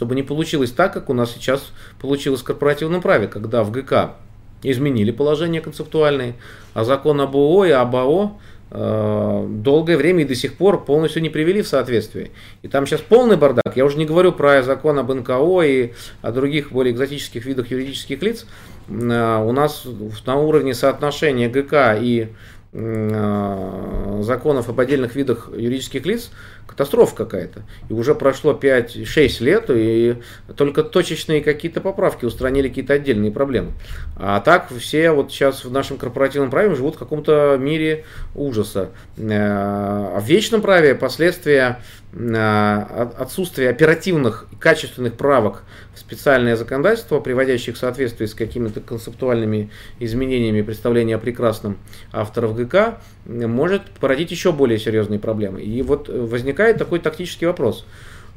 чтобы 0.00 0.14
не 0.14 0.22
получилось 0.22 0.70
так, 0.70 0.94
как 0.94 1.10
у 1.10 1.12
нас 1.12 1.30
сейчас 1.30 1.72
получилось 2.00 2.40
в 2.40 2.44
корпоративном 2.44 3.02
праве, 3.02 3.28
когда 3.28 3.62
в 3.62 3.70
ГК 3.70 4.14
изменили 4.62 5.10
положения 5.10 5.60
концептуальные, 5.60 6.36
а 6.72 6.84
закон 6.84 7.20
об 7.20 7.36
ООО 7.36 7.66
и 7.66 7.70
об 7.70 7.94
АО 7.94 8.38
э, 8.70 9.46
долгое 9.46 9.98
время 9.98 10.22
и 10.22 10.24
до 10.24 10.34
сих 10.34 10.54
пор 10.54 10.86
полностью 10.86 11.20
не 11.20 11.28
привели 11.28 11.60
в 11.60 11.68
соответствие. 11.68 12.30
И 12.62 12.68
там 12.68 12.86
сейчас 12.86 13.02
полный 13.02 13.36
бардак. 13.36 13.76
Я 13.76 13.84
уже 13.84 13.98
не 13.98 14.06
говорю 14.06 14.32
про 14.32 14.62
закон 14.62 14.98
об 14.98 15.12
НКО 15.12 15.60
и 15.64 15.92
о 16.22 16.32
других 16.32 16.72
более 16.72 16.94
экзотических 16.94 17.44
видах 17.44 17.70
юридических 17.70 18.22
лиц. 18.22 18.46
Э, 18.88 19.44
у 19.44 19.52
нас 19.52 19.86
на 20.24 20.36
уровне 20.36 20.72
соотношения 20.72 21.50
ГК 21.50 21.98
и 22.00 22.28
э, 22.72 24.20
законов 24.22 24.70
об 24.70 24.80
отдельных 24.80 25.14
видах 25.14 25.50
юридических 25.54 26.06
лиц 26.06 26.30
катастрофа 26.70 27.16
какая-то. 27.16 27.62
И 27.88 27.92
уже 27.92 28.14
прошло 28.14 28.52
5-6 28.52 29.42
лет, 29.42 29.64
и 29.70 30.16
только 30.56 30.84
точечные 30.84 31.42
какие-то 31.42 31.80
поправки 31.80 32.24
устранили 32.24 32.68
какие-то 32.68 32.94
отдельные 32.94 33.32
проблемы. 33.32 33.72
А 34.16 34.40
так 34.40 34.68
все 34.78 35.10
вот 35.10 35.32
сейчас 35.32 35.64
в 35.64 35.72
нашем 35.72 35.98
корпоративном 35.98 36.50
праве 36.50 36.74
живут 36.76 36.94
в 36.94 36.98
каком-то 36.98 37.56
мире 37.58 38.04
ужаса. 38.34 38.90
Э, 39.16 39.24
а 39.30 40.20
в 40.20 40.24
вечном 40.26 40.62
праве 40.62 40.94
последствия 40.94 41.80
э, 42.12 42.84
отсутствия 43.18 43.70
оперативных 43.70 44.46
и 44.52 44.56
качественных 44.56 45.14
правок 45.14 45.64
в 45.94 45.98
специальное 45.98 46.54
законодательство, 46.54 47.18
приводящих 47.20 47.74
в 47.74 47.78
соответствие 47.78 48.28
с 48.28 48.34
какими-то 48.34 48.80
концептуальными 48.80 49.70
изменениями 49.98 50.62
представления 50.62 51.16
о 51.16 51.18
прекрасном 51.18 51.78
авторов 52.12 52.54
ГК, 52.54 53.00
может 53.26 53.90
породить 54.00 54.30
еще 54.30 54.52
более 54.52 54.78
серьезные 54.78 55.18
проблемы. 55.18 55.62
И 55.62 55.82
вот 55.82 56.08
возникает 56.08 56.59
возникает 56.60 56.78
такой 56.78 56.98
тактический 56.98 57.46
вопрос. 57.46 57.84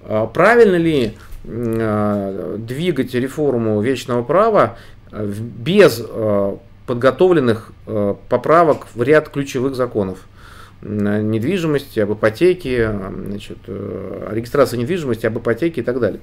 А 0.04 0.26
правильно 0.28 0.76
ли 0.76 1.14
а, 1.46 2.58
двигать 2.58 3.14
реформу 3.14 3.82
вечного 3.82 4.24
права 4.24 4.78
а, 5.12 5.26
без 5.26 6.02
подготовленных 6.86 7.72
поправок 8.28 8.88
в 8.94 9.02
ряд 9.04 9.30
ключевых 9.30 9.76
законов? 9.76 10.20
недвижимости, 10.86 12.02
об 12.02 12.12
ипотеке, 12.12 12.92
значит, 13.28 13.58
регистрации 13.68 14.76
недвижимости, 14.76 15.26
об 15.26 15.40
ипотеке 15.40 15.80
и 15.80 15.84
так 15.84 15.98
далее. 15.98 16.20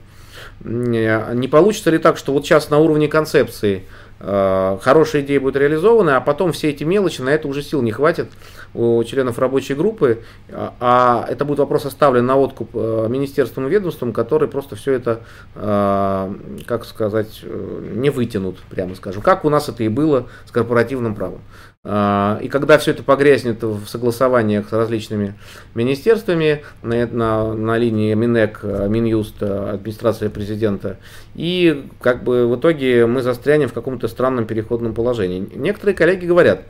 Не 0.62 1.48
получится 1.48 1.88
ли 1.88 1.96
так, 1.96 2.18
что 2.18 2.34
вот 2.34 2.44
сейчас 2.44 2.68
на 2.68 2.76
уровне 2.76 3.08
концепции 3.08 3.84
хорошая 4.18 5.22
идея 5.22 5.40
будет 5.40 5.56
реализована, 5.56 6.18
а 6.18 6.20
потом 6.20 6.52
все 6.52 6.68
эти 6.68 6.84
мелочи, 6.84 7.22
на 7.22 7.30
это 7.30 7.48
уже 7.48 7.62
сил 7.62 7.80
не 7.80 7.90
хватит, 7.90 8.28
у 8.74 9.02
членов 9.04 9.38
рабочей 9.38 9.74
группы, 9.74 10.22
а, 10.50 10.74
а 10.80 11.26
это 11.28 11.44
будет 11.44 11.58
вопрос 11.58 11.86
оставлен 11.86 12.26
на 12.26 12.36
откуп 12.36 12.70
э, 12.74 13.06
министерством 13.08 13.66
и 13.66 13.70
ведомством, 13.70 14.12
которые 14.12 14.48
просто 14.48 14.76
все 14.76 14.92
это, 14.92 15.20
э, 15.54 16.34
как 16.66 16.84
сказать, 16.84 17.40
э, 17.42 17.92
не 17.94 18.10
вытянут, 18.10 18.58
прямо 18.70 18.94
скажем, 18.94 19.22
как 19.22 19.44
у 19.44 19.50
нас 19.50 19.68
это 19.68 19.82
и 19.82 19.88
было 19.88 20.26
с 20.46 20.52
корпоративным 20.52 21.14
правом. 21.14 21.40
А, 21.82 22.38
и 22.42 22.48
когда 22.48 22.76
все 22.76 22.90
это 22.90 23.02
погрязнет 23.02 23.62
в 23.62 23.86
согласованиях 23.86 24.68
с 24.68 24.72
различными 24.72 25.34
министерствами 25.74 26.62
на, 26.82 27.06
на, 27.06 27.54
на 27.54 27.78
линии 27.78 28.12
Минэк, 28.12 28.62
Минюст, 28.62 29.42
администрация 29.42 30.28
президента, 30.28 30.98
и 31.34 31.86
как 32.02 32.22
бы 32.22 32.46
в 32.46 32.56
итоге 32.56 33.06
мы 33.06 33.22
застрянем 33.22 33.68
в 33.68 33.72
каком-то 33.72 34.08
странном 34.08 34.44
переходном 34.44 34.92
положении. 34.92 35.48
Некоторые 35.54 35.96
коллеги 35.96 36.26
говорят, 36.26 36.64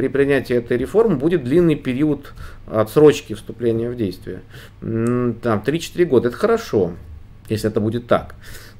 при 0.00 0.08
принятии 0.08 0.56
этой 0.56 0.78
реформы 0.78 1.16
будет 1.16 1.44
длинный 1.44 1.74
период 1.74 2.32
отсрочки 2.66 3.34
вступления 3.34 3.90
в 3.90 3.96
действие. 3.96 4.40
Там 4.80 5.62
3-4 5.62 6.04
года. 6.06 6.28
Это 6.28 6.38
хорошо, 6.38 6.92
если 7.50 7.68
это 7.68 7.80
будет 7.82 8.06
так. 8.06 8.34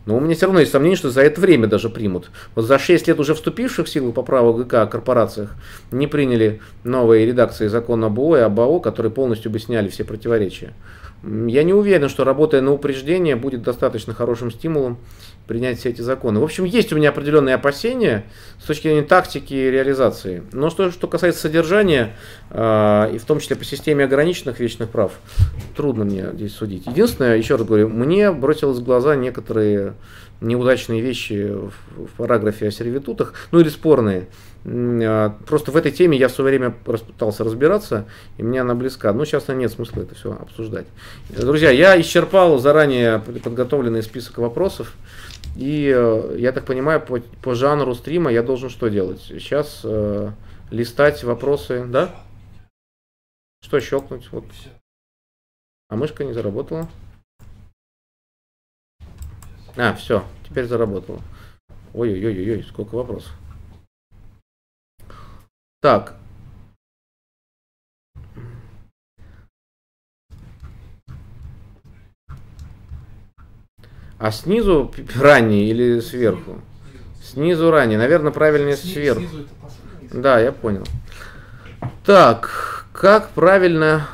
Но 0.06 0.16
у 0.16 0.20
меня 0.20 0.34
все 0.34 0.46
равно 0.46 0.60
есть 0.60 0.72
сомнение, 0.72 0.96
что 0.96 1.10
за 1.10 1.20
это 1.20 1.38
время 1.38 1.66
даже 1.66 1.90
примут. 1.90 2.30
Вот 2.54 2.64
за 2.64 2.78
6 2.78 3.06
лет 3.06 3.20
уже 3.20 3.34
вступивших 3.34 3.86
в 3.86 3.90
силу 3.90 4.14
поправок 4.14 4.64
ГК 4.64 4.80
о 4.80 4.86
корпорациях 4.86 5.56
не 5.90 6.06
приняли 6.06 6.62
новые 6.84 7.26
редакции 7.26 7.66
закона 7.66 8.06
об 8.06 8.18
ООО 8.18 8.38
и 8.38 8.40
об 8.40 8.58
АО, 8.58 8.80
которые 8.80 9.12
полностью 9.12 9.50
бы 9.50 9.58
сняли 9.58 9.88
все 9.88 10.04
противоречия. 10.04 10.72
Я 11.22 11.64
не 11.64 11.74
уверен, 11.74 12.08
что 12.08 12.24
работая 12.24 12.62
на 12.62 12.72
упреждение 12.72 13.36
будет 13.36 13.60
достаточно 13.62 14.14
хорошим 14.14 14.50
стимулом 14.50 14.96
принять 15.50 15.80
все 15.80 15.88
эти 15.88 16.00
законы. 16.00 16.38
В 16.38 16.44
общем, 16.44 16.62
есть 16.62 16.92
у 16.92 16.96
меня 16.96 17.08
определенные 17.08 17.56
опасения 17.56 18.24
с 18.62 18.66
точки 18.66 18.84
зрения 18.84 19.02
тактики 19.02 19.52
и 19.52 19.68
реализации. 19.68 20.44
Но 20.52 20.70
что, 20.70 20.92
что 20.92 21.08
касается 21.08 21.40
содержания, 21.40 22.14
э, 22.50 23.10
и 23.14 23.18
в 23.18 23.24
том 23.24 23.40
числе 23.40 23.56
по 23.56 23.64
системе 23.64 24.04
ограниченных 24.04 24.60
вечных 24.60 24.90
прав, 24.90 25.10
трудно 25.74 26.04
мне 26.04 26.28
здесь 26.34 26.54
судить. 26.54 26.86
Единственное, 26.86 27.36
еще 27.36 27.56
раз 27.56 27.66
говорю, 27.66 27.88
мне 27.88 28.30
бросилось 28.30 28.78
в 28.78 28.84
глаза 28.84 29.16
некоторые 29.16 29.94
неудачные 30.40 31.00
вещи 31.00 31.50
в, 31.52 31.72
в 31.96 32.10
параграфе 32.16 32.68
о 32.68 32.70
сервитутах, 32.70 33.34
ну 33.50 33.58
или 33.58 33.70
спорные. 33.70 34.28
А, 34.64 35.36
просто 35.46 35.72
в 35.72 35.76
этой 35.76 35.90
теме 35.90 36.18
я 36.18 36.28
все 36.28 36.42
время 36.42 36.70
пытался 36.70 37.44
разбираться, 37.44 38.06
и 38.36 38.42
мне 38.42 38.60
она 38.60 38.74
близка. 38.74 39.12
Но 39.12 39.24
сейчас 39.24 39.48
нет 39.48 39.72
смысла 39.72 40.02
это 40.02 40.14
все 40.14 40.32
обсуждать. 40.32 40.86
Друзья, 41.28 41.70
я 41.70 42.00
исчерпал 42.00 42.58
заранее 42.58 43.18
подготовленный 43.18 44.02
список 44.02 44.38
вопросов. 44.38 44.94
И 45.56 45.92
э, 45.94 46.36
я 46.38 46.52
так 46.52 46.64
понимаю, 46.64 47.00
по, 47.00 47.20
по 47.42 47.54
жанру 47.54 47.94
стрима 47.94 48.30
я 48.30 48.42
должен 48.42 48.70
что 48.70 48.88
делать? 48.88 49.20
Сейчас 49.20 49.80
э, 49.84 50.32
листать 50.70 51.22
вопросы, 51.24 51.84
да? 51.86 52.14
Что 53.62 53.80
щелкнуть? 53.80 54.30
Вот. 54.32 54.44
А 55.88 55.96
мышка 55.96 56.24
не 56.24 56.32
заработала. 56.32 56.88
А, 59.76 59.94
все, 59.94 60.24
теперь 60.48 60.66
заработала. 60.66 61.20
Ой-ой-ой-ой, 61.94 62.62
сколько 62.64 62.94
вопросов. 62.94 63.32
Так. 65.80 66.19
А 74.20 74.32
снизу 74.32 74.92
ранее 75.18 75.70
или 75.70 75.98
сверху? 76.00 76.60
Снизу 77.24 77.70
ранее. 77.70 77.96
Наверное, 77.96 78.32
правильнее 78.32 78.76
сверху. 78.76 79.24
Да, 80.12 80.38
я 80.38 80.52
понял. 80.52 80.84
Так, 82.04 82.84
как 82.92 83.30
правильно... 83.30 84.08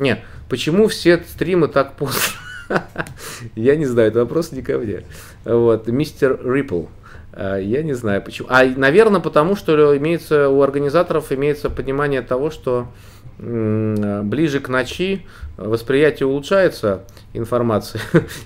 Не, 0.00 0.24
почему 0.48 0.88
все 0.88 1.18
стримы 1.18 1.68
так 1.68 1.94
поздно? 1.94 2.32
Я 3.54 3.76
не 3.76 3.86
знаю, 3.86 4.08
это 4.08 4.20
вопрос 4.20 4.50
не 4.50 4.62
ко 4.62 4.76
мне. 4.76 5.04
Вот, 5.44 5.86
мистер 5.86 6.40
Риппл. 6.44 6.86
А, 7.38 7.56
я 7.56 7.84
не 7.84 7.92
знаю 7.92 8.20
почему. 8.20 8.48
А, 8.50 8.64
наверное, 8.64 9.20
потому 9.20 9.54
что 9.54 9.96
имеется 9.96 10.48
у 10.48 10.60
организаторов 10.60 11.30
имеется 11.30 11.70
понимание 11.70 12.20
того, 12.20 12.50
что 12.50 12.88
ближе 13.38 14.58
к 14.58 14.68
ночи 14.68 15.24
восприятие 15.56 16.26
улучшается 16.26 17.04
информации. 17.34 18.00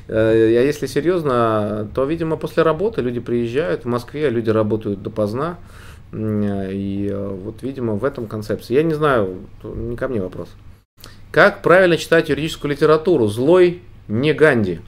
А 0.09 0.35
если 0.35 0.85
серьезно, 0.85 1.89
то, 1.95 2.05
видимо, 2.05 2.37
после 2.37 2.63
работы 2.63 3.01
люди 3.01 3.19
приезжают 3.19 3.85
в 3.85 3.89
Москве, 3.89 4.29
люди 4.29 4.51
работают 4.51 5.03
допоздна. 5.03 5.57
И 6.13 7.11
вот, 7.11 7.63
видимо, 7.63 7.95
в 7.95 8.05
этом 8.05 8.27
концепции. 8.27 8.75
Я 8.75 8.83
не 8.83 8.93
знаю, 8.93 9.39
не 9.63 9.97
ко 9.97 10.09
мне 10.09 10.21
вопрос. 10.21 10.51
Как 11.31 11.63
правильно 11.63 11.97
читать 11.97 12.29
юридическую 12.29 12.71
литературу? 12.71 13.29
Злой 13.29 13.81
не 14.09 14.35
Ганди. 14.35 14.81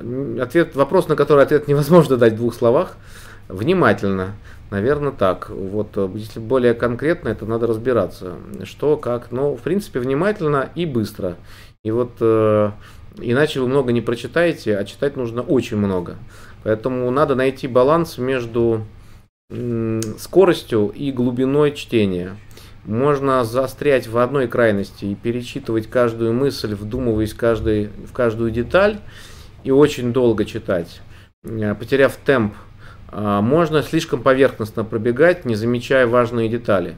А, 0.00 0.42
ответ, 0.42 0.74
вопрос, 0.74 1.08
на 1.08 1.16
который 1.16 1.44
ответ 1.44 1.68
невозможно 1.68 2.16
дать 2.16 2.34
в 2.34 2.36
двух 2.36 2.54
словах. 2.54 2.96
Внимательно. 3.48 4.34
Наверное, 4.70 5.12
так. 5.12 5.50
Вот, 5.50 5.96
если 6.14 6.38
более 6.38 6.74
конкретно, 6.74 7.28
это 7.28 7.44
надо 7.44 7.66
разбираться. 7.66 8.36
Что, 8.64 8.96
как. 8.96 9.32
Но, 9.32 9.56
в 9.56 9.60
принципе, 9.60 9.98
внимательно 9.98 10.70
и 10.74 10.86
быстро. 10.86 11.36
И 11.82 11.90
вот 11.90 12.12
э, 12.20 12.70
иначе 13.18 13.60
вы 13.60 13.66
много 13.66 13.92
не 13.92 14.00
прочитаете, 14.00 14.76
а 14.76 14.84
читать 14.84 15.16
нужно 15.16 15.42
очень 15.42 15.76
много. 15.76 16.16
Поэтому 16.62 17.10
надо 17.10 17.34
найти 17.34 17.66
баланс 17.66 18.18
между 18.18 18.84
э, 19.50 20.00
скоростью 20.18 20.92
и 20.94 21.10
глубиной 21.10 21.72
чтения. 21.72 22.36
Можно 22.84 23.44
заострять 23.44 24.06
в 24.06 24.16
одной 24.18 24.46
крайности 24.46 25.04
и 25.04 25.14
перечитывать 25.14 25.88
каждую 25.88 26.32
мысль, 26.32 26.74
вдумываясь 26.74 27.34
каждый, 27.34 27.90
в 28.06 28.12
каждую 28.12 28.50
деталь 28.50 29.00
и 29.64 29.70
очень 29.70 30.12
долго 30.12 30.44
читать, 30.44 31.00
э, 31.44 31.74
потеряв 31.74 32.16
темп. 32.16 32.54
А, 33.12 33.40
можно 33.40 33.82
слишком 33.82 34.22
поверхностно 34.22 34.84
пробегать, 34.84 35.44
не 35.44 35.56
замечая 35.56 36.06
важные 36.06 36.48
детали. 36.48 36.96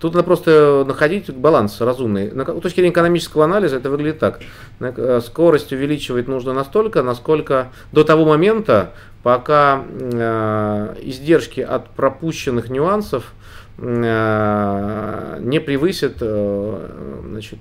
Тут 0.00 0.14
надо 0.14 0.24
просто 0.24 0.84
находить 0.86 1.34
баланс 1.34 1.80
разумный. 1.80 2.30
С 2.30 2.60
точки 2.60 2.76
зрения 2.76 2.92
экономического 2.92 3.44
анализа 3.44 3.76
это 3.76 3.90
выглядит 3.90 4.20
так. 4.20 4.40
Э, 4.80 5.20
скорость 5.24 5.72
увеличивать 5.72 6.28
нужно 6.28 6.52
настолько, 6.52 7.02
насколько 7.02 7.72
до 7.92 8.04
того 8.04 8.24
момента, 8.24 8.92
пока 9.22 9.82
э, 9.88 10.94
издержки 11.02 11.60
от 11.60 11.90
пропущенных 11.90 12.68
нюансов 12.68 13.32
не 13.80 15.60
превысят 15.60 16.18
значит, 16.18 17.60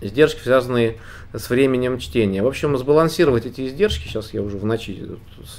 издержки, 0.00 0.40
связанные 0.42 0.96
с 1.19 1.19
временем 1.32 1.98
чтения. 1.98 2.42
В 2.42 2.46
общем, 2.46 2.76
сбалансировать 2.76 3.46
эти 3.46 3.66
издержки, 3.66 4.06
сейчас 4.06 4.34
я 4.34 4.42
уже 4.42 4.56
в 4.58 4.64
ночи 4.64 5.08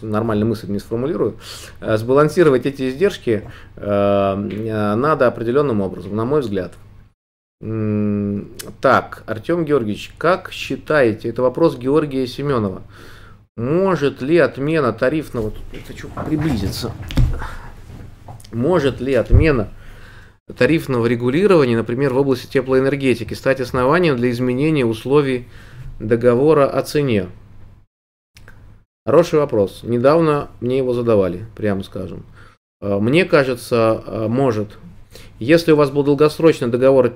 нормальную 0.02 0.48
мысль 0.49 0.69
не 0.69 0.80
сформулирую, 0.80 1.38
э, 1.80 1.98
сбалансировать 1.98 2.65
эти 2.65 2.89
издержки 2.89 3.49
э, 3.76 3.81
э, 3.85 4.95
надо 4.95 5.27
определенным 5.27 5.81
образом, 5.81 6.15
на 6.15 6.26
мой 6.26 6.41
взгляд. 6.41 6.73
Так, 8.81 9.23
Артем 9.27 9.65
Георгиевич, 9.65 10.14
как 10.18 10.52
считаете, 10.52 11.30
это 11.30 11.43
вопрос 11.43 11.77
Георгия 11.77 12.26
Семенова, 12.26 12.81
может 13.56 14.22
ли 14.23 14.39
отмена 14.39 14.93
тарифного, 14.93 15.52
тут 15.52 15.61
хочу 15.88 16.10
приблизиться, 16.26 16.91
может 18.52 18.99
ли 18.99 19.14
отмена 19.14 19.69
тарифного 20.57 21.06
регулирования, 21.06 21.78
например, 21.78 22.14
в 22.14 22.18
области 22.18 22.48
теплоэнергетики, 22.48 23.34
стать 23.34 23.61
основанием 23.61 24.18
для 24.18 24.32
изменения 24.32 24.86
условий 24.86 25.48
договора 25.99 26.68
о 26.68 26.82
цене? 26.82 27.28
Хороший 29.06 29.40
вопрос. 29.40 29.82
Недавно 29.84 30.49
мне 30.60 30.78
его 30.78 30.94
задавали, 30.94 31.45
прямо 31.56 31.84
скажем. 31.84 32.23
А, 32.82 32.99
мне 32.99 33.26
кажется, 33.26 34.03
а, 34.06 34.28
может. 34.28 34.78
Если 35.40 35.72
у 35.72 35.76
вас 35.76 35.90
был 35.90 36.03
долгосрочный 36.03 36.68
договор 36.68 37.14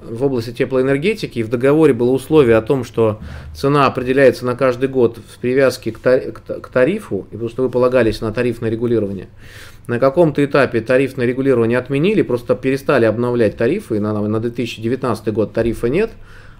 в 0.00 0.24
области 0.24 0.52
теплоэнергетики, 0.52 1.40
и 1.40 1.42
в 1.42 1.48
договоре 1.48 1.92
было 1.92 2.10
условие 2.10 2.56
о 2.56 2.62
том, 2.62 2.84
что 2.84 3.20
цена 3.54 3.86
определяется 3.86 4.46
на 4.46 4.56
каждый 4.56 4.88
год 4.88 5.18
в 5.18 5.38
привязке 5.38 5.92
к 5.92 6.68
тарифу, 6.68 7.26
и 7.30 7.32
потому 7.32 7.50
что 7.50 7.62
вы 7.62 7.70
полагались 7.70 8.20
на 8.20 8.32
тарифное 8.32 8.70
регулирование, 8.70 9.28
на 9.88 9.98
каком-то 9.98 10.44
этапе 10.44 10.82
тарифное 10.82 11.26
регулирование 11.26 11.78
отменили, 11.78 12.20
просто 12.20 12.54
перестали 12.54 13.06
обновлять 13.06 13.56
тарифы, 13.56 13.98
на, 13.98 14.12
на 14.12 14.38
2019 14.38 15.32
год 15.32 15.54
тарифа 15.54 15.88
нет, 15.88 16.10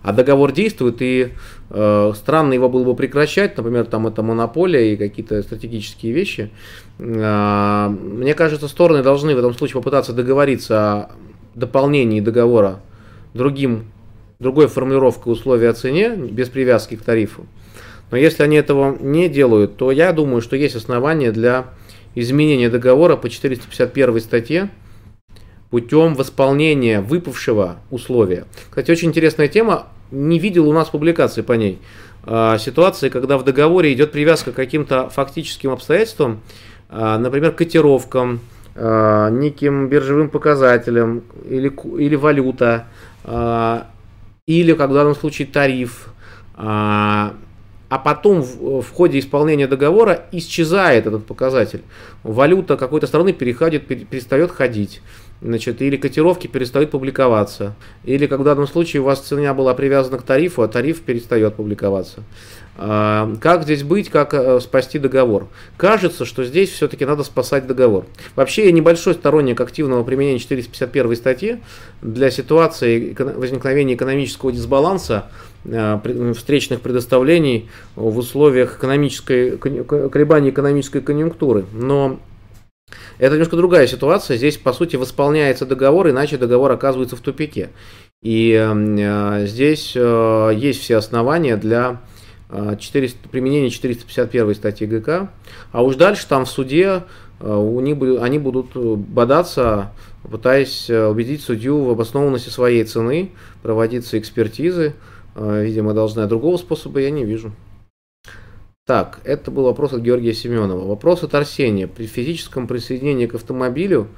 а 0.03 0.13
договор 0.13 0.51
действует, 0.53 1.03
и 1.03 1.33
э, 1.69 2.13
странно 2.17 2.55
его 2.55 2.71
было 2.71 2.85
бы 2.85 2.97
прекращать, 2.97 3.55
например, 3.59 3.85
там 3.85 4.07
это 4.07 4.23
монополия 4.23 4.95
и 4.95 4.97
какие-то 4.97 5.43
стратегические 5.43 6.13
вещи. 6.13 6.51
Э, 6.99 7.89
мне 7.91 8.33
кажется, 8.33 8.67
стороны 8.67 9.03
должны 9.03 9.35
в 9.35 9.39
этом 9.39 9.53
случае 9.53 9.75
попытаться 9.75 10.15
договориться 10.15 10.79
о 10.79 11.11
дополнении 11.55 12.21
договора 12.21 12.81
другим, 13.35 13.91
другой 14.39 14.69
формулировкой 14.69 15.35
условий 15.35 15.67
о 15.67 15.75
цене, 15.75 16.17
без 16.17 16.49
привязки 16.49 16.95
к 16.95 17.03
тарифу. 17.03 17.45
Но 18.11 18.17
если 18.17 18.43
они 18.43 18.57
этого 18.57 18.97
не 18.99 19.29
делают, 19.29 19.77
то 19.77 19.91
я 19.91 20.13
думаю, 20.13 20.41
что 20.41 20.57
есть 20.57 20.77
основания 20.77 21.31
для 21.31 21.67
изменения 22.21 22.69
договора 22.69 23.17
по 23.17 23.29
451 23.29 24.21
статье 24.21 24.71
путем 25.71 26.15
восполнения 26.15 27.01
выпавшего 27.01 27.79
условия. 27.91 28.47
Кстати, 28.71 28.91
очень 28.91 29.09
интересная 29.09 29.49
тема. 29.49 29.89
Не 30.11 30.39
видел 30.39 30.69
у 30.69 30.73
нас 30.73 30.89
публикации 30.89 31.43
по 31.43 31.53
ней. 31.53 31.79
А, 32.25 32.59
ситуации, 32.59 33.09
когда 33.09 33.39
в 33.39 33.45
договоре 33.45 33.93
идет 33.93 34.13
привязка 34.13 34.53
к 34.53 34.55
каким-то 34.55 35.09
фактическим 35.09 35.71
обстоятельствам, 35.71 36.41
а, 36.89 37.19
например, 37.19 37.53
котировкам, 37.53 38.41
а, 38.75 39.29
неким 39.31 39.89
биржевым 39.89 40.31
показателям 40.31 41.25
или, 41.49 41.73
или 41.99 42.15
валюта, 42.17 42.87
или, 44.47 44.73
как 44.73 44.89
в 44.91 44.95
данном 44.95 45.15
случае, 45.15 45.49
тариф, 45.49 46.09
а 47.89 47.99
потом 47.99 48.43
в, 48.43 48.83
в 48.83 48.93
ходе 48.93 49.19
исполнения 49.19 49.67
договора 49.67 50.27
исчезает 50.33 51.07
этот 51.07 51.27
показатель. 51.27 51.83
Валюта 52.23 52.77
какой-то 52.77 53.07
страны 53.07 53.33
переходит, 53.33 53.87
перестает 53.87 54.51
ходить. 54.51 55.01
Значит, 55.41 55.81
или 55.83 55.97
котировки 55.97 56.49
перестают 56.49 56.91
публиковаться. 56.91 57.75
Или 58.05 58.27
как 58.27 58.41
в 58.41 58.45
данном 58.45 58.67
случае 58.67 59.03
у 59.03 59.05
вас 59.05 59.21
цена 59.21 59.55
была 59.55 59.73
привязана 59.73 60.19
к 60.19 60.23
тарифу, 60.23 60.63
а 60.63 60.69
тариф 60.69 61.01
перестает 61.01 61.55
публиковаться. 61.55 62.25
А, 62.81 63.35
как 63.41 63.65
здесь 63.65 63.83
быть, 63.83 64.09
как 64.09 64.33
э, 64.35 64.61
спасти 64.61 65.01
договор? 65.01 65.49
Кажется, 65.77 66.25
что 66.25 66.45
здесь 66.45 66.71
все-таки 66.71 67.05
надо 67.05 67.25
спасать 67.25 67.67
договор. 67.67 68.07
Вообще 68.37 68.67
я 68.67 68.73
небольшой 68.73 69.15
сторонник 69.15 69.61
активного 69.61 70.05
применения 70.05 70.39
451 70.39 71.17
статьи 71.17 71.59
для 72.03 72.31
ситуации 72.31 73.17
возникновения 73.19 73.95
экономического 73.95 74.53
дисбаланса, 74.53 75.27
э, 75.65 76.33
встречных 76.37 76.81
предоставлений 76.81 77.69
в 77.97 78.17
условиях 78.17 78.79
экономической, 78.79 79.57
колебаний 79.59 80.51
экономической 80.51 81.01
конъюнктуры. 81.01 81.65
Но 81.73 82.21
это 83.19 83.33
немножко 83.33 83.57
другая 83.57 83.89
ситуация. 83.89 84.37
Здесь, 84.37 84.57
по 84.57 84.73
сути, 84.73 84.95
восполняется 84.95 85.67
договор, 85.67 86.11
иначе 86.11 86.37
договор 86.37 86.71
оказывается 86.71 87.17
в 87.17 87.21
тупике. 87.21 87.71
И 88.23 88.53
э, 88.53 89.47
здесь 89.47 89.95
э, 89.97 90.53
есть 90.55 90.81
все 90.81 90.97
основания 90.97 91.57
для 91.57 92.01
400, 92.51 93.19
а, 93.23 93.29
применение 93.29 93.71
451 93.71 94.55
статьи 94.55 94.87
ГК, 94.87 95.31
а 95.73 95.83
уж 95.83 95.97
дальше 95.97 96.27
там 96.27 96.45
в 96.45 96.49
суде 96.49 97.05
а, 97.41 97.59
у 97.59 97.81
них, 97.81 97.97
они 98.23 98.39
будут 98.39 98.75
бодаться, 98.75 99.93
пытаясь 100.29 100.89
убедить 100.91 101.43
судью 101.43 101.85
в 101.85 101.91
обоснованности 101.91 102.49
своей 102.49 102.85
цены, 102.85 103.31
проводиться 103.63 104.19
экспертизы, 104.19 104.95
видимо, 105.37 105.95
должна 105.95 106.27
другого 106.27 106.57
способа 106.57 107.01
я 107.01 107.11
не 107.11 107.25
вижу. 107.25 107.53
Так, 108.89 109.21
это 109.25 109.51
был 109.51 109.65
вопрос 109.65 109.93
от 109.93 110.01
Георгия 110.01 110.33
Семенова. 110.33 110.87
Вопрос 110.87 111.23
от 111.23 111.35
Арсения. 111.35 111.87
При 111.87 112.07
физическом 112.07 112.67
присоединении 112.67 113.27
к 113.27 113.35
автомобилю 113.35 114.09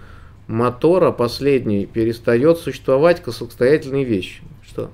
мотора 0.47 1.11
последний 1.11 1.87
перестает 1.87 2.59
существовать 2.59 3.21
как 3.21 3.35
самостоятельная 3.35 4.05
вещь. 4.05 4.43
Что? 4.63 4.93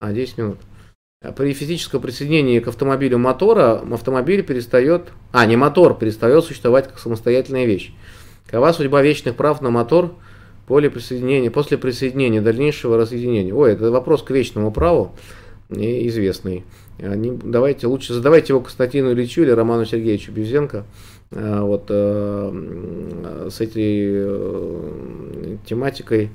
А, 0.00 0.14
10 0.14 0.38
минут. 0.38 0.58
При 1.36 1.52
физическом 1.52 2.00
присоединении 2.00 2.60
к 2.60 2.68
автомобилю 2.68 3.18
мотора 3.18 3.82
автомобиль 3.92 4.42
перестает, 4.42 5.12
а 5.32 5.44
не 5.44 5.54
мотор, 5.54 5.98
перестает 5.98 6.42
существовать 6.42 6.88
как 6.88 6.98
самостоятельная 6.98 7.66
вещь. 7.66 7.92
Какова 8.46 8.72
судьба 8.72 9.02
вечных 9.02 9.36
прав 9.36 9.60
на 9.60 9.68
мотор 9.68 10.14
после 10.66 10.88
присоединения, 10.88 11.50
после 11.50 11.76
присоединения 11.76 12.40
дальнейшего 12.40 12.96
разъединения? 12.96 13.54
Ой, 13.54 13.72
это 13.72 13.90
вопрос 13.90 14.22
к 14.22 14.30
вечному 14.30 14.72
праву 14.72 15.14
известный. 15.68 16.64
Не, 16.98 17.32
давайте 17.32 17.86
лучше 17.86 18.14
задавайте 18.14 18.54
его 18.54 18.62
Константину 18.62 19.12
Ильичу 19.12 19.42
или 19.42 19.50
Роману 19.50 19.84
Сергеевичу 19.84 20.32
Бевзенко. 20.32 20.86
А, 21.32 21.62
вот 21.62 21.84
э, 21.90 23.48
с 23.50 23.60
этой 23.60 23.82
э, 23.84 25.56
тематикой 25.66 26.30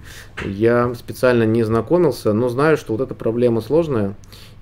я 0.45 0.93
специально 0.93 1.43
не 1.43 1.63
знакомился, 1.63 2.33
но 2.33 2.49
знаю, 2.49 2.77
что 2.77 2.93
вот 2.93 3.01
эта 3.01 3.15
проблема 3.15 3.61
сложная. 3.61 4.15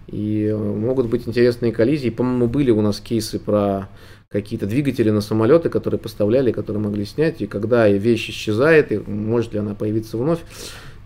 И 0.07 0.45
э, 0.45 0.55
могут 0.55 1.07
быть 1.07 1.27
интересные 1.27 1.71
коллизии. 1.71 2.09
По-моему, 2.09 2.47
были 2.47 2.71
у 2.71 2.81
нас 2.81 2.99
кейсы 2.99 3.39
про 3.39 3.89
какие-то 4.29 4.65
двигатели 4.65 5.09
на 5.09 5.21
самолеты, 5.21 5.69
которые 5.69 5.99
поставляли, 5.99 6.51
которые 6.51 6.83
могли 6.83 7.05
снять. 7.05 7.41
И 7.41 7.47
когда 7.47 7.87
вещь 7.87 8.29
исчезает, 8.29 8.91
и 8.91 8.97
может 8.97 9.53
ли 9.53 9.59
она 9.59 9.75
появиться 9.75 10.17
вновь, 10.17 10.39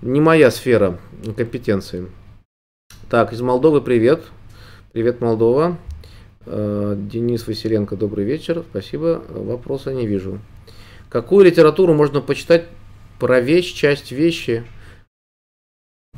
не 0.01 0.21
моя 0.21 0.49
сфера 0.51 0.99
компетенции. 1.35 2.07
Так, 3.09 3.33
из 3.33 3.41
Молдовы 3.41 3.81
привет. 3.81 4.23
Привет, 4.93 5.21
Молдова. 5.21 5.77
Э, 6.45 6.95
Денис 6.97 7.47
Василенко, 7.47 7.95
добрый 7.95 8.25
вечер. 8.25 8.63
Спасибо. 8.69 9.21
Вопроса 9.29 9.93
не 9.93 10.07
вижу. 10.07 10.39
Какую 11.09 11.45
литературу 11.45 11.93
можно 11.93 12.21
почитать 12.21 12.65
про 13.19 13.39
вещь, 13.39 13.73
часть 13.73 14.11
вещи– 14.11 14.63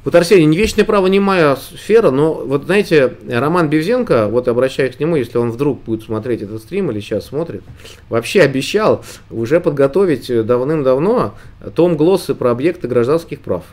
вот, 0.06 0.16
Арсений, 0.16 0.46
не 0.46 0.58
вечное 0.58 0.86
право 0.86 1.08
не 1.08 1.20
моя 1.20 1.58
сфера, 1.58 2.10
но 2.10 2.34
вот 2.34 2.66
знаете, 2.66 3.16
Роман 3.28 3.70
Бевзенко, 3.70 4.28
вот 4.28 4.48
обращаюсь 4.48 4.96
к 4.96 5.00
нему, 5.00 5.18
если 5.18 5.38
он 5.38 5.52
вдруг 5.52 5.84
будет 5.84 6.04
смотреть 6.04 6.42
этот 6.42 6.62
стрим 6.62 6.90
или 6.90 7.02
сейчас 7.02 7.26
смотрит, 7.26 7.64
вообще 8.08 8.42
обещал 8.42 9.04
уже 9.30 9.60
подготовить 9.60 10.28
давным-давно 10.46 11.34
том 11.76 11.98
глоссы 11.98 12.34
про 12.34 12.52
объекты 12.52 12.88
гражданских 12.88 13.42
прав. 13.42 13.64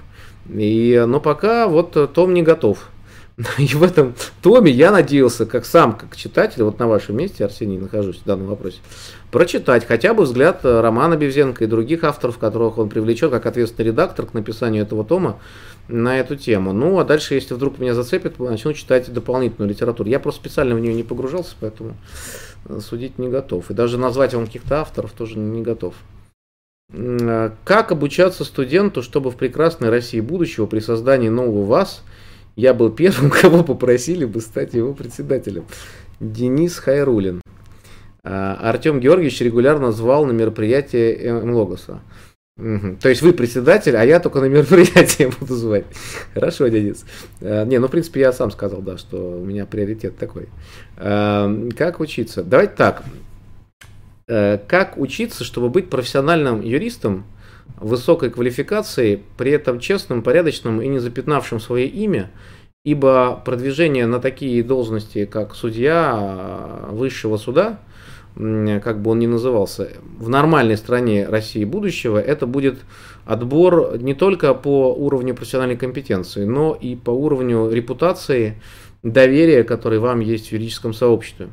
И, 0.52 1.04
но 1.06 1.20
пока 1.20 1.68
вот 1.68 2.12
том 2.12 2.34
не 2.34 2.42
готов. 2.42 2.88
И 3.58 3.66
в 3.66 3.82
этом 3.82 4.14
томе 4.40 4.72
я 4.72 4.90
надеялся, 4.90 5.44
как 5.44 5.66
сам, 5.66 5.94
как 5.94 6.16
читатель, 6.16 6.62
вот 6.62 6.78
на 6.78 6.88
вашем 6.88 7.16
месте, 7.18 7.44
Арсений, 7.44 7.76
нахожусь 7.76 8.18
в 8.18 8.24
данном 8.24 8.46
вопросе, 8.46 8.78
прочитать 9.30 9.86
хотя 9.86 10.14
бы 10.14 10.22
взгляд 10.22 10.60
Романа 10.64 11.16
Бевзенко 11.16 11.64
и 11.64 11.66
других 11.66 12.04
авторов, 12.04 12.38
которых 12.38 12.78
он 12.78 12.88
привлечет 12.88 13.30
как 13.30 13.44
ответственный 13.44 13.88
редактор 13.88 14.24
к 14.24 14.32
написанию 14.32 14.84
этого 14.84 15.04
тома 15.04 15.38
на 15.88 16.18
эту 16.18 16.36
тему. 16.36 16.72
Ну, 16.72 16.98
а 16.98 17.04
дальше, 17.04 17.34
если 17.34 17.52
вдруг 17.52 17.78
меня 17.78 17.94
зацепит, 17.94 18.38
начну 18.38 18.72
читать 18.72 19.12
дополнительную 19.12 19.68
литературу. 19.68 20.08
Я 20.08 20.18
просто 20.18 20.40
специально 20.40 20.74
в 20.74 20.80
нее 20.80 20.94
не 20.94 21.02
погружался, 21.02 21.56
поэтому 21.60 21.94
судить 22.80 23.18
не 23.18 23.28
готов. 23.28 23.70
И 23.70 23.74
даже 23.74 23.98
назвать 23.98 24.32
вам 24.32 24.46
каких-то 24.46 24.80
авторов 24.80 25.12
тоже 25.12 25.38
не 25.38 25.60
готов. 25.60 25.94
Как 27.64 27.92
обучаться 27.92 28.44
студенту, 28.44 29.02
чтобы 29.02 29.30
в 29.30 29.36
прекрасной 29.36 29.90
России 29.90 30.20
будущего 30.20 30.64
при 30.64 30.80
создании 30.80 31.28
нового 31.28 31.66
ВАЗ– 31.66 32.02
я 32.56 32.74
был 32.74 32.90
первым, 32.90 33.30
кого 33.42 33.62
попросили 33.62 34.24
бы 34.24 34.40
стать 34.40 34.74
его 34.74 34.94
председателем. 34.94 35.64
Денис 36.18 36.76
Хайрулин. 36.78 37.42
Артем 38.22 38.98
Георгиевич 38.98 39.40
регулярно 39.40 39.92
звал 39.92 40.24
на 40.24 40.32
мероприятие 40.32 41.44
МЛОГОСа. 41.44 42.00
Угу. 42.58 42.96
То 43.02 43.10
есть 43.10 43.20
вы 43.20 43.34
председатель, 43.34 43.96
а 43.96 44.04
я 44.04 44.18
только 44.18 44.40
на 44.40 44.46
мероприятие 44.46 45.30
буду 45.40 45.54
звать. 45.54 45.84
Хорошо, 46.32 46.66
Денис. 46.68 47.04
А, 47.40 47.64
не, 47.66 47.78
ну, 47.78 47.86
в 47.86 47.90
принципе, 47.90 48.20
я 48.20 48.32
сам 48.32 48.50
сказал, 48.50 48.80
да, 48.80 48.96
что 48.96 49.40
у 49.40 49.44
меня 49.44 49.66
приоритет 49.66 50.16
такой. 50.16 50.48
А, 50.96 51.54
как 51.76 52.00
учиться? 52.00 52.42
Давайте 52.42 52.72
так. 52.74 53.04
Как 54.26 54.94
учиться, 54.96 55.44
чтобы 55.44 55.68
быть 55.68 55.88
профессиональным 55.88 56.60
юристом 56.60 57.26
высокой 57.80 58.30
квалификацией, 58.30 59.22
при 59.36 59.52
этом 59.52 59.80
честным, 59.80 60.22
порядочным 60.22 60.80
и 60.80 60.88
не 60.88 60.98
запятнавшим 60.98 61.60
свое 61.60 61.86
имя, 61.86 62.30
ибо 62.84 63.42
продвижение 63.44 64.06
на 64.06 64.20
такие 64.20 64.62
должности, 64.62 65.24
как 65.24 65.54
судья 65.54 66.86
высшего 66.90 67.36
суда, 67.36 67.80
как 68.34 69.00
бы 69.00 69.10
он 69.10 69.18
ни 69.18 69.26
назывался, 69.26 69.92
в 70.18 70.28
нормальной 70.28 70.76
стране 70.76 71.26
России 71.26 71.64
будущего, 71.64 72.18
это 72.18 72.46
будет 72.46 72.78
отбор 73.24 73.98
не 73.98 74.14
только 74.14 74.54
по 74.54 74.94
уровню 74.94 75.34
профессиональной 75.34 75.76
компетенции, 75.76 76.44
но 76.44 76.74
и 76.74 76.96
по 76.96 77.10
уровню 77.10 77.70
репутации, 77.70 78.60
доверия, 79.02 79.64
который 79.64 79.98
вам 79.98 80.20
есть 80.20 80.48
в 80.48 80.52
юридическом 80.52 80.92
сообществе. 80.92 81.48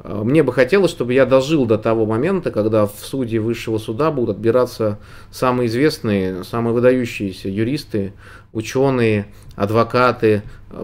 А, 0.00 0.22
мне 0.24 0.42
бы 0.42 0.52
хотелось, 0.52 0.90
чтобы 0.90 1.14
я 1.14 1.26
дожил 1.26 1.66
до 1.66 1.78
того 1.78 2.06
момента, 2.06 2.50
когда 2.50 2.86
в 2.86 2.94
суде 3.00 3.40
высшего 3.40 3.78
суда 3.78 4.10
будут 4.10 4.36
отбираться 4.36 4.98
самые 5.30 5.68
известные, 5.68 6.44
самые 6.44 6.74
выдающиеся 6.74 7.48
юристы, 7.48 8.12
ученые, 8.52 9.26
адвокаты, 9.56 10.42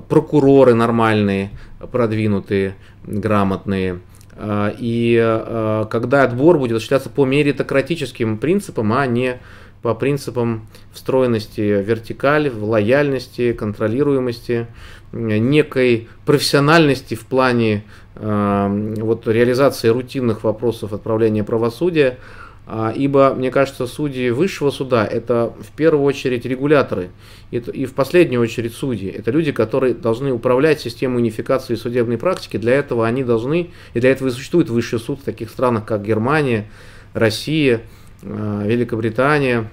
прокуроры 0.08 0.74
нормальные, 0.74 1.50
продвинутые, 1.92 2.74
грамотные. 3.06 4.00
А, 4.36 4.74
и 4.78 5.86
когда 5.90 6.24
отбор 6.24 6.58
будет 6.58 6.76
осуществляться 6.76 7.10
по 7.10 7.24
меритократическим 7.24 8.38
принципам, 8.38 8.92
а 8.92 9.06
не 9.06 9.38
по 9.84 9.94
принципам 9.94 10.66
встроенности 10.94 11.60
вертикаль, 11.60 12.48
лояльности, 12.48 13.52
контролируемости, 13.52 14.66
некой 15.14 16.08
профессиональности 16.26 17.14
в 17.14 17.26
плане 17.26 17.84
э, 18.16 18.94
вот, 19.00 19.26
реализации 19.28 19.88
рутинных 19.88 20.44
вопросов 20.44 20.92
отправления 20.92 21.44
правосудия, 21.44 22.18
а, 22.66 22.92
ибо, 22.96 23.34
мне 23.34 23.50
кажется, 23.50 23.86
судьи 23.86 24.30
высшего 24.30 24.70
суда– 24.70 25.06
это 25.10 25.52
в 25.60 25.76
первую 25.76 26.04
очередь 26.04 26.46
регуляторы, 26.46 27.10
и 27.50 27.84
в 27.84 27.92
последнюю 27.92 28.40
очередь 28.40 28.72
судьи. 28.72 29.10
Это 29.10 29.30
люди, 29.30 29.52
которые 29.52 29.92
должны 29.92 30.32
управлять 30.32 30.80
системой 30.80 31.18
унификации 31.18 31.74
судебной 31.74 32.16
практики. 32.16 32.56
Для 32.56 32.72
этого 32.72 33.06
они 33.06 33.22
должны, 33.22 33.70
и 33.92 34.00
для 34.00 34.10
этого 34.10 34.28
и 34.28 34.30
существует 34.30 34.70
высший 34.70 34.98
суд 34.98 35.20
в 35.20 35.24
таких 35.24 35.50
странах, 35.50 35.84
как 35.84 36.02
Германия, 36.02 36.64
Россия, 37.12 37.82
Великобритания, 38.22 39.70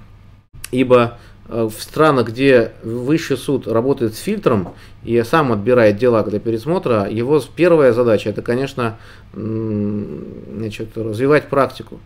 ибо 0.71 1.17
в 1.51 1.73
странах, 1.81 2.29
где 2.29 2.71
высший 2.83 3.37
суд 3.37 3.67
работает 3.67 4.15
с 4.15 4.19
фильтром 4.19 4.73
и 5.03 5.21
сам 5.23 5.51
отбирает 5.51 5.97
дела 5.97 6.23
для 6.23 6.39
пересмотра, 6.39 7.09
его 7.09 7.41
первая 7.55 7.91
задача 7.91 8.29
это, 8.29 8.41
конечно, 8.41 8.97
значит, 9.33 10.97
развивать 10.97 11.49
практику. 11.49 11.99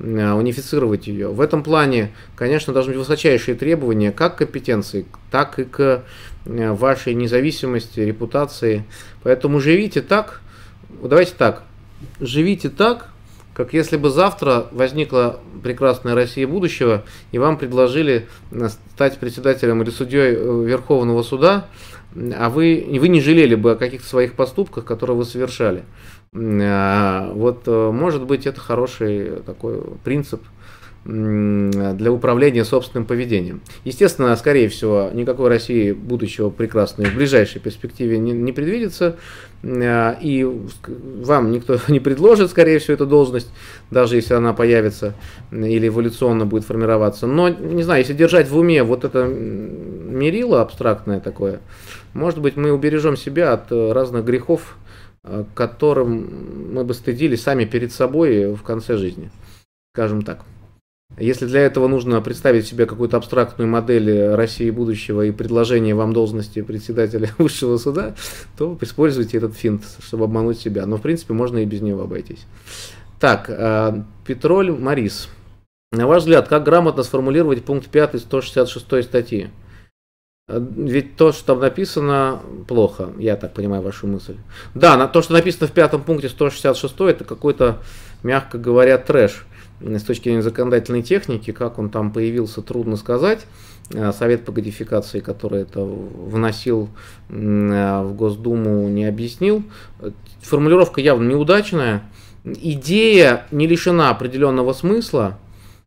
Э, 0.00 0.32
унифицировать 0.32 1.06
ее. 1.06 1.28
В 1.28 1.40
этом 1.40 1.62
плане, 1.62 2.12
конечно, 2.34 2.72
должны 2.72 2.92
быть 2.92 2.98
высочайшие 2.98 3.54
требования 3.54 4.10
как 4.10 4.34
к 4.34 4.38
компетенции, 4.38 5.06
так 5.30 5.60
и 5.60 5.64
к 5.64 6.02
э, 6.46 6.72
вашей 6.72 7.14
независимости, 7.14 8.00
репутации. 8.00 8.84
Поэтому 9.22 9.60
живите 9.60 10.02
так, 10.02 10.40
давайте 11.00 11.34
так, 11.38 11.62
живите 12.20 12.70
так, 12.70 13.10
как 13.54 13.72
если 13.72 13.96
бы 13.96 14.10
завтра 14.10 14.66
возникла 14.72 15.40
прекрасная 15.62 16.14
Россия 16.14 16.46
будущего, 16.46 17.04
и 17.32 17.38
вам 17.38 17.56
предложили 17.56 18.26
э, 18.50 18.68
стать 18.68 19.18
председателем 19.18 19.82
или 19.82 19.90
судьей 19.90 20.34
Верховного 20.34 21.22
суда, 21.22 21.68
а 22.14 22.50
вы, 22.50 22.86
вы 23.00 23.08
не 23.08 23.20
жалели 23.20 23.54
бы 23.54 23.72
о 23.72 23.76
каких-то 23.76 24.06
своих 24.06 24.34
поступках, 24.34 24.84
которые 24.84 25.16
вы 25.16 25.24
совершали. 25.24 25.84
А, 26.34 27.30
вот, 27.32 27.62
э, 27.66 27.90
может 27.92 28.24
быть, 28.24 28.46
это 28.46 28.60
хороший 28.60 29.42
такой 29.46 29.80
принцип 30.02 30.42
для 31.04 32.10
управления 32.10 32.64
собственным 32.64 33.06
поведением. 33.06 33.60
Естественно, 33.84 34.34
скорее 34.36 34.68
всего, 34.68 35.10
никакой 35.12 35.48
России 35.48 35.92
будущего 35.92 36.50
прекрасной 36.50 37.06
в 37.06 37.14
ближайшей 37.14 37.60
перспективе 37.60 38.18
не, 38.18 38.32
не 38.32 38.52
предвидится, 38.52 39.16
а, 39.62 40.16
и 40.20 40.44
вам 40.44 41.50
никто 41.50 41.78
не 41.88 42.00
предложит, 42.00 42.50
скорее 42.50 42.78
всего, 42.78 42.94
эту 42.94 43.06
должность, 43.06 43.50
даже 43.90 44.16
если 44.16 44.34
она 44.34 44.54
появится 44.54 45.14
или 45.52 45.88
эволюционно 45.88 46.46
будет 46.46 46.64
формироваться. 46.64 47.26
Но, 47.26 47.50
не 47.50 47.82
знаю, 47.82 48.00
если 48.00 48.14
держать 48.14 48.48
в 48.48 48.56
уме 48.56 48.82
вот 48.82 49.04
это 49.04 49.24
мерило 49.24 50.62
абстрактное 50.62 51.20
такое, 51.20 51.60
может 52.14 52.40
быть, 52.40 52.56
мы 52.56 52.72
убережем 52.72 53.16
себя 53.16 53.52
от 53.52 53.70
разных 53.70 54.24
грехов, 54.24 54.76
Э, 55.26 55.44
которым 55.54 56.74
мы 56.74 56.84
бы 56.84 56.92
стыдились 56.92 57.42
сами 57.42 57.64
перед 57.64 57.92
собой 57.92 58.52
в 58.52 58.62
конце 58.62 58.98
жизни, 58.98 59.30
скажем 59.94 60.20
так. 60.20 60.44
Если 61.16 61.46
для 61.46 61.60
этого 61.60 61.86
нужно 61.86 62.20
представить 62.20 62.66
себе 62.66 62.86
какую-то 62.86 63.16
абстрактную 63.16 63.68
модель 63.68 64.34
России 64.34 64.70
будущего 64.70 65.22
и 65.22 65.30
предложение 65.30 65.94
вам 65.94 66.12
должности 66.12 66.62
председателя 66.62 67.30
высшего 67.38 67.76
суда, 67.78 68.14
то 68.58 68.76
используйте 68.80 69.38
этот 69.38 69.54
финт, 69.54 69.84
чтобы 70.00 70.24
обмануть 70.24 70.58
себя. 70.58 70.86
Но, 70.86 70.96
в 70.96 71.02
принципе, 71.02 71.34
можно 71.34 71.58
и 71.58 71.64
без 71.64 71.82
него 71.82 72.02
обойтись. 72.02 72.46
Так, 73.20 73.46
э, 73.48 74.02
Петроль 74.26 74.72
Марис. 74.72 75.28
На 75.92 76.08
ваш 76.08 76.22
взгляд, 76.22 76.48
как 76.48 76.64
грамотно 76.64 77.04
сформулировать 77.04 77.64
пункт 77.64 77.88
5 77.88 78.20
166 78.20 79.04
статьи? 79.04 79.50
Э, 80.48 80.60
ведь 80.76 81.16
то, 81.16 81.32
что 81.32 81.46
там 81.46 81.60
написано, 81.60 82.40
плохо, 82.66 83.12
я 83.18 83.36
так 83.36 83.54
понимаю 83.54 83.82
вашу 83.82 84.08
мысль. 84.08 84.36
Да, 84.74 84.96
на 84.96 85.06
то, 85.06 85.22
что 85.22 85.32
написано 85.32 85.68
в 85.68 85.72
пятом 85.72 86.02
пункте 86.02 86.28
166, 86.28 87.00
это 87.00 87.24
какой-то, 87.24 87.78
мягко 88.22 88.58
говоря, 88.58 88.98
трэш. 88.98 89.46
С 89.84 90.02
точки 90.02 90.24
зрения 90.24 90.42
законодательной 90.42 91.02
техники, 91.02 91.50
как 91.50 91.78
он 91.78 91.90
там 91.90 92.12
появился, 92.12 92.62
трудно 92.62 92.96
сказать. 92.96 93.46
Э, 93.92 94.12
Совет 94.12 94.44
по 94.44 94.52
кодификации, 94.52 95.20
который 95.20 95.62
это 95.62 95.82
вносил 95.82 96.88
э, 97.28 98.02
в 98.02 98.14
Госдуму, 98.14 98.88
не 98.88 99.04
объяснил. 99.04 99.62
Формулировка 100.40 101.00
явно 101.00 101.28
неудачная. 101.28 102.02
Идея 102.44 103.46
не 103.50 103.66
лишена 103.66 104.10
определенного 104.10 104.74
смысла, 104.74 105.38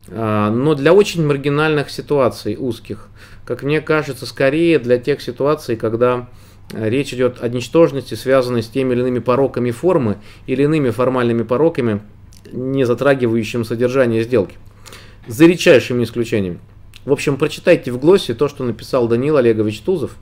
но 0.07 0.74
для 0.74 0.91
очень 0.91 1.24
маргинальных 1.24 1.91
ситуаций, 1.91 2.56
узких 2.57 3.10
как 3.48 3.64
мне 3.64 3.80
кажется, 3.80 4.26
скорее 4.26 4.78
для 4.78 4.98
тех 4.98 5.22
ситуаций, 5.22 5.78
когда 5.78 6.28
э, 6.74 6.90
речь 6.90 7.14
идет 7.14 7.41
о 7.41 7.48
ничтожности, 7.48 8.14
связанной 8.14 8.61
с 8.61 8.68
теми 8.68 8.94
или 8.94 8.99
иными 8.99 9.19
пороками 9.19 9.72
формы 9.72 10.18
или 10.48 10.64
иными 10.64 10.90
формальными 10.90 11.44
пороками, 11.44 12.02
не 12.52 12.86
затрагивающими 12.86 13.64
содержание 13.64 14.24
сделки. 14.24 14.57
За 15.28 15.45
редчайшими 15.45 16.03
исключениями. 16.03 16.60
В 17.06 17.11
общем, 17.11 17.38
прочитайте 17.38 17.91
в 17.91 17.99
глоссе 17.99 18.34
то, 18.34 18.48
что 18.48 18.64
написал 18.64 19.07
Данил 19.07 19.38
Олегович 19.38 19.80
Тузов. 19.82 20.15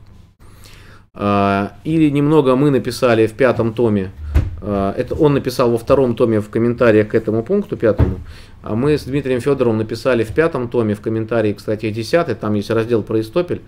А, 1.14 1.74
или 1.84 2.10
немного 2.10 2.56
мы 2.56 2.70
написали 2.70 3.26
в 3.26 3.34
пятом 3.34 3.74
томе. 3.74 4.12
А, 4.62 4.94
это 4.98 5.16
он 5.16 5.34
написал 5.34 5.72
во 5.72 5.78
втором 5.78 6.16
томе 6.16 6.42
в 6.42 6.50
комментариях 6.50 7.10
к 7.10 7.16
этому 7.16 7.44
пункту 7.44 7.78
пятому. 7.78 8.20
А 8.62 8.76
мы 8.76 8.98
с 8.98 9.04
Дмитрием 9.04 9.42
Федоровым 9.42 9.78
написали 9.78 10.24
в 10.24 10.34
пятом 10.34 10.70
томе, 10.70 10.96
в 10.96 11.02
комментарии 11.02 11.54
к 11.54 11.60
статье 11.60 11.92
10, 11.92 12.40
там 12.40 12.54
есть 12.56 12.70
раздел 12.70 13.04
про 13.04 13.22
Истопель. 13.22 13.62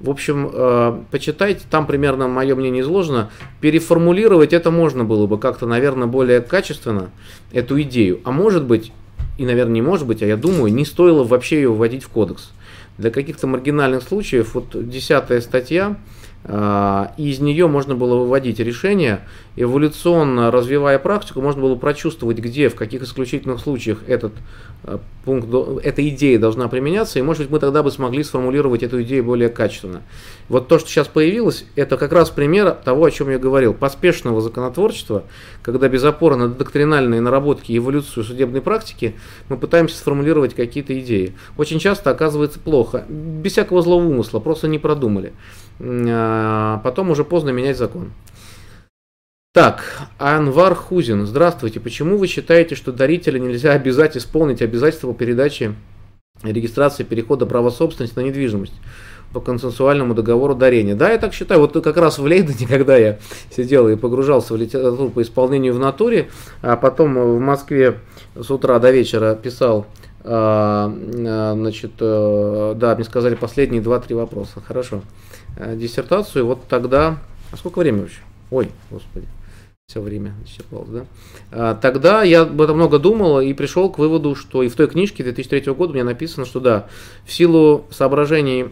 В 0.00 0.10
общем, 0.10 0.48
э, 0.52 1.00
почитайте, 1.10 1.62
там 1.68 1.86
примерно 1.86 2.28
мое 2.28 2.54
мнение 2.54 2.82
изложено. 2.82 3.30
Переформулировать 3.60 4.52
это 4.52 4.70
можно 4.70 5.04
было 5.04 5.26
бы 5.26 5.38
как-то, 5.38 5.66
наверное, 5.66 6.06
более 6.06 6.40
качественно, 6.40 7.10
эту 7.52 7.80
идею. 7.82 8.20
А 8.24 8.30
может 8.30 8.64
быть, 8.64 8.92
и, 9.38 9.44
наверное, 9.44 9.74
не 9.74 9.82
может 9.82 10.06
быть, 10.06 10.22
а 10.22 10.26
я 10.26 10.36
думаю, 10.36 10.72
не 10.72 10.84
стоило 10.84 11.24
вообще 11.24 11.56
ее 11.56 11.72
вводить 11.72 12.04
в 12.04 12.08
кодекс. 12.08 12.52
Для 12.96 13.10
каких-то 13.10 13.48
маргинальных 13.48 14.02
случаев, 14.02 14.54
вот 14.54 14.88
десятая 14.88 15.40
статья, 15.40 15.96
и 16.44 17.30
из 17.30 17.40
нее 17.40 17.66
можно 17.66 17.94
было 17.94 18.16
выводить 18.16 18.58
решения, 18.60 19.20
эволюционно 19.56 20.50
развивая 20.50 20.98
практику, 20.98 21.42
можно 21.42 21.60
было 21.60 21.74
прочувствовать, 21.74 22.38
где, 22.38 22.68
в 22.68 22.76
каких 22.76 23.02
исключительных 23.02 23.58
случаях 23.58 23.98
этот 24.06 24.32
э, 24.84 24.98
пункт, 25.24 25.48
эта 25.82 26.08
идея 26.08 26.38
должна 26.38 26.68
применяться, 26.68 27.18
и 27.18 27.22
может 27.22 27.42
быть 27.42 27.50
мы 27.50 27.58
тогда 27.58 27.82
бы 27.82 27.90
смогли 27.90 28.22
сформулировать 28.22 28.84
эту 28.84 29.02
идею 29.02 29.24
более 29.24 29.48
качественно. 29.48 30.02
Вот 30.48 30.68
то, 30.68 30.78
что 30.78 30.88
сейчас 30.88 31.08
появилось, 31.08 31.66
это 31.74 31.96
как 31.96 32.12
раз 32.12 32.30
пример 32.30 32.70
того, 32.70 33.04
о 33.06 33.10
чем 33.10 33.30
я 33.30 33.38
говорил, 33.38 33.74
поспешного 33.74 34.40
законотворчества, 34.40 35.24
когда 35.62 35.88
без 35.88 36.04
опоры 36.04 36.36
на 36.36 36.48
доктринальные 36.48 37.20
наработки 37.20 37.72
и 37.72 37.78
эволюцию 37.78 38.24
судебной 38.24 38.62
практики 38.62 39.16
мы 39.48 39.56
пытаемся 39.56 39.98
сформулировать 39.98 40.54
какие-то 40.54 40.98
идеи. 41.00 41.34
Очень 41.56 41.80
часто 41.80 42.10
оказывается 42.10 42.60
плохо, 42.60 43.04
без 43.08 43.52
всякого 43.52 43.82
злого 43.82 44.06
умысла, 44.06 44.38
просто 44.38 44.68
не 44.68 44.78
продумали. 44.78 45.32
А 45.80 46.78
потом 46.78 47.10
уже 47.10 47.24
поздно 47.24 47.50
менять 47.50 47.78
закон. 47.78 48.12
Так, 49.54 49.82
Анвар 50.18 50.74
Хузин, 50.74 51.26
здравствуйте. 51.26 51.80
Почему 51.80 52.16
вы 52.18 52.26
считаете, 52.26 52.74
что 52.74 52.92
дарителя 52.92 53.38
нельзя 53.38 53.72
обязать 53.72 54.16
исполнить 54.16 54.62
обязательства 54.62 55.12
по 55.12 55.18
передаче 55.18 55.74
регистрации 56.42 57.02
перехода 57.02 57.46
права 57.46 57.70
собственности 57.70 58.16
на 58.16 58.22
недвижимость 58.22 58.74
по 59.32 59.40
консенсуальному 59.40 60.14
договору 60.14 60.54
дарения? 60.54 60.94
Да, 60.94 61.10
я 61.10 61.18
так 61.18 61.32
считаю. 61.32 61.60
Вот 61.60 61.72
как 61.82 61.96
раз 61.96 62.18
в 62.18 62.26
Лейдене, 62.26 62.66
когда 62.68 62.96
я 62.96 63.18
сидел 63.50 63.88
и 63.88 63.96
погружался 63.96 64.54
в 64.54 64.56
литературу 64.56 65.10
по 65.10 65.22
исполнению 65.22 65.74
в 65.74 65.78
натуре, 65.78 66.28
а 66.60 66.76
потом 66.76 67.14
в 67.14 67.40
Москве 67.40 67.98
с 68.36 68.50
утра 68.50 68.78
до 68.78 68.90
вечера 68.90 69.34
писал 69.34 69.86
а, 70.24 70.92
а, 70.92 71.54
значит, 71.54 71.92
э, 72.00 72.74
да, 72.76 72.94
мне 72.94 73.04
сказали 73.04 73.34
последние 73.34 73.80
два-три 73.80 74.14
вопроса. 74.14 74.60
Хорошо. 74.60 75.00
Э, 75.58 75.74
диссертацию, 75.74 76.46
вот 76.46 76.68
тогда... 76.68 77.18
А 77.50 77.56
сколько 77.56 77.80
времени 77.80 78.02
вообще? 78.02 78.20
Ой, 78.52 78.70
господи, 78.92 79.26
все 79.88 80.00
время 80.00 80.34
исчерпалось, 80.46 80.88
да? 80.88 81.04
А, 81.50 81.74
тогда 81.74 82.22
я 82.22 82.42
об 82.42 82.60
этом 82.60 82.76
много 82.76 83.00
думал 83.00 83.40
и 83.40 83.52
пришел 83.54 83.90
к 83.90 83.98
выводу, 83.98 84.36
что 84.36 84.62
и 84.62 84.68
в 84.68 84.76
той 84.76 84.86
книжке 84.86 85.24
2003 85.24 85.72
года 85.72 85.94
меня 85.94 86.04
написано, 86.04 86.46
что 86.46 86.60
да, 86.60 86.86
в 87.26 87.32
силу 87.32 87.86
соображений 87.90 88.66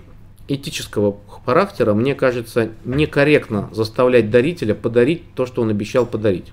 этического 0.46 1.16
характера, 1.44 1.92
мне 1.92 2.14
кажется, 2.14 2.70
некорректно 2.84 3.68
заставлять 3.72 4.30
дарителя 4.30 4.76
подарить 4.76 5.24
то, 5.34 5.44
что 5.44 5.62
он 5.62 5.70
обещал 5.70 6.06
подарить 6.06 6.52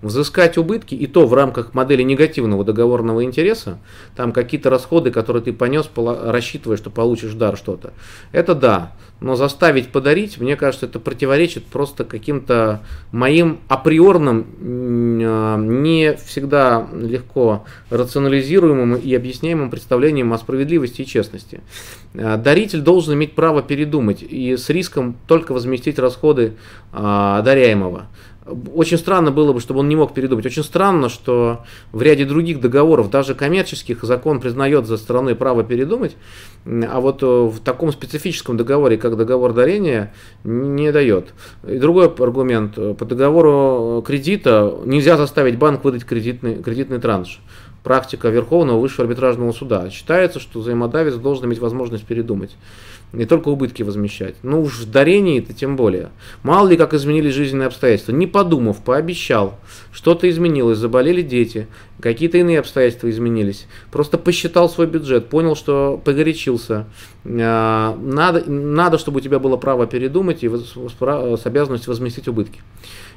взыскать 0.00 0.56
убытки, 0.58 0.94
и 0.94 1.06
то 1.06 1.26
в 1.26 1.34
рамках 1.34 1.74
модели 1.74 2.02
негативного 2.02 2.64
договорного 2.64 3.24
интереса, 3.24 3.78
там 4.16 4.32
какие-то 4.32 4.70
расходы, 4.70 5.10
которые 5.10 5.42
ты 5.42 5.52
понес, 5.52 5.90
рассчитывая, 5.96 6.76
что 6.76 6.90
получишь 6.90 7.32
дар 7.32 7.56
что-то. 7.56 7.92
Это 8.32 8.54
да, 8.54 8.92
но 9.20 9.34
заставить 9.34 9.88
подарить, 9.88 10.38
мне 10.38 10.54
кажется, 10.54 10.86
это 10.86 11.00
противоречит 11.00 11.64
просто 11.66 12.04
каким-то 12.04 12.82
моим 13.10 13.58
априорным, 13.66 14.46
а, 14.60 15.56
не 15.56 16.14
всегда 16.14 16.86
легко 16.92 17.64
рационализируемым 17.90 18.94
и 18.94 19.12
объясняемым 19.14 19.70
представлениям 19.70 20.32
о 20.32 20.38
справедливости 20.38 21.02
и 21.02 21.06
честности. 21.06 21.60
А, 22.14 22.36
даритель 22.36 22.82
должен 22.82 23.14
иметь 23.14 23.34
право 23.34 23.62
передумать 23.62 24.22
и 24.22 24.56
с 24.56 24.70
риском 24.70 25.16
только 25.26 25.52
возместить 25.52 25.98
расходы 25.98 26.54
а, 26.92 27.42
даряемого 27.42 28.06
очень 28.74 28.98
странно 28.98 29.30
было 29.30 29.52
бы, 29.52 29.60
чтобы 29.60 29.80
он 29.80 29.88
не 29.88 29.96
мог 29.96 30.14
передумать. 30.14 30.46
Очень 30.46 30.64
странно, 30.64 31.08
что 31.08 31.64
в 31.92 32.02
ряде 32.02 32.24
других 32.24 32.60
договоров, 32.60 33.10
даже 33.10 33.34
коммерческих, 33.34 34.02
закон 34.02 34.40
признает 34.40 34.86
за 34.86 34.96
стороной 34.96 35.34
право 35.34 35.64
передумать, 35.64 36.16
а 36.66 37.00
вот 37.00 37.22
э, 37.22 37.26
в 37.26 37.58
таком 37.60 37.92
специфическом 37.92 38.56
договоре, 38.56 38.96
как 38.96 39.16
договор 39.16 39.52
дарения, 39.52 40.12
не 40.44 40.92
дает. 40.92 41.34
И 41.66 41.78
другой 41.78 42.08
аргумент. 42.08 42.74
По 42.74 43.04
договору 43.04 44.02
кредита 44.06 44.74
нельзя 44.84 45.16
заставить 45.16 45.58
банк 45.58 45.84
выдать 45.84 46.04
кредитный, 46.04 46.62
кредитный 46.62 46.98
транш. 46.98 47.40
практика 47.82 48.28
Верховного 48.28 48.78
Высшего 48.78 49.04
арбитражного 49.04 49.52
суда. 49.52 49.90
Считается, 49.90 50.40
что 50.40 50.60
взаимодавец 50.60 51.14
должен 51.14 51.46
иметь 51.46 51.58
возможность 51.58 52.04
передумать. 52.04 52.56
Не 53.12 53.24
только 53.24 53.48
убытки 53.48 53.82
возмещать. 53.82 54.34
Ну 54.42 54.62
уж 54.62 54.80
в 54.80 54.90
дарении 54.90 55.38
это 55.38 55.54
тем 55.54 55.76
более. 55.76 56.10
Мало 56.42 56.68
ли 56.68 56.76
как 56.76 56.92
изменились 56.92 57.32
жизненные 57.32 57.68
обстоятельства. 57.68 58.12
Не 58.12 58.26
подумав, 58.26 58.82
пообещал. 58.84 59.58
Что-то 59.92 60.28
изменилось, 60.28 60.76
заболели 60.76 61.22
дети, 61.22 61.68
какие-то 62.00 62.36
иные 62.36 62.58
обстоятельства 62.60 63.08
изменились. 63.08 63.66
Просто 63.90 64.18
посчитал 64.18 64.68
свой 64.68 64.86
бюджет, 64.86 65.28
понял, 65.28 65.56
что 65.56 65.98
погорячился. 66.04 66.84
А, 67.24 67.96
надо, 67.96 68.50
надо 68.50 68.98
чтобы 68.98 69.18
у 69.18 69.20
тебя 69.22 69.38
было 69.38 69.56
право 69.56 69.86
передумать 69.86 70.44
и 70.44 70.50
с 70.50 71.46
обязанностью 71.46 71.90
возместить 71.90 72.28
убытки. 72.28 72.60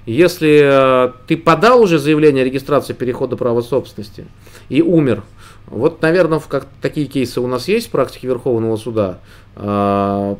Если 0.06 0.62
э, 0.64 1.12
ты 1.28 1.38
подал 1.38 1.82
уже 1.82 2.00
заявление 2.00 2.44
о 2.44 2.46
регистрации 2.46 2.94
перехода 2.94 3.36
права 3.36 3.62
собственности 3.62 4.26
и 4.70 4.82
умер, 4.82 5.24
вот, 5.72 6.02
наверное, 6.02 6.42
как 6.46 6.68
такие 6.82 7.08
кейсы 7.08 7.40
у 7.40 7.48
нас 7.48 7.70
есть 7.70 7.88
в 7.88 7.92
практике 7.92 8.28
Верховного 8.28 8.76
суда, 8.76 9.20
э, 9.56 10.36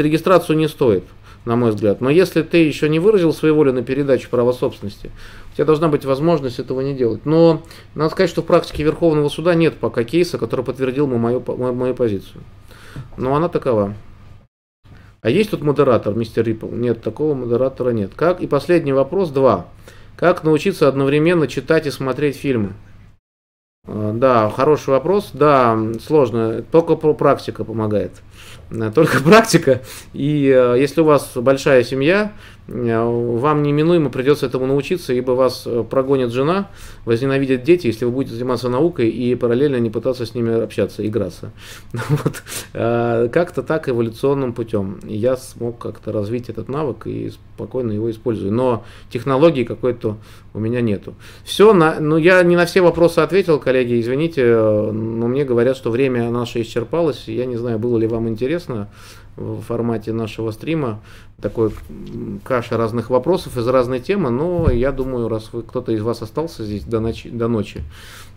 регистрацию 0.00 0.56
не 0.56 0.68
стоит, 0.68 1.04
на 1.44 1.54
мой 1.54 1.70
взгляд. 1.70 2.00
Но 2.00 2.08
если 2.08 2.40
ты 2.40 2.64
еще 2.64 2.88
не 2.88 2.98
выразил 2.98 3.34
своей 3.34 3.52
воли 3.52 3.72
на 3.72 3.82
передачу 3.82 4.30
права 4.30 4.52
собственности, 4.52 5.10
у 5.52 5.54
тебя 5.54 5.66
должна 5.66 5.88
быть 5.88 6.06
возможность 6.06 6.58
этого 6.58 6.80
не 6.80 6.94
делать. 6.94 7.26
Но 7.26 7.62
надо 7.94 8.10
сказать, 8.10 8.30
что 8.30 8.40
в 8.40 8.46
практике 8.46 8.82
Верховного 8.82 9.28
суда 9.28 9.54
нет 9.54 9.74
пока 9.76 10.02
кейса, 10.02 10.38
который 10.38 10.64
подтвердил 10.64 11.06
мою, 11.06 11.44
мою, 11.46 11.74
мою 11.74 11.94
позицию. 11.94 12.42
Но 13.18 13.36
она 13.36 13.50
такова. 13.50 13.94
А 15.20 15.28
есть 15.28 15.50
тут 15.50 15.60
модератор, 15.60 16.14
мистер 16.14 16.46
Риппл? 16.46 16.68
Нет, 16.68 17.02
такого 17.02 17.34
модератора 17.34 17.90
нет. 17.90 18.12
Как? 18.16 18.40
И 18.40 18.46
последний 18.46 18.94
вопрос, 18.94 19.28
два. 19.28 19.66
Как 20.16 20.42
научиться 20.42 20.88
одновременно 20.88 21.46
читать 21.46 21.86
и 21.86 21.90
смотреть 21.90 22.36
фильмы? 22.36 22.72
А, 23.86 24.12
да, 24.12 24.50
хороший 24.50 24.90
вопрос. 24.90 25.30
Да, 25.32 25.78
сложно. 26.04 26.62
Только 26.62 26.96
практика 26.96 27.64
помогает. 27.64 28.22
Только 28.94 29.20
практика. 29.24 29.82
И 30.12 30.46
э, 30.54 30.76
если 30.78 31.00
у 31.00 31.04
вас 31.04 31.32
большая 31.34 31.82
семья, 31.84 32.32
Э, 32.70 33.04
вам 33.04 33.62
неминуемо 33.62 34.10
придется 34.10 34.46
этому 34.46 34.66
научиться, 34.66 35.12
ибо 35.12 35.32
вас 35.32 35.64
э, 35.66 35.84
прогонит 35.88 36.30
жена, 36.30 36.70
возненавидят 37.04 37.62
дети, 37.62 37.88
если 37.88 38.04
вы 38.04 38.12
будете 38.12 38.36
заниматься 38.36 38.68
наукой 38.68 39.08
и 39.08 39.34
параллельно 39.34 39.76
не 39.76 39.90
пытаться 39.90 40.24
с 40.24 40.34
ними 40.34 40.62
общаться, 40.62 41.06
играться. 41.06 41.52
Вот. 42.10 42.42
Э, 42.72 43.28
как-то 43.32 43.62
так 43.62 43.88
эволюционным 43.88 44.52
путем. 44.52 45.00
Я 45.04 45.36
смог 45.36 45.78
как-то 45.78 46.12
развить 46.12 46.48
этот 46.48 46.68
навык 46.68 47.06
и 47.06 47.30
спокойно 47.30 47.92
его 47.92 48.10
использую. 48.10 48.52
Но 48.52 48.84
технологии 49.10 49.64
какой-то 49.64 50.18
у 50.54 50.58
меня 50.58 50.80
нету. 50.80 51.14
Все, 51.44 51.72
на, 51.72 52.00
ну 52.00 52.16
я 52.16 52.42
не 52.42 52.56
на 52.56 52.66
все 52.66 52.80
вопросы 52.80 53.20
ответил, 53.20 53.58
коллеги, 53.58 54.00
извините, 54.00 54.44
но 54.44 55.28
мне 55.28 55.44
говорят, 55.44 55.76
что 55.76 55.90
время 55.90 56.30
наше 56.30 56.62
исчерпалось. 56.62 57.24
Я 57.26 57.46
не 57.46 57.56
знаю, 57.56 57.78
было 57.78 57.96
ли 57.96 58.06
вам 58.06 58.28
интересно 58.28 58.39
в 59.36 59.62
формате 59.62 60.12
нашего 60.12 60.50
стрима. 60.50 61.00
Такой 61.40 61.72
каша 62.44 62.76
разных 62.76 63.10
вопросов 63.10 63.56
из 63.56 63.66
разной 63.66 64.00
темы, 64.00 64.30
но 64.30 64.70
я 64.70 64.92
думаю, 64.92 65.28
раз 65.28 65.52
вы, 65.52 65.62
кто-то 65.62 65.92
из 65.92 66.02
вас 66.02 66.20
остался 66.22 66.64
здесь 66.64 66.84
до 66.84 67.00
ночи, 67.00 67.30
до 67.30 67.48
ночи, 67.48 67.82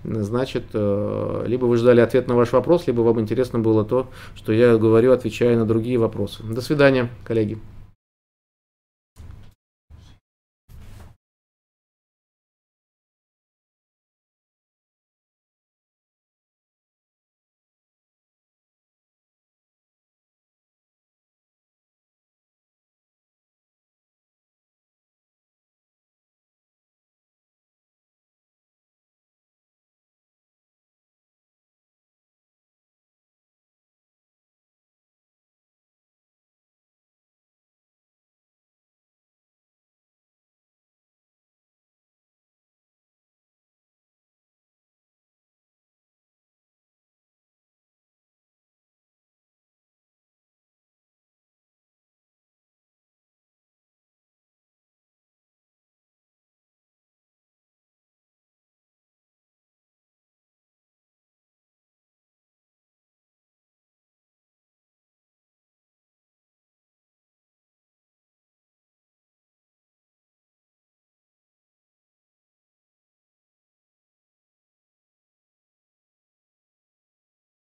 значит, 0.03 0.63
э, 0.73 1.43
либо 1.45 1.65
вы 1.65 1.77
ждали 1.77 1.99
ответ 1.99 2.27
на 2.27 2.35
ваш 2.35 2.53
вопрос, 2.53 2.87
либо 2.87 3.01
вам 3.01 3.19
интересно 3.19 3.59
было 3.59 3.83
то, 3.83 4.07
что 4.35 4.53
я 4.53 4.77
говорю, 4.77 5.11
отвечая 5.11 5.57
на 5.57 5.65
другие 5.65 5.97
вопросы. 5.97 6.43
До 6.43 6.61
свидания, 6.61 7.09
коллеги. 7.25 7.57